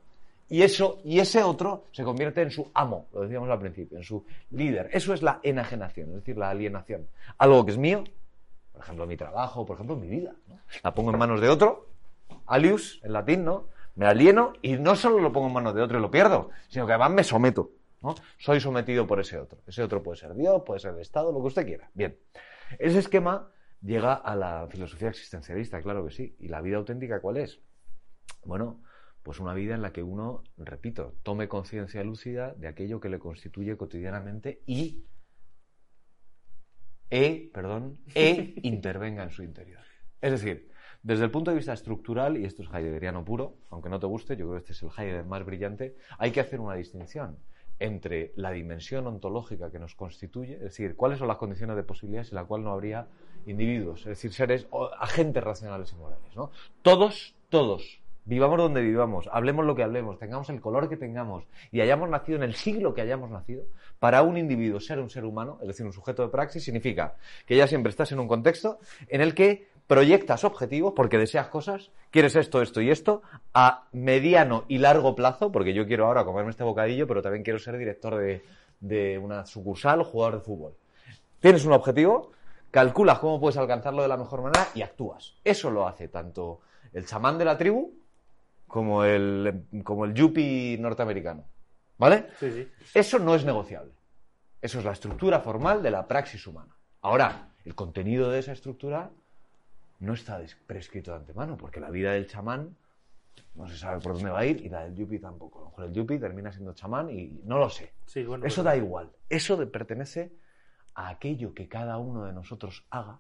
Y 0.50 0.62
eso, 0.62 1.00
y 1.04 1.20
ese 1.20 1.44
otro 1.44 1.86
se 1.92 2.04
convierte 2.04 2.42
en 2.42 2.52
su 2.52 2.72
amo, 2.74 3.08
lo 3.14 3.22
decíamos 3.22 3.50
al 3.50 3.60
principio, 3.60 3.98
en 3.98 4.04
su 4.04 4.26
líder. 4.52 4.90
Eso 4.94 5.14
es 5.14 5.22
la 5.22 5.40
enajenación, 5.44 6.10
es 6.10 6.16
decir, 6.16 6.38
la 6.38 6.50
alienación. 6.50 7.08
Algo 7.38 7.66
que 7.66 7.72
es 7.72 7.78
mío, 7.78 8.06
por 8.72 8.82
ejemplo, 8.82 9.06
mi 9.06 9.18
trabajo, 9.18 9.66
por 9.66 9.76
ejemplo, 9.76 9.96
mi 9.96 10.08
vida. 10.08 10.36
¿no? 10.48 10.60
La 10.84 10.94
pongo 10.94 11.12
en 11.12 11.18
manos 11.18 11.42
de 11.42 11.50
otro, 11.50 11.88
alius, 12.46 13.02
en 13.04 13.14
latín, 13.14 13.44
¿no? 13.44 13.66
Me 13.96 14.06
alieno 14.06 14.54
y 14.62 14.78
no 14.78 14.96
solo 14.96 15.20
lo 15.20 15.32
pongo 15.32 15.48
en 15.48 15.54
manos 15.54 15.74
de 15.74 15.82
otro 15.82 15.98
y 15.98 16.02
lo 16.02 16.12
pierdo, 16.12 16.52
sino 16.70 16.86
que 16.86 16.94
además 16.94 17.12
me 17.12 17.24
someto, 17.24 17.72
¿no? 18.02 18.16
Soy 18.38 18.62
sometido 18.62 19.08
por 19.08 19.20
ese 19.20 19.40
otro. 19.40 19.60
Ese 19.66 19.84
otro 19.84 20.04
puede 20.04 20.18
ser 20.18 20.34
Dios, 20.36 20.62
puede 20.64 20.80
ser 20.80 20.94
el 20.94 21.00
Estado, 21.00 21.32
lo 21.32 21.42
que 21.42 21.48
usted 21.48 21.66
quiera. 21.66 21.90
Bien. 21.94 22.16
Ese 22.78 23.00
esquema 23.00 23.50
llega 23.82 24.14
a 24.14 24.36
la 24.36 24.68
filosofía 24.70 25.10
existencialista, 25.10 25.82
claro 25.82 26.06
que 26.06 26.12
sí. 26.12 26.36
¿Y 26.40 26.48
la 26.48 26.62
vida 26.62 26.78
auténtica 26.78 27.20
cuál 27.20 27.38
es? 27.38 27.60
Bueno, 28.46 28.82
pues 29.28 29.42
una 29.42 29.54
vida 29.54 29.76
en 29.76 29.82
la 29.82 29.92
que 29.92 30.04
uno, 30.04 30.42
repito, 30.56 31.16
tome 31.22 31.50
conciencia 31.50 32.02
lúcida 32.02 32.54
de 32.54 32.70
aquello 32.70 33.02
que 33.02 33.10
le 33.10 33.20
constituye 33.20 33.76
cotidianamente 33.76 34.62
y 34.66 35.04
e, 37.10 37.52
perdón, 37.54 38.00
e 38.16 38.54
intervenga 38.64 39.24
en 39.24 39.32
su 39.32 39.44
interior. 39.44 39.82
Es 40.22 40.32
decir, 40.32 40.70
desde 41.04 41.26
el 41.26 41.32
punto 41.32 41.52
de 41.52 41.58
vista 41.58 41.74
estructural, 41.74 42.38
y 42.38 42.46
esto 42.46 42.64
es 42.64 42.70
heideggeriano 42.74 43.26
puro, 43.26 43.58
aunque 43.70 43.90
no 43.90 44.00
te 44.00 44.06
guste, 44.06 44.38
yo 44.38 44.46
creo 44.46 44.52
que 44.54 44.60
este 44.60 44.72
es 44.72 44.84
el 44.84 44.92
Heidegger 44.98 45.26
más 45.26 45.44
brillante, 45.44 45.98
hay 46.18 46.32
que 46.32 46.40
hacer 46.40 46.62
una 46.62 46.76
distinción 46.76 47.38
entre 47.80 48.32
la 48.38 48.52
dimensión 48.52 49.08
ontológica 49.08 49.70
que 49.70 49.78
nos 49.78 49.94
constituye, 49.94 50.54
es 50.54 50.62
decir, 50.62 50.96
cuáles 50.96 51.20
son 51.20 51.28
las 51.28 51.36
condiciones 51.36 51.76
de 51.76 51.84
posibilidad 51.84 52.24
sin 52.24 52.36
la 52.36 52.46
cual 52.46 52.64
no 52.64 52.72
habría 52.72 53.10
individuos, 53.46 54.00
es 54.00 54.06
decir, 54.06 54.32
seres 54.32 54.68
o 54.70 54.86
agentes 54.86 55.44
racionales 55.44 55.92
y 55.92 55.98
morales. 55.98 56.34
¿no? 56.34 56.50
Todos, 56.82 57.36
todos, 57.50 58.00
vivamos 58.28 58.58
donde 58.58 58.82
vivamos, 58.82 59.30
hablemos 59.32 59.66
lo 59.66 59.74
que 59.74 59.84
hablemos, 59.84 60.20
tengamos 60.20 60.50
el 60.50 60.60
color 60.60 60.90
que 60.90 60.98
tengamos 60.98 61.46
y 61.72 61.80
hayamos 61.80 62.10
nacido 62.10 62.38
en 62.38 62.44
el 62.44 62.56
siglo 62.56 62.94
que 62.94 63.02
hayamos 63.02 63.32
nacido, 63.32 63.64
para 64.00 64.22
un 64.22 64.38
individuo 64.38 64.82
ser 64.82 65.00
un 65.00 65.10
ser 65.10 65.24
humano, 65.24 65.58
es 65.62 65.68
decir, 65.68 65.86
un 65.86 65.94
sujeto 65.94 66.24
de 66.24 66.30
praxis, 66.30 66.64
significa 66.64 67.16
que 67.46 67.56
ya 67.56 67.68
siempre 67.68 67.90
estás 67.90 68.12
en 68.12 68.20
un 68.20 68.28
contexto 68.28 68.80
en 69.08 69.22
el 69.22 69.34
que 69.34 69.70
proyectas 69.88 70.44
objetivos 70.44 70.92
porque 70.94 71.18
deseas 71.18 71.48
cosas, 71.48 71.92
quieres 72.12 72.36
esto, 72.36 72.62
esto 72.62 72.82
y 72.82 72.92
esto, 72.92 73.22
a 73.54 73.88
mediano 73.94 74.66
y 74.68 74.80
largo 74.80 75.16
plazo, 75.16 75.50
porque 75.50 75.74
yo 75.74 75.88
quiero 75.88 76.06
ahora 76.06 76.26
comerme 76.26 76.52
este 76.52 76.66
bocadillo, 76.66 77.08
pero 77.08 77.22
también 77.22 77.44
quiero 77.44 77.60
ser 77.60 77.78
director 77.78 78.18
de, 78.80 79.18
una 79.18 79.46
sucursal 79.46 80.02
o 80.02 80.04
jugador 80.04 80.40
de 80.40 80.42
fútbol. 80.42 80.74
Tienes 81.40 81.64
un 81.64 81.72
objetivo, 81.72 82.32
calculas 82.72 83.20
cómo 83.20 83.40
puedes 83.40 83.56
alcanzarlo 83.56 84.02
de 84.02 84.10
la 84.10 84.18
mejor 84.18 84.42
manera 84.42 84.68
y 84.76 84.82
actúas. 84.82 85.36
Eso 85.46 85.72
lo 85.72 85.88
hace 85.88 86.10
tanto 86.10 86.60
el 86.92 87.06
chamán 87.06 87.38
de 87.38 87.46
la 87.46 87.58
tribu 87.58 87.97
como 88.68 89.04
el, 89.04 89.66
como 89.84 90.06
el 90.06 90.14
yuppie 90.14 90.78
norteamericano. 90.80 91.46
¿Vale? 91.98 92.28
Sí, 92.40 92.52
sí. 92.52 92.68
Eso 92.94 93.18
no 93.20 93.34
es 93.36 93.44
negociable. 93.46 93.92
Eso 94.62 94.80
es 94.80 94.86
la 94.86 94.92
estructura 94.92 95.40
formal 95.40 95.82
de 95.82 95.92
la 95.92 96.08
praxis 96.08 96.46
humana. 96.46 96.76
Ahora, 97.02 97.54
el 97.66 97.74
contenido 97.76 98.30
de 98.30 98.40
esa 98.40 98.52
estructura 98.52 99.10
no 100.00 100.14
está 100.14 100.40
prescrito 100.68 101.12
de 101.12 101.18
antemano, 101.18 101.58
porque 101.58 101.80
la 101.80 101.90
vida 101.90 102.12
del 102.12 102.28
chamán 102.28 102.76
no 103.56 103.68
se 103.68 103.78
sabe 103.78 104.00
por 104.02 104.14
dónde 104.14 104.30
va 104.30 104.40
a 104.40 104.46
ir 104.46 104.64
y 104.64 104.70
la 104.70 104.84
del 104.84 104.96
yuppie 104.96 105.20
tampoco. 105.20 105.60
A 105.60 105.62
lo 105.64 105.70
mejor 105.70 105.86
el 105.86 105.94
yuppie 105.94 106.20
termina 106.20 106.52
siendo 106.52 106.74
chamán 106.74 107.10
y 107.10 107.42
no 107.46 107.58
lo 107.58 107.70
sé. 107.70 107.94
Sí, 108.06 108.24
bueno, 108.24 108.46
Eso 108.46 108.58
pero- 108.62 108.64
da 108.70 108.78
igual. 108.78 109.12
Eso 109.30 109.58
de- 109.58 109.66
pertenece 109.68 110.32
a 110.94 111.10
aquello 111.10 111.54
que 111.54 111.68
cada 111.68 111.98
uno 111.98 112.26
de 112.26 112.34
nosotros 112.34 112.86
haga 112.92 113.20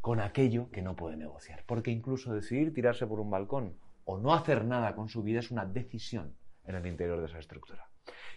con 0.00 0.20
aquello 0.20 0.70
que 0.70 0.82
no 0.82 0.94
puede 0.94 1.16
negociar. 1.16 1.64
Porque 1.66 1.90
incluso 1.90 2.32
decidir 2.32 2.72
tirarse 2.72 3.06
por 3.06 3.18
un 3.18 3.30
balcón 3.30 3.74
o 4.06 4.18
no 4.18 4.32
hacer 4.32 4.64
nada 4.64 4.94
con 4.94 5.08
su 5.08 5.22
vida 5.22 5.40
es 5.40 5.50
una 5.50 5.66
decisión 5.66 6.34
en 6.64 6.76
el 6.76 6.86
interior 6.86 7.20
de 7.20 7.26
esa 7.26 7.38
estructura. 7.38 7.86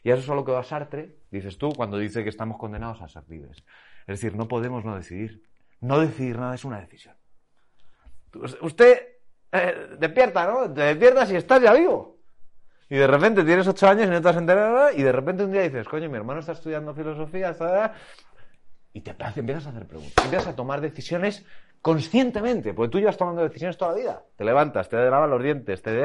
Y 0.03 0.09
eso 0.09 0.19
es 0.19 0.27
lo 0.27 0.43
que 0.43 0.51
va 0.51 0.63
Sartre, 0.63 1.15
dices 1.31 1.57
tú, 1.57 1.71
cuando 1.73 1.97
dice 1.97 2.23
que 2.23 2.29
estamos 2.29 2.57
condenados 2.57 3.01
a 3.01 3.07
ser 3.07 3.23
libres. 3.29 3.63
Es 4.01 4.19
decir, 4.19 4.35
no 4.35 4.47
podemos 4.47 4.83
no 4.83 4.95
decidir. 4.95 5.43
No 5.81 5.99
decidir 5.99 6.37
nada 6.37 6.55
es 6.55 6.65
una 6.65 6.79
decisión. 6.79 7.15
Usted 8.61 8.99
eh, 9.51 9.95
despierta, 9.99 10.45
¿no? 10.47 10.73
Te 10.73 10.81
despiertas 10.81 11.31
y 11.31 11.35
estás 11.35 11.61
ya 11.61 11.73
vivo. 11.73 12.17
Y 12.89 12.95
de 12.95 13.07
repente 13.07 13.43
tienes 13.43 13.67
ocho 13.67 13.87
años 13.87 14.07
y 14.07 14.09
no 14.09 14.21
te 14.21 14.29
has 14.29 14.37
enterado 14.37 14.91
y 14.91 15.03
de 15.03 15.11
repente 15.11 15.43
un 15.43 15.51
día 15.51 15.61
dices, 15.61 15.87
coño, 15.87 16.09
mi 16.09 16.17
hermano 16.17 16.39
está 16.39 16.53
estudiando 16.53 16.95
filosofía, 16.95 17.51
está... 17.51 17.93
y 18.93 19.01
te 19.01 19.15
empiezas 19.35 19.67
a 19.67 19.69
hacer 19.69 19.85
preguntas, 19.85 20.25
empiezas 20.25 20.47
a 20.47 20.55
tomar 20.55 20.81
decisiones 20.81 21.45
conscientemente, 21.81 22.73
porque 22.73 22.91
tú 22.91 22.99
llevas 22.99 23.17
tomando 23.17 23.43
decisiones 23.43 23.77
toda 23.77 23.91
la 23.91 23.97
vida. 23.97 24.23
Te 24.35 24.43
levantas, 24.43 24.89
te 24.89 24.97
lavas 24.97 25.29
los 25.29 25.41
dientes, 25.41 25.81
te... 25.81 26.01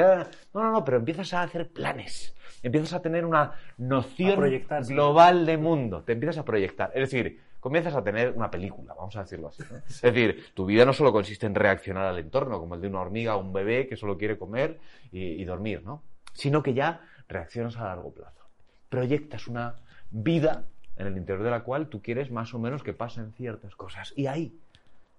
No, 0.53 0.63
no, 0.63 0.73
no, 0.73 0.85
pero 0.85 0.99
empiezas 0.99 1.33
a 1.35 1.43
hacer 1.43 1.69
planes, 1.69 2.35
empiezas 2.63 2.93
a 2.95 3.03
tener 3.03 3.25
una 3.25 3.53
noción 3.79 4.41
global 4.89 5.47
de 5.47 5.57
mundo, 5.57 6.03
te 6.03 6.13
empiezas 6.13 6.39
a 6.39 6.45
proyectar. 6.45 6.91
Es 6.95 7.11
decir, 7.11 7.41
comienzas 7.61 7.95
a 7.95 8.05
tener 8.05 8.33
una 8.37 8.51
película, 8.51 8.95
vamos 8.95 9.17
a 9.17 9.23
decirlo 9.23 9.49
así. 9.49 9.63
¿no? 9.71 9.79
Es 9.79 10.03
decir, 10.03 10.53
tu 10.55 10.67
vida 10.67 10.85
no 10.85 10.93
solo 10.93 11.13
consiste 11.13 11.47
en 11.47 11.55
reaccionar 11.55 12.07
al 12.07 12.19
entorno, 12.19 12.61
como 12.61 12.75
el 12.75 12.81
de 12.81 12.89
una 12.89 13.01
hormiga 13.01 13.37
o 13.37 13.41
un 13.41 13.53
bebé 13.53 13.89
que 13.89 13.97
solo 13.97 14.17
quiere 14.17 14.39
comer 14.39 14.79
y, 15.11 15.21
y 15.21 15.45
dormir, 15.45 15.83
¿no? 15.85 16.03
Sino 16.33 16.63
que 16.63 16.75
ya 16.75 17.01
reaccionas 17.29 17.77
a 17.77 17.85
largo 17.85 18.13
plazo. 18.13 18.45
Proyectas 18.89 19.49
una 19.49 19.77
vida 20.11 20.67
en 20.97 21.07
el 21.07 21.17
interior 21.17 21.45
de 21.45 21.51
la 21.51 21.61
cual 21.65 21.89
tú 21.89 22.01
quieres 22.03 22.31
más 22.31 22.55
o 22.55 22.59
menos 22.59 22.83
que 22.83 22.93
pasen 22.93 23.33
ciertas 23.33 23.75
cosas. 23.75 24.13
Y 24.17 24.27
ahí, 24.27 24.57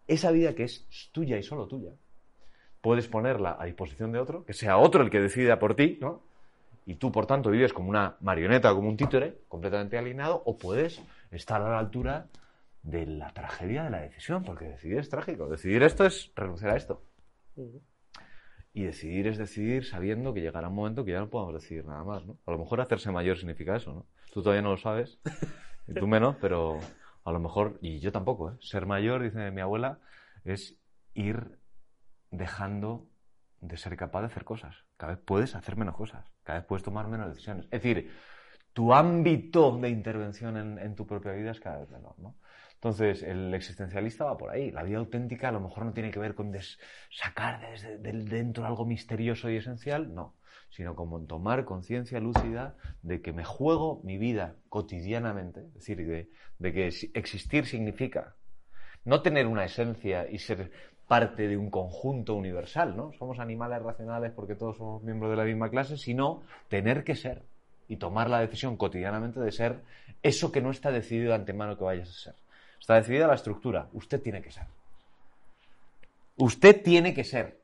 esa 0.07 0.31
vida 0.31 0.53
que 0.55 0.63
es 0.63 0.87
tuya 1.11 1.37
y 1.37 1.43
solo 1.43 1.67
tuya, 1.67 1.91
puedes 2.81 3.07
ponerla 3.07 3.57
a 3.59 3.65
disposición 3.65 4.11
de 4.11 4.19
otro, 4.19 4.45
que 4.45 4.53
sea 4.53 4.77
otro 4.77 5.01
el 5.01 5.09
que 5.09 5.19
decida 5.19 5.57
por 5.57 5.75
ti, 5.75 5.97
¿no? 6.01 6.21
Y 6.85 6.95
tú, 6.95 7.11
por 7.11 7.25
tanto, 7.25 7.49
vives 7.49 7.73
como 7.73 7.89
una 7.89 8.15
marioneta 8.21 8.71
como 8.73 8.89
un 8.89 8.97
títere, 8.97 9.39
completamente 9.47 9.97
alienado, 9.97 10.43
o 10.45 10.57
puedes 10.57 11.01
estar 11.31 11.61
a 11.61 11.69
la 11.69 11.79
altura 11.79 12.27
de 12.83 13.07
la 13.07 13.33
tragedia 13.33 13.83
de 13.85 13.89
la 13.89 14.01
decisión, 14.01 14.43
porque 14.43 14.65
decidir 14.65 14.99
es 14.99 15.09
trágico. 15.09 15.49
Decidir 15.49 15.81
esto 15.81 16.05
es 16.05 16.31
renunciar 16.35 16.71
a 16.71 16.77
esto. 16.77 17.01
Y 18.71 18.83
decidir 18.83 19.25
es 19.27 19.39
decidir 19.39 19.85
sabiendo 19.85 20.33
que 20.35 20.41
llegará 20.41 20.67
un 20.67 20.75
momento 20.75 21.03
que 21.03 21.13
ya 21.13 21.19
no 21.19 21.29
podamos 21.29 21.55
decidir 21.55 21.85
nada 21.85 22.03
más, 22.03 22.23
¿no? 22.23 22.37
A 22.45 22.51
lo 22.51 22.59
mejor 22.59 22.81
hacerse 22.81 23.11
mayor 23.11 23.37
significa 23.37 23.75
eso, 23.75 23.91
¿no? 23.91 24.05
Tú 24.31 24.43
todavía 24.43 24.61
no 24.61 24.69
lo 24.69 24.77
sabes, 24.77 25.17
y 25.87 25.93
tú 25.93 26.05
menos, 26.05 26.35
pero 26.39 26.79
a 27.25 27.31
lo 27.31 27.39
mejor, 27.39 27.79
y 27.81 27.99
yo 27.99 28.11
tampoco, 28.11 28.51
¿eh? 28.51 28.53
Ser 28.61 28.85
mayor, 28.85 29.23
dice 29.23 29.51
mi 29.51 29.61
abuela, 29.61 29.99
es 30.45 30.77
ir 31.15 31.57
dejando 32.31 33.07
de 33.61 33.77
ser 33.77 33.97
capaz 33.97 34.21
de 34.21 34.27
hacer 34.27 34.45
cosas. 34.45 34.75
Cada 34.95 35.15
vez 35.15 35.23
puedes 35.25 35.55
hacer 35.55 35.75
menos 35.75 35.95
cosas, 35.95 36.23
cada 36.43 36.59
vez 36.59 36.67
puedes 36.67 36.83
tomar 36.83 37.07
menos 37.07 37.29
decisiones. 37.29 37.65
Es 37.65 37.81
decir, 37.81 38.11
tu 38.73 38.93
ámbito 38.93 39.75
de 39.77 39.89
intervención 39.89 40.55
en, 40.55 40.77
en 40.77 40.95
tu 40.95 41.07
propia 41.07 41.31
vida 41.33 41.51
es 41.51 41.59
cada 41.59 41.79
vez 41.79 41.89
menor, 41.89 42.13
¿no? 42.19 42.35
Entonces, 42.75 43.23
el 43.23 43.51
existencialista 43.55 44.25
va 44.25 44.37
por 44.37 44.51
ahí. 44.51 44.69
La 44.69 44.83
vida 44.83 44.99
auténtica 44.99 45.49
a 45.49 45.51
lo 45.51 45.59
mejor 45.59 45.85
no 45.85 45.93
tiene 45.93 46.11
que 46.11 46.19
ver 46.19 46.35
con 46.35 46.53
sacar 47.09 47.59
desde 47.59 47.97
dentro 47.97 48.65
algo 48.65 48.85
misterioso 48.85 49.49
y 49.49 49.57
esencial, 49.57 50.13
no, 50.13 50.35
sino 50.75 50.93
como 50.93 51.21
tomar 51.21 51.63
conciencia 51.63 52.19
lúcida 52.19 52.75
de 53.01 53.21
que 53.21 53.31
me 53.31 53.45
juego 53.45 54.01
mi 54.03 54.17
vida 54.17 54.55
cotidianamente, 54.67 55.61
es 55.61 55.73
decir, 55.75 56.27
de, 56.59 56.73
que 56.73 56.87
existir 57.13 57.65
significa 57.65 58.35
no 59.05 59.21
tener 59.21 59.47
una 59.47 59.63
esencia 59.63 60.29
y 60.29 60.39
ser 60.39 60.71
parte 61.07 61.47
de 61.47 61.55
un 61.55 61.69
conjunto 61.69 62.35
universal, 62.35 62.97
¿no? 62.97 63.13
Somos 63.13 63.39
animales 63.39 63.81
racionales 63.81 64.33
porque 64.33 64.55
todos 64.55 64.75
somos 64.75 65.01
miembros 65.01 65.31
de 65.31 65.37
la 65.37 65.45
misma 65.45 65.69
clase, 65.69 65.97
sino 65.97 66.43
tener 66.67 67.05
que 67.05 67.15
ser 67.15 67.43
y 67.87 67.95
tomar 67.95 68.29
la 68.29 68.41
decisión 68.41 68.75
cotidianamente 68.75 69.39
de 69.39 69.53
ser 69.53 69.81
eso 70.23 70.51
que 70.51 70.59
no 70.59 70.71
está 70.71 70.91
decidido 70.91 71.29
de 71.29 71.35
antemano 71.35 71.77
que 71.77 71.85
vayas 71.85 72.09
a 72.09 72.13
ser. 72.13 72.35
Está 72.81 72.95
decidida 72.95 73.27
la 73.27 73.35
estructura, 73.35 73.87
usted 73.93 74.21
tiene 74.21 74.41
que 74.41 74.51
ser. 74.51 74.65
Usted 76.35 76.83
tiene 76.83 77.13
que 77.13 77.23
ser. 77.23 77.61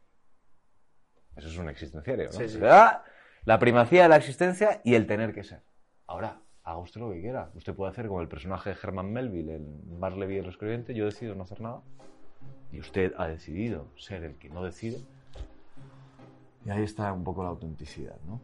Eso 1.41 1.49
es 1.49 1.57
un 1.57 1.69
existenciario, 1.69 2.25
¿no? 2.25 2.31
Sí, 2.33 2.47
sí. 2.47 2.59
¿Verdad? 2.59 3.01
La 3.45 3.57
primacía 3.57 4.03
de 4.03 4.09
la 4.09 4.17
existencia 4.17 4.79
y 4.83 4.93
el 4.93 5.07
tener 5.07 5.33
que 5.33 5.43
ser. 5.43 5.63
Ahora, 6.05 6.39
haga 6.63 6.77
usted 6.77 7.01
lo 7.01 7.11
que 7.11 7.19
quiera. 7.19 7.49
Usted 7.55 7.73
puede 7.73 7.91
hacer 7.91 8.07
como 8.07 8.21
el 8.21 8.27
personaje 8.27 8.69
de 8.69 8.75
Herman 8.81 9.11
Melville 9.11 9.55
en 9.55 9.99
Marley 9.99 10.35
y 10.35 10.37
el 10.37 10.45
escribiente, 10.45 10.93
yo 10.93 11.05
decido 11.05 11.33
no 11.33 11.41
hacer 11.41 11.61
nada. 11.61 11.81
Y 12.71 12.79
usted 12.79 13.13
ha 13.17 13.27
decidido 13.27 13.87
ser 13.97 14.23
el 14.23 14.35
que 14.35 14.49
no 14.49 14.63
decide. 14.63 14.99
Y 16.63 16.69
ahí 16.69 16.83
está 16.83 17.11
un 17.11 17.23
poco 17.23 17.41
la 17.41 17.49
autenticidad, 17.49 18.17
¿no? 18.27 18.39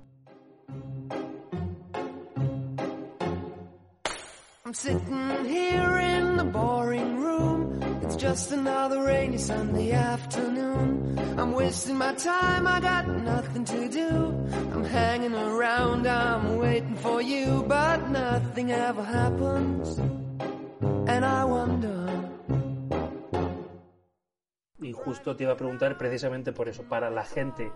I'm 4.66 4.74
sitting 4.74 5.46
here 5.46 6.00
in 6.00 6.36
the 6.36 6.44
boring 6.44 7.22
room. 7.22 7.87
It's 8.04 8.16
just 8.16 8.52
another 8.52 9.04
rainy 9.04 9.38
Sunday 9.38 9.92
afternoon. 9.92 11.18
I'm 11.38 11.54
wasting 11.54 11.98
my 11.98 12.14
time, 12.14 12.68
I 12.68 12.80
got 12.80 13.08
nothing 13.08 13.66
to 13.66 13.90
do. 13.90 14.10
I'm 14.74 14.84
hanging 14.84 15.34
around, 15.34 16.08
I'm 16.08 16.58
waiting 16.58 16.96
for 16.96 17.22
you, 17.22 17.64
but 17.68 18.10
nothing 18.10 18.72
ever 18.72 19.04
happens. 19.04 20.00
And 21.08 21.26
I 21.26 21.44
wonder. 21.46 22.08
Y 24.80 24.94
justo 24.94 25.36
te 25.36 25.44
iba 25.44 25.54
a 25.54 25.58
preguntar 25.58 25.98
precisamente 25.98 26.54
por 26.54 26.70
eso, 26.70 26.84
para 26.84 27.10
la 27.10 27.24
gente 27.24 27.72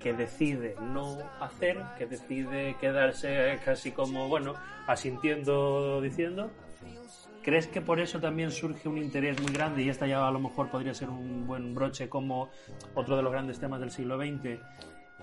que 0.00 0.12
decide 0.12 0.74
no 0.80 1.18
hacer, 1.40 1.78
que 1.96 2.06
decide 2.06 2.76
quedarse 2.80 3.60
casi 3.64 3.92
como, 3.92 4.28
bueno, 4.28 4.54
asintiendo, 4.86 6.00
diciendo, 6.00 6.50
¿crees 7.42 7.66
que 7.66 7.80
por 7.80 8.00
eso 8.00 8.20
también 8.20 8.50
surge 8.50 8.88
un 8.88 8.98
interés 8.98 9.40
muy 9.40 9.52
grande? 9.52 9.82
Y 9.82 9.88
esta 9.88 10.06
ya 10.06 10.26
a 10.26 10.30
lo 10.30 10.40
mejor 10.40 10.70
podría 10.70 10.94
ser 10.94 11.10
un 11.10 11.46
buen 11.46 11.74
broche 11.74 12.08
como 12.08 12.50
otro 12.94 13.16
de 13.16 13.22
los 13.22 13.32
grandes 13.32 13.58
temas 13.58 13.80
del 13.80 13.90
siglo 13.90 14.18
XX. 14.18 14.60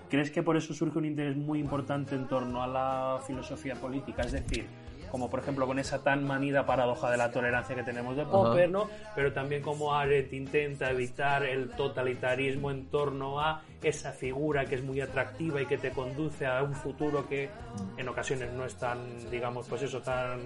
¿Crees 0.08 0.30
que 0.30 0.42
por 0.42 0.56
eso 0.56 0.72
surge 0.72 0.98
un 0.98 1.04
interés 1.04 1.36
muy 1.36 1.58
importante 1.58 2.14
en 2.14 2.26
torno 2.26 2.62
a 2.62 2.66
la 2.66 3.20
filosofía 3.26 3.74
política? 3.74 4.22
Es 4.22 4.32
decir, 4.32 4.66
como 5.10 5.30
por 5.30 5.40
ejemplo 5.40 5.66
con 5.66 5.78
esa 5.78 6.02
tan 6.02 6.24
manida 6.24 6.66
paradoja 6.66 7.10
de 7.10 7.16
la 7.16 7.30
tolerancia 7.30 7.74
que 7.74 7.82
tenemos 7.82 8.16
de 8.16 8.24
Popper, 8.24 8.70
¿no? 8.70 8.88
Pero 9.14 9.32
también 9.32 9.62
como 9.62 9.94
Arendt 9.94 10.32
intenta 10.32 10.90
evitar 10.90 11.44
el 11.44 11.70
totalitarismo 11.70 12.70
en 12.70 12.86
torno 12.86 13.40
a 13.40 13.62
esa 13.82 14.12
figura 14.12 14.64
que 14.66 14.74
es 14.76 14.82
muy 14.82 15.00
atractiva 15.00 15.62
y 15.62 15.66
que 15.66 15.78
te 15.78 15.90
conduce 15.90 16.46
a 16.46 16.62
un 16.62 16.74
futuro 16.74 17.28
que 17.28 17.48
en 17.96 18.08
ocasiones 18.08 18.52
no 18.52 18.64
es 18.64 18.74
tan, 18.74 18.98
digamos, 19.30 19.66
pues 19.68 19.82
eso, 19.82 20.00
tan, 20.00 20.40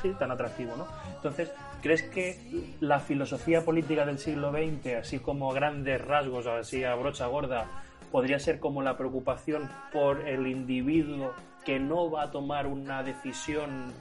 sí, 0.00 0.12
tan 0.18 0.30
atractivo, 0.30 0.76
¿no? 0.76 0.86
Entonces, 1.14 1.50
¿crees 1.82 2.02
que 2.04 2.74
la 2.80 3.00
filosofía 3.00 3.64
política 3.64 4.06
del 4.06 4.18
siglo 4.18 4.52
XX, 4.52 4.94
así 5.00 5.18
como 5.18 5.52
grandes 5.52 6.02
rasgos, 6.04 6.46
así 6.46 6.84
a 6.84 6.94
brocha 6.94 7.26
gorda, 7.26 7.66
podría 8.10 8.38
ser 8.38 8.58
como 8.58 8.82
la 8.82 8.96
preocupación 8.96 9.68
por 9.92 10.26
el 10.26 10.46
individuo 10.46 11.34
que 11.64 11.78
no 11.78 12.10
va 12.10 12.24
a 12.24 12.30
tomar 12.30 12.66
una 12.66 13.02
decisión 13.02 13.92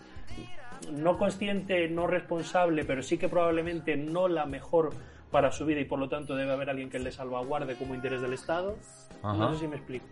no 0.91 1.17
consciente, 1.17 1.87
no 1.89 2.07
responsable, 2.07 2.85
pero 2.85 3.01
sí 3.01 3.17
que 3.17 3.29
probablemente 3.29 3.95
no 3.97 4.27
la 4.27 4.45
mejor 4.45 4.91
para 5.31 5.51
su 5.51 5.65
vida 5.65 5.81
y 5.81 5.85
por 5.85 5.99
lo 5.99 6.07
tanto 6.07 6.35
debe 6.35 6.53
haber 6.53 6.69
alguien 6.69 6.89
que 6.89 6.99
le 6.99 7.11
salvaguarde 7.11 7.75
como 7.75 7.93
interés 7.95 8.21
del 8.21 8.33
Estado. 8.33 8.75
No 9.23 9.53
sé 9.53 9.59
si 9.59 9.67
me 9.67 9.75
explico. 9.75 10.05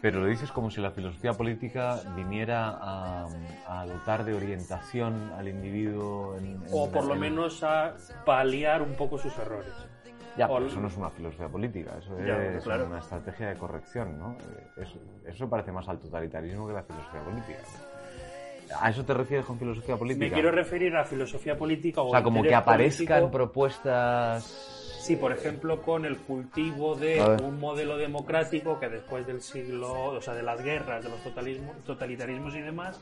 Pero 0.00 0.20
lo 0.20 0.26
dices 0.26 0.50
como 0.52 0.70
si 0.70 0.80
la 0.80 0.90
filosofía 0.90 1.32
política 1.32 2.00
viniera 2.16 2.68
a, 2.80 3.26
a 3.66 3.86
dotar 3.86 4.24
de 4.24 4.34
orientación 4.34 5.32
al 5.36 5.48
individuo. 5.48 6.36
en- 6.38 6.44
en- 6.46 6.62
O 6.72 6.90
por 6.90 7.04
lo 7.06 7.14
en- 7.14 7.20
menos 7.20 7.62
a 7.64 7.94
paliar 8.24 8.82
un 8.82 8.94
poco 8.94 9.18
sus 9.18 9.36
errores. 9.38 9.72
Ya, 10.36 10.48
pero 10.48 10.64
eso 10.66 10.80
no 10.80 10.88
es 10.88 10.96
una 10.96 11.10
filosofía 11.10 11.48
política, 11.48 11.92
eso 11.98 12.16
Ya, 12.24 12.42
es 12.42 12.64
claro. 12.64 12.86
una 12.86 13.00
estrategia 13.00 13.48
de 13.48 13.56
corrección, 13.56 14.18
¿no? 14.18 14.32
Eh, 14.40 14.82
Eso, 14.82 14.98
eso 15.26 15.48
parece 15.50 15.72
más 15.72 15.86
al 15.88 15.98
totalitarismo 15.98 16.66
que 16.66 16.72
la 16.72 16.82
filosofía 16.82 17.20
política. 17.22 17.58
¿A 18.80 18.90
eso 18.90 19.04
te 19.04 19.14
refieres 19.14 19.46
con 19.46 19.58
filosofía 19.58 19.96
política? 19.96 20.26
Me 20.26 20.32
quiero 20.32 20.50
referir 20.50 20.96
a 20.96 21.04
filosofía 21.04 21.56
política 21.56 22.00
o, 22.02 22.08
O 22.08 22.10
sea, 22.10 22.22
como 22.22 22.42
que 22.42 22.54
aparezcan 22.54 23.06
político. 23.06 23.30
propuestas... 23.30 24.68
Sí, 25.02 25.16
por 25.16 25.32
ejemplo, 25.32 25.82
con 25.82 26.04
el 26.04 26.16
cultivo 26.18 26.94
de 26.94 27.20
un 27.42 27.58
modelo 27.58 27.96
democrático 27.96 28.78
que 28.78 28.88
después 28.88 29.26
del 29.26 29.40
siglo, 29.42 29.92
o 29.92 30.20
sea, 30.20 30.32
de 30.32 30.44
las 30.44 30.62
guerras, 30.62 31.02
de 31.02 31.10
los 31.10 31.18
totalismos, 31.24 31.76
totalitarismos 31.84 32.54
y 32.54 32.60
demás, 32.60 33.00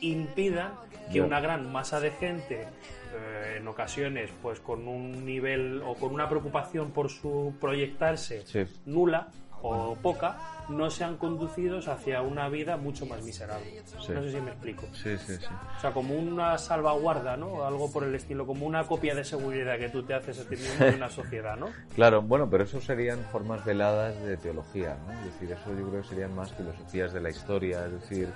impidan 0.00 0.72
que 1.12 1.18
Ya. 1.18 1.24
una 1.24 1.40
gran 1.40 1.70
masa 1.70 2.00
de 2.00 2.12
gente, 2.12 2.62
eh, 2.62 3.56
en 3.58 3.68
ocasiones, 3.68 4.30
pues 4.40 4.58
con 4.60 4.88
un 4.88 5.24
nivel 5.26 5.82
o 5.84 5.94
con 5.96 6.14
una 6.14 6.30
preocupación 6.30 6.92
por 6.92 7.10
su 7.10 7.54
proyectarse 7.60 8.42
Sí. 8.46 8.64
nula 8.86 9.28
o 9.66 9.96
poca, 9.96 10.36
no 10.68 10.90
sean 10.90 11.16
conducidos 11.16 11.88
hacia 11.88 12.20
una 12.22 12.48
vida 12.48 12.76
mucho 12.76 13.06
más 13.06 13.22
miserable. 13.22 13.82
Sí. 13.86 14.12
No 14.12 14.22
sé 14.22 14.32
si 14.32 14.40
me 14.40 14.50
explico. 14.50 14.86
Sí, 14.92 15.16
sí, 15.18 15.36
sí. 15.36 15.46
O 15.76 15.80
sea, 15.80 15.92
como 15.92 16.14
una 16.14 16.58
salvaguarda, 16.58 17.36
¿no? 17.36 17.64
Algo 17.64 17.90
por 17.90 18.04
el 18.04 18.14
estilo, 18.14 18.46
como 18.46 18.66
una 18.66 18.84
copia 18.84 19.14
de 19.14 19.24
seguridad 19.24 19.78
que 19.78 19.88
tú 19.88 20.02
te 20.02 20.14
haces 20.14 20.38
a 20.40 20.44
ti 20.44 20.56
mismo 20.56 20.84
de 20.84 20.94
una 20.94 21.10
sociedad, 21.10 21.56
¿no? 21.56 21.68
Claro, 21.94 22.22
bueno, 22.22 22.48
pero 22.50 22.64
eso 22.64 22.80
serían 22.80 23.20
formas 23.32 23.64
veladas 23.64 24.20
de 24.22 24.36
teología, 24.36 24.96
¿no? 25.06 25.12
Es 25.12 25.24
decir, 25.24 25.52
eso 25.52 25.70
yo 25.70 25.88
creo 25.88 26.02
que 26.02 26.08
serían 26.08 26.34
más 26.34 26.52
filosofías 26.52 27.12
de 27.12 27.20
la 27.20 27.30
historia, 27.30 27.86
es 27.86 27.92
decir, 27.92 28.28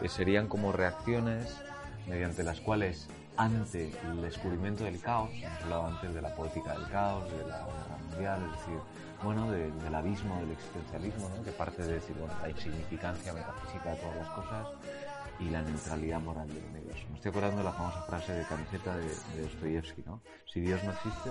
que 0.00 0.08
serían 0.08 0.46
como 0.48 0.72
reacciones 0.72 1.56
mediante 2.06 2.42
las 2.42 2.60
cuales 2.60 3.08
ante 3.38 3.92
el 4.10 4.22
descubrimiento 4.22 4.84
del 4.84 5.00
caos, 5.00 5.30
hemos 5.32 5.62
hablado 5.62 5.86
antes 5.86 6.14
de 6.14 6.22
la 6.22 6.34
poética 6.34 6.72
del 6.72 6.88
caos, 6.88 7.30
de 7.30 7.38
la 7.38 7.58
guerra 7.58 7.98
mundial, 8.10 8.40
es 8.44 8.60
decir, 8.60 8.80
bueno, 9.22 9.50
de- 9.50 9.70
del 9.70 9.94
abismo 9.94 10.38
del 10.40 10.52
existencialismo, 10.52 11.28
¿no? 11.30 11.42
que 11.42 11.50
parte 11.52 11.82
de 11.82 11.94
decir, 11.94 12.16
bueno, 12.18 12.34
la 12.42 12.50
insignificancia 12.50 13.32
metafísica 13.32 13.90
de 13.90 13.96
todas 13.96 14.16
las 14.16 14.28
cosas 14.30 14.66
y 15.40 15.50
la 15.50 15.62
neutralidad 15.62 16.20
moral 16.20 16.48
del 16.48 16.64
universo. 16.64 17.06
Me 17.10 17.16
estoy 17.16 17.30
acordando 17.30 17.58
de 17.58 17.64
la 17.64 17.72
famosa 17.72 18.02
frase 18.02 18.32
de 18.32 18.44
camiseta 18.44 18.96
de, 18.96 19.04
de 19.04 19.42
Dostoyevsky, 19.42 20.02
¿no? 20.06 20.22
Si 20.46 20.60
Dios 20.60 20.82
no 20.84 20.92
existe, 20.92 21.30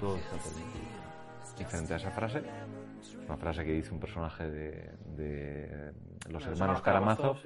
todo 0.00 0.16
está 0.16 0.36
permitido. 0.36 1.12
Y 1.58 1.64
frente 1.64 1.92
a 1.94 1.96
esa 1.96 2.10
frase, 2.10 2.42
una 3.26 3.36
frase 3.36 3.64
que 3.64 3.72
dice 3.72 3.92
un 3.92 4.00
personaje 4.00 4.48
de, 4.50 4.90
de 5.16 5.92
los 6.30 6.42
hermanos 6.46 6.82
Karamazov. 6.82 7.36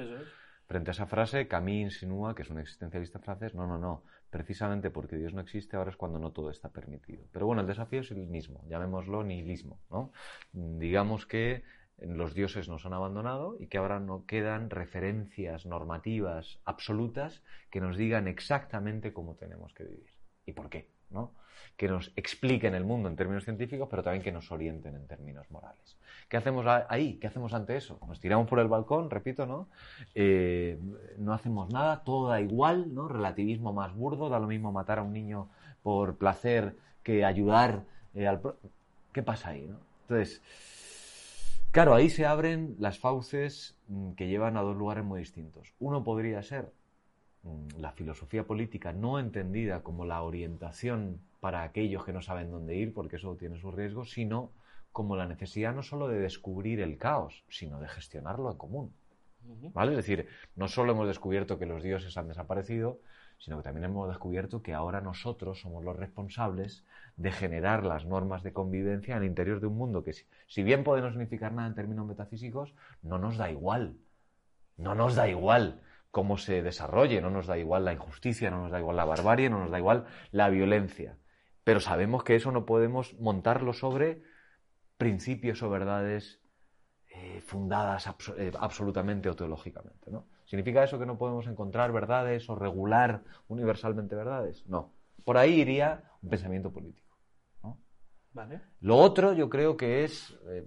Frente 0.68 0.90
a 0.90 0.93
esa 0.93 1.06
frase, 1.06 1.47
Camus 1.47 1.68
insinúa, 1.70 2.34
que 2.34 2.43
es 2.43 2.51
un 2.51 2.59
existencialista 2.59 3.20
francés, 3.20 3.55
no, 3.55 3.66
no, 3.68 3.78
no, 3.78 4.02
precisamente 4.36 4.90
porque 4.90 5.16
Dios 5.16 5.32
no 5.32 5.40
existe, 5.40 5.78
ahora 5.78 5.90
es 5.90 5.96
cuando 5.96 6.18
no 6.18 6.30
todo 6.30 6.50
está 6.50 6.68
permitido. 6.68 7.24
Pero 7.32 7.46
bueno, 7.46 7.62
el 7.62 7.66
desafío 7.66 8.00
es 8.00 8.10
el 8.10 8.26
mismo, 8.26 8.62
llamémoslo 8.68 9.24
nihilismo, 9.24 9.80
¿no? 9.90 10.12
Digamos 10.52 11.24
que 11.24 11.62
los 11.98 12.34
dioses 12.34 12.68
nos 12.68 12.84
han 12.84 12.92
abandonado 12.92 13.56
y 13.58 13.68
que 13.68 13.78
ahora 13.78 13.98
no 13.98 14.26
quedan 14.26 14.68
referencias 14.68 15.64
normativas 15.64 16.60
absolutas 16.66 17.42
que 17.70 17.80
nos 17.80 17.96
digan 17.96 18.28
exactamente 18.28 19.14
cómo 19.14 19.36
tenemos 19.36 19.72
que 19.72 19.84
vivir 19.84 20.10
y 20.44 20.52
por 20.52 20.68
qué, 20.68 20.90
¿no? 21.08 21.32
Que 21.78 21.88
nos 21.88 22.12
expliquen 22.14 22.74
el 22.74 22.84
mundo 22.84 23.08
en 23.08 23.16
términos 23.16 23.44
científicos, 23.44 23.88
pero 23.90 24.02
también 24.02 24.22
que 24.22 24.32
nos 24.32 24.52
orienten 24.52 24.96
en 24.96 25.06
términos 25.06 25.50
morales. 25.50 25.96
¿Qué 26.28 26.36
hacemos 26.36 26.66
ahí? 26.89 27.19
¿Qué 27.20 27.28
hacemos 27.28 27.53
ante 27.55 27.77
eso? 27.77 27.98
Nos 28.09 28.19
tiramos 28.20 28.48
por 28.48 28.59
el 28.59 28.66
balcón, 28.69 29.11
repito, 29.11 29.47
¿no? 29.47 29.69
Eh, 30.15 30.78
no 31.19 31.32
hacemos 31.32 31.70
nada, 31.73 32.03
todo 32.03 32.28
da 32.28 32.40
igual, 32.40 32.93
¿no? 32.94 33.07
Relativismo 33.09 33.73
más 33.73 33.94
burdo, 33.94 34.28
da 34.28 34.40
lo 34.40 34.48
mismo 34.48 34.73
matar 34.73 34.98
a 34.98 35.03
un 35.03 35.12
niño 35.12 35.48
por 35.82 36.16
placer 36.16 36.77
que 37.05 37.24
ayudar 37.24 37.85
eh, 38.15 38.27
al... 38.27 38.40
pro- 38.40 38.57
¿Qué 39.12 39.23
pasa 39.23 39.51
ahí, 39.51 39.66
no? 39.69 39.78
Entonces, 40.03 40.43
claro, 41.70 41.94
ahí 41.94 42.11
se 42.11 42.27
abren 42.27 42.77
las 42.78 42.98
fauces 42.98 43.77
mm, 43.89 44.12
que 44.12 44.28
llevan 44.28 44.57
a 44.57 44.62
dos 44.62 44.77
lugares 44.77 45.05
muy 45.05 45.20
distintos. 45.20 45.73
Uno 45.78 46.05
podría 46.05 46.43
ser 46.43 46.73
mm, 47.44 47.81
la 47.81 47.93
filosofía 47.93 48.44
política 48.47 48.93
no 48.93 49.19
entendida 49.19 49.82
como 49.82 50.05
la 50.07 50.23
orientación 50.23 51.20
para 51.40 51.62
aquellos 51.62 52.05
que 52.05 52.12
no 52.12 52.23
saben 52.23 52.51
dónde 52.51 52.77
ir, 52.77 52.93
porque 52.94 53.16
eso 53.16 53.36
tiene 53.36 53.59
sus 53.59 53.74
riesgos, 53.74 54.11
sino 54.11 54.51
como 54.97 55.14
la 55.14 55.27
necesidad 55.27 55.74
no 55.74 55.82
solo 55.82 56.09
de 56.09 56.18
descubrir 56.18 56.81
el 56.81 56.97
caos, 56.97 57.44
sino 57.51 57.78
de 57.81 57.86
gestionarlo 57.86 58.51
en 58.51 58.56
común. 58.56 58.94
¿Vale? 59.74 59.90
Es 59.90 59.98
decir, 59.98 60.27
no 60.55 60.68
solo 60.68 60.93
hemos 60.93 61.06
descubierto 61.06 61.59
que 61.59 61.66
los 61.66 61.82
dioses 61.82 62.16
han 62.16 62.28
desaparecido, 62.28 63.01
sino 63.36 63.59
que 63.59 63.62
también 63.62 63.85
hemos 63.85 64.09
descubierto 64.09 64.62
que 64.62 64.73
ahora 64.73 65.02
nosotros 65.02 65.60
somos 65.60 65.85
los 65.85 65.97
responsables 65.97 66.86
de 67.18 67.31
generar 67.31 67.85
las 67.85 68.06
normas 68.06 68.43
de 68.43 68.55
convivencia 68.55 69.14
en 69.14 69.24
el 69.24 69.28
interior 69.28 69.60
de 69.60 69.66
un 69.66 69.77
mundo 69.77 70.02
que, 70.02 70.14
si 70.47 70.62
bien 70.62 70.82
puede 70.82 71.02
no 71.02 71.10
significar 71.10 71.52
nada 71.52 71.68
en 71.68 71.74
términos 71.74 72.06
metafísicos, 72.06 72.74
no 73.02 73.18
nos 73.18 73.36
da 73.36 73.51
igual. 73.51 73.98
No 74.78 74.94
nos 74.94 75.14
da 75.14 75.28
igual 75.28 75.82
cómo 76.10 76.39
se 76.39 76.62
desarrolle, 76.62 77.20
no 77.20 77.28
nos 77.28 77.47
da 77.47 77.59
igual 77.59 77.85
la 77.85 77.93
injusticia, 77.93 78.51
no 78.51 78.62
nos 78.62 78.70
da 78.70 78.81
igual 78.81 78.97
la 78.97 79.05
barbarie, 79.05 79.51
no 79.51 79.59
nos 79.59 79.70
da 79.70 79.78
igual 79.78 80.06
la 80.31 80.48
violencia. 80.48 81.18
Pero 81.64 81.81
sabemos 81.81 82.24
que 82.24 82.35
eso 82.35 82.51
no 82.51 82.64
podemos 82.64 83.12
montarlo 83.20 83.74
sobre 83.74 84.23
principios 84.97 85.62
o 85.62 85.70
verdades 85.70 86.40
eh, 87.09 87.40
fundadas 87.40 88.06
eh, 88.36 88.52
absolutamente 88.59 89.28
o 89.28 89.36
teológicamente. 89.36 90.10
¿no? 90.10 90.27
¿Significa 90.44 90.85
eso 90.85 90.98
que 90.98 91.06
no 91.06 91.18
podemos 91.18 91.47
encontrar 91.47 91.93
verdades 91.93 92.48
o 92.48 92.55
regular 92.55 93.23
universalmente 93.48 94.14
verdades? 94.14 94.66
No. 94.66 94.93
Por 95.24 95.36
ahí 95.39 95.60
iría 95.60 96.05
un 96.23 96.31
pensamiento 96.31 96.73
político. 96.73 97.16
¿no? 97.62 97.78
Vale. 98.32 98.60
Lo 98.81 98.97
otro 98.97 99.32
yo 99.32 99.48
creo 99.48 99.77
que 99.77 100.05
es, 100.05 100.36
eh, 100.48 100.64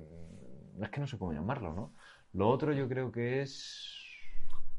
es 0.81 0.89
que 0.89 0.99
no 0.99 1.07
sé 1.07 1.17
cómo 1.17 1.33
llamarlo, 1.33 1.73
¿no? 1.73 1.93
Lo 2.33 2.49
otro 2.49 2.73
yo 2.73 2.87
creo 2.87 3.11
que 3.11 3.41
es, 3.41 4.05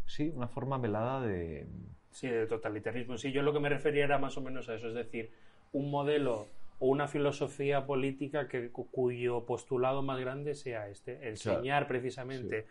sí, 0.06 0.30
una 0.34 0.48
forma 0.48 0.78
velada 0.78 1.20
de... 1.20 1.68
Sí, 2.10 2.28
de 2.28 2.46
totalitarismo. 2.46 3.18
Sí, 3.18 3.32
yo 3.32 3.42
lo 3.42 3.52
que 3.52 3.60
me 3.60 3.68
refería 3.68 4.04
era 4.04 4.18
más 4.18 4.36
o 4.36 4.40
menos 4.40 4.68
a 4.68 4.74
eso, 4.74 4.88
es 4.88 4.94
decir, 4.94 5.32
un 5.72 5.90
modelo 5.90 6.46
o 6.80 6.88
una 6.88 7.06
filosofía 7.06 7.86
política 7.86 8.48
que, 8.48 8.70
cu- 8.70 8.90
cuyo 8.90 9.44
postulado 9.46 10.02
más 10.02 10.18
grande 10.18 10.54
sea 10.54 10.88
este, 10.88 11.28
enseñar 11.28 11.86
precisamente 11.86 12.66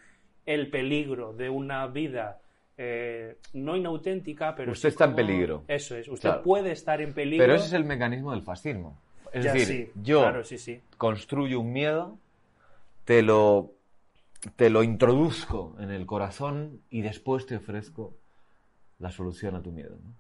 el 0.46 0.70
peligro 0.70 1.32
de 1.34 1.50
una 1.50 1.88
vida 1.88 2.42
eh, 2.78 3.38
no 3.54 3.76
inauténtica, 3.78 4.56
pero 4.56 4.72
Usted 4.72 4.90
sí 4.90 4.94
está 4.94 5.06
en 5.06 5.16
peligro. 5.16 5.64
Eso 5.68 5.96
es, 5.96 6.08
usted 6.08 6.30
Claro. 6.30 6.44
puede 6.44 6.72
estar 6.72 7.02
en 7.02 7.14
peligro. 7.14 7.44
Pero 7.44 7.56
ese 7.56 7.66
es 7.68 7.74
el 7.74 7.84
mecanismo 7.86 8.32
del 8.32 8.42
fascismo. 8.42 8.98
Es 9.32 9.46
Ya, 9.46 9.54
decir, 9.54 9.68
sí, 9.68 9.92
yo 10.02 10.22
claro, 10.22 10.42
construyo 10.98 11.60
un 11.60 11.72
miedo, 11.72 12.18
te 13.06 13.22
lo, 13.22 13.74
te 14.56 14.70
lo 14.70 14.82
introduzco 14.82 15.76
en 15.80 15.92
el 15.92 16.06
corazón 16.06 16.82
y 16.90 17.02
después 17.02 17.46
te 17.46 17.58
ofrezco 17.58 18.16
la 18.98 19.12
solución 19.12 19.56
a 19.56 19.62
tu 19.62 19.72
miedo. 19.72 19.98
¿no? 20.04 20.14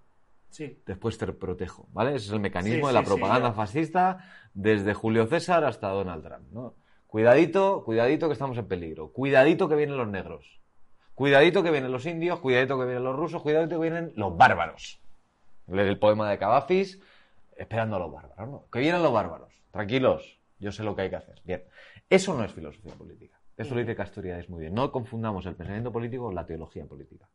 Sí, 0.49 0.81
Después 0.85 1.17
te 1.17 1.27
protejo, 1.31 1.88
¿vale? 1.91 2.15
Ese 2.15 2.27
es 2.27 2.31
el 2.31 2.39
mecanismo 2.39 2.88
Sí, 2.88 2.88
de 2.88 2.93
la 2.93 3.01
sí, 3.01 3.05
propaganda 3.05 3.53
fascista 3.53 4.26
desde 4.53 4.93
Julio 4.93 5.27
César 5.27 5.63
hasta 5.63 5.89
Donald 5.89 6.23
Trump, 6.23 6.51
¿no? 6.51 6.76
Cuidadito, 7.07 7.84
cuidadito 7.84 8.27
que 8.27 8.34
estamos 8.34 8.57
en 8.57 8.67
peligro. 8.67 9.11
Cuidadito 9.11 9.67
que 9.69 9.76
vienen 9.76 9.97
los 9.97 10.07
negros. 10.07 10.59
Cuidadito 11.15 11.63
que 11.63 11.71
vienen 11.71 11.91
los 11.91 12.05
indios, 12.05 12.39
cuidadito 12.39 12.80
que 12.80 12.85
vienen 12.85 13.03
los 13.03 13.15
rusos, 13.15 13.41
cuidadito 13.41 13.80
que 13.80 13.89
vienen 13.89 14.13
los 14.15 14.38
bárbaros. 14.38 15.01
Leer 15.67 15.88
el 15.88 15.99
poema 15.99 16.30
de 16.30 16.38
Cavafis, 16.38 16.99
esperando 17.57 17.97
a 17.97 17.99
los 17.99 18.11
bárbaros, 18.11 18.49
¿no? 18.49 18.65
Que 18.71 18.80
vienen 18.80 19.03
los 19.03 19.11
bárbaros. 19.11 19.53
Tranquilos, 19.71 20.39
yo 20.59 20.71
sé 20.71 20.84
lo 20.84 20.95
que 20.95 21.03
hay 21.03 21.09
que 21.09 21.17
hacer. 21.17 21.41
Bien. 21.43 21.63
Eso 22.09 22.35
no 22.35 22.43
es 22.43 22.53
filosofía 22.53 22.93
política. 22.93 23.39
Eso 23.57 23.76
lo 23.76 23.81
dice 23.81 23.95
Castoriadis 23.95 24.49
muy 24.49 24.61
bien. 24.61 24.73
No 24.73 24.91
confundamos 24.91 25.45
el 25.45 25.55
pensamiento 25.55 25.91
político 25.91 26.26
con 26.26 26.35
la 26.35 26.45
teología 26.45 26.85
política. 26.85 27.27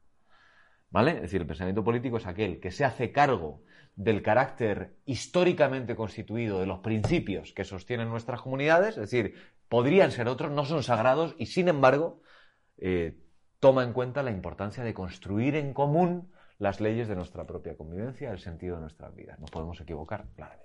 ¿Vale? 0.95 1.17
Es 1.17 1.23
decir, 1.23 1.41
el 1.41 1.47
pensamiento 1.49 1.83
político 1.83 2.19
es 2.19 2.27
aquel 2.29 2.61
que 2.61 2.71
se 2.71 2.85
hace 2.85 3.11
cargo 3.11 3.65
del 3.97 4.23
carácter 4.23 4.95
históricamente 5.07 5.97
constituido 5.97 6.61
de 6.61 6.67
los 6.67 6.79
principios 6.79 7.53
que 7.53 7.65
sostienen 7.65 8.09
nuestras 8.09 8.41
comunidades, 8.41 8.91
es 8.91 9.11
decir, 9.11 9.35
podrían 9.69 10.13
ser 10.13 10.29
otros, 10.29 10.53
no 10.53 10.65
son 10.65 10.85
sagrados 10.85 11.35
y 11.37 11.47
sin 11.47 11.67
embargo 11.67 12.21
eh, 12.79 13.19
toma 13.59 13.83
en 13.83 13.93
cuenta 13.93 14.23
la 14.23 14.31
importancia 14.31 14.85
de 14.85 14.95
construir 14.95 15.57
en 15.57 15.75
común 15.75 16.31
las 16.59 16.81
leyes 16.81 17.09
de 17.09 17.17
nuestra 17.17 17.45
propia 17.45 17.77
convivencia, 17.77 18.31
el 18.31 18.39
sentido 18.39 18.77
de 18.77 18.83
nuestras 18.83 19.13
vidas. 19.17 19.41
No 19.41 19.47
podemos 19.47 19.81
equivocar, 19.81 20.27
claramente. 20.37 20.64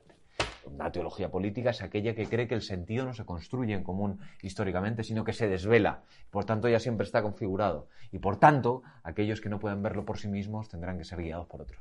Una 0.65 0.91
teología 0.91 1.30
política 1.30 1.72
es 1.72 1.81
aquella 1.81 2.15
que 2.15 2.27
cree 2.27 2.48
que 2.48 2.56
el 2.56 2.61
sentido 2.61 3.06
no 3.06 3.14
se 3.14 3.26
construye 3.26 3.73
en 3.73 3.84
común 3.84 4.19
históricamente, 4.41 5.03
sino 5.03 5.23
que 5.23 5.34
se 5.34 5.48
desvela. 5.48 6.03
Por 6.30 6.45
tanto, 6.45 6.68
ya 6.69 6.80
siempre 6.80 7.06
está 7.06 7.22
configurado. 7.22 7.88
Y 8.11 8.19
por 8.19 8.38
tanto, 8.38 8.84
aquellos 9.03 9.41
que 9.41 9.49
no 9.49 9.60
pueden 9.60 9.81
verlo 9.81 10.06
por 10.06 10.18
sí 10.18 10.27
mismos 10.27 10.69
tendrán 10.69 10.98
que 10.98 11.06
ser 11.06 11.22
guiados 11.22 11.48
por 11.48 11.61
otros. 11.61 11.80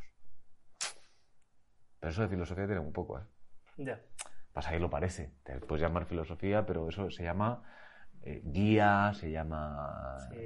Pero 2.00 2.10
eso 2.10 2.22
de 2.22 2.28
filosofía 2.28 2.66
tiene 2.66 2.80
un 2.80 2.92
poco, 2.92 3.18
¿eh? 3.18 3.22
ya. 3.76 4.00
Pasa 4.52 4.70
que 4.70 4.80
lo 4.80 4.90
parece. 4.90 5.30
Te 5.44 5.58
puedes 5.60 5.82
llamar 5.82 6.06
filosofía, 6.06 6.66
pero 6.66 6.88
eso 6.88 7.10
se 7.10 7.22
llama 7.22 7.62
eh, 8.22 8.42
guía, 8.44 9.12
se 9.14 9.30
llama... 9.30 10.16
Sí. 10.30 10.36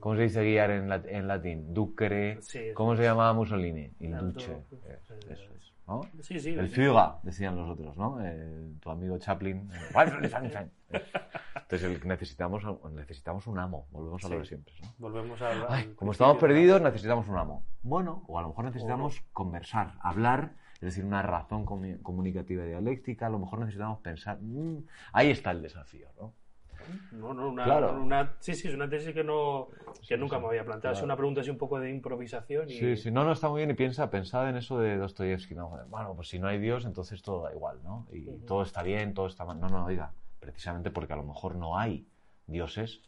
¿Cómo 0.00 0.14
se 0.16 0.22
dice 0.22 0.42
guiar 0.44 0.70
en, 0.70 0.88
lat- 0.88 1.06
en 1.08 1.26
latín? 1.28 1.74
Ducere. 1.74 2.40
Sí, 2.42 2.60
¿Cómo 2.74 2.96
se 2.96 3.02
llamaba 3.02 3.32
Mussolini? 3.32 3.90
Il 4.00 4.16
duce. 4.16 4.62
pues, 4.70 4.82
Eh, 4.86 4.98
eso 5.02 5.14
Eso 5.32 5.52
es. 5.54 5.72
¿no? 5.88 6.00
Sí, 6.20 6.38
sí. 6.38 6.50
El. 6.50 6.68
Führer, 6.68 7.12
decían 7.22 7.56
los 7.56 7.68
otros, 7.70 7.96
¿no? 7.96 8.18
Eh, 8.22 8.72
tu 8.80 8.90
amigo 8.90 9.18
Chaplin. 9.18 9.68
Entonces 10.90 11.82
el- 11.82 12.06
necesitamos, 12.08 12.62
necesitamos 12.92 13.46
un 13.46 13.58
amo. 13.58 13.86
Volvemos 13.90 14.24
a 14.24 14.28
lo 14.28 14.38
de 14.38 14.44
siempre. 14.44 14.74
¿no? 14.82 14.88
Volvemos 14.98 15.40
a. 15.42 15.50
Ay, 15.74 15.92
como 15.96 16.12
estamos 16.12 16.36
perdidos, 16.38 16.80
necesitamos 16.80 17.28
un 17.28 17.36
amo. 17.38 17.64
Bueno, 17.82 18.22
o 18.28 18.38
a 18.38 18.42
lo 18.42 18.48
mejor 18.48 18.64
necesitamos 18.66 19.20
conversar, 19.32 19.94
hablar, 20.00 20.52
es 20.74 20.80
decir, 20.80 21.04
una 21.04 21.22
razón 21.22 21.66
comu- 21.66 22.00
comunicativa 22.02 22.64
y 22.64 22.68
dialéctica. 22.68 23.26
A 23.26 23.30
lo 23.30 23.38
mejor 23.38 23.58
necesitamos 23.60 23.98
pensar. 24.00 24.38
mm, 24.40 24.84
ahí 25.12 25.30
está 25.30 25.50
el 25.50 25.62
desafío, 25.62 26.08
¿no? 26.20 26.34
No, 27.12 27.34
no, 27.34 27.48
una, 27.48 27.64
Claro. 27.64 28.00
una- 28.00 28.36
sí, 28.40 28.54
sí, 28.54 28.68
es 28.68 28.74
una 28.74 28.88
tesis 28.88 29.12
que 29.14 29.24
no 29.24 29.68
que 30.06 30.14
Sí, 30.14 30.20
nunca 30.20 30.36
sí, 30.36 30.42
me 30.42 30.48
había 30.48 30.64
planteado. 30.64 30.92
Es 30.94 30.98
claro. 31.00 31.06
una 31.06 31.16
pregunta 31.16 31.40
así 31.42 31.50
un 31.50 31.58
poco 31.58 31.78
de 31.80 31.90
improvisación. 31.90 32.70
Y... 32.70 32.74
Sí, 32.74 32.96
sí, 32.96 33.10
no, 33.10 33.24
no 33.24 33.32
está 33.32 33.48
muy 33.48 33.58
bien 33.58 33.70
y 33.70 33.74
piensa, 33.74 34.10
pensad 34.10 34.48
en 34.48 34.56
eso 34.56 34.78
de 34.78 34.96
Dostoyevsky, 34.96 35.54
¿no? 35.54 35.70
Bueno, 35.88 36.14
pues 36.14 36.28
si 36.28 36.38
no 36.38 36.48
hay 36.48 36.58
Dios, 36.58 36.84
entonces 36.84 37.20
todo 37.22 37.42
da 37.44 37.52
igual, 37.52 37.80
¿no? 37.82 38.06
Y 38.12 38.28
Ujú. 38.28 38.46
todo 38.46 38.62
está 38.62 38.82
bien, 38.82 39.12
todo 39.14 39.26
está 39.26 39.44
mal. 39.44 39.58
No, 39.60 39.68
no, 39.68 39.84
oiga, 39.84 40.12
precisamente 40.40 40.90
porque 40.90 41.12
a 41.12 41.16
lo 41.16 41.24
mejor 41.24 41.56
no 41.56 41.78
hay 41.78 42.06
dioses, 42.46 43.02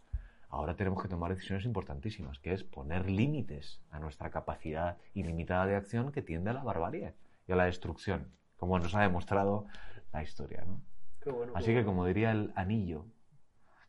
ahora 0.48 0.74
tenemos 0.76 1.00
que 1.02 1.08
tomar 1.08 1.32
decisiones 1.34 1.64
importantísimas, 1.64 2.38
que 2.40 2.52
es 2.52 2.64
poner 2.64 3.08
límites 3.08 3.80
a 3.90 3.98
nuestra 4.00 4.30
capacidad 4.30 4.98
ilimitada 5.14 5.66
de 5.66 5.76
acción 5.76 6.12
que 6.12 6.22
tiende 6.22 6.50
a 6.50 6.54
la 6.54 6.62
barbarie 6.64 7.14
y 7.46 7.52
a 7.52 7.56
la 7.56 7.64
destrucción, 7.64 8.28
como 8.56 8.78
nos 8.78 8.94
ha 8.94 9.00
demostrado 9.00 9.66
la 10.12 10.22
historia, 10.22 10.64
¿no? 10.66 10.80
Qué 11.22 11.30
bueno, 11.30 11.52
Así 11.54 11.66
qué 11.66 11.72
que, 11.72 11.82
bueno. 11.82 11.86
como 11.86 12.06
diría 12.06 12.32
el 12.32 12.52
anillo 12.56 13.04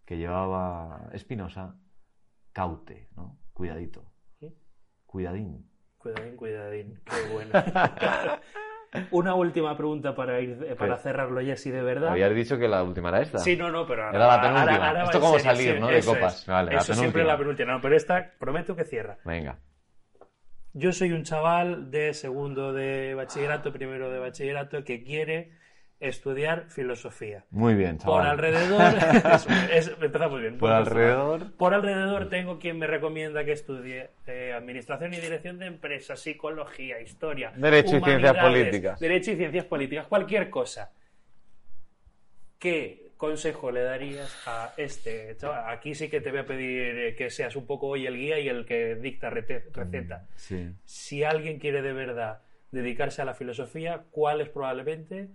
que 0.05 0.17
llevaba 0.17 1.09
Espinosa, 1.13 1.75
caute, 2.53 3.09
¿no? 3.15 3.39
Cuidadito. 3.53 4.11
¿Sí? 4.39 4.53
Cuidadín. 5.05 5.69
Cuidadín, 5.97 6.35
cuidadín. 6.35 6.99
Qué 7.05 7.29
bueno. 7.33 7.51
Una 9.11 9.35
última 9.35 9.77
pregunta 9.77 10.13
para 10.15 10.41
ir 10.41 10.65
eh, 10.67 10.75
para 10.75 10.97
cerrarlo, 10.97 11.39
Jessy, 11.41 11.71
de 11.71 11.81
verdad. 11.81 12.09
Habías 12.09 12.35
dicho 12.35 12.57
que 12.57 12.67
la 12.67 12.83
última 12.83 13.07
era 13.09 13.21
esta. 13.21 13.37
Sí, 13.37 13.55
no, 13.55 13.71
no, 13.71 13.85
pero 13.87 14.03
ahora, 14.05 14.17
Era 14.17 14.27
la 14.27 14.41
penúltima. 14.41 14.87
ahora 14.89 15.03
Esto 15.03 15.19
como 15.21 15.39
serio, 15.39 15.51
salir, 15.51 15.73
sí, 15.75 15.79
¿no? 15.79 15.87
De 15.87 16.03
copas. 16.03 16.41
es. 16.41 16.47
Vale, 16.47 16.71
la 16.73 16.77
eso 16.81 16.93
siempre 16.93 17.21
penúltima. 17.21 17.31
la 17.33 17.37
penúltima. 17.37 17.71
No, 17.73 17.81
pero 17.81 17.95
esta 17.95 18.31
prometo 18.37 18.75
que 18.75 18.83
cierra. 18.83 19.17
Venga. 19.23 19.59
Yo 20.73 20.91
soy 20.91 21.11
un 21.13 21.23
chaval 21.23 21.89
de 21.91 22.13
segundo 22.13 22.73
de 22.73 23.13
bachillerato, 23.13 23.71
primero 23.71 24.09
de 24.09 24.19
bachillerato, 24.19 24.83
que 24.83 25.03
quiere 25.03 25.51
estudiar 26.01 26.65
filosofía. 26.69 27.45
Muy 27.51 27.75
bien, 27.75 27.97
chaval. 27.97 28.19
Por 28.19 28.27
alrededor, 28.27 28.81
eso, 29.33 29.49
es- 29.71 29.87
empezamos 30.01 30.41
bien. 30.41 30.57
Por 30.57 30.69
buen 30.69 30.73
alrededor. 30.81 31.51
Por 31.53 31.73
alrededor 31.73 32.27
tengo 32.29 32.59
quien 32.59 32.77
me 32.79 32.87
recomienda 32.87 33.45
que 33.45 33.53
estudie 33.53 34.09
eh, 34.27 34.53
administración 34.53 35.13
y 35.13 35.17
dirección 35.17 35.59
de 35.59 35.67
empresas, 35.67 36.19
psicología, 36.19 36.99
historia, 37.01 37.53
Derecho 37.55 37.97
y 37.97 38.01
ciencias 38.01 38.35
políticas. 38.37 38.99
derecho 38.99 39.31
y 39.31 39.35
ciencias 39.37 39.65
políticas, 39.65 40.07
cualquier 40.07 40.49
cosa. 40.49 40.91
¿Qué 42.59 43.11
consejo 43.17 43.71
le 43.71 43.81
darías 43.81 44.35
a 44.47 44.73
este 44.77 45.35
chaval? 45.37 45.69
Aquí 45.75 45.95
sí 45.95 46.09
que 46.09 46.21
te 46.21 46.29
voy 46.31 46.39
a 46.41 46.45
pedir 46.45 46.81
eh, 46.99 47.15
que 47.15 47.29
seas 47.29 47.55
un 47.55 47.65
poco 47.65 47.87
hoy 47.87 48.05
el 48.05 48.15
guía 48.17 48.39
y 48.39 48.47
el 48.49 48.65
que 48.65 48.95
dicta 48.95 49.29
rete- 49.31 49.65
receta. 49.73 50.27
Sí. 50.35 50.69
Si 50.85 51.23
alguien 51.23 51.57
quiere 51.59 51.81
de 51.81 51.93
verdad 51.93 52.41
dedicarse 52.71 53.21
a 53.21 53.25
la 53.25 53.33
filosofía, 53.33 54.03
¿cuál 54.11 54.41
es 54.41 54.49
probablemente, 54.49 55.29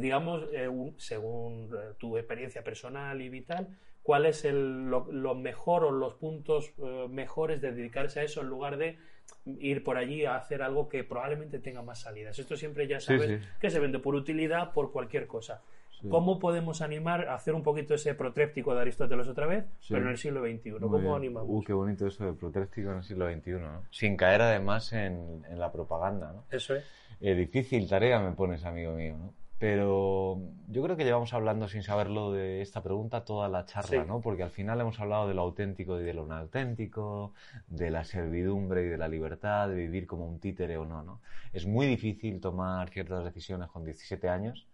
digamos, 0.00 0.44
eh, 0.52 0.68
un- 0.68 0.94
según 0.98 1.70
eh, 1.74 1.94
tu 1.98 2.16
experiencia 2.16 2.62
personal 2.62 3.20
y 3.20 3.28
vital, 3.28 3.68
cuál 4.02 4.26
es 4.26 4.44
el, 4.44 4.84
lo, 4.88 5.06
lo 5.10 5.34
mejor 5.34 5.84
o 5.84 5.90
los 5.90 6.14
puntos 6.14 6.72
eh, 6.78 7.06
mejores 7.10 7.60
de 7.60 7.72
dedicarse 7.72 8.20
a 8.20 8.22
eso 8.22 8.40
en 8.42 8.48
lugar 8.48 8.76
de 8.76 8.98
ir 9.46 9.82
por 9.82 9.96
allí 9.96 10.24
a 10.24 10.36
hacer 10.36 10.62
algo 10.62 10.88
que 10.88 11.02
probablemente 11.02 11.58
tenga 11.58 11.82
más 11.82 12.00
salidas? 12.02 12.38
Esto 12.38 12.56
siempre 12.56 12.86
ya 12.86 13.00
sabes 13.00 13.40
sí. 13.42 13.48
que 13.60 13.70
se 13.70 13.80
vende 13.80 13.98
por 13.98 14.14
utilidad, 14.14 14.72
por 14.72 14.92
cualquier 14.92 15.26
cosa. 15.26 15.62
Sí. 16.00 16.08
¿Cómo 16.10 16.38
podemos 16.38 16.82
animar 16.82 17.26
a 17.26 17.34
hacer 17.34 17.54
un 17.54 17.62
poquito 17.62 17.94
ese 17.94 18.14
protréptico 18.14 18.74
de 18.74 18.82
Aristóteles 18.82 19.26
otra 19.28 19.46
vez, 19.46 19.64
Sí. 19.80 19.94
pero 19.94 20.02
en 20.04 20.10
el 20.10 20.18
siglo 20.18 20.42
XXI? 20.42 20.72
Muy 20.72 20.80
¿Cómo 20.80 20.98
bien. 20.98 21.14
animamos? 21.14 21.48
Uh, 21.48 21.64
qué 21.64 21.72
bonito 21.72 22.06
eso 22.06 22.26
de 22.26 22.34
protréstico 22.34 22.90
en 22.90 22.98
el 22.98 23.02
siglo 23.02 23.32
XXI, 23.32 23.50
¿no? 23.52 23.82
Sin 23.90 24.14
caer 24.16 24.42
además 24.42 24.92
en, 24.92 25.42
en 25.48 25.58
la 25.58 25.72
propaganda, 25.72 26.32
¿no? 26.34 26.44
Eso 26.50 26.74
es. 26.76 26.84
Eh, 27.20 27.34
difícil 27.34 27.88
tarea 27.88 28.20
me 28.20 28.32
pones, 28.32 28.62
amigo 28.66 28.92
mío, 28.92 29.16
¿no? 29.16 29.32
Pero 29.58 30.38
yo 30.68 30.82
creo 30.82 30.96
que 30.96 31.04
llevamos 31.04 31.32
hablando 31.32 31.66
sin 31.66 31.82
saberlo 31.82 32.30
de 32.32 32.60
esta 32.60 32.82
pregunta 32.82 33.24
toda 33.24 33.48
la 33.48 33.64
charla, 33.64 34.02
Sí. 34.02 34.06
¿no? 34.06 34.20
Porque 34.20 34.42
al 34.42 34.50
final 34.50 34.80
hemos 34.80 35.00
hablado 35.00 35.26
de 35.28 35.34
lo 35.34 35.42
auténtico 35.42 35.98
y 35.98 36.04
de 36.04 36.12
lo 36.12 36.26
no 36.26 36.34
auténtico, 36.36 37.32
de 37.66 37.90
la 37.90 38.04
servidumbre 38.04 38.82
y 38.84 38.88
de 38.88 38.98
la 38.98 39.08
libertad, 39.08 39.68
de 39.68 39.74
vivir 39.76 40.06
como 40.06 40.26
un 40.26 40.40
títere 40.40 40.76
o 40.76 40.84
no, 40.84 41.02
¿no? 41.02 41.22
Es 41.54 41.66
muy 41.66 41.86
difícil 41.86 42.40
tomar 42.40 42.90
ciertas 42.90 43.24
decisiones 43.24 43.68
con 43.70 43.82
17 43.84 44.28
años, 44.28 44.68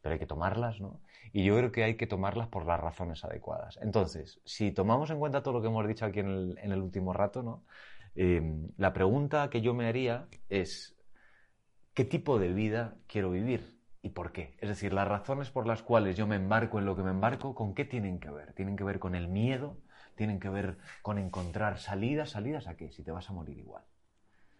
pero 0.00 0.14
hay 0.14 0.18
que 0.18 0.26
tomarlas, 0.26 0.80
¿no? 0.80 1.00
Y 1.32 1.44
yo 1.44 1.56
creo 1.56 1.70
que 1.70 1.84
hay 1.84 1.94
que 1.94 2.06
tomarlas 2.08 2.48
por 2.48 2.66
las 2.66 2.80
razones 2.80 3.24
adecuadas. 3.24 3.78
Entonces, 3.82 4.40
si 4.44 4.72
tomamos 4.72 5.10
en 5.10 5.18
cuenta 5.20 5.42
todo 5.42 5.54
lo 5.54 5.60
que 5.62 5.68
hemos 5.68 5.86
dicho 5.86 6.06
aquí 6.06 6.20
en 6.20 6.28
el, 6.28 6.58
en 6.60 6.72
el 6.72 6.82
último 6.82 7.12
rato, 7.12 7.42
¿no? 7.44 7.62
Eh, 8.16 8.42
la 8.78 8.92
pregunta 8.92 9.48
que 9.48 9.60
yo 9.60 9.74
me 9.74 9.86
haría 9.86 10.26
es, 10.48 10.96
¿qué 11.94 12.04
tipo 12.04 12.38
de 12.40 12.52
vida 12.52 12.96
quiero 13.06 13.30
vivir? 13.30 13.74
¿Y 14.04 14.10
por 14.10 14.32
qué? 14.32 14.54
Es 14.60 14.68
decir, 14.68 14.92
las 14.92 15.08
razones 15.08 15.48
por 15.48 15.66
las 15.66 15.82
cuales 15.82 16.14
yo 16.14 16.26
me 16.26 16.36
embarco 16.36 16.78
en 16.78 16.84
lo 16.84 16.94
que 16.94 17.02
me 17.02 17.10
embarco, 17.10 17.54
¿con 17.54 17.74
qué 17.74 17.86
tienen 17.86 18.20
que 18.20 18.28
ver? 18.28 18.52
¿Tienen 18.52 18.76
que 18.76 18.84
ver 18.84 18.98
con 18.98 19.14
el 19.14 19.28
miedo? 19.28 19.78
¿Tienen 20.14 20.40
que 20.40 20.50
ver 20.50 20.76
con 21.00 21.16
encontrar 21.16 21.78
salidas? 21.78 22.28
¿Salidas 22.28 22.66
a 22.66 22.76
qué? 22.76 22.92
Si 22.92 23.02
te 23.02 23.12
vas 23.12 23.30
a 23.30 23.32
morir 23.32 23.56
igual. 23.56 23.82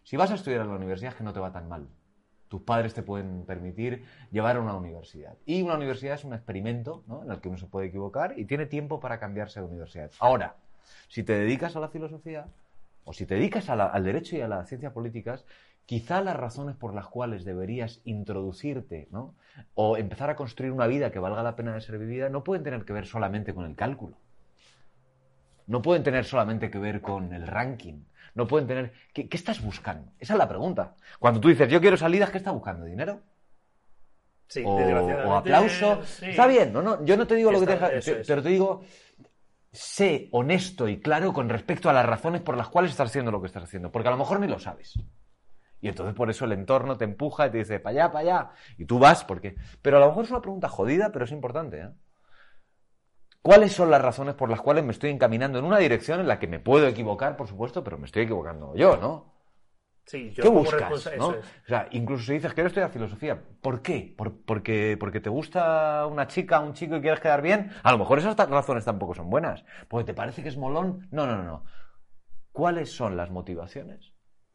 Si 0.02 0.16
vas 0.16 0.30
a 0.30 0.36
estudiar 0.36 0.62
en 0.62 0.68
la 0.68 0.76
universidad 0.76 1.12
es 1.12 1.18
que 1.18 1.24
no 1.24 1.34
te 1.34 1.40
va 1.40 1.52
tan 1.52 1.68
mal. 1.68 1.88
tus 2.48 2.62
padres 2.62 2.94
te 2.94 3.02
pueden 3.02 3.44
permitir 3.44 4.06
llevar 4.30 4.56
a 4.56 4.60
una 4.60 4.76
universidad. 4.76 5.36
Y 5.44 5.60
una 5.60 5.74
universidad 5.74 6.14
es 6.14 6.24
un 6.24 6.32
experimento 6.32 7.04
¿no? 7.06 7.22
en 7.22 7.30
el 7.30 7.42
que 7.42 7.50
uno 7.50 7.58
se 7.58 7.66
puede 7.66 7.88
equivocar 7.88 8.38
y 8.38 8.46
tiene 8.46 8.64
tiempo 8.64 8.98
para 8.98 9.20
cambiarse 9.20 9.60
de 9.60 9.66
universidad. 9.66 10.10
Ahora, 10.20 10.56
si 11.08 11.22
te 11.22 11.34
dedicas 11.34 11.76
a 11.76 11.80
la 11.80 11.90
filosofía 11.90 12.48
o 13.04 13.12
si 13.12 13.26
te 13.26 13.34
dedicas 13.34 13.68
al 13.68 14.04
derecho 14.04 14.36
y 14.36 14.40
a 14.40 14.48
las 14.48 14.68
ciencias 14.70 14.94
políticas, 14.94 15.44
quizá 15.86 16.20
las 16.22 16.36
razones 16.36 16.76
por 16.76 16.94
las 16.94 17.06
cuales 17.08 17.44
deberías 17.44 18.00
introducirte 18.04 19.08
¿no? 19.10 19.34
o 19.74 19.96
empezar 19.96 20.30
a 20.30 20.36
construir 20.36 20.72
una 20.72 20.86
vida 20.86 21.10
que 21.12 21.18
valga 21.18 21.42
la 21.42 21.56
pena 21.56 21.74
de 21.74 21.80
ser 21.80 21.98
vivida 21.98 22.28
no 22.28 22.42
pueden 22.44 22.64
tener 22.64 22.84
que 22.84 22.92
ver 22.92 23.06
solamente 23.06 23.54
con 23.54 23.64
el 23.66 23.74
cálculo. 23.76 24.16
No 25.66 25.80
pueden 25.82 26.02
tener 26.02 26.24
solamente 26.24 26.70
que 26.70 26.78
ver 26.78 27.00
con 27.00 27.32
el 27.32 27.46
ranking. 27.46 28.04
No 28.34 28.46
pueden 28.46 28.66
tener... 28.66 28.92
¿Qué, 29.14 29.28
qué 29.28 29.36
estás 29.36 29.62
buscando? 29.62 30.12
Esa 30.18 30.34
es 30.34 30.38
la 30.38 30.48
pregunta. 30.48 30.94
Cuando 31.18 31.40
tú 31.40 31.48
dices, 31.48 31.68
yo 31.70 31.80
quiero 31.80 31.96
salidas, 31.96 32.30
¿qué 32.30 32.38
estás 32.38 32.52
buscando? 32.52 32.84
¿Dinero? 32.84 33.20
Sí, 34.48 34.62
o, 34.66 34.76
o 35.28 35.34
aplauso. 35.34 36.02
sí. 36.04 36.26
Está 36.26 36.46
bien, 36.46 36.72
no, 36.72 36.82
no, 36.82 37.04
yo 37.04 37.16
no 37.16 37.26
te 37.26 37.34
digo 37.34 37.50
lo 37.50 37.60
que 37.60 37.66
te, 37.66 37.72
eso 37.98 38.10
te- 38.12 38.24
pero 38.26 38.42
te 38.42 38.48
digo, 38.50 38.82
sé 39.72 40.28
honesto 40.32 40.86
y 40.88 41.00
claro 41.00 41.32
con 41.32 41.48
respecto 41.48 41.88
a 41.88 41.92
las 41.94 42.04
razones 42.06 42.42
por 42.42 42.56
las 42.56 42.68
cuales 42.68 42.90
estás 42.90 43.08
haciendo 43.08 43.30
lo 43.30 43.40
que 43.40 43.46
estás 43.46 43.64
haciendo, 43.64 43.90
porque 43.90 44.08
a 44.08 44.10
lo 44.12 44.18
mejor 44.18 44.38
ni 44.40 44.46
lo 44.46 44.58
sabes. 44.58 44.94
Y 45.84 45.88
entonces 45.88 46.14
por 46.14 46.30
eso 46.30 46.46
el 46.46 46.52
entorno 46.52 46.96
te 46.96 47.04
empuja 47.04 47.46
y 47.46 47.50
te 47.50 47.58
dice, 47.58 47.78
para 47.78 47.92
allá, 48.04 48.12
para 48.12 48.20
allá, 48.20 48.50
y 48.78 48.86
tú 48.86 48.98
vas 48.98 49.22
porque... 49.22 49.56
Pero 49.82 49.98
a 49.98 50.00
lo 50.00 50.06
mejor 50.06 50.24
es 50.24 50.30
una 50.30 50.40
pregunta 50.40 50.66
jodida, 50.70 51.12
pero 51.12 51.26
es 51.26 51.30
importante. 51.30 51.78
¿eh? 51.78 51.90
¿Cuáles 53.42 53.72
son 53.74 53.90
las 53.90 54.00
razones 54.00 54.34
por 54.34 54.48
las 54.48 54.62
cuales 54.62 54.82
me 54.82 54.92
estoy 54.92 55.10
encaminando 55.10 55.58
en 55.58 55.66
una 55.66 55.76
dirección 55.76 56.20
en 56.20 56.26
la 56.26 56.38
que 56.38 56.46
me 56.46 56.58
puedo 56.58 56.86
equivocar, 56.86 57.36
por 57.36 57.48
supuesto, 57.48 57.84
pero 57.84 57.98
me 57.98 58.06
estoy 58.06 58.22
equivocando 58.22 58.74
yo, 58.74 58.96
¿no? 58.96 59.34
Sí, 60.06 60.32
yo 60.32 60.42
¿Qué 60.42 60.48
buscas? 60.48 60.90
¿no? 61.18 61.32
es. 61.32 61.44
O 61.44 61.68
sea, 61.68 61.88
incluso 61.90 62.24
si 62.24 62.32
dices 62.32 62.54
quiero 62.54 62.68
estudiar 62.68 62.88
filosofía, 62.90 63.42
¿por 63.60 63.82
qué? 63.82 64.14
¿Por- 64.16 64.40
porque, 64.42 64.96
¿Porque 64.98 65.20
te 65.20 65.28
gusta 65.28 66.06
una 66.06 66.26
chica, 66.28 66.60
un 66.60 66.72
chico 66.72 66.96
y 66.96 67.02
quieres 67.02 67.20
quedar 67.20 67.42
bien? 67.42 67.72
A 67.82 67.92
lo 67.92 67.98
mejor 67.98 68.18
esas 68.18 68.36
razones 68.48 68.86
tampoco 68.86 69.12
son 69.14 69.28
buenas. 69.28 69.64
¿Porque 69.88 70.06
te 70.06 70.14
parece 70.14 70.42
que 70.42 70.48
es 70.48 70.56
molón? 70.56 71.08
No, 71.10 71.26
no, 71.26 71.36
no, 71.36 71.42
no. 71.42 71.64
¿Cuáles 72.52 72.90
son 72.90 73.18
las 73.18 73.30
motivaciones, 73.30 74.13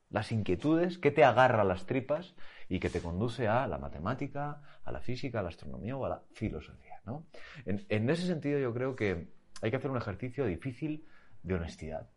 las 0.09 0.31
inquietudes 0.31 0.97
que 0.97 1.11
te 1.11 1.23
agarra 1.23 1.63
las 1.63 1.85
tripas 1.85 2.35
y 2.67 2.79
que 2.79 2.89
te 2.89 3.01
conduce 3.01 3.47
a 3.47 3.67
la 3.67 3.77
matemática, 3.77 4.61
a 4.83 4.91
la 4.91 4.99
física, 5.01 5.39
a 5.39 5.43
la 5.43 5.49
astronomía 5.49 5.95
o 5.97 6.05
a 6.05 6.09
la 6.09 6.23
filosofía? 6.33 7.01
¿no? 7.05 7.25
En, 7.65 7.85
en 7.89 8.09
ese 8.09 8.25
sentido 8.25 8.59
yo 8.59 8.73
creo 8.73 8.95
que 8.95 9.29
hay 9.61 9.71
que 9.71 9.77
hacer 9.77 9.91
un 9.91 9.97
ejercicio 9.97 10.45
difícil 10.45 11.05
de 11.43 11.55
honestidad. 11.55 12.09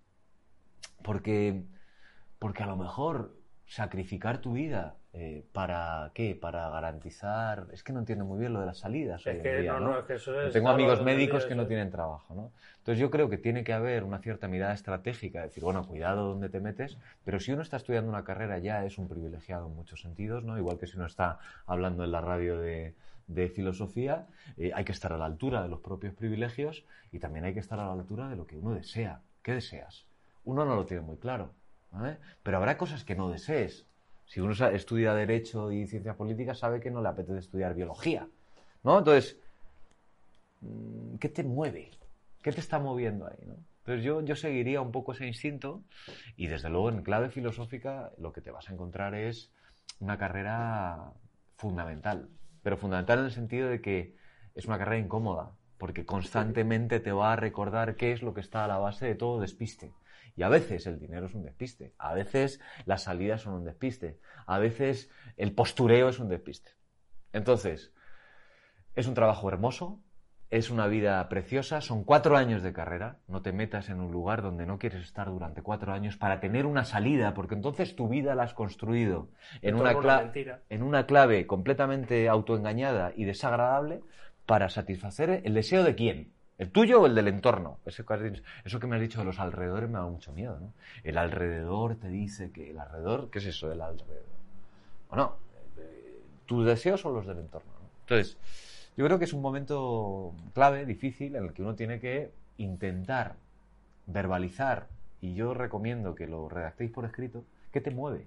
Porque 1.02 1.64
porque 2.42 2.64
a 2.64 2.66
lo 2.66 2.76
mejor 2.76 3.40
sacrificar 3.66 4.38
tu 4.38 4.52
vida 4.52 4.96
eh, 5.14 5.44
para 5.52 6.10
qué, 6.14 6.34
para 6.34 6.68
garantizar, 6.70 7.66
es 7.72 7.82
que 7.82 7.92
no 7.92 8.00
entiendo 8.00 8.24
muy 8.24 8.38
bien 8.38 8.52
lo 8.52 8.60
de 8.60 8.66
las 8.66 8.78
salidas. 8.78 9.20
Es 9.22 9.26
hoy 9.26 9.32
en 9.36 9.42
que 9.42 9.58
día, 9.60 9.72
no, 9.74 9.80
no, 9.80 9.98
es 9.98 10.04
que 10.06 10.14
eso 10.14 10.40
es- 10.40 10.52
Tengo 10.52 10.68
amigos 10.70 11.02
médicos 11.02 11.44
que 11.46 11.54
no 11.54 11.66
tienen 11.66 11.90
trabajo, 11.90 12.34
¿no? 12.34 12.50
Entonces 12.78 12.98
yo 12.98 13.10
creo 13.10 13.28
que 13.28 13.38
tiene 13.38 13.62
que 13.64 13.72
haber 13.72 14.04
una 14.04 14.18
cierta 14.18 14.48
mirada 14.48 14.72
estratégica, 14.74 15.42
decir, 15.42 15.62
bueno, 15.62 15.86
cuidado 15.86 16.28
donde 16.28 16.48
te 16.48 16.60
metes, 16.60 16.98
pero 17.24 17.40
si 17.40 17.52
uno 17.52 17.62
está 17.62 17.76
estudiando 17.76 18.10
una 18.10 18.24
carrera 18.24 18.58
ya 18.58 18.84
es 18.84 18.98
un 18.98 19.08
privilegiado 19.08 19.66
en 19.68 19.76
muchos 19.76 20.00
sentidos, 20.00 20.44
¿no? 20.44 20.58
Igual 20.58 20.78
que 20.78 20.86
si 20.86 20.96
uno 20.96 21.06
está 21.06 21.38
hablando 21.66 22.04
en 22.04 22.12
la 22.12 22.20
radio 22.20 22.58
de, 22.58 22.94
de 23.26 23.48
filosofía, 23.48 24.26
eh, 24.56 24.72
hay 24.74 24.84
que 24.84 24.92
estar 24.92 25.12
a 25.12 25.18
la 25.18 25.26
altura 25.26 25.62
de 25.62 25.68
los 25.68 25.80
propios 25.80 26.14
privilegios 26.14 26.84
y 27.12 27.18
también 27.20 27.44
hay 27.44 27.54
que 27.54 27.60
estar 27.60 27.78
a 27.78 27.86
la 27.86 27.92
altura 27.92 28.28
de 28.28 28.36
lo 28.36 28.46
que 28.46 28.56
uno 28.56 28.74
desea. 28.74 29.20
¿Qué 29.42 29.52
deseas? 29.52 30.04
Uno 30.44 30.64
no 30.64 30.74
lo 30.74 30.84
tiene 30.86 31.02
muy 31.02 31.16
claro, 31.18 31.50
Pero 32.42 32.56
habrá 32.56 32.76
cosas 32.78 33.04
que 33.04 33.14
no 33.14 33.30
desees. 33.30 33.86
Si 34.24 34.40
uno 34.40 34.52
estudia 34.52 35.14
Derecho 35.14 35.72
y 35.72 35.86
Ciencias 35.86 36.16
Políticas, 36.16 36.58
sabe 36.58 36.80
que 36.80 36.90
no 36.90 37.02
le 37.02 37.08
apetece 37.08 37.38
estudiar 37.38 37.74
Biología, 37.74 38.28
¿no? 38.82 38.98
Entonces, 38.98 39.38
mm, 40.60 41.16
¿qué 41.16 41.28
te 41.28 41.44
mueve? 41.44 41.90
¿Qué 42.42 42.52
te 42.52 42.60
está 42.60 42.78
moviendo 42.78 43.26
ahí, 43.26 43.44
no? 43.46 43.56
Entonces 43.80 44.04
yo, 44.04 44.20
yo 44.22 44.36
seguiría 44.36 44.80
un 44.80 44.92
poco 44.92 45.12
ese 45.12 45.26
instinto 45.26 45.82
y 46.36 46.46
desde 46.46 46.70
luego 46.70 46.88
en 46.88 47.02
clave 47.02 47.30
filosófica 47.30 48.12
lo 48.16 48.32
que 48.32 48.40
te 48.40 48.52
vas 48.52 48.70
a 48.70 48.72
encontrar 48.72 49.14
es 49.14 49.50
una 49.98 50.18
carrera 50.18 51.12
fundamental, 51.56 52.28
pero 52.62 52.76
fundamental 52.76 53.18
en 53.18 53.24
el 53.26 53.32
sentido 53.32 53.68
de 53.68 53.80
que 53.80 54.14
es 54.54 54.66
una 54.66 54.78
carrera 54.78 54.98
incómoda, 54.98 55.50
porque 55.78 56.06
constantemente 56.06 57.00
te 57.00 57.10
va 57.10 57.32
a 57.32 57.36
recordar 57.36 57.96
qué 57.96 58.12
es 58.12 58.22
lo 58.22 58.34
que 58.34 58.40
está 58.40 58.64
a 58.64 58.68
la 58.68 58.78
base 58.78 59.06
de 59.06 59.14
todo 59.16 59.40
despiste. 59.40 59.90
Y 60.36 60.42
a 60.42 60.48
veces 60.48 60.86
el 60.86 60.98
dinero 60.98 61.26
es 61.26 61.34
un 61.34 61.42
despiste, 61.42 61.94
a 61.98 62.14
veces 62.14 62.60
las 62.86 63.02
salidas 63.02 63.42
son 63.42 63.54
un 63.54 63.64
despiste, 63.64 64.18
a 64.46 64.58
veces 64.58 65.10
el 65.36 65.54
postureo 65.54 66.08
es 66.08 66.18
un 66.18 66.28
despiste. 66.28 66.72
Entonces, 67.32 67.92
es 68.94 69.06
un 69.06 69.14
trabajo 69.14 69.48
hermoso, 69.48 70.00
es 70.52 70.68
una 70.68 70.86
vida 70.86 71.26
preciosa, 71.30 71.80
son 71.80 72.04
cuatro 72.04 72.36
años 72.36 72.62
de 72.62 72.74
carrera, 72.74 73.16
no 73.26 73.40
te 73.40 73.52
metas 73.52 73.88
en 73.88 74.00
un 74.00 74.12
lugar 74.12 74.42
donde 74.42 74.66
no 74.66 74.78
quieres 74.78 75.02
estar 75.02 75.30
durante 75.30 75.62
cuatro 75.62 75.94
años 75.94 76.18
para 76.18 76.40
tener 76.40 76.66
una 76.66 76.84
salida, 76.84 77.32
porque 77.32 77.54
entonces 77.54 77.96
tu 77.96 78.08
vida 78.08 78.34
la 78.34 78.42
has 78.42 78.52
construido 78.52 79.30
en 79.62 79.76
una, 79.76 80.30
en 80.68 80.82
una 80.82 81.06
clave 81.06 81.46
completamente 81.46 82.28
autoengañada 82.28 83.14
y 83.16 83.24
desagradable 83.24 84.02
para 84.44 84.68
satisfacer 84.68 85.40
el 85.44 85.54
deseo 85.54 85.84
de 85.84 85.94
quién, 85.94 86.32
el 86.62 86.70
tuyo 86.70 87.02
o 87.02 87.06
el 87.06 87.14
del 87.14 87.26
entorno. 87.26 87.78
Eso 87.84 88.06
que, 88.06 88.86
me 88.86 88.96
has 88.96 89.02
dicho 89.02 89.18
de 89.18 89.24
los 89.24 89.40
alrededores 89.40 89.90
me 89.90 89.98
da 89.98 90.06
mucho 90.06 90.32
miedo, 90.32 90.58
¿no? 90.60 90.72
El 91.02 91.18
alrededor 91.18 91.96
te 91.96 92.08
dice 92.08 92.52
que 92.52 92.70
el 92.70 92.78
alrededor, 92.78 93.30
¿qué 93.30 93.40
es 93.40 93.46
eso 93.46 93.72
el 93.72 93.80
alrededor? 93.80 94.24
¿O 95.10 95.16
no? 95.16 95.36
Eh, 95.76 96.20
Tus 96.46 96.64
deseos 96.64 97.00
son 97.00 97.14
los 97.14 97.26
del 97.26 97.38
entorno. 97.38 97.72
¿no? 97.72 97.88
Entonces, 98.02 98.38
yo 98.96 99.04
creo 99.04 99.18
que 99.18 99.24
es 99.24 99.32
un 99.32 99.42
momento 99.42 100.32
clave, 100.54 100.86
difícil, 100.86 101.34
en 101.34 101.44
el 101.44 101.52
que 101.52 101.62
uno 101.62 101.74
tiene 101.74 101.98
que 101.98 102.30
intentar 102.58 103.34
verbalizar, 104.06 104.86
y 105.20 105.34
yo 105.34 105.54
recomiendo 105.54 106.14
que 106.14 106.28
lo 106.28 106.48
redactéis 106.48 106.92
por 106.92 107.04
escrito, 107.04 107.44
¿qué 107.72 107.80
te 107.80 107.90
mueve? 107.90 108.26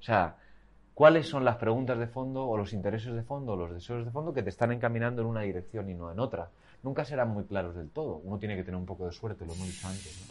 O 0.00 0.02
sea, 0.02 0.36
¿cuáles 0.94 1.28
son 1.28 1.44
las 1.44 1.56
preguntas 1.56 1.98
de 1.98 2.06
fondo 2.06 2.46
o 2.46 2.56
los 2.56 2.72
intereses 2.72 3.14
de 3.14 3.22
fondo 3.22 3.52
o 3.52 3.56
los 3.56 3.72
deseos 3.72 4.04
de 4.04 4.10
fondo 4.10 4.32
que 4.32 4.42
te 4.42 4.50
están 4.50 4.72
encaminando 4.72 5.20
en 5.20 5.28
una 5.28 5.42
dirección 5.42 5.90
y 5.90 5.94
no 5.94 6.10
en 6.10 6.18
otra? 6.18 6.48
Nunca 6.82 7.04
serán 7.04 7.30
muy 7.30 7.44
claros 7.44 7.76
del 7.76 7.90
todo. 7.90 8.16
Uno 8.24 8.38
tiene 8.38 8.56
que 8.56 8.64
tener 8.64 8.78
un 8.78 8.86
poco 8.86 9.06
de 9.06 9.12
suerte, 9.12 9.46
lo 9.46 9.54
hemos 9.54 9.66
dicho 9.66 9.86
antes. 9.86 10.28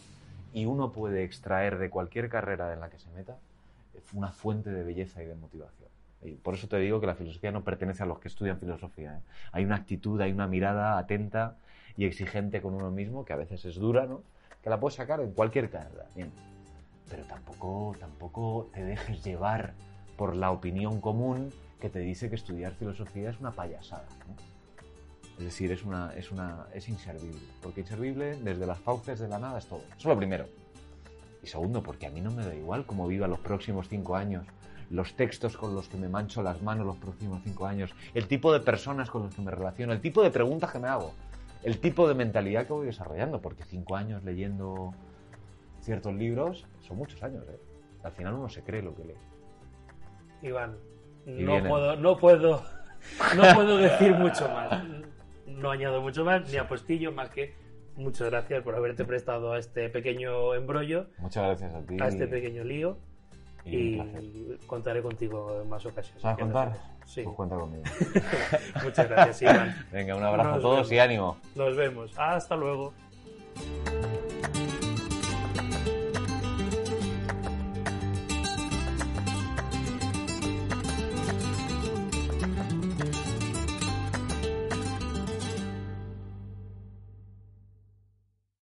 Y 0.54 0.66
uno 0.66 0.92
puede 0.92 1.24
extraer 1.24 1.78
de 1.78 1.90
cualquier 1.90 2.30
carrera 2.30 2.74
en 2.74 2.82
la 2.82 2.90
que 2.90 3.00
se 3.00 3.10
meta 3.12 3.38
eh, 3.94 4.02
una 4.14 4.32
fuente 4.32 4.70
de 4.70 4.84
belleza 4.84 5.24
y 5.24 5.26
de 5.26 5.36
motivación. 5.36 5.90
Y 6.24 6.36
por 6.36 6.54
eso 6.54 6.68
te 6.68 6.78
digo 6.78 7.00
que 7.00 7.08
la 7.08 7.16
filosofía 7.16 7.52
no 7.52 7.64
pertenece 7.64 8.04
a 8.04 8.06
los 8.06 8.20
que 8.20 8.28
estudian 8.28 8.60
filosofía. 8.60 9.18
¿eh? 9.18 9.22
Hay 9.54 9.64
una 9.64 9.76
actitud, 9.76 10.20
hay 10.20 10.32
una 10.32 10.48
mirada 10.48 10.98
atenta 10.98 11.56
y 11.98 12.06
exigente 12.06 12.62
con 12.62 12.74
uno 12.74 12.92
mismo, 12.92 13.26
que 13.26 13.34
a 13.34 13.38
veces 13.38 13.66
es 13.66 13.76
dura, 13.76 14.06
¿no? 14.06 14.22
Que 14.62 14.70
la 14.70 14.80
puedes 14.80 14.96
sacar 14.96 15.22
en 15.22 15.32
cualquier 15.32 15.70
carrera. 15.70 16.06
Bien. 16.16 16.32
Pero 17.10 17.24
tampoco, 17.26 17.96
tampoco 18.00 18.70
te 18.74 18.84
dejes 18.84 19.24
llevar 19.24 19.74
por 20.18 20.36
la 20.36 20.52
opinión 20.52 21.02
común 21.02 21.52
que 21.80 21.90
te 21.90 22.00
dice 22.00 22.30
que 22.30 22.36
estudiar 22.36 22.74
filosofía 22.74 23.32
es 23.32 23.40
una 23.40 23.52
payasada. 23.52 24.06
¿no? 24.28 24.51
Es 25.42 25.46
decir, 25.46 25.72
es, 25.72 25.84
una, 25.84 26.14
es, 26.16 26.30
una, 26.30 26.68
es 26.72 26.88
inservible. 26.88 27.42
Porque 27.64 27.82
inservible, 27.82 28.36
desde 28.44 28.68
las 28.68 28.78
fauces 28.78 29.18
de 29.20 29.28
la 29.28 29.40
nada, 29.40 29.58
es 29.58 29.66
todo. 29.66 29.80
Eso 29.88 29.98
es 29.98 30.06
lo 30.06 30.16
primero. 30.16 30.46
Y 31.42 31.48
segundo, 31.48 31.82
porque 31.82 32.06
a 32.06 32.12
mí 32.12 32.22
no 32.22 32.30
me 32.30 32.46
da 32.46 32.54
igual 32.54 32.86
cómo 32.86 33.08
viva 33.08 33.28
los 33.28 33.40
próximos 33.40 33.90
cinco 33.90 34.16
años, 34.16 34.46
los 34.92 35.16
textos 35.16 35.58
con 35.58 35.74
los 35.74 35.88
que 35.88 35.98
me 35.98 36.10
mancho 36.10 36.44
las 36.44 36.62
manos 36.62 36.86
los 36.86 36.98
próximos 36.98 37.42
cinco 37.44 37.66
años, 37.66 37.90
el 38.14 38.28
tipo 38.28 38.54
de 38.54 38.60
personas 38.60 39.10
con 39.10 39.24
los 39.24 39.34
que 39.34 39.42
me 39.42 39.50
relaciono, 39.50 39.94
el 39.94 40.00
tipo 40.02 40.22
de 40.22 40.30
preguntas 40.30 40.72
que 40.72 40.78
me 40.78 40.90
hago, 40.90 41.12
el 41.64 41.80
tipo 41.80 42.08
de 42.08 42.14
mentalidad 42.14 42.68
que 42.68 42.74
voy 42.74 42.86
desarrollando, 42.86 43.42
porque 43.42 43.64
cinco 43.64 43.96
años 43.96 44.24
leyendo 44.24 44.94
ciertos 45.80 46.14
libros 46.14 46.68
son 46.82 46.98
muchos 46.98 47.24
años. 47.24 47.44
¿eh? 47.50 47.60
Al 48.04 48.12
final 48.12 48.36
uno 48.36 48.48
se 48.48 48.62
cree 48.62 48.84
lo 48.84 48.94
que 48.94 49.06
lee. 49.06 49.16
Iván, 50.44 50.78
no 51.26 51.68
puedo, 51.68 51.96
no 51.96 52.18
puedo, 52.18 52.64
no 53.36 53.56
puedo 53.56 53.78
decir 53.78 54.14
mucho 54.14 54.48
más. 54.48 54.84
No 55.58 55.72
añado 55.72 56.02
mucho 56.02 56.24
más, 56.26 56.50
ni 56.52 56.58
apostillo, 56.58 57.12
más 57.12 57.30
que 57.30 57.54
muchas 57.96 58.30
gracias 58.30 58.64
por 58.64 58.76
haberte 58.76 59.06
prestado 59.06 59.54
a 59.54 59.60
este 59.60 59.90
pequeño 59.90 60.54
embrollo, 60.56 61.08
Muchas 61.20 61.44
gracias 61.46 61.74
a 61.74 61.86
ti. 61.86 61.98
a 62.02 62.08
este 62.08 62.28
pequeño 62.28 62.64
lío. 62.64 62.98
y 63.66 64.00
contaré 64.66 65.02
contigo 65.04 65.62
en 65.62 65.70
más 65.70 65.86
ocasiones. 65.86 66.22
¿Sabes 66.22 66.40
contar? 66.40 66.78
Sí. 67.06 67.22
Pues 67.24 67.36
cuenta 67.36 67.56
conmigo. 67.58 67.84
Muchas 68.84 69.08
gracias, 69.10 69.42
Iván. 69.44 69.76
Venga, 69.92 70.16
un 70.16 70.24
abrazo 70.24 70.50
Nos 70.50 70.58
a 70.58 70.62
todos 70.62 70.76
vemos. 70.78 70.92
y 70.94 71.00
ánimo. 71.00 71.38
Nos 71.56 71.76
vemos. 71.76 72.14
Hasta 72.18 72.56
luego. 72.56 72.94